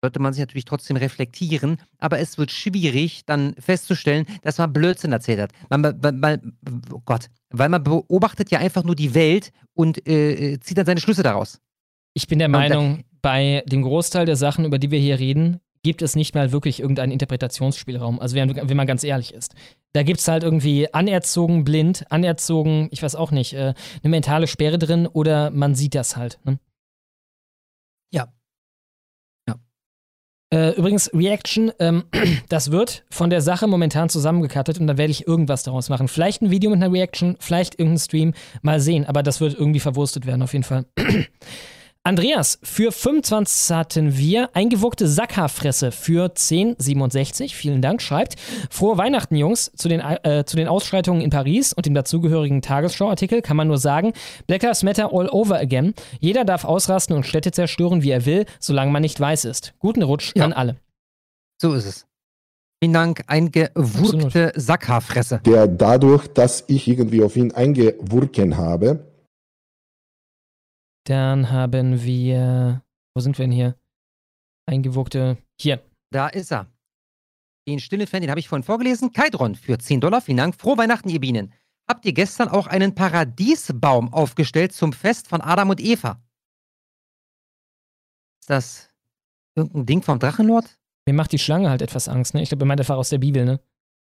[0.00, 5.10] sollte man sich natürlich trotzdem reflektieren, aber es wird schwierig, dann festzustellen, dass man Blödsinn
[5.10, 5.50] erzählt hat.
[5.70, 6.56] Man, man, man,
[6.92, 11.00] oh Gott, weil man beobachtet ja einfach nur die Welt und äh, zieht dann seine
[11.00, 11.58] Schlüsse daraus.
[12.14, 16.02] Ich bin der Meinung, bei dem Großteil der Sachen, über die wir hier reden, gibt
[16.02, 18.20] es nicht mal wirklich irgendeinen Interpretationsspielraum.
[18.20, 19.54] Also wenn, wenn man ganz ehrlich ist.
[19.92, 24.46] Da gibt es halt irgendwie anerzogen blind, anerzogen, ich weiß auch nicht, äh, eine mentale
[24.46, 26.38] Sperre drin oder man sieht das halt.
[26.44, 26.58] Ne?
[28.12, 28.28] Ja.
[30.52, 32.04] Äh, übrigens, Reaction, ähm,
[32.48, 36.08] das wird von der Sache momentan zusammengekattet und dann werde ich irgendwas daraus machen.
[36.08, 39.80] Vielleicht ein Video mit einer Reaction, vielleicht irgendein Stream, mal sehen, aber das wird irgendwie
[39.80, 40.86] verwurstet werden auf jeden Fall.
[42.02, 47.54] Andreas, für 25 hatten wir eingewuckte Sackhaarfresse für 10,67.
[47.54, 48.36] Vielen Dank, schreibt.
[48.70, 49.70] Frohe Weihnachten, Jungs.
[49.76, 53.76] Zu den, äh, zu den Ausschreitungen in Paris und dem dazugehörigen Tagesschau-Artikel kann man nur
[53.76, 54.14] sagen,
[54.46, 55.92] Black Lives Matter all over again.
[56.20, 59.74] Jeder darf ausrasten und Städte zerstören, wie er will, solange man nicht weiß ist.
[59.78, 60.76] Guten Rutsch an alle.
[61.60, 62.06] So ist es.
[62.82, 65.42] Vielen Dank, eingewurkte Sackhaarfresse.
[65.44, 69.09] Der dadurch, dass ich irgendwie auf ihn eingewurken habe,
[71.04, 72.82] Dann haben wir,
[73.14, 73.76] wo sind wir denn hier?
[74.66, 75.82] Eingewuckte, hier.
[76.12, 76.66] Da ist er.
[77.68, 79.12] Den stille Fan, den habe ich vorhin vorgelesen.
[79.12, 80.20] Kaidron für 10 Dollar.
[80.20, 80.60] Vielen Dank.
[80.60, 81.52] Frohe Weihnachten, ihr Bienen.
[81.88, 86.22] Habt ihr gestern auch einen Paradiesbaum aufgestellt zum Fest von Adam und Eva?
[88.40, 88.90] Ist das
[89.56, 90.78] irgendein Ding vom Drachenlord?
[91.06, 92.42] Mir macht die Schlange halt etwas Angst, ne?
[92.42, 93.60] Ich glaube, er meint einfach aus der Bibel, ne?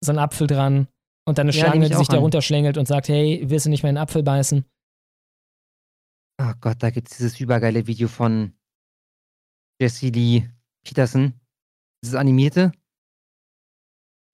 [0.03, 0.87] So ein Apfel dran
[1.25, 2.23] und dann eine Ja, Schlange, die sich da an.
[2.23, 4.65] runterschlängelt und sagt, hey, willst du nicht mehr einen Apfel beißen?
[6.39, 8.53] Oh Gott, da gibt es dieses übergeile Video von
[9.81, 10.47] Jesse Lee
[10.83, 11.33] Peterson,
[12.03, 12.71] Dieses animierte?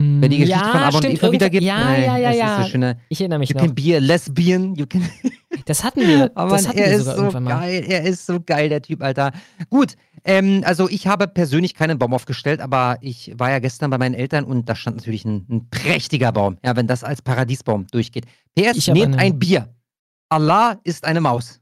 [0.01, 1.64] Wer die Geschichte ja, von und stimmt, Eva wiedergibt?
[1.64, 2.57] Ja, Nein, ja, ja, das ja.
[2.57, 3.65] Ist so schöne, ich erinnere mich you noch.
[3.65, 5.01] can be a lesbian, you can...
[5.65, 6.30] Das hatten wir.
[6.35, 7.59] Aber das Mann, hatten er wir ist sogar so irgendwann mal.
[7.61, 9.32] geil, er ist so geil, der Typ, Alter.
[9.69, 13.98] Gut, ähm, also ich habe persönlich keinen Baum aufgestellt, aber ich war ja gestern bei
[13.98, 17.88] meinen Eltern und da stand natürlich ein, ein prächtiger Baum, ja, wenn das als Paradiesbaum
[17.88, 18.25] durchgeht.
[18.56, 19.73] PS, nehmt eine- ein Bier.
[20.27, 21.61] Allah ist eine Maus.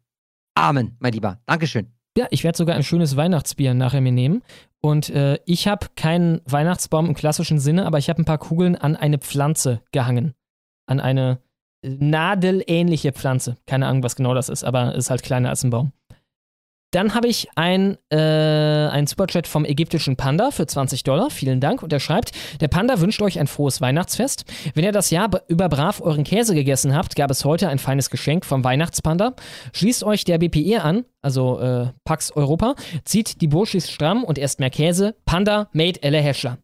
[0.55, 1.39] Amen, mein Lieber.
[1.45, 1.87] Dankeschön.
[2.17, 4.43] Ja, ich werde sogar ein schönes Weihnachtsbier nachher mir nehmen.
[4.81, 8.75] Und äh, ich habe keinen Weihnachtsbaum im klassischen Sinne, aber ich habe ein paar Kugeln
[8.75, 10.33] an eine Pflanze gehangen.
[10.87, 11.39] An eine
[11.83, 13.57] äh, nadelähnliche Pflanze.
[13.65, 15.93] Keine Ahnung, was genau das ist, aber ist halt kleiner als ein Baum.
[16.91, 21.29] Dann habe ich ein, äh, ein Superchat vom ägyptischen Panda für 20 Dollar.
[21.29, 21.83] Vielen Dank.
[21.83, 24.43] Und er schreibt, der Panda wünscht euch ein frohes Weihnachtsfest.
[24.73, 28.09] Wenn ihr das Jahr über brav euren Käse gegessen habt, gab es heute ein feines
[28.09, 29.35] Geschenk vom Weihnachtspanda.
[29.73, 34.59] Schließt euch der BPE an, also äh, Pax Europa, zieht die Burschis stramm und esst
[34.59, 35.15] mehr Käse.
[35.25, 36.57] Panda made Elle Heschler.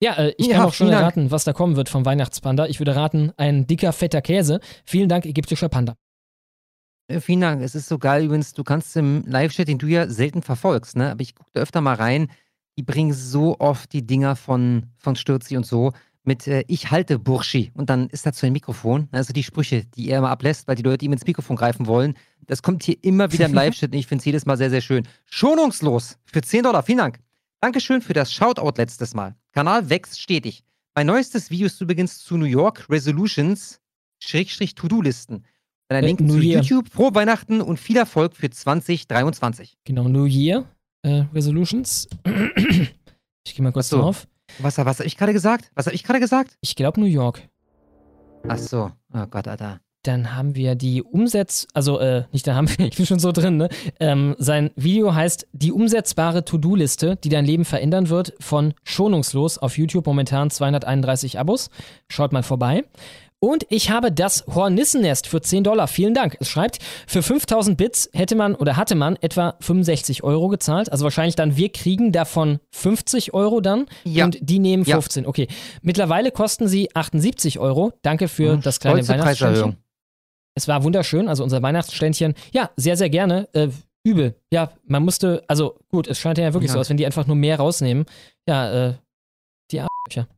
[0.00, 1.00] Ja, äh, ich Ja, kann auch schon Dank.
[1.02, 2.66] erraten, was da kommen wird vom Weihnachtspanda.
[2.66, 4.60] Ich würde raten, ein dicker, fetter Käse.
[4.84, 5.96] Vielen Dank, ägyptischer Panda.
[7.10, 7.62] Äh, Vielen Dank.
[7.62, 11.10] Es ist so geil übrigens, du kannst im Live-Chat, den du ja selten verfolgst, ne?
[11.10, 12.30] Aber ich gucke da öfter mal rein.
[12.78, 17.18] Die bringen so oft die Dinger von, von Stürzi und so mit äh, Ich halte
[17.18, 17.72] Burschi.
[17.74, 19.08] Und dann ist dazu ein Mikrofon.
[19.10, 22.14] Also die Sprüche, die er immer ablässt, weil die Leute ihm ins Mikrofon greifen wollen.
[22.46, 24.80] Das kommt hier immer wieder im Live-Chat und ich finde es jedes Mal sehr, sehr
[24.80, 25.06] schön.
[25.26, 26.82] Schonungslos für 10 Dollar.
[26.82, 27.18] Vielen Dank.
[27.60, 29.34] Dankeschön für das Shoutout letztes Mal.
[29.52, 30.62] Kanal wächst stetig.
[30.94, 33.80] Mein neuestes Video ist übrigens zu New York Resolutions
[34.18, 35.44] Schrägstrich To-Do-Listen.
[35.90, 36.60] Ein Äh, Link New zu Year.
[36.62, 36.88] YouTube.
[36.88, 39.76] Frohe Weihnachten und viel Erfolg für 2023.
[39.84, 40.64] Genau, New Year
[41.02, 42.08] äh, Resolutions.
[43.44, 43.98] ich gehe mal kurz so.
[43.98, 44.26] drauf.
[44.58, 45.70] Was, was habe ich gerade gesagt?
[45.74, 46.56] Was habe ich gerade gesagt?
[46.60, 47.42] Ich glaube New York.
[48.48, 48.90] Ach so.
[49.12, 49.80] Oh Gott, Alter.
[50.02, 53.32] Dann haben wir die Umsetz, also äh, nicht da haben wir, ich bin schon so
[53.32, 53.68] drin, ne?
[53.98, 59.76] Ähm, sein Video heißt Die umsetzbare To-Do-Liste, die dein Leben verändern wird, von Schonungslos auf
[59.76, 61.68] YouTube momentan 231 Abos.
[62.08, 62.84] Schaut mal vorbei.
[63.42, 65.88] Und ich habe das Hornissennest für 10 Dollar.
[65.88, 66.36] Vielen Dank.
[66.40, 70.92] Es schreibt, für 5000 Bits hätte man oder hatte man etwa 65 Euro gezahlt.
[70.92, 74.26] Also wahrscheinlich dann, wir kriegen davon 50 Euro dann Ja.
[74.26, 74.96] und die nehmen Ja.
[74.96, 75.26] 15.
[75.26, 75.48] Okay.
[75.80, 77.92] Mittlerweile kosten sie 78 Euro.
[78.02, 79.76] Danke für Mhm, das kleine Weihnachtsständchen.
[80.54, 82.34] Es war wunderschön, also unser Weihnachtsständchen.
[82.52, 83.48] Ja, sehr, sehr gerne.
[83.54, 83.68] Äh,
[84.04, 84.34] übel.
[84.52, 86.74] Ja, man musste, also gut, es scheint ja wirklich Ja.
[86.74, 88.04] so aus, wenn die einfach nur mehr rausnehmen.
[88.46, 88.94] Ja, äh,
[89.70, 90.28] die Arschlöcher.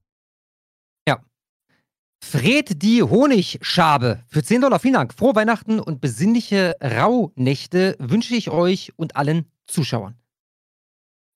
[2.23, 4.79] Fred die Honigschabe für 10 Dollar.
[4.79, 5.13] Vielen Dank.
[5.13, 10.15] Frohe Weihnachten und besinnliche Rauhnächte wünsche ich euch und allen Zuschauern.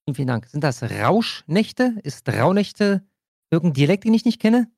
[0.04, 0.46] Vielen, vielen Dank.
[0.46, 1.96] Sind das Rauschnächte?
[2.02, 3.04] Ist Rauhnächte
[3.50, 4.70] irgendein Dialekt, den ich nicht kenne?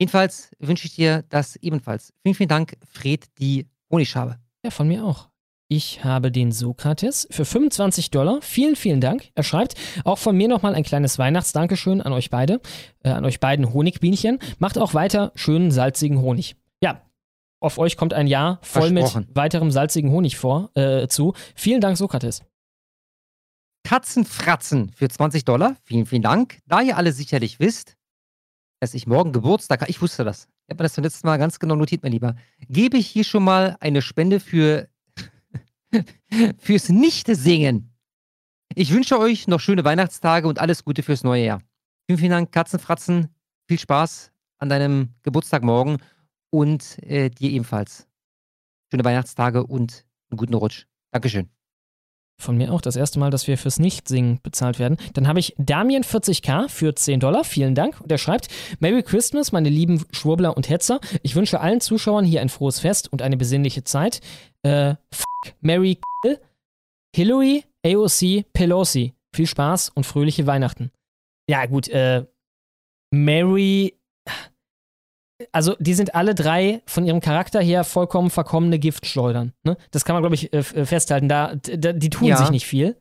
[0.00, 2.14] Jedenfalls wünsche ich dir das ebenfalls.
[2.22, 4.38] Vielen, vielen Dank, Fred die Honigschabe.
[4.64, 5.28] Ja, von mir auch.
[5.70, 8.40] Ich habe den Sokrates für 25 Dollar.
[8.40, 9.30] Vielen, vielen Dank.
[9.34, 12.62] Er schreibt auch von mir nochmal ein kleines Weihnachtsdankeschön an euch beide,
[13.02, 14.38] äh, an euch beiden Honigbienchen.
[14.58, 16.56] Macht auch weiter schönen salzigen Honig.
[16.82, 17.02] Ja,
[17.60, 21.34] auf euch kommt ein Jahr voll mit weiterem salzigen Honig vor, äh, zu.
[21.54, 22.42] Vielen Dank, Sokrates.
[23.84, 25.76] Katzenfratzen für 20 Dollar.
[25.84, 26.60] Vielen, vielen Dank.
[26.66, 27.98] Da ihr alle sicherlich wisst,
[28.80, 30.48] dass ich morgen Geburtstag habe, ich wusste das.
[30.66, 32.36] Ich habe mir das beim letzten Mal ganz genau notiert, mein Lieber.
[32.70, 34.88] Gebe ich hier schon mal eine Spende für
[36.58, 37.94] fürs Nicht-Singen.
[38.74, 41.62] Ich wünsche euch noch schöne Weihnachtstage und alles Gute fürs neue Jahr.
[42.06, 43.28] Vielen, vielen Dank, Katzenfratzen.
[43.66, 45.98] Viel Spaß an deinem Geburtstag morgen
[46.50, 48.06] und äh, dir ebenfalls.
[48.90, 50.86] Schöne Weihnachtstage und einen guten Rutsch.
[51.10, 51.57] Dankeschön.
[52.40, 54.96] Von mir auch das erste Mal, dass wir fürs Nichtsingen bezahlt werden.
[55.14, 57.42] Dann habe ich Damien 40k für 10 Dollar.
[57.42, 58.00] Vielen Dank.
[58.00, 61.00] Und er schreibt: Merry Christmas, meine lieben Schwurbler und Hetzer.
[61.22, 64.20] Ich wünsche allen Zuschauern hier ein frohes Fest und eine besinnliche Zeit.
[64.62, 66.38] Äh, fuck, Merry Kill,
[67.14, 69.14] Hillary, AOC, Pelosi.
[69.34, 70.92] Viel Spaß und fröhliche Weihnachten.
[71.50, 72.24] Ja, gut, äh,
[73.10, 73.97] Mary.
[75.52, 79.52] Also, die sind alle drei von ihrem Charakter her vollkommen verkommene Giftschleudern.
[79.62, 79.76] Ne?
[79.92, 81.28] Das kann man, glaube ich, äh, äh, festhalten.
[81.28, 82.36] Da, da, die tun Ja.
[82.38, 83.00] sich nicht viel.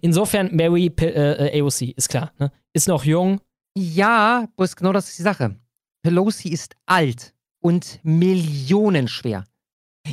[0.00, 2.32] Insofern, Mary P äh, äh, AOC, ist klar.
[2.38, 2.50] Ne?
[2.72, 3.40] Ist noch jung.
[3.76, 5.56] Ja, bloß genau das ist die Sache.
[6.02, 9.44] Pelosi ist alt und millionenschwer.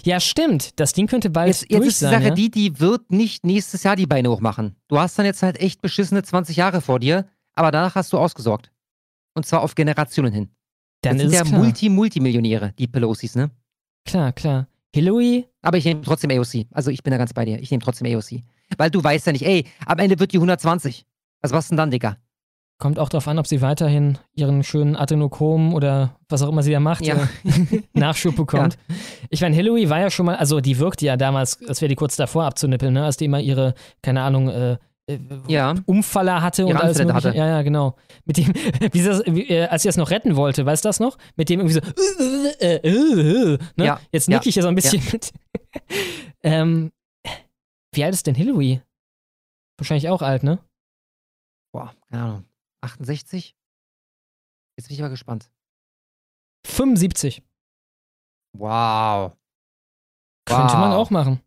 [0.03, 0.79] Ja, stimmt.
[0.79, 2.13] Das Ding könnte bald Jetzt, jetzt durch ist die sein.
[2.13, 2.33] Sache ja?
[2.33, 4.75] die, die wird nicht nächstes Jahr die Beine hochmachen.
[4.87, 8.17] Du hast dann jetzt halt echt beschissene 20 Jahre vor dir, aber danach hast du
[8.17, 8.71] ausgesorgt.
[9.35, 10.49] Und zwar auf Generationen hin.
[11.03, 11.61] Dann das ist sind ja klar.
[11.63, 13.51] Multi-Multimillionäre, die Pelosis, ne?
[14.05, 14.67] Klar, klar.
[14.95, 16.67] Hillary, Aber ich nehme trotzdem AOC.
[16.71, 17.59] Also ich bin da ganz bei dir.
[17.59, 18.41] Ich nehme trotzdem AOC.
[18.77, 21.05] Weil du weißt ja nicht, ey, am Ende wird die 120.
[21.41, 22.17] Was war's denn dann, Digga?
[22.79, 26.71] kommt auch darauf an, ob sie weiterhin ihren schönen Adenochrom oder was auch immer sie
[26.73, 27.15] da macht, Ja.
[27.15, 28.77] äh, Nachschub bekommt.
[29.29, 31.95] Ich meine, Hillary war ja schon mal, also die wirkte ja damals, als wäre die
[31.95, 33.05] kurz davor abzunippeln, ne?
[33.05, 34.77] als die immer ihre, keine Ahnung, äh,
[35.47, 35.75] Ja.
[35.85, 37.13] Umfaller hatte und alles mögliche.
[37.13, 37.37] hatte.
[37.37, 37.97] Ja, ja, genau.
[38.25, 38.47] Mit dem,
[38.93, 41.17] wie das, äh, als sie das noch retten wollte, weißt du das noch?
[41.35, 41.81] Mit dem irgendwie so,
[42.59, 43.85] äh, äh, äh, äh, ne?
[43.85, 45.11] Ja, Jetzt ja, nick ich ja so ein bisschen ja.
[45.11, 45.33] mit.
[46.43, 46.91] ähm,
[47.93, 48.81] wie alt ist denn Hillary?
[49.77, 50.59] Wahrscheinlich auch alt, ne?
[51.73, 52.45] Boah, keine Ahnung.
[52.81, 53.55] 68?
[54.77, 55.51] Jetzt bin ich mal gespannt.
[56.65, 57.43] 75.
[58.57, 59.33] Wow.
[60.45, 60.97] Könnte man Wow.
[60.97, 61.41] auch machen.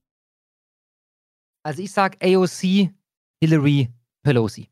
[1.65, 2.91] Also ich sag AOC
[3.41, 3.91] Hillary
[4.23, 4.69] Pelosi.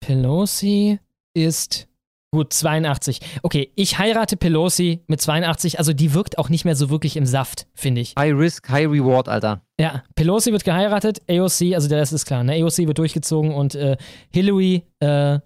[0.00, 0.98] Pelosi
[1.34, 1.88] ist
[2.32, 3.20] gut 82.
[3.42, 5.78] Okay, ich heirate Pelosi mit 82.
[5.78, 8.14] Also die wirkt auch nicht mehr so wirklich im Saft, finde ich.
[8.18, 9.62] High Risk, High Reward, Alter.
[9.80, 12.62] Ja, Pelosi wird geheiratet, AOC, also der Rest ist klar, ne?
[12.62, 13.96] AOC wird durchgezogen und äh,
[14.32, 15.40] Hillary äh,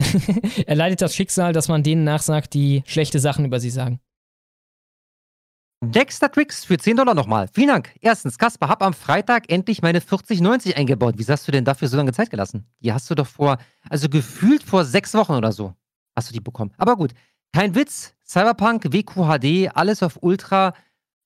[0.66, 4.00] erleidet das Schicksal, dass man denen nachsagt, die schlechte Sachen über sie sagen.
[5.82, 7.48] Dexter Tricks für 10 Dollar nochmal.
[7.54, 7.94] Vielen Dank.
[8.02, 11.14] Erstens, Kasper, hab am Freitag endlich meine 4090 eingebaut.
[11.16, 12.66] Wieso hast du denn dafür so lange Zeit gelassen?
[12.80, 13.56] Die hast du doch vor,
[13.88, 15.74] also gefühlt vor sechs Wochen oder so,
[16.14, 16.70] hast du die bekommen.
[16.76, 17.12] Aber gut,
[17.54, 18.14] kein Witz.
[18.26, 20.74] Cyberpunk, WQHD, alles auf Ultra,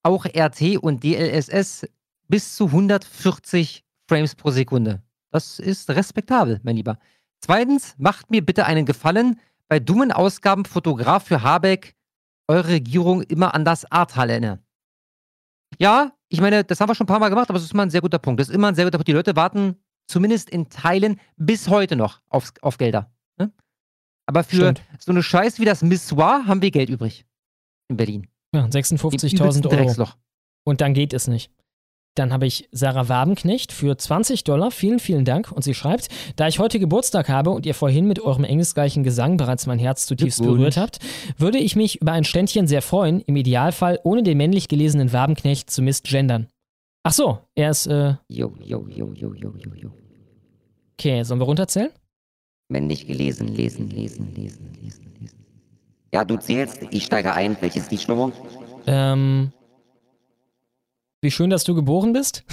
[0.04, 1.86] auch RT und DLSS
[2.28, 5.02] bis zu 140 Frames pro Sekunde.
[5.32, 6.98] Das ist respektabel, mein Lieber.
[7.40, 9.40] Zweitens, macht mir bitte einen Gefallen.
[9.68, 11.96] Bei dummen Ausgaben Fotograf für Habeck
[12.48, 14.60] eure Regierung immer an das Ahrtal erinnern.
[15.78, 17.82] Ja, ich meine, das haben wir schon ein paar Mal gemacht, aber es ist immer
[17.84, 18.40] ein sehr guter Punkt.
[18.40, 19.08] Das ist immer ein sehr guter Punkt.
[19.08, 23.10] Die Leute warten zumindest in Teilen bis heute noch auf, auf Gelder.
[23.38, 23.52] Ne?
[24.26, 24.82] Aber für Stimmt.
[24.98, 27.26] so eine Scheiß wie das Missoir haben wir Geld übrig.
[27.88, 28.28] In Berlin.
[28.54, 29.76] Ja, Im übelsten 56.000 Euro.
[29.76, 30.16] Drecksloch.
[30.64, 31.50] Und dann geht es nicht.
[32.14, 34.70] Dann habe ich Sarah Wabenknecht für 20 Dollar.
[34.70, 35.50] Vielen, vielen Dank.
[35.50, 39.36] Und sie schreibt, da ich heute Geburtstag habe und ihr vorhin mit eurem engelsgleichen Gesang
[39.36, 40.98] bereits mein Herz zutiefst berührt habt,
[41.38, 45.70] würde ich mich über ein Ständchen sehr freuen, im Idealfall ohne den männlich gelesenen Wabenknecht
[45.70, 46.46] zu misgendern.
[47.02, 49.90] Ach so, er ist, äh, Jo, jo, jo, jo, jo, jo, jo.
[50.98, 51.90] okay, sollen wir runterzählen?
[52.68, 55.30] Männlich gelesen, lesen, lesen, lesen, lesen, lesen.
[56.14, 57.56] Ja, du zählst, ich steige ein.
[57.60, 58.32] Welches die Schnurrung?
[58.86, 59.52] Ähm,
[61.24, 62.44] wie schön, dass du geboren bist.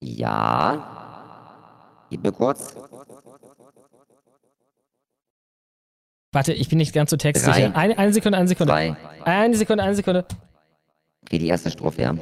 [0.00, 2.06] Ja.
[2.10, 2.74] Gib mir kurz.
[6.32, 7.76] Warte, ich bin nicht ganz so textsicher.
[7.76, 8.72] Eine, eine Sekunde, eine Sekunde.
[8.72, 8.96] zwei.
[9.24, 10.24] Eine Sekunde, eine Sekunde.
[11.24, 12.14] Okay, die erste Strophe, ja.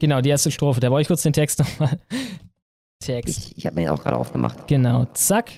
[0.00, 0.80] Genau, die erste Strophe.
[0.80, 1.98] Da brauche ich kurz den Text nochmal.
[3.00, 3.52] Text.
[3.56, 4.66] Ich habe mir den auch gerade aufgemacht.
[4.66, 5.50] Genau, zack.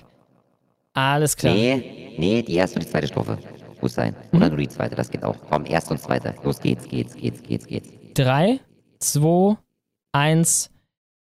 [0.92, 1.54] Alles klar.
[1.54, 3.38] Nee, nee, die erste und die zweite Strophe.
[3.80, 4.14] Muss sein.
[4.32, 4.38] Mhm.
[4.38, 5.36] Oder nur die zweite, das geht auch.
[5.48, 6.34] Komm, erste und zweite.
[6.42, 7.88] Los geht's, geht's, geht's, geht's, geht's.
[8.20, 8.60] 3,
[8.98, 9.56] 2,
[10.12, 10.70] 1.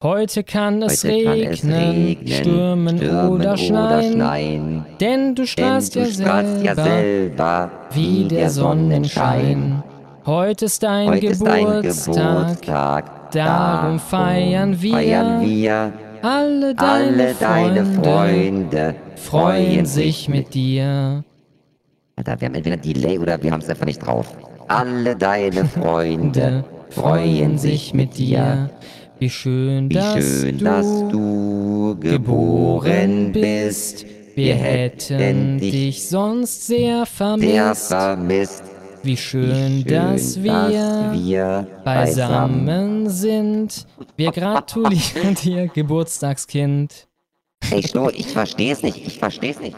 [0.01, 4.85] Heute kann es, Heute kann regnen, es regnen, stürmen, stürmen oder, oder schneien, schneien.
[5.00, 9.84] Denn du Denn strahlst, du ja, strahlst selber ja selber wie der Sonnenschein.
[10.26, 13.32] Heute ist dein Heute ist dein Geburtstag, Geburtstag.
[13.32, 14.93] darum feiern wir.
[14.93, 15.93] Feiern wir.
[16.24, 21.24] Alle deine, Alle deine Freunde, Freunde freuen sich mit dir.
[22.16, 24.35] Alter, wir haben entweder Delay oder wir haben es einfach nicht drauf.
[24.72, 28.69] Alle deine Freunde freuen sich mit dir.
[29.19, 34.06] Wie schön, Wie dass, schön, du dass du geboren bist.
[34.33, 37.51] Wir hätten dich sonst sehr vermisst.
[37.51, 38.64] Sehr vermisst.
[39.03, 43.85] Wie schön, Wie schön, dass wir, dass wir beisammen sind.
[44.16, 47.09] Wir gratulieren dir, Geburtstagskind.
[47.72, 49.06] Ey, Schnur, ich verstehe es nicht.
[49.06, 49.75] Ich verstehe es nicht.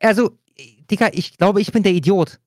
[0.00, 0.32] Also,
[0.90, 2.40] Digga, ich glaube, ich bin der Idiot.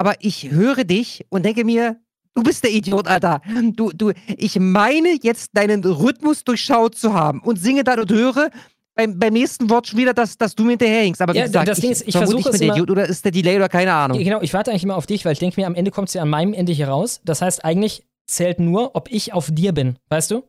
[0.00, 1.96] Aber ich höre dich und denke mir,
[2.34, 3.42] du bist der Idiot, Alter.
[3.74, 8.48] Du, du, ich meine jetzt deinen Rhythmus durchschaut zu haben und singe dann und höre
[8.94, 11.20] beim, beim nächsten Wort schon wieder, dass, dass du mir hinterherhingst.
[11.20, 12.90] Aber wie Ja, gesagt, das ich, Ding ist, ich vermute, versuche ich es immer- Idiot
[12.90, 14.16] oder ist der Delay oder keine Ahnung.
[14.18, 16.14] Genau, ich warte eigentlich immer auf dich, weil ich denke mir, am Ende kommt es
[16.14, 17.20] ja an meinem Ende hier raus.
[17.26, 20.44] Das heißt, eigentlich zählt nur, ob ich auf dir bin, weißt du?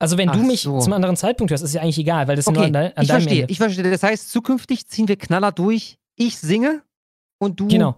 [0.00, 0.80] Also wenn du Ach mich so.
[0.80, 2.96] zum anderen Zeitpunkt hörst, ist ja eigentlich egal, weil das ist nur Okay, an, dein,
[2.96, 3.52] an ich deinem verstehe, Ende.
[3.52, 3.90] ich verstehe.
[3.90, 5.96] Das heißt, zukünftig ziehen wir Knaller durch.
[6.16, 6.82] Ich singe
[7.38, 7.96] und du Genau.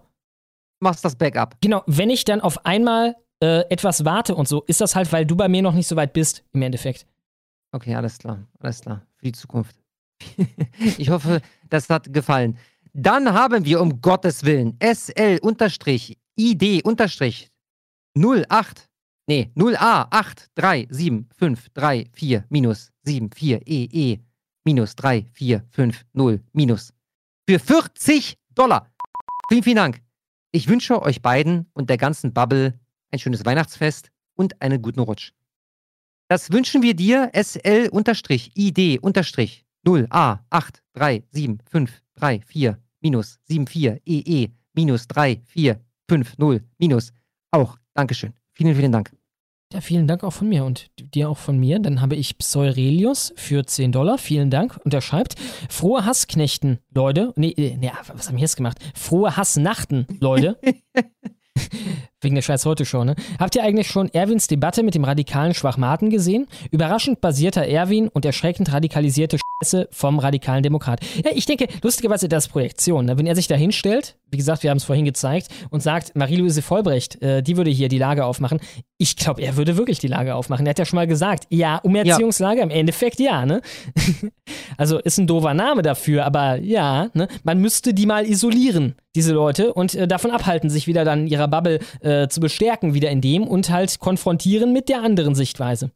[0.79, 1.55] Machst das Backup.
[1.61, 5.25] Genau, wenn ich dann auf einmal äh, etwas warte und so, ist das halt, weil
[5.25, 7.07] du bei mir noch nicht so weit bist, im Endeffekt.
[7.71, 9.05] Okay, alles klar, alles klar.
[9.17, 9.75] Für die Zukunft.
[10.97, 12.57] ich hoffe, das hat gefallen.
[12.93, 17.49] Dann haben wir um Gottes Willen SL unterstrich ID unterstrich
[18.17, 18.89] 08,
[19.27, 24.19] nee, 0A837534 minus 74EE
[24.65, 26.91] minus 3450 minus
[27.47, 28.91] für 40 Dollar.
[29.49, 30.01] Vielen, vielen Dank.
[30.51, 32.77] Ich wünsche euch beiden und der ganzen Bubble
[33.11, 35.31] ein schönes Weihnachtsfest und einen guten Rutsch.
[36.27, 38.99] Das wünschen wir dir, SL-ID-
[39.85, 47.13] 0A837534 minus 74EE minus 3450 minus
[47.51, 47.77] auch.
[47.93, 48.33] Dankeschön.
[48.51, 49.13] Vielen, vielen Dank.
[49.71, 51.77] Ja, vielen Dank auch von mir und dir auch von mir.
[51.77, 54.17] Dann habe ich Pseurelius für 10 Dollar.
[54.17, 54.79] Vielen Dank.
[54.83, 55.35] Und er schreibt,
[55.69, 57.33] frohe Hassknechten, Leute.
[57.35, 58.79] Nee, äh, nee, was haben wir jetzt gemacht?
[58.95, 60.59] Frohe Hassnachten, Leute.
[62.21, 63.15] Wegen der scheiß Heute-Show, ne?
[63.39, 66.47] Habt ihr eigentlich schon Erwins Debatte mit dem radikalen Schwachmaten gesehen?
[66.69, 70.99] Überraschend basierter Erwin und erschreckend radikalisierte Scheiße vom radikalen Demokrat.
[71.23, 73.17] Ja, ich denke, lustigerweise das ist Projektion, ne?
[73.17, 76.61] Wenn er sich da hinstellt, wie gesagt, wir haben es vorhin gezeigt, und sagt, Marie-Louise
[76.61, 78.59] Vollbrecht, äh, die würde hier die Lage aufmachen.
[78.97, 80.65] Ich glaube, er würde wirklich die Lage aufmachen.
[80.65, 83.61] Er hat ja schon mal gesagt, ja, Umerziehungslage, im Endeffekt ja, ne?
[84.77, 87.29] also ist ein doofer Name dafür, aber ja, ne?
[87.43, 91.47] Man müsste die mal isolieren, diese Leute, und äh, davon abhalten, sich wieder dann ihrer
[91.47, 95.91] Bubble äh, zu bestärken, wieder in dem und halt konfrontieren mit der anderen Sichtweise.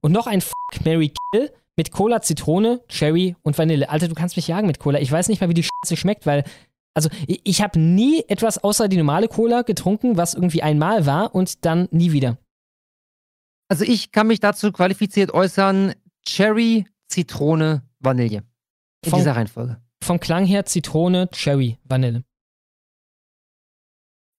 [0.00, 3.88] Und noch ein Fuck Mary Kill mit Cola, Zitrone, Cherry und Vanille.
[3.88, 5.00] Alter, du kannst mich jagen mit Cola.
[5.00, 6.44] Ich weiß nicht mal, wie die Scheiße schmeckt, weil
[6.94, 11.34] also ich, ich habe nie etwas außer die normale Cola getrunken, was irgendwie einmal war
[11.34, 12.36] und dann nie wieder.
[13.68, 15.94] Also ich kann mich dazu qualifiziert äußern,
[16.26, 18.42] Cherry, Zitrone, Vanille.
[19.04, 19.80] In Vom- dieser Reihenfolge.
[20.04, 22.24] Vom Klang her Zitrone, Cherry, Vanille.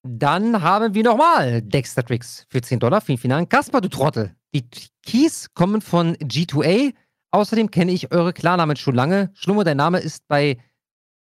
[0.05, 2.99] Dann haben wir nochmal Dexter Tricks für 10 Dollar.
[3.01, 3.49] Vielen, vielen Dank.
[3.49, 4.35] Kasper, du Trottel.
[4.53, 4.65] Die
[5.05, 6.93] Keys kommen von G2A.
[7.31, 9.31] Außerdem kenne ich eure Klarnamen schon lange.
[9.33, 10.57] Schlummer, dein Name ist bei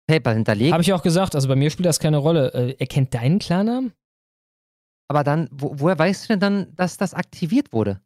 [0.09, 0.73] PayPal hinterlegt.
[0.73, 2.52] Habe ich auch gesagt, also bei mir spielt das keine Rolle.
[2.55, 3.92] Äh, er kennt deinen Klarnamen?
[5.09, 8.01] Aber dann, wo, woher weißt du denn dann, dass das aktiviert wurde?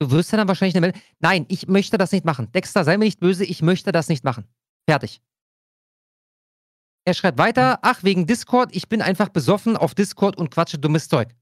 [0.00, 1.02] Du wirst ja dann wahrscheinlich eine Meldung.
[1.20, 2.50] Nein, ich möchte das nicht machen.
[2.52, 4.46] Dexter, sei mir nicht böse, ich möchte das nicht machen.
[4.88, 5.20] Fertig.
[7.08, 11.08] Er schreibt weiter, ach, wegen Discord, ich bin einfach besoffen auf Discord und quatsche dummes
[11.08, 11.34] Zeug.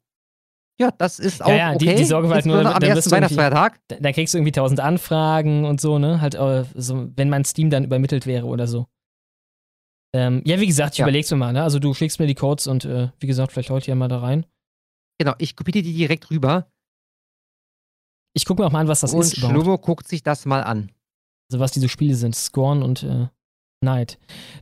[0.79, 1.87] Ja, das ist auch ja, ja, okay.
[1.87, 3.81] die, die Sorge war halt nur, am ersten Weihnachtsfeiertag.
[3.89, 6.21] Da, kriegst du irgendwie tausend Anfragen und so, ne?
[6.21, 8.87] Halt, äh, so, wenn mein Steam dann übermittelt wäre oder so.
[10.15, 11.05] Ähm, ja, wie gesagt, ich Ja.
[11.05, 11.65] überleg's mir mal, ne?
[11.65, 14.21] Also du schickst mir die Codes und äh, wie gesagt, vielleicht heute ja mal da
[14.21, 14.47] rein.
[15.19, 16.71] Genau, ich kopiere die direkt rüber.
[18.35, 19.57] Ich gucke mir auch mal an, was das und ist überhaupt.
[19.57, 20.93] Schlummo guckt sich das mal an.
[21.51, 23.27] Also was diese Spiele sind, Scorn und äh,
[23.83, 24.19] Night.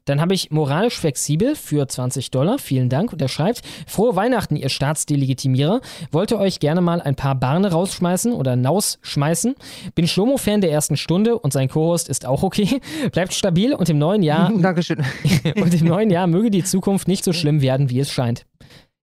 [0.06, 2.58] Dann habe ich moralisch flexibel für 20 Dollar.
[2.58, 3.12] Vielen Dank.
[3.12, 5.80] Und er schreibt, frohe Weihnachten, ihr Staatsdelegitimierer.
[6.10, 9.54] Wollte euch gerne mal ein paar Barne rausschmeißen oder nausschmeißen.
[9.94, 12.80] Bin Schlomo-Fan der ersten Stunde und sein Co-Host ist auch okay.
[13.12, 15.04] Bleibt stabil und im neuen Jahr Dankeschön.
[15.56, 18.46] und im neuen Jahr möge die Zukunft nicht so schlimm werden, wie es scheint.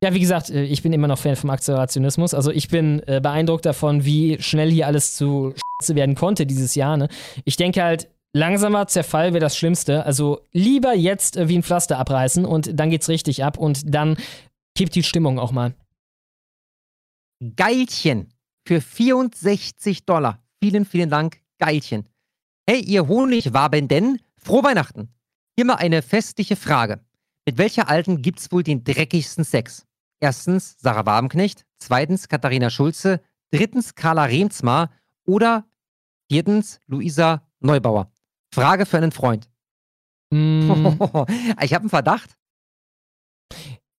[0.03, 2.33] Ja, wie gesagt, äh, ich bin immer noch Fan vom Akzelerationismus.
[2.33, 5.53] Also ich bin äh, beeindruckt davon, wie schnell hier alles zu
[5.87, 6.97] werden konnte dieses Jahr.
[6.97, 7.07] Ne?
[7.43, 10.05] Ich denke halt, langsamer Zerfall wäre das Schlimmste.
[10.05, 14.17] Also lieber jetzt äh, wie ein Pflaster abreißen und dann geht's richtig ab und dann
[14.75, 15.73] kippt die Stimmung auch mal.
[17.55, 18.33] Geilchen
[18.67, 20.43] für 64 Dollar.
[20.61, 22.07] Vielen, vielen Dank, Geilchen.
[22.67, 25.09] Hey, ihr Honigwabenden, frohe Weihnachten.
[25.55, 27.01] Hier mal eine festliche Frage.
[27.45, 29.85] Mit welcher Alten gibt's wohl den dreckigsten Sex?
[30.19, 34.91] Erstens Sarah Wabenknecht, zweitens Katharina Schulze, drittens Carla Remzmar
[35.25, 35.65] oder
[36.29, 38.11] viertens Luisa Neubauer.
[38.53, 39.49] Frage für einen Freund.
[40.31, 40.71] Mm,
[41.61, 42.37] ich habe einen Verdacht.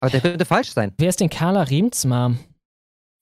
[0.00, 0.92] Aber der könnte falsch sein.
[0.98, 2.34] wer ist denn Carla Remzmar?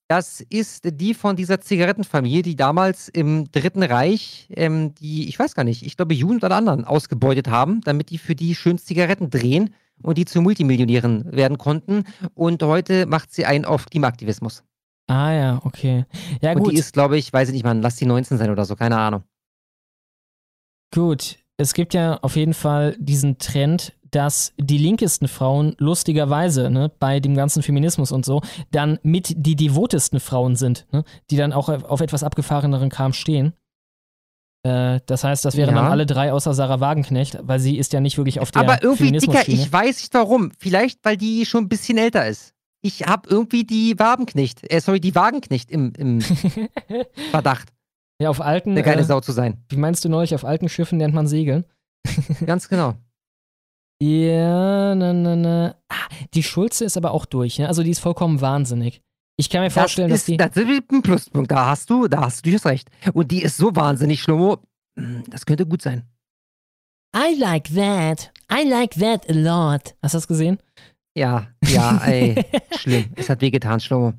[0.09, 5.55] Das ist die von dieser Zigarettenfamilie, die damals im Dritten Reich ähm, die, ich weiß
[5.55, 9.31] gar nicht, ich glaube Juden oder anderen ausgebeutet haben, damit die für die schön Zigaretten
[9.31, 12.05] drehen und die zu Multimillionären werden konnten.
[12.34, 14.65] Und heute macht sie einen auf Klimaaktivismus.
[15.07, 16.07] Ah ja, okay.
[16.41, 16.73] Ja und gut.
[16.73, 18.99] die ist, glaube ich, weiß ich nicht, man, lass die 19 sein oder so, keine
[18.99, 19.23] Ahnung.
[20.93, 26.91] Gut, es gibt ja auf jeden Fall diesen Trend, dass die linkesten Frauen lustigerweise ne,
[26.99, 31.52] bei dem ganzen Feminismus und so dann mit die devotesten Frauen sind, ne, die dann
[31.52, 33.52] auch auf etwas abgefahreneren Kram stehen.
[34.62, 35.83] Äh, das heißt, das wären Ja.
[35.83, 38.83] dann alle drei außer Sarah Wagenknecht, weil sie ist ja nicht wirklich auf der Aber
[38.83, 40.51] irgendwie, Dicker, ich weiß nicht warum.
[40.59, 42.52] Vielleicht, weil die schon ein bisschen älter ist.
[42.83, 46.20] Ich habe irgendwie die Wabenknecht, äh, sorry, die Wagenknecht im, im
[47.31, 47.69] Verdacht,
[48.20, 48.73] Ja, auf alten.
[48.73, 49.65] eine geile äh, Sau zu sein.
[49.68, 51.65] Wie meinst du neulich, auf alten Schiffen lernt man segeln?
[52.47, 52.94] Ganz genau.
[54.02, 55.74] Ja, na, na, na.
[55.89, 57.68] Ah, die Schulze ist aber auch durch, ne?
[57.68, 59.02] Also die ist vollkommen wahnsinnig.
[59.36, 60.32] Ich kann mir vorstellen, das dass die.
[60.36, 61.50] ist, Das ist ein Pluspunkt.
[61.50, 62.90] Da hast du, da hast du durchaus recht.
[63.15, 64.58] Und die ist so wahnsinnig schlummo.
[65.28, 66.05] Das könnte gut sein.
[67.16, 68.32] I like that.
[68.52, 69.94] I like that a lot.
[70.02, 70.58] Hast du das gesehen?
[71.16, 72.44] Ja, ja, ey.
[72.78, 73.12] schlimm.
[73.16, 74.12] Es hat wehgetan, Schlummo.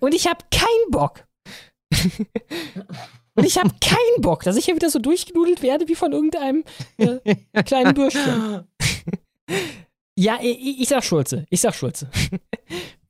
[0.00, 1.24] Und ich hab keinen Bock.
[3.34, 6.64] Und ich hab keinen Bock, dass ich hier wieder so durchgenudelt werde wie von irgendeinem
[6.98, 8.66] äh, kleinen Bürschchen.
[10.16, 11.46] ja, ich, ich sag Schulze.
[11.48, 12.10] Ich sag Schulze.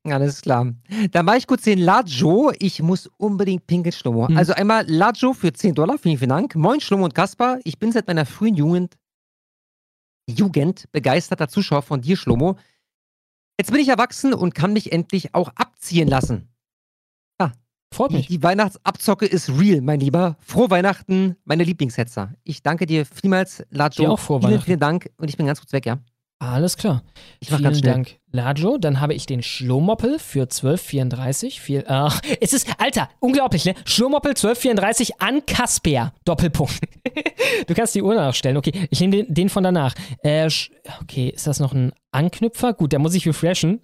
[0.05, 0.75] Alles klar.
[1.12, 2.52] Dann mache ich kurz den Lajo.
[2.59, 4.28] Ich muss unbedingt pinkeln, Schlummo.
[4.28, 4.36] Hm.
[4.36, 5.99] Also einmal Lajo für 10 Dollar.
[5.99, 6.55] Vielen, vielen Dank.
[6.55, 7.59] Moin, Schlummo und Kaspar.
[7.65, 8.97] Ich bin seit meiner frühen Jugend,
[10.28, 12.57] Jugend begeisterter Zuschauer von dir, Schlummo.
[13.59, 16.49] Jetzt bin ich erwachsen und kann mich endlich auch abziehen lassen.
[17.92, 18.26] Freut mich.
[18.26, 20.36] Die, Weihnachtsabzocke ist real, mein Lieber.
[20.40, 22.32] Frohe Weihnachten, meine Lieblingshetzer.
[22.42, 24.02] Ich danke dir vielmals, Lajo.
[24.02, 24.64] Dir auch frohe vielen, Weihnachten.
[24.64, 25.98] vielen Dank und ich bin ganz kurz weg, ja.
[26.38, 27.04] Alles klar.
[27.38, 27.92] Ich mach Vielen ganz schnell.
[27.92, 28.76] Dank, Lajo.
[28.76, 31.60] Dann habe ich den Schlomoppel für 12,34.
[31.60, 33.74] Viel, ach, es ist, Alter, unglaublich, ne?
[33.84, 36.12] Schlomoppel 12,34 an Kasper.
[36.24, 36.80] Doppelpunkt.
[37.68, 38.56] du kannst die Uhr nachstellen.
[38.56, 39.94] Okay, ich nehme den, den von danach.
[40.24, 40.50] Äh,
[41.00, 42.72] okay, ist das noch ein Anknüpfer?
[42.72, 43.80] Gut, da muss ich refreshen.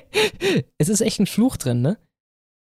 [0.78, 1.96] es ist echt ein Fluch drin, ne?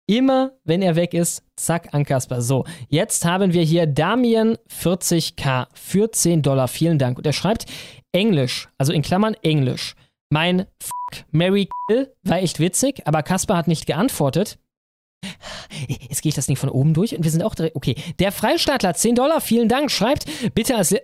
[0.07, 2.42] Immer, wenn er weg ist, zack, an Kasper.
[2.42, 6.68] So, jetzt haben wir hier Damien 40k für 10 Dollar.
[6.68, 7.16] Vielen Dank.
[7.16, 7.65] Und er schreibt
[8.12, 9.94] Englisch, also in Klammern Englisch.
[10.31, 14.58] Mein Fuck, Mary Kill war echt witzig, aber Kasper hat nicht geantwortet.
[15.89, 17.76] Jetzt gehe ich das nicht von oben durch und wir sind auch direkt.
[17.76, 20.94] Okay, der Freistaatler 10 Dollar, vielen Dank, schreibt, bitte als,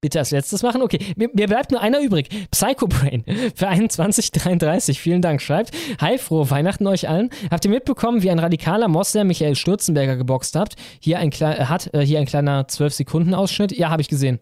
[0.00, 0.82] bitte als letztes machen.
[0.82, 2.28] Okay, mir, mir bleibt nur einer übrig.
[2.50, 5.72] Psychobrain für 21,33, vielen Dank, schreibt.
[6.00, 7.30] Hi, frohe Weihnachten euch allen.
[7.50, 10.76] Habt ihr mitbekommen, wie ein radikaler Moslem Michael Stürzenberger geboxt habt?
[11.00, 11.92] Hier ein, klei- äh, hat?
[11.94, 13.72] Äh, hier ein kleiner 12-Sekunden-Ausschnitt.
[13.72, 14.38] Ja, habe ich gesehen.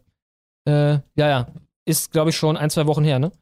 [0.69, 0.73] Äh,
[1.15, 1.47] ja, ja.
[1.89, 3.33] Ist, glaube ich, schon ein, zwei Wochen her, ne?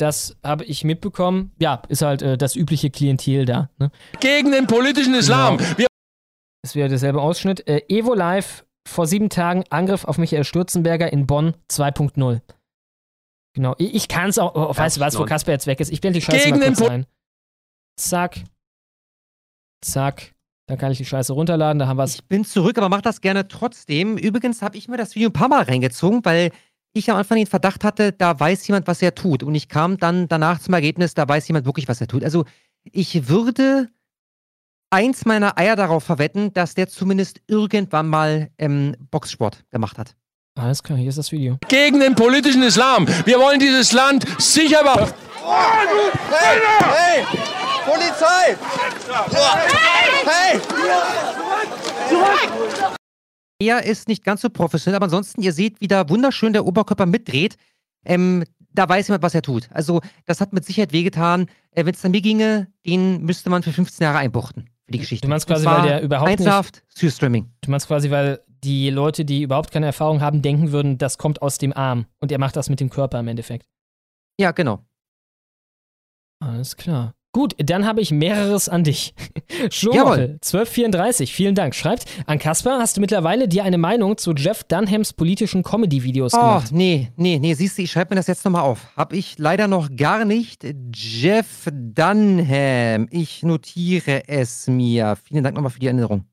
[0.00, 1.50] Das habe ich mitbekommen.
[1.58, 3.68] Ja, ist halt äh, das übliche Klientel da.
[3.78, 3.90] Ne?
[4.20, 5.56] Gegen den politischen Islam.
[5.76, 5.88] Genau.
[6.64, 7.66] Ist wieder derselbe Ausschnitt.
[7.66, 12.40] Äh, Evo Live vor sieben Tagen Angriff auf Michael Stürzenberger in Bonn 2.0.
[13.54, 13.74] Genau.
[13.78, 14.54] Ich, ich kann es auch.
[14.54, 15.90] Oh, weißt du was, wo Kasper jetzt weg ist?
[15.90, 17.06] Ich blende die Scheiße Gegen mal kurz Po- ein.
[17.96, 18.40] Zack.
[19.84, 20.34] Zack.
[20.66, 21.78] Dann kann ich die Scheiße runterladen.
[21.78, 22.16] Da haben wir es.
[22.16, 24.18] Ich bin zurück, aber mach das gerne trotzdem.
[24.18, 26.50] Übrigens habe ich mir das Video ein paar Mal reingezogen, weil
[26.92, 29.42] ich am Anfang den Verdacht hatte, da weiß jemand, was er tut.
[29.42, 32.24] Und ich kam dann danach zum Ergebnis, da weiß jemand wirklich, was er tut.
[32.24, 32.44] Also
[32.84, 33.88] ich würde
[34.90, 40.14] eins meiner Eier darauf verwetten, dass der zumindest irgendwann mal ähm, Boxsport gemacht hat.
[40.58, 41.58] Alles klar, hier ist das Video.
[41.68, 43.06] gegen den politischen Islam.
[43.24, 45.14] Wir wollen dieses Land sicher behalten.
[46.30, 47.24] Hey, hey,
[47.84, 48.56] Polizei!
[50.26, 50.60] Hey!
[53.60, 57.06] Er ist nicht ganz so professionell, aber ansonsten, ihr seht, wie da wunderschön der Oberkörper
[57.06, 57.56] mitdreht.
[58.04, 59.68] Ähm, da weiß jemand, was er tut.
[59.72, 61.46] Also, das hat mit Sicherheit wehgetan.
[61.72, 64.70] Äh, Wenn es an mir ginge, den müsste man für 15 Jahre einbuchten.
[64.88, 65.26] Für die Geschichte.
[65.26, 67.52] Du meinst quasi, weil der überhaupt nicht- Einzelhaft, Streaming.
[67.60, 71.42] Du meinst quasi, weil die Leute, die überhaupt keine Erfahrung haben, denken würden, das kommt
[71.42, 72.06] aus dem Arm.
[72.20, 73.68] Und er macht das mit dem Körper im Endeffekt.
[74.40, 74.82] Ja, genau.
[76.42, 77.14] Alles klar.
[77.32, 79.14] Gut, dann habe ich mehreres an dich.
[79.70, 81.74] Schlomoppel, 1234, vielen Dank.
[81.74, 86.38] Schreibt, an Kasper hast du mittlerweile dir eine Meinung zu Jeff Dunhams politischen Comedy-Videos Oh,
[86.38, 86.72] gemacht.
[86.72, 88.80] nee, nee, nee, siehst du, ich schreibe mir das jetzt nochmal auf.
[88.96, 90.64] Hab ich leider noch gar nicht.
[90.94, 93.08] Jeff Dunham.
[93.10, 95.16] Ich notiere es mir.
[95.22, 96.24] Vielen Dank nochmal für die Erinnerung.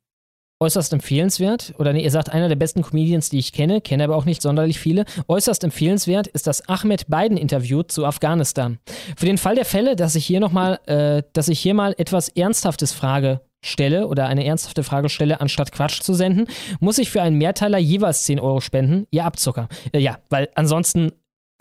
[0.66, 4.16] Äußerst empfehlenswert, oder nee, ihr sagt einer der besten Comedians, die ich kenne, kenne aber
[4.16, 5.06] auch nicht sonderlich viele.
[5.27, 8.80] Äußerst empfehlenswert ist das Ahmed Biden-Interview zu Afghanistan.
[9.16, 12.30] Für den Fall der Fälle, dass ich hier nochmal, äh, dass ich hier mal etwas
[12.30, 16.48] Ernsthaftes frage, stelle oder eine ernsthafte Frage stelle, anstatt Quatsch zu senden,
[16.80, 19.06] muss ich für einen Mehrteiler jeweils 10 Euro spenden.
[19.11, 19.68] Ihr Abzucker.
[19.92, 21.11] Äh, ja, weil ansonsten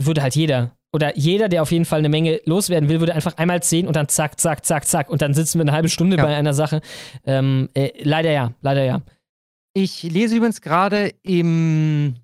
[0.01, 3.35] würde halt jeder oder jeder, der auf jeden Fall eine Menge loswerden will, würde einfach
[3.37, 6.15] einmal 10 und dann zack, zack, zack, zack und dann sitzen wir eine halbe Stunde
[6.15, 6.79] bei einer Sache.
[7.25, 9.01] Ähm, äh, leider ja, leider ja.
[9.73, 12.15] Ich lese übrigens gerade im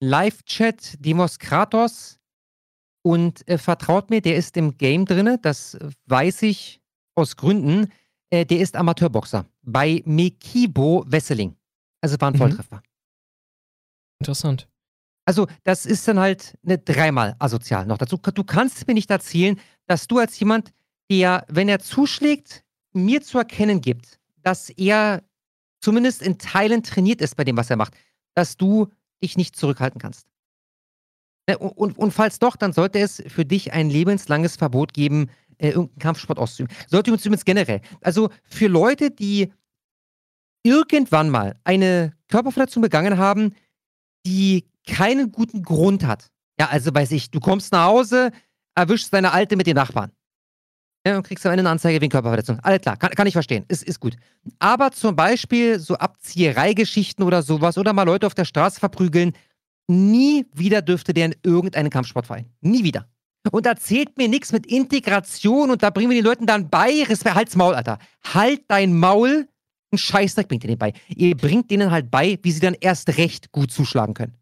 [0.00, 2.18] Live-Chat Demos Kratos
[3.02, 6.80] und äh, vertraut mir, der ist im Game drinne, das weiß ich
[7.14, 7.92] aus Gründen.
[8.30, 11.56] Äh, der ist Amateurboxer bei Mekibo Wesseling.
[12.00, 12.38] Also war ein Mhm.
[12.38, 12.82] Volltreffer.
[14.20, 14.66] Interessant.
[15.28, 18.16] Also, das ist dann halt eine dreimal asozial noch dazu.
[18.16, 20.72] Du kannst mir nicht erzählen, dass du als jemand,
[21.10, 25.22] der, wenn er zuschlägt, mir zu erkennen gibt, dass er
[25.82, 27.92] zumindest in Teilen trainiert ist bei dem, was er macht,
[28.32, 28.88] dass du
[29.22, 30.28] dich nicht zurückhalten kannst.
[31.46, 35.28] Ne, Und, und, und falls doch, dann sollte es für dich ein lebenslanges Verbot geben,
[35.58, 36.74] äh, irgendeinen Kampfsport auszuüben.
[36.86, 37.82] Sollte übrigens zumindest generell.
[38.00, 39.52] Also für Leute, die
[40.62, 43.54] irgendwann mal eine Körperverletzung begangen haben,
[44.24, 46.30] die keinen guten Grund hat.
[46.58, 48.30] Ja, also weiß ich, du kommst nach Hause,
[48.74, 50.10] erwischst deine Alte mit den Nachbarn.
[51.06, 52.58] Ja, und kriegst am Ende eine Anzeige wegen Körperverletzung.
[52.60, 53.64] Alles klar, kann, kann ich verstehen.
[53.68, 54.16] Ist, ist gut.
[54.58, 59.32] Aber zum Beispiel so Abziehereigeschichten oder sowas oder mal Leute auf der Straße verprügeln,
[59.86, 62.46] nie wieder dürfte der in irgendeinen Kampfsportverein.
[62.60, 63.06] Nie wieder.
[63.50, 67.56] Und erzählt mir nichts mit Integration und da bringen wir den Leuten dann bei, halt's
[67.56, 67.98] Maul, Alter.
[68.34, 69.48] Halt dein Maul,
[69.92, 70.92] ein Scheißdreck bringt ihr denen bei.
[71.08, 74.34] Ihr bringt denen halt bei, wie sie dann erst recht gut zuschlagen können.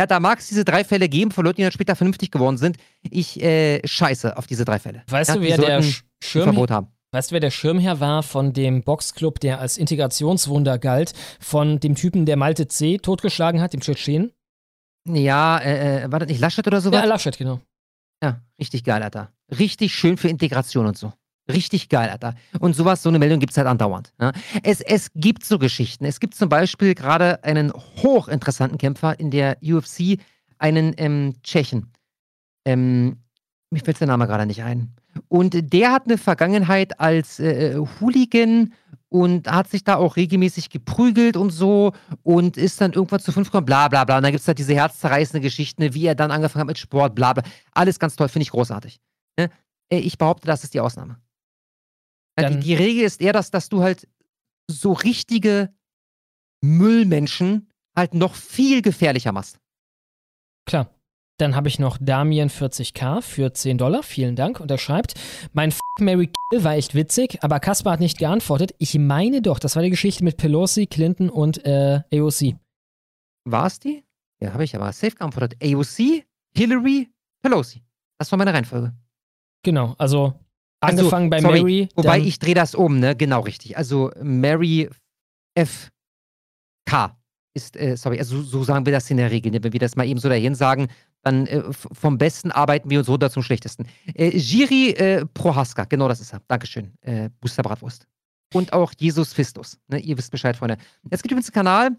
[0.00, 2.56] Ja, da mag es diese drei Fälle geben von Leuten, die dann später vernünftig geworden
[2.56, 2.78] sind.
[3.08, 5.02] Ich äh, scheiße auf diese drei Fälle.
[5.08, 6.88] Weißt ja, du, wer der sollten Sch- ein Schirm Verbot haben.
[7.12, 11.94] Weißt du, wer der Schirmherr war von dem Boxclub, der als Integrationswunder galt, von dem
[11.94, 12.98] Typen, der Malte C.
[12.98, 14.32] totgeschlagen hat, dem Tschetschen?
[15.08, 17.00] Ja, äh, äh, war das nicht Laschet oder sowas?
[17.00, 17.60] Ja, Laschet, genau.
[18.20, 19.32] Ja, richtig geil, Alter.
[19.56, 21.12] Richtig schön für Integration und so.
[21.50, 22.34] Richtig geil, Alter.
[22.58, 24.12] Und sowas, so eine Meldung gibt es halt andauernd.
[24.20, 24.32] Ja.
[24.62, 26.04] Es, es gibt so Geschichten.
[26.06, 30.18] Es gibt zum Beispiel gerade einen hochinteressanten Kämpfer in der UFC,
[30.58, 31.92] einen ähm, Tschechen.
[32.64, 33.18] Ähm,
[33.70, 34.94] mir fällt der Name gerade nicht ein.
[35.28, 38.72] Und der hat eine Vergangenheit als äh, Hooligan
[39.10, 41.92] und hat sich da auch regelmäßig geprügelt und so
[42.22, 44.16] und ist dann irgendwann zu fünf gekommen, bla bla bla.
[44.16, 47.14] Und dann gibt es halt diese herzzerreißende Geschichte, wie er dann angefangen hat mit Sport,
[47.14, 47.42] bla bla.
[47.72, 48.98] Alles ganz toll, finde ich großartig.
[49.38, 49.50] Ne?
[49.90, 51.18] Äh, Ich behaupte, das ist die Ausnahme.
[52.38, 54.08] Ja, die, die Regel ist eher, dass, dass du halt
[54.68, 55.72] so richtige
[56.62, 59.58] Müllmenschen halt noch viel gefährlicher machst.
[60.66, 60.90] Klar.
[61.38, 64.04] Dann habe ich noch Damien 40k für 10 Dollar.
[64.04, 64.60] Vielen Dank.
[64.60, 65.14] Und er schreibt,
[65.52, 68.72] mein F Mary Kill war echt witzig, aber Kaspar hat nicht geantwortet.
[68.78, 72.54] Ich meine doch, das war die Geschichte mit Pelosi, Clinton und äh, AOC.
[73.44, 74.04] War es die?
[74.40, 75.56] Ja, habe ich aber safe geantwortet.
[75.62, 76.24] AOC,
[76.56, 77.10] Hillary,
[77.42, 77.82] Pelosi.
[78.18, 78.94] Das war meine Reihenfolge.
[79.64, 80.34] Genau, also
[80.84, 81.88] angefangen bei sorry, Mary.
[81.94, 83.16] Wobei ich drehe das um, ne?
[83.16, 83.76] Genau richtig.
[83.76, 84.88] Also Mary
[85.54, 85.90] F.
[86.86, 87.16] K.
[87.54, 89.52] ist, äh, sorry, also so, sagen wir das in der Regel.
[89.52, 89.62] Ne?
[89.62, 90.88] Wenn wir das mal eben so dahin sagen,
[91.22, 93.86] dann äh, vom Besten arbeiten wir uns runter zum Schlechtesten.
[94.14, 96.42] Äh, Giri äh, Prohaska, genau das ist er.
[96.48, 96.92] Dankeschön.
[97.00, 98.06] Äh, Booster Bratwurst.
[98.52, 99.78] Und auch Jesus Fistus.
[99.88, 99.98] Ne?
[100.00, 100.76] Ihr wisst Bescheid, Freunde.
[101.10, 101.90] Es gibt übrigens einen Kanal,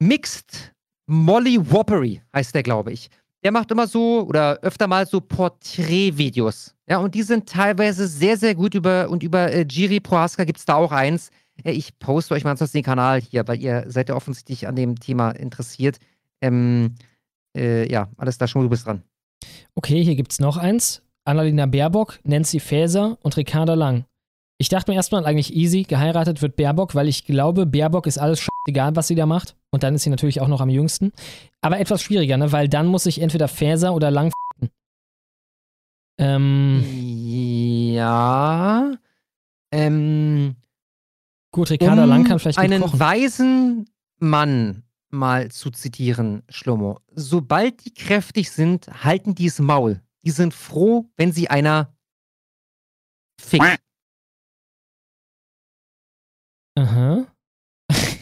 [0.00, 0.72] Mixed
[1.06, 3.10] Molly Whoppery heißt der, glaube ich.
[3.42, 6.74] Der macht immer so oder öfter mal so Porträtvideos.
[6.88, 10.58] Ja, und die sind teilweise sehr, sehr gut über und über äh, Giri Prohaska gibt
[10.58, 11.30] es da auch eins.
[11.64, 14.76] Äh, ich poste euch mal ansonsten den Kanal hier, weil ihr seid ja offensichtlich an
[14.76, 15.98] dem Thema interessiert.
[16.42, 16.94] Ähm,
[17.56, 19.02] äh, ja, alles da schon, du bist dran.
[19.74, 21.02] Okay, hier gibt's noch eins.
[21.24, 24.04] Annalena Baerbock, Nancy Faeser und Ricarda Lang.
[24.58, 28.46] Ich dachte mir erstmal eigentlich easy, geheiratet wird Baerbock, weil ich glaube, Baerbock ist alles
[28.66, 29.56] egal, was sie da macht.
[29.72, 31.12] Und dann ist sie natürlich auch noch am jüngsten.
[31.60, 32.50] Aber etwas schwieriger, ne?
[32.52, 34.32] Weil dann muss ich entweder Faeser oder Lang.
[36.18, 36.84] Ähm,
[37.94, 38.92] Ja.
[39.72, 40.56] Ähm,
[41.52, 42.98] gut, Ricarda Lang kann vielleicht einen kochen.
[43.00, 47.00] weisen Mann mal zu zitieren, Schlomo.
[47.14, 50.02] Sobald die kräftig sind, halten die es Maul.
[50.24, 51.94] Die sind froh, wenn sie einer
[53.40, 53.80] fickt.
[56.76, 57.26] Aha.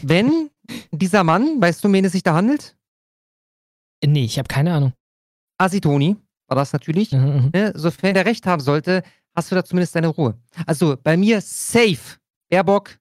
[0.01, 0.49] Wenn
[0.91, 2.75] dieser Mann, weißt du, um wen es sich da handelt?
[4.05, 4.93] Nee, ich habe keine Ahnung.
[5.57, 6.15] Asitoni
[6.47, 7.11] war das natürlich.
[7.11, 7.73] Mhm, Ne?
[7.75, 9.03] Sofern er recht haben sollte,
[9.35, 10.37] hast du da zumindest deine Ruhe.
[10.65, 12.17] Also bei mir safe.
[12.49, 12.97] Baerbock,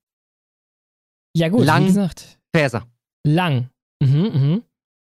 [1.36, 1.84] Ja gut, Lang.
[1.84, 2.38] wie gesagt.
[2.54, 2.86] Faeser.
[3.24, 3.70] Lang.
[4.02, 4.62] Mhm, mhm.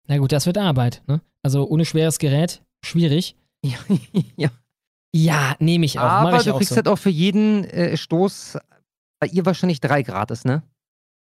[0.07, 1.21] Na gut, das wird Arbeit, ne?
[1.43, 3.37] Also ohne schweres Gerät, schwierig.
[3.65, 3.79] Ja,
[4.37, 4.51] ja.
[5.15, 6.03] Ja, nehme ich auch.
[6.05, 6.77] Aber ich du auch kriegst so.
[6.77, 8.59] halt auch für jeden äh, Stoß
[9.21, 10.63] bei ihr wahrscheinlich drei gratis, ne?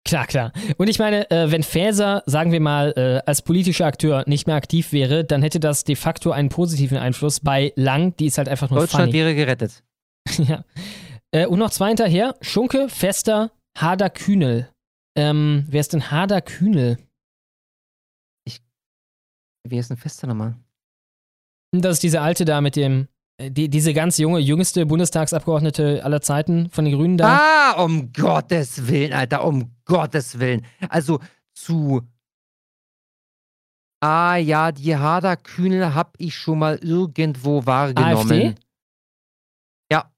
[0.05, 0.51] Klar, klar.
[0.77, 4.57] Und ich meine, äh, wenn Faeser, sagen wir mal, äh, als politischer Akteur nicht mehr
[4.57, 7.39] aktiv wäre, dann hätte das de facto einen positiven Einfluss.
[7.39, 9.13] Bei Lang, die ist halt einfach nur Deutschland funny.
[9.13, 9.83] wäre gerettet.
[10.37, 10.65] ja.
[11.31, 12.35] Äh, und noch zwei hinterher.
[12.41, 14.69] Schunke, Fester, Hader Kühnel.
[15.15, 16.97] Ähm, wer ist denn Hader Kühnel?
[19.65, 20.55] Wie ist denn Fester nochmal?
[21.71, 23.07] Das ist diese alte da mit dem,
[23.39, 27.73] die, diese ganz junge, jüngste Bundestagsabgeordnete aller Zeiten von den Grünen da.
[27.75, 30.65] Ah, um Gottes Willen, Alter, um Gottes Willen.
[30.89, 31.19] Also
[31.53, 32.01] zu.
[34.01, 38.15] Ah ja, die Hader Kühnel hab ich schon mal irgendwo wahrgenommen.
[38.17, 38.55] AfD?
[39.91, 40.11] Ja.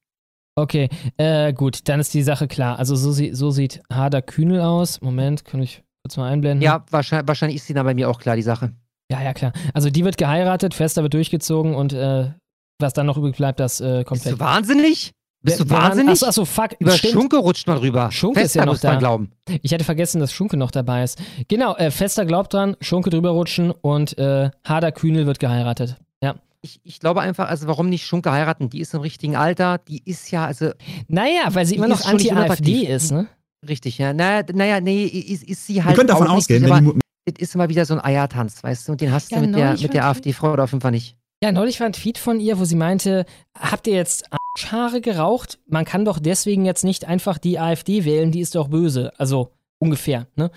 [0.55, 2.79] Okay, äh, gut, dann ist die Sache klar.
[2.79, 5.01] Also so, so sieht Hader Kühnel aus.
[5.01, 6.63] Moment, kann ich kurz mal einblenden?
[6.63, 8.73] Ja, wahrscheinlich, wahrscheinlich ist sie dann bei mir auch klar, die Sache.
[9.09, 9.53] Ja, ja, klar.
[9.73, 12.31] Also die wird geheiratet, Fester wird durchgezogen und äh,
[12.79, 15.11] was dann noch übrig bleibt, das äh, kommt Bist du wahnsinnig?
[15.41, 16.11] Bist du wahnsinnig?
[16.13, 16.71] Achso, achso, fuck.
[16.79, 17.13] Über stimmt.
[17.13, 18.11] Schunke rutscht man rüber.
[18.11, 18.99] Schunke ist Fester ja noch muss man da.
[18.99, 19.31] glauben.
[19.61, 21.21] Ich hatte vergessen, dass Schunke noch dabei ist.
[21.47, 25.97] Genau, äh, Fester glaubt dran, Schunke drüber rutschen und äh, Hader Kühnel wird geheiratet.
[26.23, 26.35] Ja.
[26.61, 28.71] Ich, ich glaube einfach, also warum nicht Schunke heiraten?
[28.71, 30.71] Die ist im richtigen Alter, die ist ja, also.
[31.07, 33.27] Naja, weil sie immer noch ist anti-AfD ist, ne?
[33.67, 34.13] Richtig, ja.
[34.13, 35.95] Naja, naja nee, ist, ist sie halt.
[35.95, 38.63] können davon auch ausgehen, nicht, wenn aber die das ist immer wieder so ein Eiertanz,
[38.63, 38.91] weißt du?
[38.91, 41.17] Und den hast du Ja, mit der, mit der AfD-Frau oder auf jeden Fall nicht.
[41.43, 43.25] Ja, neulich war ein Tweet von ihr, wo sie meinte,
[43.57, 45.59] habt ihr jetzt Arschhaare geraucht?
[45.67, 49.11] Man kann doch deswegen jetzt nicht einfach die AfD wählen, die ist doch böse.
[49.17, 50.49] Also ungefähr, ne?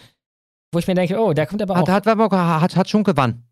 [0.72, 3.48] Wo ich mir denke, oh, da kommt aber auch hat, hat, hat, hat Schunke wann?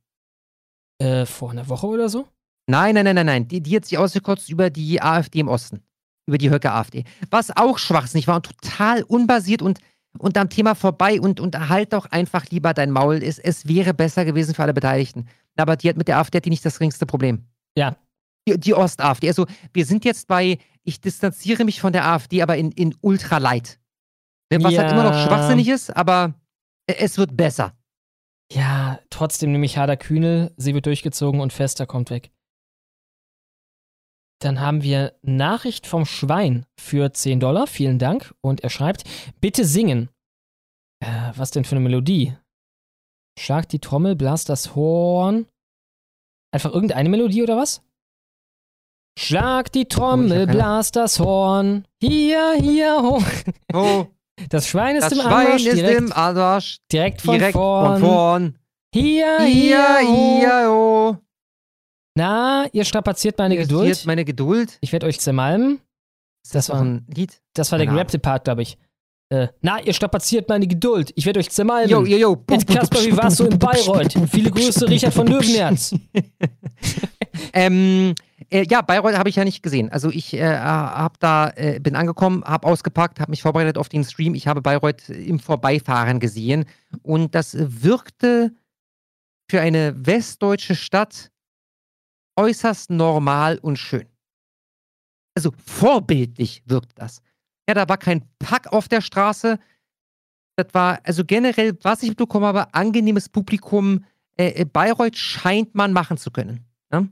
[0.99, 2.27] äh, vor einer Woche oder so.
[2.69, 3.49] Nein, nein, nein, nein, nein.
[3.49, 5.83] Die, die hat sich ausgekotzt über die AfD im Osten.
[6.27, 7.05] Über die Höcke AfD.
[7.31, 9.79] Was auch schwachsinnig war und total unbasiert und,
[10.19, 13.23] und am Thema vorbei und, und halt doch einfach lieber dein Maul.
[13.23, 15.29] Es, es wäre besser gewesen für alle Beteiligten.
[15.57, 17.47] Aber die hat mit der AfD die nicht das geringste Problem.
[17.77, 17.97] Ja.
[18.49, 19.29] Die, die Ost-AfD.
[19.29, 23.81] Also, wir sind jetzt bei, ich distanziere mich von der AfD, aber in, in ultralight.
[24.53, 25.27] Ne, Was halt immer noch Ja.
[25.27, 26.35] schwachsinnig ist, aber
[26.87, 27.77] es wird besser.
[28.53, 32.31] Ja, trotzdem nehme ich Hader Kühnel, sie wird durchgezogen und Fester kommt weg.
[34.41, 37.67] Dann haben wir Nachricht vom Schwein für 10 Dollar.
[37.67, 38.35] Vielen Dank.
[38.43, 39.05] Und er schreibt,
[39.41, 40.11] bitte singen.
[41.01, 42.37] Äh, was denn für eine Melodie?
[43.39, 45.47] Schlag die Trommel, blas das Horn.
[46.53, 47.83] Einfach irgendeine Melodie oder was?
[49.19, 51.87] Schlag die Trommel, keine- blas das Horn.
[52.01, 53.23] Hier, hier, hoch.
[53.73, 54.07] Oh,
[54.51, 56.79] Das Schwein ist das im Schwein Anmarsch, ist direkt, im Arsch.
[56.93, 58.01] direkt von Direkt vorn.
[58.01, 58.59] von vorn.
[58.95, 61.17] Hier, Hier, hier, hier, oh.
[62.19, 63.91] Na, ihr strapaziert meine Hier Geduld.
[63.91, 64.77] ist meine Geduld.
[64.83, 65.81] Ich werde euch zermalmen.
[66.53, 67.43] Das doch war, ein Lied.
[67.55, 68.77] das war der gerappte Part, glaube ich.
[69.29, 71.13] Äh, na, ihr strapaziert meine Geduld.
[71.17, 71.91] Ich werde euch zermalmen.
[71.91, 72.45] Jo, jo, jo.
[72.49, 74.15] Jetzt Kasper, wie warst du in Bayreuth?
[74.31, 75.95] Viele Grüße, Richard von Löwenherz.
[77.53, 78.15] Ähm,
[78.51, 79.91] äh, ja, Bayreuth habe ich ja nicht gesehen.
[79.91, 84.05] Also ich äh, hab da, äh, bin angekommen, habe ausgepackt, habe mich vorbereitet auf den
[84.05, 84.35] Stream.
[84.35, 86.67] Ich habe Bayreuth im Vorbeifahren gesehen
[87.03, 88.55] und das wirkte
[89.51, 91.31] für eine westdeutsche Stadt
[92.37, 94.07] äußerst normal und schön.
[95.35, 97.21] Also vorbildlich wirkt das.
[97.69, 99.59] Ja, da war kein Pack auf der Straße.
[100.57, 104.05] Das war, also generell, was ich mitbekommen habe, angenehmes Publikum.
[104.37, 106.65] Äh, äh, Bayreuth scheint man machen zu können.
[106.93, 107.07] Ja?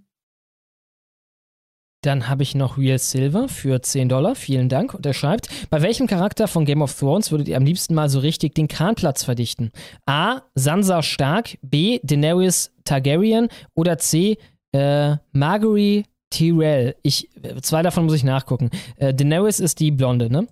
[2.03, 4.35] Dann habe ich noch Real Silver für 10 Dollar.
[4.35, 4.95] Vielen Dank.
[4.95, 8.09] Und er schreibt, bei welchem Charakter von Game of Thrones würdet ihr am liebsten mal
[8.09, 9.73] so richtig den Kranplatz verdichten?
[10.07, 10.43] A.
[10.55, 12.01] Sansa Stark, B.
[12.03, 14.39] Daenerys Targaryen oder C.
[14.73, 16.05] Äh, Margaery
[16.35, 16.97] Tyrell.
[17.03, 17.31] Ich,
[17.63, 18.71] zwei davon muss ich nachgucken.
[18.97, 20.47] Äh, Daenerys ist die Blonde, ne?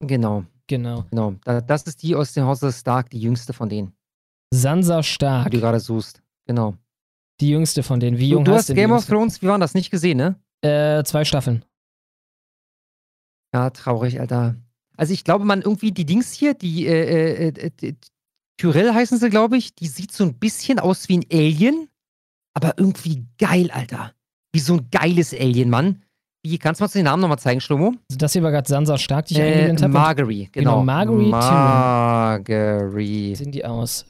[0.00, 1.04] Genau, Genau.
[1.10, 1.34] genau.
[1.44, 3.92] Da, das ist die aus dem Hause Stark, die jüngste von denen,
[4.52, 5.50] Sansa die Stark.
[5.50, 6.22] du gerade suchst.
[6.46, 6.74] Genau.
[7.40, 8.18] Die jüngste von denen.
[8.18, 9.06] Wie Du, jung du heißt hast die Game of?
[9.06, 9.74] Thrones, wie war das?
[9.74, 10.36] Nicht gesehen, ne?
[10.62, 11.64] Äh, zwei Staffeln.
[13.54, 14.56] Ja, traurig, Alter.
[14.96, 17.94] Also ich glaube, man irgendwie die Dings hier, die äh, äh, äh,
[18.56, 21.88] Tyrell heißen sie, glaube ich, die sieht so ein bisschen aus wie ein Alien,
[22.54, 24.12] aber irgendwie geil, Alter.
[24.54, 26.00] Wie so ein geiles Alien, Mann.
[26.44, 27.94] Wie, kannst du mal den Namen nochmal zeigen, Schlomo?
[28.08, 29.92] Also das hier war gerade Sansa Stark, die ich Äh, eingeblendet habe.
[29.92, 30.84] Margery, Genau, genau.
[30.84, 33.34] Margery Margery.
[33.34, 34.06] Sehen die aus?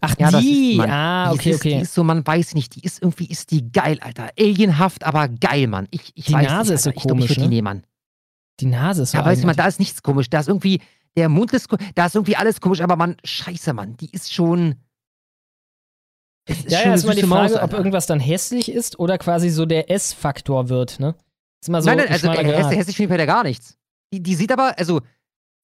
[0.00, 0.72] Ach, Ja, die!
[0.72, 0.90] ist, Mann.
[0.90, 1.76] ah, okay, ist, okay.
[1.76, 4.28] Die ist so, man weiß nicht, die ist irgendwie, ist die geil, Alter.
[4.38, 5.88] Alienhaft, aber geil, Mann.
[5.90, 7.48] Ich, ich Die weiß Nase nicht, ist so ich glaub, komisch, Ich würd die ne?
[7.62, 7.82] nehmen.
[8.60, 10.28] Die Nase ist so Ja, aber weißt du, man, da ist nichts komisch.
[10.30, 10.80] Da ist irgendwie,
[11.16, 14.32] der Mund ist, ko- da ist irgendwie alles komisch, aber man, scheiße, Mann, die ist
[14.32, 14.76] schon.
[16.46, 18.98] Es ist Ja, schon ja, ist mal die Frage, Maus, ob irgendwas dann hässlich ist
[18.98, 21.14] oder quasi so der S-Faktor wird, ne?
[21.62, 23.44] Ist immer so nein, nein, ein also äh, hässlich, hässlich finde ich bei der gar
[23.44, 23.78] nichts.
[24.12, 25.00] Die, die sieht aber, also,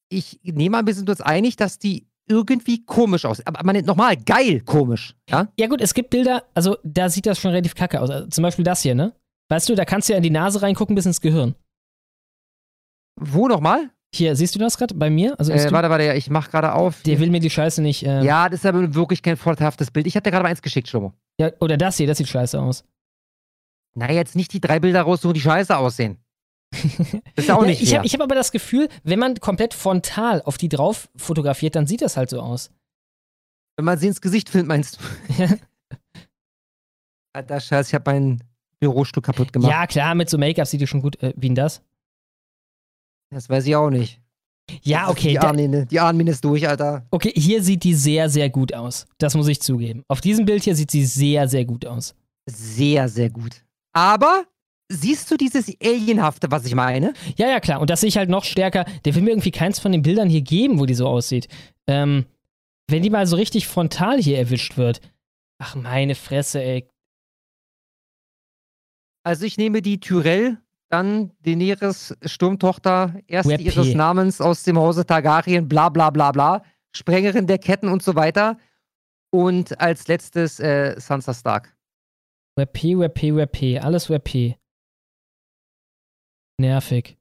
[0.08, 3.46] ich nehme mal, wir sind uns einig, dass die irgendwie komisch aussieht.
[3.46, 5.14] Aber man nochmal, geil komisch.
[5.28, 5.48] Ja?
[5.58, 8.08] Ja, gut, es gibt Bilder, also da sieht das schon relativ kacke aus.
[8.08, 9.14] Also, zum Beispiel das hier, ne?
[9.50, 11.54] Weißt du, da kannst du ja in die Nase reingucken bis ins Gehirn.
[13.16, 13.90] Wo nochmal?
[14.12, 15.38] Hier, siehst du das gerade bei mir?
[15.38, 17.02] Also Äh, warte, warte, ja, ich mach gerade auf.
[17.02, 18.04] der will mir die Scheiße nicht.
[18.04, 20.06] Äh, Ja, das ist aber wirklich kein vorteilhaftes Bild.
[20.06, 21.12] Ich hatte dir gerade mal eins geschickt, Schlomo.
[21.40, 21.50] ja.
[21.60, 22.84] Oder das hier, das sieht scheiße aus.
[23.94, 26.18] Na, jetzt nicht die drei Bilder raussuchen, die scheiße aussehen.
[26.72, 26.84] Das
[27.36, 30.58] ist auch ja, nicht ich habe hab aber das Gefühl, wenn man komplett frontal auf
[30.58, 32.70] die drauf fotografiert, dann sieht das halt so aus.
[33.76, 34.98] Wenn man sie ins Gesicht filmt, meinst
[35.38, 35.44] du?
[37.32, 38.42] Alter Scheiß, ich habe mein
[38.80, 39.70] Bürostuhl kaputt gemacht.
[39.70, 41.20] Ja, klar, mit so Make-up sieht die schon gut.
[41.22, 41.82] Äh, wie denn das?
[43.30, 44.20] Das weiß ich auch nicht.
[44.82, 45.30] Ja, okay.
[45.30, 47.06] Die Da, Armine, die Armine ist durch, Alter.
[47.10, 49.06] okay, hier sieht die sehr, sehr gut aus.
[49.18, 50.04] Das muss ich zugeben.
[50.08, 52.14] Auf diesem Bild hier sieht sie sehr, sehr gut aus.
[52.48, 53.64] Sehr, sehr gut.
[53.92, 54.44] Aber
[54.88, 57.14] siehst du dieses Alienhafte, was ich meine?
[57.36, 57.80] Ja, ja, klar.
[57.80, 58.84] Und das sehe ich halt noch stärker.
[59.04, 61.48] Der will mir irgendwie keins von den Bildern hier geben, wo die so aussieht.
[61.88, 62.26] Ähm,
[62.88, 65.00] wenn die mal so richtig frontal hier erwischt wird.
[65.62, 66.88] Ach, meine Fresse, ey.
[69.24, 70.58] Also ich nehme die Tyrell,
[70.90, 73.64] dann Daenerys Sturmtochter, erst Weppy.
[73.64, 76.62] ihres Namens aus dem Hause Targaryen, bla bla bla bla,
[76.94, 78.58] Sprengerin der Ketten und so weiter.
[79.30, 81.74] Und als letztes äh, Sansa Stark.
[82.56, 83.78] WebP, WebP, WebP.
[83.78, 84.56] Alles WebP.
[86.58, 87.16] Nervig.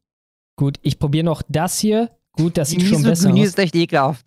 [0.57, 2.09] Gut, ich probiere noch das hier.
[2.33, 3.47] Gut, das sieht schon besser Misogynie aus.
[3.47, 4.25] ist echt ekelhaft.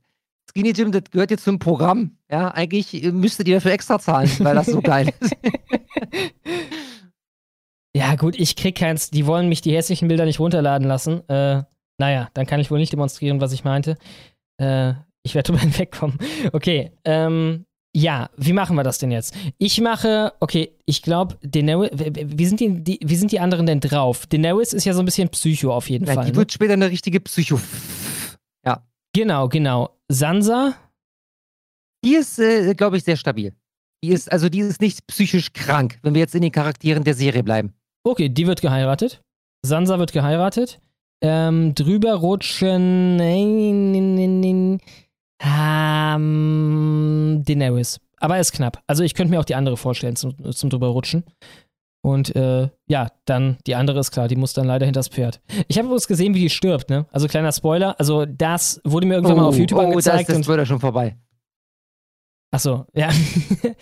[0.48, 2.16] Skinny Jim, das gehört jetzt zum Programm.
[2.30, 5.36] Ja, eigentlich müsstet ihr dafür extra zahlen, weil das so geil ist.
[7.94, 9.10] Ja, gut, ich krieg keins.
[9.10, 11.28] Die wollen mich die hässlichen Bilder nicht runterladen lassen.
[11.28, 11.62] Äh,
[11.98, 13.96] naja, dann kann ich wohl nicht demonstrieren, was ich meinte.
[14.58, 16.18] Äh, ich werde drüber hinwegkommen.
[16.52, 19.34] Okay, ähm, ja, wie machen wir das denn jetzt?
[19.58, 23.80] Ich mache, okay, ich glaube, Daenerys, wie sind die, die, wie sind die anderen denn
[23.80, 24.26] drauf?
[24.26, 26.24] Daenerys ist ja so ein bisschen Psycho auf jeden Ja, Fall.
[26.24, 26.36] die ne?
[26.38, 27.60] wird später eine richtige Psycho.
[28.64, 28.82] Ja.
[29.14, 29.90] Genau, genau.
[30.08, 30.74] Sansa,
[32.02, 33.54] Die ist, äh, glaube ich, sehr stabil.
[34.02, 37.14] Die ist, also die ist nicht psychisch krank, wenn wir jetzt in den Charakteren der
[37.14, 37.74] Serie bleiben.
[38.04, 39.22] Okay, die wird geheiratet.
[39.64, 40.80] Sansa wird geheiratet.
[41.22, 43.18] Ähm, drüber rutschen.
[45.44, 48.00] Ähm, Daenerys.
[48.18, 48.82] Aber ist knapp.
[48.86, 51.24] Also ich könnte mir auch die andere vorstellen zum, zum drüber rutschen.
[52.04, 55.40] Und äh, ja, dann die andere ist klar, die muss dann leider hinters Pferd.
[55.68, 57.06] Ich habe übrigens gesehen, wie die stirbt, ne?
[57.12, 60.28] Also kleiner Spoiler, also das wurde mir irgendwann mal auf YouTube oh, angezeigt.
[60.28, 61.16] Das, das wird ja schon vorbei.
[62.50, 63.08] achso, ja.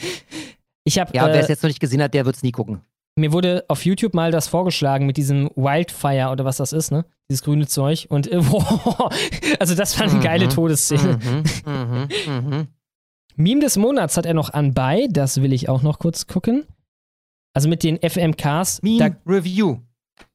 [0.84, 2.52] ich habe Ja, wer äh, es jetzt noch nicht gesehen hat, der wird es nie
[2.52, 2.82] gucken.
[3.16, 7.04] Mir wurde auf YouTube mal das vorgeschlagen mit diesem Wildfire oder was das ist, ne?
[7.28, 8.06] Dieses grüne Zeug.
[8.08, 9.10] Und äh, boah,
[9.58, 11.18] also das war eine Mhm, geile Todesszene.
[11.18, 12.68] Mhm, mhm, mhm.
[13.36, 16.64] Meme des Monats hat er noch anbei, das will ich auch noch kurz gucken.
[17.54, 18.82] Also mit den FMKs.
[18.82, 19.78] Meme Review.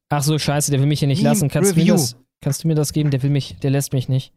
[0.09, 1.49] Ach so, scheiße, der will mich hier nicht Meme lassen.
[1.49, 3.11] Kannst du, mir das, kannst du mir das geben?
[3.11, 4.33] Der will mich, der lässt mich nicht.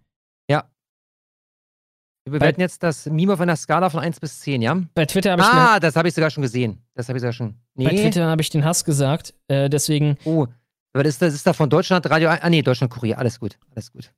[2.30, 4.76] Wir bewerten jetzt das Meme auf einer Skala von 1 bis 10, ja?
[4.94, 6.82] Bei Twitter habe ich, Ah, das habe ich sogar schon gesehen.
[6.94, 7.54] Das habe ich sogar schon.
[7.74, 7.84] Nee.
[7.84, 9.34] bei Twitter habe ich den Hass gesagt.
[9.48, 10.18] Äh, deswegen.
[10.24, 10.46] Oh,
[10.92, 12.28] aber das ist, das ist da von Deutschland Radio.
[12.28, 13.18] Ah, nee, Deutschland Kurier.
[13.18, 13.58] Alles gut.
[13.74, 14.12] Alles gut.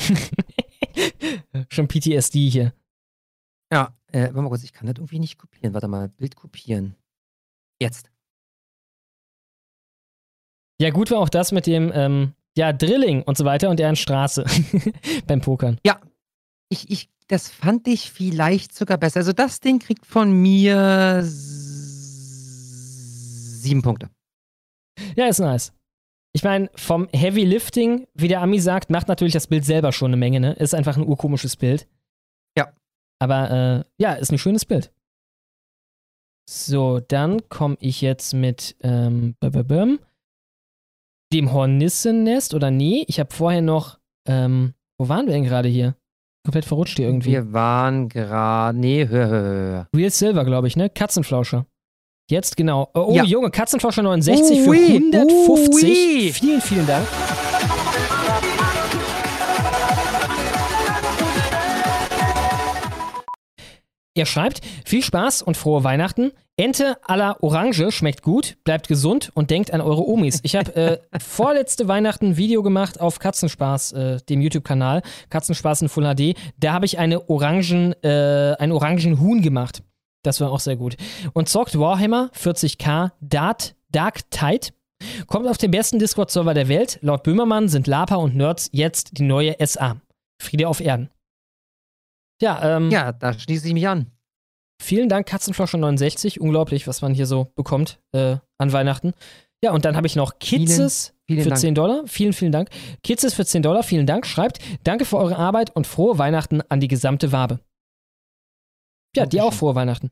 [1.68, 2.72] Schon PTSD hier.
[3.72, 5.74] Ja, äh, warte mal kurz, ich kann das irgendwie nicht kopieren.
[5.74, 6.96] Warte mal, Bild kopieren.
[7.80, 8.10] Jetzt.
[10.80, 13.96] Ja, gut war auch das mit dem, ähm, ja, Drilling und so weiter und deren
[13.96, 14.44] Straße
[15.26, 15.78] beim Pokern.
[15.84, 16.00] Ja,
[16.68, 19.18] ich, ich, das fand ich vielleicht sogar besser.
[19.18, 21.22] Also das Ding kriegt von mir
[23.62, 24.10] sieben Punkte.
[25.16, 25.72] Ja, ist nice.
[26.34, 30.10] Ich meine, vom Heavy Lifting, wie der Ami sagt, macht natürlich das Bild selber schon
[30.10, 30.54] eine Menge, ne?
[30.54, 31.86] Ist einfach ein urkomisches Bild.
[32.56, 32.72] Ja.
[33.18, 34.90] Aber äh, ja, ist ein schönes Bild.
[36.48, 39.36] So, dann komme ich jetzt mit ähm,
[41.32, 45.96] dem Hornissennest oder nee, ich habe vorher noch, ähm, wo waren wir denn gerade hier?
[46.44, 47.30] Komplett verrutscht hier irgendwie.
[47.30, 48.76] Wir waren gerade.
[48.76, 49.86] Nee, hör, hör, hör.
[49.94, 50.90] Real Silver, glaube ich, ne?
[50.90, 51.66] Katzenflauscher.
[52.30, 52.88] Jetzt genau.
[52.94, 53.24] Oh, oh Ja.
[53.24, 55.84] Junge, Katzenflauscher 69 für Ui, 150.
[55.84, 56.32] ui.
[56.32, 57.06] Vielen, vielen Dank.
[64.14, 66.32] Er schreibt, viel Spaß und frohe Weihnachten.
[66.58, 70.40] Ente à la Orange schmeckt gut, bleibt gesund und denkt an eure Omis.
[70.42, 75.00] Ich habe äh, vorletzte Weihnachten ein Video gemacht auf Katzenspaß, äh, dem YouTube-Kanal,
[75.30, 76.36] Katzenspaß in Full HD.
[76.58, 79.82] Da habe ich eine Orangen, äh, einen orangen Huhn gemacht.
[80.22, 80.96] Das war auch sehr gut.
[81.32, 84.68] Und zockt Warhammer 40k Dart Dark Tide.
[85.26, 86.98] Kommt auf den besten Discord-Server der Welt.
[87.02, 89.96] Laut Böhmermann sind Lapa und Nerds jetzt die neue SA.
[90.40, 91.10] Friede auf Erden.
[92.40, 94.10] Ja, ähm, Ja, da schließe ich mich an.
[94.80, 96.40] Vielen Dank, Katzenflauscher 69.
[96.40, 99.12] Unglaublich, was man hier so bekommt äh, an Weihnachten.
[99.62, 101.60] Ja, und dann habe ich noch Kitzes Vielen, vielen für Dank.
[101.60, 102.02] 10 Dollar.
[102.06, 102.68] Vielen, vielen Dank.
[103.04, 103.84] Kitzes für 10 Dollar.
[103.84, 104.26] Vielen Dank.
[104.26, 107.60] Schreibt, danke für eure Arbeit und frohe Weihnachten an die gesamte Wabe.
[109.14, 110.10] Ja, dir auch frohe Weihnachten.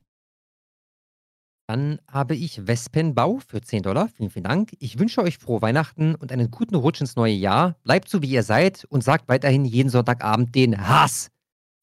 [1.68, 4.08] Dann habe ich Wespenbau für 10 Dollar.
[4.08, 4.72] Vielen, vielen Dank.
[4.78, 7.76] Ich wünsche euch frohe Weihnachten und einen guten Rutsch ins neue Jahr.
[7.82, 11.30] Bleibt so, wie ihr seid und sagt weiterhin jeden Sonntagabend den Hass.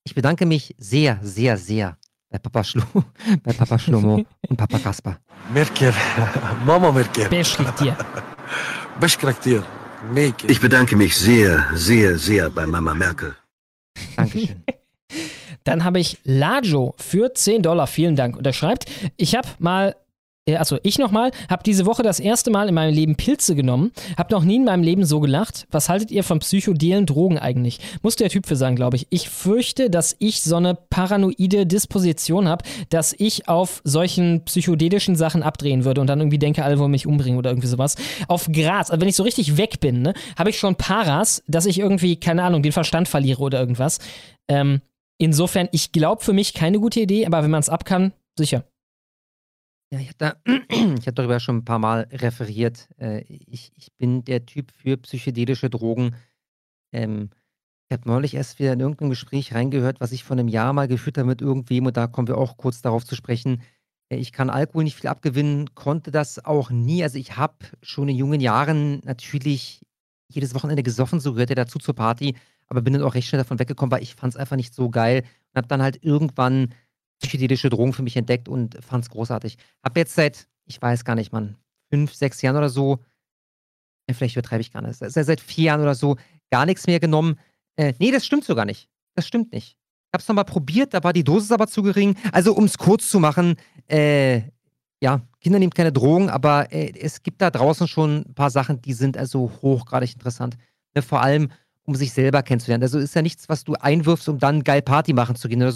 [0.08, 1.98] Ich bedanke mich sehr, sehr, sehr
[2.30, 2.82] bei Papa, Schlo
[3.44, 5.20] bei Papa Schlomo und Papa Kasper.
[5.54, 5.94] Merkel,
[6.66, 7.28] Mama Merkel.
[7.82, 7.98] Dir.
[10.48, 13.36] Ich bedanke mich sehr, sehr, sehr bei Mama Merkel.
[14.16, 14.64] Dankeschön.
[15.66, 17.88] Dann habe ich Lajo für 10 Dollar.
[17.88, 18.38] Vielen Dank.
[18.38, 18.86] Und er schreibt,
[19.18, 19.98] ich habe mal,
[20.56, 24.34] also ich nochmal, habe diese Woche das erste Mal in meinem Leben Pilze genommen, habe
[24.34, 25.68] noch nie in meinem Leben so gelacht.
[25.72, 27.80] Was haltet ihr von psychodelen Drogen eigentlich?
[28.02, 29.08] Muss der Typ für sagen, glaube ich.
[29.10, 35.44] Ich fürchte, dass ich so eine paranoide Disposition habe, dass ich auf solchen psychedelischen Sachen
[35.44, 37.96] abdrehen würde und dann irgendwie denke, alle wollen mich umbringen oder irgendwie sowas.
[38.28, 41.66] Auf Gras, also wenn ich so richtig weg bin, ne, habe ich schon Paras, dass
[41.66, 44.00] ich irgendwie, keine Ahnung, den Verstand verliere oder irgendwas.
[44.48, 44.82] Ähm,
[45.18, 48.64] Insofern, ich glaube für mich keine gute Idee, aber wenn man es ab kann, sicher.
[49.92, 50.38] Ja, ich habe
[51.08, 52.90] hab darüber schon ein paar Mal referiert.
[53.00, 56.16] Äh, ich, ich bin der Typ für psychedelische Drogen.
[56.94, 57.30] Ähm,
[57.90, 60.88] ich habe neulich erst wieder in irgendeinem Gespräch reingehört, was ich vor einem Jahr mal
[60.88, 63.62] geführt habe mit irgendwem und da kommen wir auch kurz darauf zu sprechen.
[64.10, 67.04] Äh, Ich kann Alkohol nicht viel abgewinnen, konnte das auch nie.
[67.04, 69.82] Also ich habe schon in jungen Jahren natürlich
[70.30, 72.36] jedes Wochenende gesoffen, so gehört ja dazu zur Party,
[72.68, 74.90] aber bin dann auch recht schnell davon weggekommen, weil ich fand es einfach nicht so
[74.90, 76.74] geil und habe dann halt irgendwann
[77.20, 79.58] psychedelische Drogen für mich entdeckt und fand es großartig.
[79.84, 81.58] Habe jetzt seit, ich weiß gar nicht, Mann,
[81.90, 83.00] fünf, sechs Jahren oder so,
[84.08, 86.18] äh, vielleicht übertreibe ich gar nicht, seit, seit vier Jahren oder so
[86.52, 87.40] gar nichts mehr genommen.
[87.76, 88.90] Äh, nee, das stimmt sogar nicht.
[89.16, 89.78] Das stimmt nicht.
[90.08, 92.16] Ich habe es nochmal probiert, da war die Dosis aber zu gering.
[92.32, 93.56] Also, um es kurz zu machen,
[93.88, 94.44] äh,
[95.02, 98.82] ja, Kinder nehmen keine Drogen, aber äh, es gibt da draußen schon ein paar Sachen,
[98.82, 100.58] die sind also hochgradig interessant.
[100.96, 101.52] Ne, vor allem,
[101.84, 102.84] um sich selber kennenzulernen.
[102.84, 105.72] Also ist ja nichts, was du einwirfst, um dann geil Party machen zu gehen, oder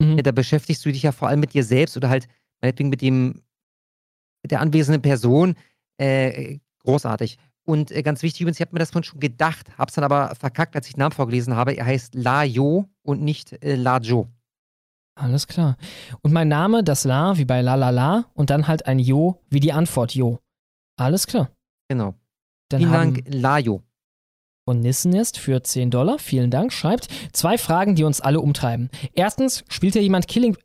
[0.00, 2.28] ja, da beschäftigst du dich ja vor allem mit dir selbst oder halt
[2.60, 3.42] meinetwegen mit dem
[4.42, 5.54] mit der anwesenden Person.
[5.98, 7.38] Äh, großartig.
[7.64, 10.04] Und äh, ganz wichtig übrigens, ich habe mir das vorhin schon gedacht, habe es dann
[10.04, 11.74] aber verkackt, als ich den Namen vorgelesen habe.
[11.74, 14.28] Er heißt La Jo und nicht äh, La Jo.
[15.14, 15.76] Alles klar.
[16.22, 19.42] Und mein Name, das La, wie bei La La La, und dann halt ein Jo,
[19.50, 20.38] wie die Antwort Jo.
[20.96, 21.50] Alles klar.
[21.88, 22.14] Genau.
[22.70, 23.82] Dann Vielen haben Dank, Lajo.
[24.70, 26.20] Von Nissennest für 10 Dollar.
[26.20, 26.72] Vielen Dank.
[26.72, 28.88] Schreibt zwei Fragen, die uns alle umtreiben.
[29.14, 30.56] Erstens, spielt ja jemand Killing.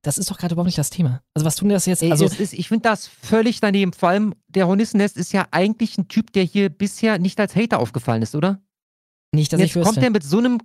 [0.00, 1.20] Das ist doch gerade überhaupt nicht das Thema.
[1.34, 2.02] Also, was tun das jetzt?
[2.02, 3.92] Ey, Also, das ist, ich finde das völlig daneben.
[3.92, 7.80] Vor allem, der Hornissennest ist ja eigentlich ein Typ, der hier bisher nicht als Hater
[7.80, 8.62] aufgefallen ist, oder?
[9.32, 10.00] nicht, dass Und ich jetzt kommt wüsste.
[10.00, 10.58] der mit so einem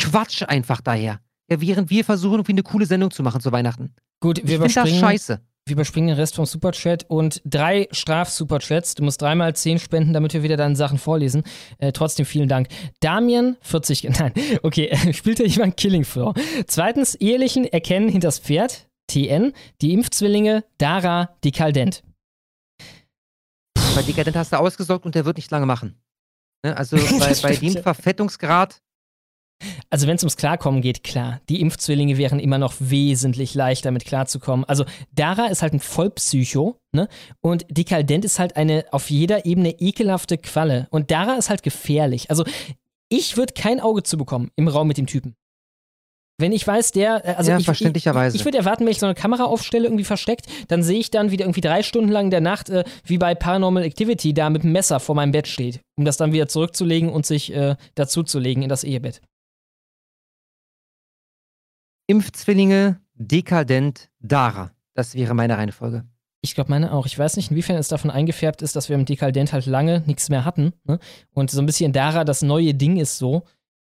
[0.00, 1.20] Quatsch einfach daher.
[1.48, 3.94] Ja, während wir versuchen, irgendwie eine coole Sendung zu machen zu Weihnachten.
[4.20, 5.40] Gut, wir ich finde das überspringen, scheiße.
[5.66, 8.96] Wir überspringen den Rest vom Superchat und drei Straf-Superchats.
[8.96, 11.44] Du musst dreimal 10 spenden, damit wir wieder deine Sachen vorlesen.
[11.78, 12.68] Äh, trotzdem vielen Dank.
[13.00, 14.32] Damien, 40, nein,
[14.62, 16.34] okay, spielt ja jemand Killing Floor.
[16.66, 22.02] Zweitens, ehelichen Erkennen hinters Pferd, TN, die Impfzwillinge, Dara, die Kaldent.
[23.94, 26.02] Bei Dekadent hast du ausgesorgt und der wird nicht lange machen.
[26.64, 26.76] Ne?
[26.76, 27.74] Also bei, bei dem.
[27.74, 28.81] Verfettungsgrad,
[29.90, 31.40] Also wenn es ums Klarkommen geht, klar.
[31.48, 34.64] Die Impfzwillinge wären immer noch wesentlich leichter mit klarzukommen.
[34.64, 37.08] Also Dara ist halt ein Vollpsycho, ne?
[37.40, 40.86] Und Dekaldent ist halt eine auf jeder Ebene ekelhafte Qualle.
[40.90, 42.30] Und Dara ist halt gefährlich.
[42.30, 42.44] Also
[43.08, 45.34] ich würde kein Auge zu bekommen im Raum mit dem Typen.
[46.38, 48.34] Wenn ich weiß, der, äh, also Ja, ich, verständlicherweise.
[48.34, 51.10] Ich, ich würde erwarten, wenn ich so eine Kamera aufstelle, irgendwie versteckt, dann sehe ich
[51.10, 54.34] dann, wie der irgendwie drei Stunden lang in der Nacht, äh, wie bei Paranormal Activity,
[54.34, 57.54] da mit dem Messer vor meinem Bett steht, um das dann wieder zurückzulegen und sich
[57.54, 59.20] äh, dazuzulegen in das Ehebett.
[62.06, 64.72] Impfzwillinge, Dekadent, Dara.
[64.94, 66.04] Das wäre meine Reihenfolge.
[66.40, 67.06] Ich glaube, meine auch.
[67.06, 70.28] Ich weiß nicht, inwiefern es davon eingefärbt ist, dass wir mit Dekadent halt lange nichts
[70.28, 70.72] mehr hatten.
[70.84, 70.98] Ne?
[71.32, 73.44] Und so ein bisschen Dara das neue Ding ist so.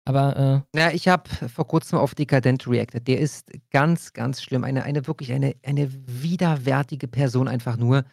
[0.06, 3.06] Aber äh, Ja, ich habe vor kurzem auf Dekadent reacted.
[3.10, 4.64] Der ist ganz, ganz schlimm.
[4.64, 8.06] Eine, eine wirklich eine, eine widerwärtige Person einfach nur.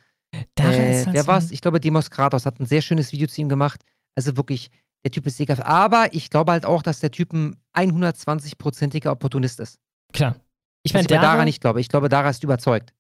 [0.57, 1.51] Dara äh, ist halt wer so- war's?
[1.53, 3.83] Ich glaube, Demos Kratos hat ein sehr schönes Video zu ihm gemacht.
[4.17, 4.71] Also wirklich,
[5.05, 5.65] der Typ ist ekelhaft.
[5.65, 9.79] Aber ich glaube halt auch, dass der Typ ein 120-prozentiger Opportunist ist.
[10.15, 10.37] Klar.
[10.83, 11.81] Ich meine, Dara, nicht glaube.
[11.81, 12.93] Ich glaube, Dara ist überzeugt.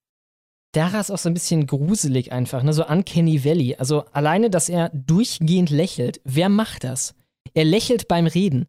[0.72, 2.72] Dara ist auch so ein bisschen gruselig einfach, ne?
[2.72, 3.76] so Uncanny Valley.
[3.76, 6.20] Also alleine, dass er durchgehend lächelt.
[6.24, 7.14] Wer macht das?
[7.52, 8.66] Er lächelt beim Reden.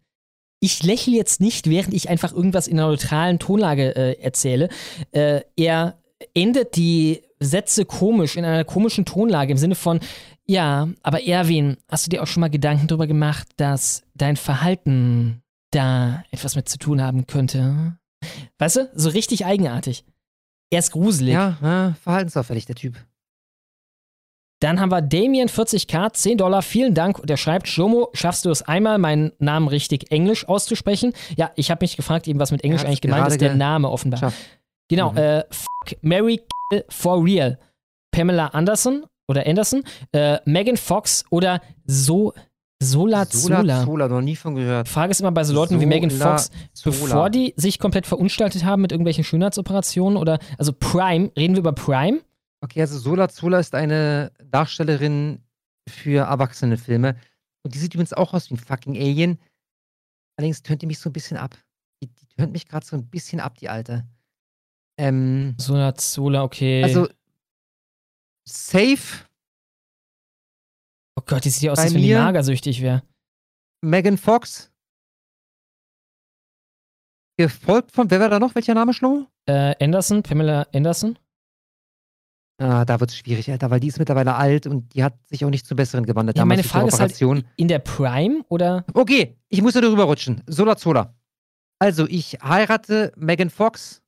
[0.60, 4.70] Ich lächle jetzt nicht, während ich einfach irgendwas in einer neutralen Tonlage äh, erzähle.
[5.12, 5.98] Äh, er
[6.34, 10.00] endet die Sätze komisch, in einer komischen Tonlage im Sinne von,
[10.46, 15.42] ja, aber Erwin, hast du dir auch schon mal Gedanken darüber gemacht, dass dein Verhalten
[15.72, 17.98] da etwas mit zu tun haben könnte?
[18.58, 20.06] Weißt du, so richtig eigenartig.
[20.72, 21.34] Er ist gruselig.
[21.34, 22.96] Ja, ja verhaltensauffällig, der Typ.
[24.62, 27.20] Dann haben wir Damien 40k, 10 Dollar, vielen Dank.
[27.20, 31.14] Und er schreibt, Jomo, schaffst du es einmal, meinen Namen richtig Englisch auszusprechen?
[31.36, 34.20] Ja, ich habe mich gefragt, eben was mit Englisch eigentlich gemeint ist, der Name offenbar.
[34.20, 34.38] geschafft.
[34.88, 35.18] Genau, Mhm.
[35.18, 37.60] äh, fuck, Mary Kill for real.
[38.12, 42.34] Pamela Anderson oder Anderson, äh, Megan Fox oder so
[42.82, 43.86] Sola Sola Zola.
[43.86, 44.90] Zola, noch nie von gehört.
[44.90, 46.96] Frage ist immer bei so Leuten wie Megan Sola Fox, Zola.
[46.96, 51.74] bevor die sich komplett verunstaltet haben mit irgendwelchen Schönheitsoperationen oder, also Prime, reden wir über
[51.74, 52.22] Prime?
[52.62, 55.40] Okay, also Sola Zola ist eine Darstellerin
[55.88, 57.16] für erwachsene Filme.
[57.64, 59.40] Und die sieht übrigens auch aus wie ein fucking Alien.
[60.38, 61.58] Allerdings tönt die mich so ein bisschen ab.
[62.02, 64.06] Die, die tönt mich gerade so ein bisschen ab, die Alte.
[64.98, 66.84] Ähm, Sola Zola, okay.
[66.84, 67.08] also,
[68.48, 69.26] safe
[71.16, 73.04] oh Gott, die sieht ja aus, als wenn die magersüchtig wäre.
[73.82, 74.72] Megan Fox.
[77.38, 78.56] Gefolgt von, wer war da noch?
[78.56, 79.28] Welcher Name, Schlo?
[79.46, 81.20] Äh, Anderson, Pamela Anderson?
[82.58, 85.44] Ah, da wird es schwierig, Alter, weil die ist mittlerweile alt und die hat sich
[85.44, 86.38] auch nicht zu Besseren gewandelt.
[86.38, 87.22] Ja, meine Frage ist halt,
[87.58, 88.86] in der Prime oder?
[88.94, 90.42] Okay, ich muss da drüber rutschen.
[90.48, 91.14] Sola Zola.
[91.80, 94.02] Also, ich heirate Megan Fox,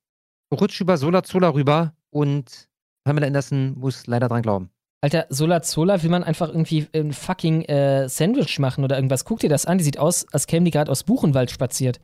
[0.53, 2.69] rutsche über Sola Zola rüber und
[3.03, 4.69] Pamela Anderson muss leider dran glauben.
[5.01, 9.25] Alter, Sola Zola will man einfach irgendwie ein fucking äh, Sandwich machen oder irgendwas.
[9.25, 11.99] Guck dir das an, die sieht aus, als käme die gerade aus Buchenwald spaziert.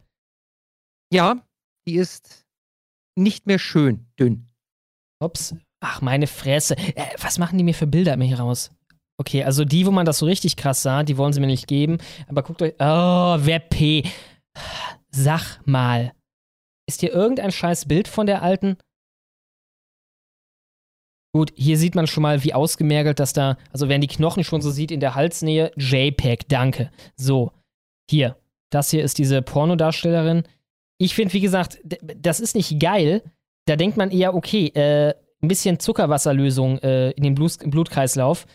[1.11, 1.43] Ja,
[1.87, 2.45] die ist
[3.15, 4.47] nicht mehr schön dünn.
[5.19, 5.55] Ups.
[5.79, 6.77] Ach, meine Fresse.
[6.77, 8.71] Äh, was machen die mir für Bilder immer hier raus?
[9.19, 11.67] Okay, also die, wo man das so richtig krass sah, die wollen sie mir nicht
[11.67, 11.97] geben.
[12.27, 12.73] Aber guckt euch.
[12.79, 14.03] Oh, wer P.
[15.11, 16.13] Sag mal.
[16.87, 18.77] Ist hier irgendein scheiß Bild von der alten?
[21.35, 24.61] Gut, hier sieht man schon mal, wie ausgemergelt das da, also wenn die Knochen schon
[24.61, 26.91] so sieht in der Halsnähe, JPEG, danke.
[27.15, 27.51] So,
[28.07, 28.37] hier,
[28.69, 30.43] das hier ist diese Pornodarstellerin.
[30.99, 31.79] Ich finde, wie gesagt,
[32.17, 33.23] das ist nicht geil.
[33.65, 38.45] Da denkt man eher, okay, äh, ein bisschen Zuckerwasserlösung äh, in den Blut, Blutkreislauf.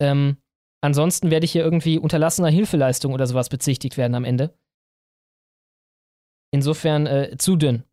[0.00, 0.38] Ähm,
[0.80, 4.54] ansonsten werde ich hier irgendwie unterlassener Hilfeleistung oder sowas bezichtigt werden am Ende.
[6.50, 7.84] Insofern äh, zu dünn.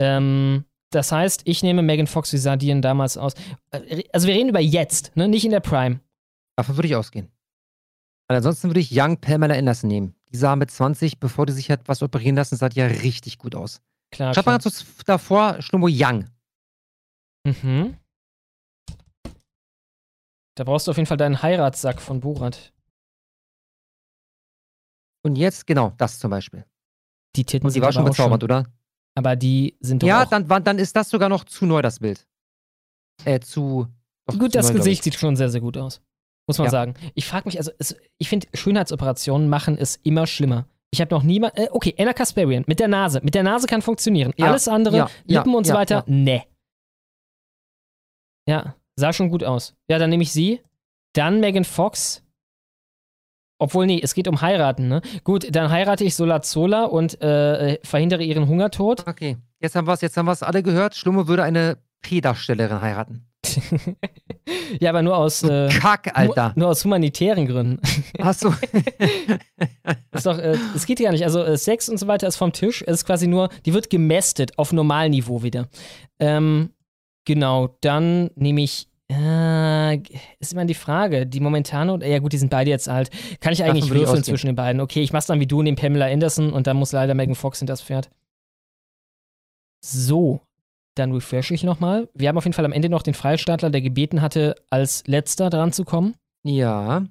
[0.00, 3.34] Ähm, das heißt, ich nehme Megan Fox wie Sardinen damals aus.
[4.12, 5.28] Also wir reden über jetzt, ne?
[5.28, 6.00] nicht in der Prime.
[6.56, 7.30] Davon würde ich ausgehen.
[8.28, 10.14] Weil ansonsten würde ich Young Pamela Anderson nehmen.
[10.32, 13.38] Die sah mit 20, bevor die sich hat was operieren lassen, sah die ja richtig
[13.38, 13.80] gut aus.
[14.12, 16.26] Klar, Schaut mal ganz kurz davor, Schlummo Young.
[17.44, 17.96] Mhm.
[20.56, 22.72] Da brauchst du auf jeden Fall deinen Heiratssack von Borat.
[25.22, 26.64] Und jetzt, genau, das zum Beispiel.
[27.36, 28.66] Die Titten Und die war schon bezaubert, oder?
[29.14, 32.26] Aber die sind doch Ja, dann, dann ist das sogar noch zu neu, das Bild.
[33.24, 33.86] Äh, zu.
[34.30, 35.04] Gut, zu das neu, Gesicht ich.
[35.04, 36.00] sieht schon sehr, sehr gut aus.
[36.46, 36.70] Muss man Ja.
[36.70, 36.94] sagen.
[37.14, 40.66] Ich frage mich, also es, ich finde, Schönheitsoperationen machen es immer schlimmer.
[40.92, 41.56] Ich habe noch niemand.
[41.58, 43.20] Äh, okay, Anna Kasparian mit der Nase.
[43.22, 44.32] Mit der Nase kann funktionieren.
[44.36, 46.42] Ja, Alles andere, ja, Lippen und so weiter, nee.
[48.48, 49.74] Ja, sah schon gut aus.
[49.88, 50.60] Ja, dann nehme ich sie.
[51.12, 52.22] Dann Megan Fox.
[53.60, 55.02] Obwohl, nee, es geht um heiraten, ne?
[55.22, 59.06] Gut, dann heirate ich Solazola und äh, verhindere ihren Hungertod.
[59.06, 60.96] Okay, jetzt haben wir es, jetzt haben wir es alle gehört.
[60.96, 63.26] Schlummo würde eine P-Darstellerin heiraten.
[64.78, 65.42] Ja, aber nur aus.
[65.42, 66.48] Äh, Kack, Alter.
[66.48, 67.80] Nur, nur aus humanitären Gründen.
[68.18, 68.54] Achso.
[70.12, 71.24] ist doch, äh, es geht ja nicht.
[71.24, 72.82] Also äh, Sex und so weiter ist vom Tisch.
[72.86, 75.68] Es ist quasi nur, die wird gemästet auf Normalniveau wieder.
[76.18, 76.70] Ähm,
[77.24, 78.88] genau, dann nehme ich.
[79.12, 79.96] Äh,
[80.38, 83.10] ist immer die Frage, die momentane, oder- ja gut, die sind beide jetzt alt.
[83.40, 84.80] Kann ich eigentlich Davon würfeln zwischen den beiden?
[84.80, 87.58] Okay, ich mach's dann wie du, nehme Pamela Anderson und dann muss leider Megan Fox
[87.58, 88.08] hinter das Pferd.
[89.84, 90.42] So,
[90.94, 92.08] dann refresh ich nochmal.
[92.14, 95.50] Wir haben auf jeden Fall am Ende noch den Freistaatler, der gebeten hatte, als letzter
[95.50, 96.14] dran zu kommen.
[96.44, 97.04] Ja.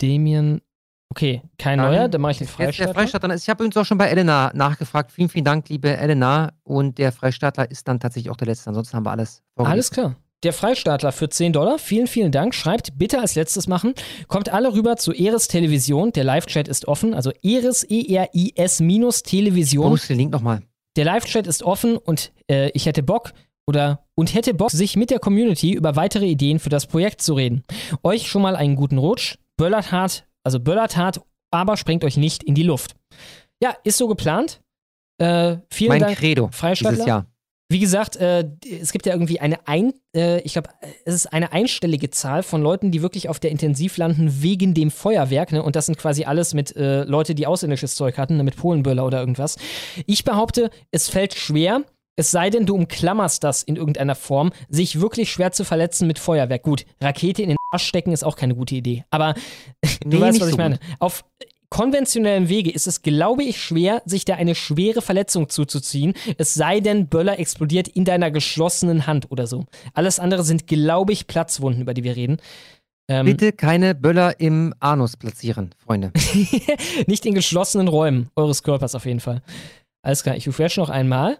[0.00, 0.60] Damien.
[1.10, 2.94] Okay, kein Dann- neuer, dann mache ich den Jetzt der Freistaatler.
[2.94, 3.42] Freistaatler ist.
[3.44, 5.10] Ich habe übrigens auch schon bei Elena nachgefragt.
[5.10, 6.52] Vielen, vielen Dank, liebe Elena.
[6.64, 8.68] Und der Freistaatler ist dann tatsächlich auch der letzte.
[8.68, 9.72] Ansonsten haben wir alles vorgelesen.
[9.72, 10.16] Alles klar.
[10.44, 12.54] Der Freistaatler für 10 Dollar, vielen, vielen Dank.
[12.54, 13.94] Schreibt bitte als letztes machen.
[14.28, 16.12] Kommt alle rüber zu Eris Television.
[16.12, 17.12] Der Live-Chat ist offen.
[17.14, 19.90] Also Eris, E-R-I-S minus Television.
[19.90, 20.62] Post den Link nochmal.
[20.96, 23.32] Der Live-Chat ist offen und äh, ich hätte Bock
[23.66, 27.34] oder und hätte Bock, sich mit der Community über weitere Ideen für das Projekt zu
[27.34, 27.64] reden.
[28.04, 29.38] Euch schon mal einen guten Rutsch.
[29.56, 31.20] Böllert hart, also böllert hart,
[31.50, 32.96] aber sprengt euch nicht in die Luft.
[33.62, 34.62] Ja, ist so geplant.
[35.20, 37.26] Äh, vielen Mein Dank, Credo dieses Jahr.
[37.70, 38.48] Wie gesagt, äh,
[38.80, 40.70] es gibt ja irgendwie eine ein, äh, ich glaube,
[41.04, 44.90] es ist eine einstellige Zahl von Leuten, die wirklich auf der Intensiv landen wegen dem
[44.90, 45.62] Feuerwerk, ne?
[45.62, 48.42] Und das sind quasi alles mit äh, Leute, die ausländisches Zeug hatten, ne?
[48.42, 49.58] mit Polenböller oder irgendwas.
[50.06, 51.82] Ich behaupte, es fällt schwer.
[52.16, 56.18] Es sei denn, du umklammerst das in irgendeiner Form, sich wirklich schwer zu verletzen mit
[56.18, 56.62] Feuerwerk.
[56.62, 59.04] Gut, Rakete in den stecken ist auch keine gute Idee.
[59.10, 59.34] Aber
[60.02, 60.78] du Nee, weißt, was ich so meine.
[60.78, 60.86] gut.
[61.00, 61.24] Auf
[61.70, 66.14] konventionellem Wege ist es, glaube ich, schwer, sich da eine schwere Verletzung zuzuziehen.
[66.38, 69.66] Es sei denn, Böller explodiert in deiner geschlossenen Hand oder so.
[69.92, 72.38] Alles andere sind, glaube ich, Platzwunden, über die wir reden.
[73.10, 76.12] Ähm, Bitte keine Böller im Anus platzieren, Freunde.
[77.06, 79.42] nicht in geschlossenen Räumen eures Körpers auf jeden Fall.
[80.02, 81.38] Alles klar, ich refresh noch einmal.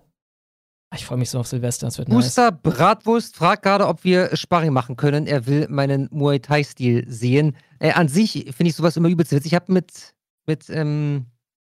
[0.91, 2.25] Ah, Ich freue mich so auf Silvester, das wird nice.
[2.25, 5.27] Gustav Bratwurst fragt gerade, ob wir Sparring machen können.
[5.27, 7.57] Er will meinen Muay Thai-Stil sehen.
[7.79, 9.53] Äh, an sich finde ich sowas immer übelst witzig.
[9.53, 10.15] Ich habe mit,
[10.47, 11.27] mit, ähm,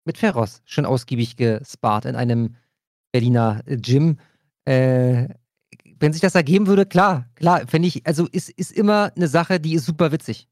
[0.05, 2.55] mit Ferros schon ausgiebig gespart in einem
[3.12, 4.18] Berliner Gym.
[4.64, 5.28] Äh,
[5.98, 9.60] wenn sich das ergeben würde, klar, klar, finde ich, also ist, ist immer eine Sache,
[9.60, 10.48] die ist super witzig.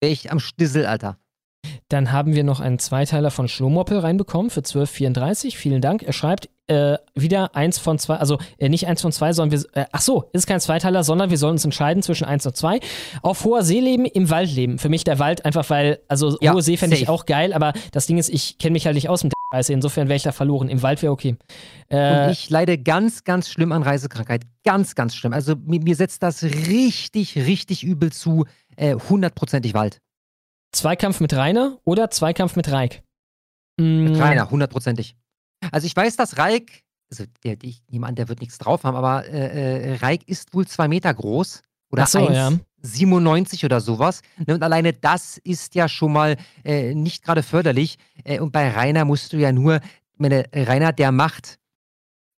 [0.00, 1.18] Wäre ich am Stissel, Alter.
[1.88, 5.56] Dann haben wir noch einen Zweiteiler von Schlomoppel reinbekommen für 12,34.
[5.56, 6.02] Vielen Dank.
[6.02, 9.76] Er schreibt äh, wieder eins von zwei, also äh, nicht eins von zwei, sondern wir,
[9.76, 12.80] äh, ach so, ist kein Zweiteiler, sondern wir sollen uns entscheiden zwischen eins und zwei.
[13.22, 14.78] Auf hoher See leben, im Wald leben.
[14.78, 17.72] Für mich der Wald einfach, weil, also Ja, hohe See fände ich auch geil, aber
[17.92, 20.24] das Ding ist, ich kenne mich halt nicht aus mit der Scheiße, insofern wäre ich
[20.24, 20.68] da verloren.
[20.68, 21.36] Im Wald wäre okay.
[21.88, 24.42] Äh, Und ich leide ganz, ganz schlimm an Reisekrankheit.
[24.64, 25.32] Ganz, ganz schlimm.
[25.32, 28.44] Also mir, mir setzt das richtig, richtig übel zu.
[28.76, 30.00] Äh, Hundertprozentig Wald.
[30.72, 33.02] Zweikampf mit Rainer oder Zweikampf mit Reik?
[33.78, 35.14] Mm, Mit Rainer, hundertprozentig.
[35.72, 38.96] Also ich weiß, dass Reik, also der, ich nehme an, der wird nichts drauf haben,
[38.96, 41.62] aber äh, äh, Reik ist wohl zwei Meter groß.
[41.90, 42.50] Oder so, ja.
[42.82, 44.22] 1,97 oder sowas.
[44.46, 47.98] Ne, Und alleine das ist ja schon mal äh, nicht gerade förderlich.
[48.24, 49.80] Äh, und bei Rainer musst du ja nur,
[50.16, 51.58] meine, Rainer, der macht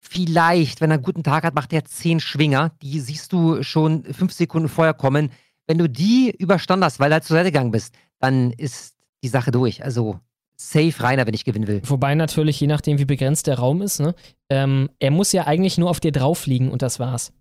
[0.01, 2.73] vielleicht, wenn er einen guten Tag hat, macht er zehn Schwinger.
[2.83, 5.31] Die siehst du schon fünf Sekunden vorher kommen.
[5.67, 9.29] Wenn du die überstanden hast, weil du halt zur Seite gegangen bist, dann ist die
[9.29, 9.85] Sache durch.
[9.85, 10.21] Also
[10.61, 11.81] safe Rainer, wenn ich gewinnen will.
[11.85, 14.15] Wobei natürlich, je nachdem, wie begrenzt der Raum ist, ne,
[14.51, 17.33] ähm, er muss ja eigentlich nur auf dir drauf liegen und das war's.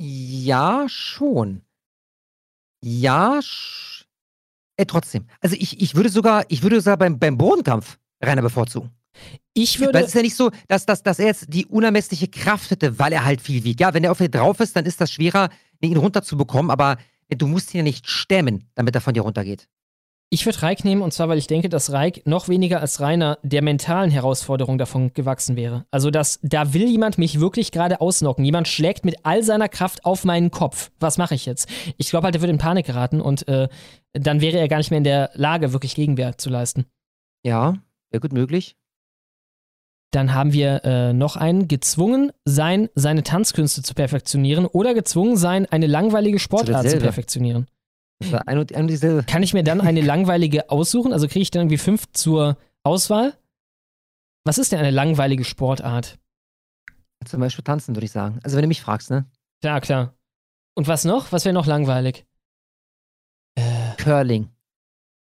[0.00, 1.62] Ja, schon.
[2.84, 4.06] Ja, sch
[4.76, 5.26] äh, trotzdem.
[5.40, 8.90] Also ich, ich würde sogar, ich würde sogar beim, beim Bodenkampf Rainer bevorzugen.
[9.54, 9.94] Ich würde.
[9.94, 12.98] Weil es ist ja nicht so, dass, dass, dass er jetzt die unermessliche Kraft hätte,
[12.98, 13.80] weil er halt viel wiegt.
[13.80, 15.50] Ja, wenn er auf dir drauf ist, dann ist das schwerer,
[15.80, 16.96] ihn runterzubekommen, aber
[17.28, 19.68] du musst ihn ja nicht stemmen, damit er von dir runtergeht.
[20.32, 23.38] Ich würde Reik nehmen und zwar, weil ich denke, dass Reik noch weniger als Rainer
[23.42, 25.84] der mentalen Herausforderung davon gewachsen wäre.
[25.90, 28.44] Also, dass da will jemand mich wirklich gerade ausnocken.
[28.44, 30.90] Jemand schlägt mit all seiner Kraft auf meinen Kopf.
[31.00, 31.68] Was mache ich jetzt?
[31.98, 33.68] Ich glaube halt, er würde in Panik geraten und äh,
[34.14, 36.86] dann wäre er gar nicht mehr in der Lage, wirklich Gegenwehr zu leisten.
[37.44, 37.76] Ja,
[38.12, 38.76] Wäre gut möglich.
[40.12, 45.64] Dann haben wir äh, noch einen, gezwungen sein, seine Tanzkünste zu perfektionieren oder gezwungen sein,
[45.64, 47.66] eine langweilige Sportart zu perfektionieren.
[48.46, 49.26] Ein und, ein und.
[49.26, 51.12] Kann ich mir dann eine langweilige aussuchen?
[51.12, 53.34] Also kriege ich dann irgendwie fünf zur Auswahl?
[54.44, 56.18] Was ist denn eine langweilige Sportart?
[57.24, 58.40] Zum Beispiel tanzen, würde ich sagen.
[58.42, 59.26] Also wenn du mich fragst, ne?
[59.60, 60.14] Klar, klar.
[60.74, 61.30] Und was noch?
[61.30, 62.26] Was wäre noch langweilig?
[63.98, 64.48] Curling.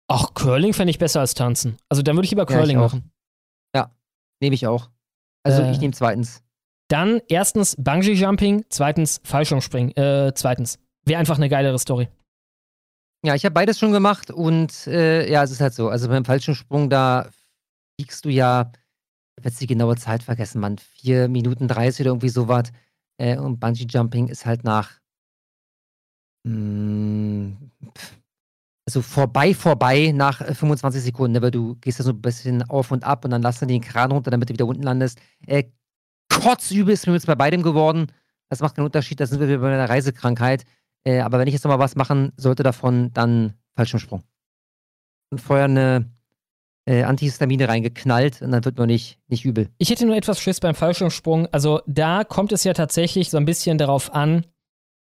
[0.08, 1.78] Ach, Curling fände ich besser als tanzen.
[1.90, 3.12] Also dann würde ich lieber Ja, ich Curling machen.
[3.76, 3.92] Ja,
[4.42, 4.90] nehme ich auch.
[5.44, 5.72] Also Äh.
[5.72, 6.42] ich nehme zweitens.
[6.88, 9.96] Dann erstens Bungee Jumping, zweitens Fallschirmspringen.
[9.98, 10.80] Äh, zweitens.
[11.06, 12.10] Wäre einfach eine geilere Story.
[13.26, 15.90] Ja, ich habe beides schon gemacht und äh, ja, es ist halt so.
[15.90, 17.30] Also beim Fallschirmsprung, da
[17.96, 22.12] fliegst du ja, ich habe jetzt die genaue Zeit vergessen, man, 4 Minuten 30 oder
[22.12, 22.72] irgendwie sowas.
[23.18, 25.00] Äh, und Bungee Jumping ist halt nach
[26.46, 27.58] mh,
[27.98, 28.18] pf,
[28.88, 32.64] also vorbei, vorbei nach äh, 25 Sekunden, ne, weil du gehst da so ein bisschen
[32.70, 35.20] auf und ab und dann lässt du den Kran runter, damit du wieder unten landest.
[35.48, 35.64] Äh,
[36.30, 38.08] kotzübel ist mir jetzt bei beidem geworden.
[38.50, 40.66] Das macht keinen Unterschied, da sind wir wieder bei einer Reisekrankheit.
[41.06, 44.24] Äh, aber wenn ich jetzt nochmal was machen sollte davon, dann Fallschirmsprung.
[45.32, 46.12] Und vorher eine
[46.86, 49.70] äh, Antihistamine reingeknallt und dann wird man nicht, nicht übel.
[49.78, 51.48] Ich hätte nur etwas Schiss beim Fallschirmsprung.
[51.52, 54.46] Also da kommt es ja tatsächlich so ein bisschen darauf an,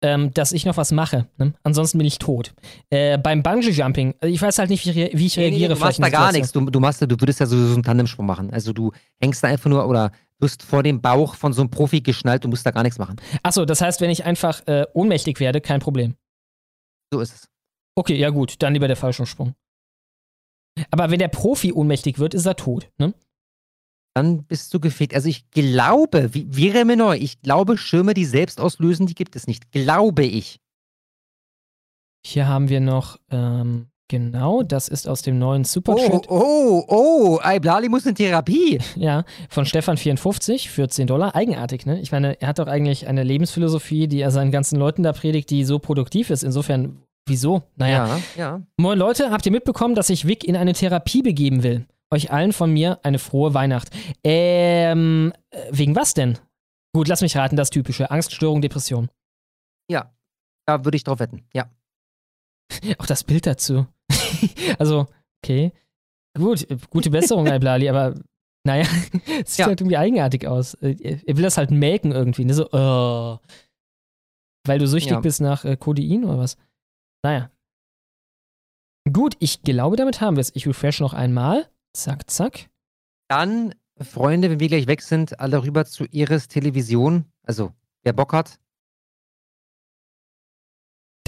[0.01, 1.27] ähm, dass ich noch was mache.
[1.39, 1.53] Ne?
[1.65, 2.55] Ansonsten bin ich tot.
[2.89, 5.75] Äh, beim Bungee Jumping, äh, ich weiß halt nicht, wie, wie ich Nee, nee, reagiere.
[5.75, 6.53] du machst da gar nichts.
[6.53, 8.51] Du, du, machst, du würdest ja so, so einen Tandemsprung machen.
[8.53, 12.01] Also du hängst da einfach nur oder wirst vor dem Bauch von so einem Profi
[12.01, 13.17] geschnallt, du musst da gar nichts machen.
[13.43, 16.15] Achso, das heißt, wenn ich einfach äh, ohnmächtig werde, kein Problem.
[17.13, 17.49] So ist es.
[17.97, 19.55] Okay, ja gut, dann lieber der Fallschirmsprung.
[20.91, 22.91] Aber wenn der Profi ohnmächtig wird, ist er tot.
[22.99, 23.15] Ne?
[24.15, 25.15] Dann bist du gefickt.
[25.15, 29.37] Also ich glaube, wie, wäre mir neu, ich glaube, Schirme, die selbst auslösen, die gibt
[29.37, 29.73] es nicht.
[29.73, 30.61] Glaube ich.
[32.25, 36.27] Hier haben wir noch, ähm, genau, das ist aus dem neuen Oh, Superchat.
[36.29, 38.79] oh, oh, Aiblali muss in Therapie.
[38.97, 41.35] Ja, von Stefan54 für 10 Dollar.
[41.35, 42.01] Eigenartig, ne?
[42.01, 45.51] Ich meine, er hat doch eigentlich eine Lebensphilosophie, die er seinen ganzen Leuten da predigt,
[45.51, 46.43] die so produktiv ist.
[46.43, 47.63] Insofern, wieso?
[47.77, 48.07] Naja.
[48.07, 48.63] Ja, ja.
[48.77, 51.87] Moin Leute, habt ihr mitbekommen, dass sich Vic in eine Therapie begeben will?
[52.11, 53.91] Euch allen von mir eine frohe Weihnacht.
[54.25, 56.39] Ähm, äh, wegen was denn?
[56.95, 58.11] Gut, lass mich raten, das typische.
[58.11, 59.11] Angststörung, Depression.
[59.91, 60.11] Ja,
[60.67, 61.45] da würde ich drauf wetten.
[61.55, 61.71] Ja.
[62.99, 63.87] Auch das Bild dazu.
[64.79, 65.07] also,
[65.43, 65.73] okay.
[66.37, 68.15] Gut, gute Besserung, Alblali, aber
[68.65, 68.87] naja,
[69.45, 69.67] es sieht Ja.
[69.67, 70.75] halt irgendwie eigenartig aus.
[70.75, 72.55] Äh, Er er will das halt melken irgendwie, ne?
[72.55, 73.39] So, oh.
[74.67, 75.21] Weil du süchtig Ja.
[75.21, 76.57] bist nach äh, Codein oder was?
[77.23, 77.51] Naja.
[79.11, 80.55] Gut, ich glaube, damit haben wir es.
[80.55, 81.69] Ich refresh noch einmal.
[81.95, 82.69] Zack, zack.
[83.29, 87.25] Dann, Freunde, wenn wir gleich weg sind, alle rüber zu Iris Television.
[87.43, 87.73] Also,
[88.03, 88.61] wer Bock hat.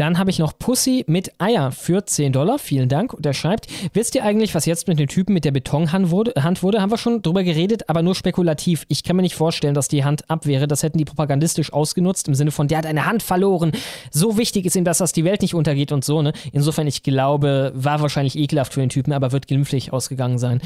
[0.01, 2.59] Dann habe ich noch Pussy mit Eier für 10 Dollar.
[2.59, 3.13] Vielen Dank.
[3.13, 6.33] Und er schreibt, wisst ihr eigentlich, was jetzt mit dem Typen mit der Betonhand wurde?
[6.43, 6.81] Hand wurde?
[6.81, 8.87] Haben wir schon drüber geredet, aber nur spekulativ.
[8.89, 10.67] Ich kann mir nicht vorstellen, dass die Hand ab wäre.
[10.67, 13.73] Das hätten die propagandistisch ausgenutzt, im Sinne von, der hat eine Hand verloren.
[14.11, 16.23] So wichtig ist ihm das, dass die Welt nicht untergeht und so.
[16.23, 16.33] Ne?
[16.51, 20.63] Insofern, ich glaube, war wahrscheinlich ekelhaft für den Typen, aber wird glimpflich ausgegangen sein.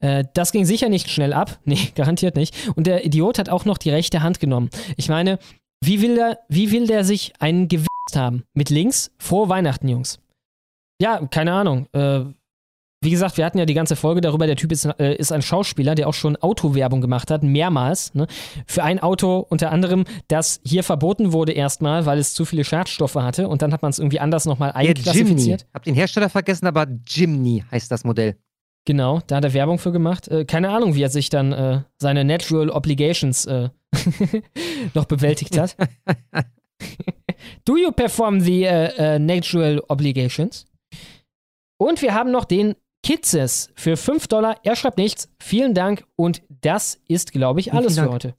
[0.00, 1.58] Äh, das ging sicher nicht schnell ab.
[1.66, 2.54] Nee, garantiert nicht.
[2.74, 4.70] Und der Idiot hat auch noch die rechte Hand genommen.
[4.96, 5.38] Ich meine,
[5.84, 8.44] wie will der, wie will der sich einen gewitzt haben?
[8.54, 9.10] Mit links?
[9.18, 10.20] Frohe Weihnachten, Jungs.
[11.00, 11.86] Ja, keine Ahnung.
[11.92, 12.24] Äh,
[13.00, 15.42] wie gesagt, wir hatten ja die ganze Folge darüber, der Typ ist, äh, ist ein
[15.42, 18.12] Schauspieler, der auch schon Autowerbung gemacht hat, mehrmals.
[18.14, 18.26] Ne?
[18.66, 23.14] Für ein Auto unter anderem, das hier verboten wurde erstmal, weil es zu viele Schadstoffe
[23.14, 24.88] hatte und dann hat man es irgendwie anders nochmal Jimny.
[24.88, 25.66] einklassifiziert.
[25.72, 28.36] Hab den Hersteller vergessen, aber Jimny heißt das Modell.
[28.84, 30.26] Genau, da hat er Werbung für gemacht.
[30.28, 33.68] Äh, keine Ahnung, wie er sich dann äh, seine Natural Obligations äh,
[34.94, 35.76] noch bewältigt hat.
[37.64, 40.66] Do you perform the äh, äh, Natural Obligations?
[41.78, 44.56] Und wir haben noch den Kitzes für 5 Dollar.
[44.64, 45.30] Er schreibt nichts.
[45.40, 46.04] Vielen Dank.
[46.16, 48.12] Und das ist, glaube ich, alles für Dank.
[48.12, 48.34] heute.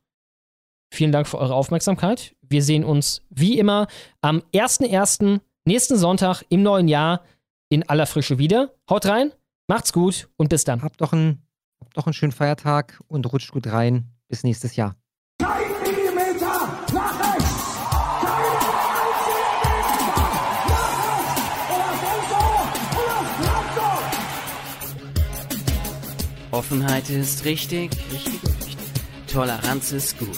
[0.93, 2.35] Vielen Dank für eure Aufmerksamkeit.
[2.42, 3.88] Wir sehen uns wie immer
[4.22, 5.40] am 1.1.
[5.66, 7.24] nächsten Sonntag im neuen Jahr
[7.69, 8.74] in aller Frische wieder.
[8.90, 9.32] Haut rein,
[9.68, 10.82] macht's gut und bis dann.
[10.82, 11.45] Habt doch einen,
[11.80, 14.06] habt doch einen schönen Feiertag und rutscht gut rein.
[14.27, 14.99] Bis nächstes Jahr.
[26.59, 28.77] Offenheit ist richtig, richtig, richtig.
[29.31, 30.38] Toleranz ist gut.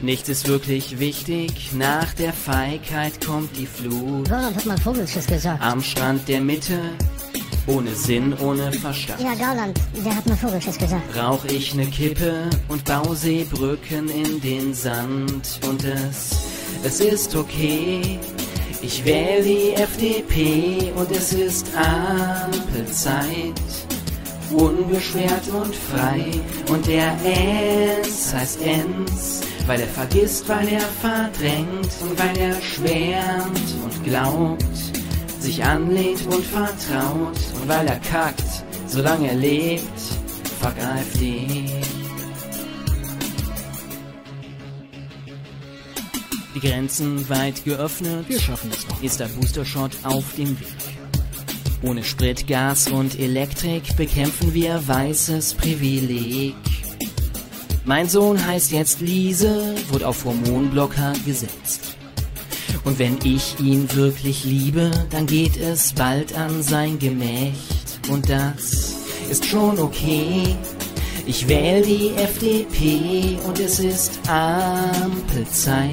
[0.00, 4.26] Nichts ist wirklich wichtig, nach der Feigheit kommt die Flut.
[4.30, 5.62] Roland hat mal Vogelschiss gesagt.
[5.62, 6.78] Am Strand der Mitte,
[7.66, 9.20] ohne Sinn, ohne Verstand.
[9.20, 11.14] Ja, Gauland, der hat mal Vogelschiss gesagt.
[11.14, 16.38] Rauch ich ne Kippe und bau Seebrücken in den Sand und es,
[16.82, 18.18] es ist okay.
[18.80, 23.52] Ich wähle die FDP und es ist Ampelzeit.
[24.52, 26.24] Unbeschwert und frei.
[26.70, 33.74] Und der Enz heißt Enz, weil er vergisst, weil er verdrängt und weil er schwärmt
[33.84, 34.64] und glaubt,
[35.40, 40.00] sich anlehnt und vertraut und weil er kackt, solange er lebt,
[40.60, 41.70] vergreift ihn.
[46.54, 49.02] Die Grenzen weit geöffnet, Wir schaffen es noch.
[49.02, 50.93] ist der Booster-Shot auf dem Weg.
[51.84, 56.54] Ohne Sprit, Gas und Elektrik bekämpfen wir weißes Privileg.
[57.84, 61.98] Mein Sohn heißt jetzt Liese, wurde auf Hormonblocker gesetzt.
[62.84, 68.00] Und wenn ich ihn wirklich liebe, dann geht es bald an sein Gemächt.
[68.08, 68.94] Und das
[69.30, 70.56] ist schon okay.
[71.26, 75.90] Ich wähle die FDP und es ist Ampelzeit.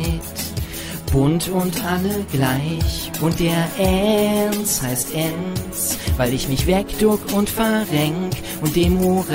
[1.11, 3.11] Bunt und alle gleich.
[3.21, 9.31] Und der Enz heißt Enz, weil ich mich wegduck und verrenk und demoralisiert.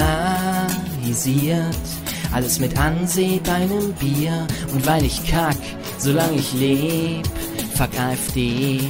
[2.33, 4.47] Alles mit Anseh bei nem Bier.
[4.73, 5.59] Und weil ich kack,
[5.99, 7.27] solange ich leb,
[7.75, 8.81] fuck AfD.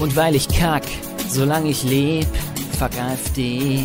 [0.00, 0.84] Und weil ich kack,
[1.28, 2.26] solange ich leb,
[2.78, 3.84] fuck AfD.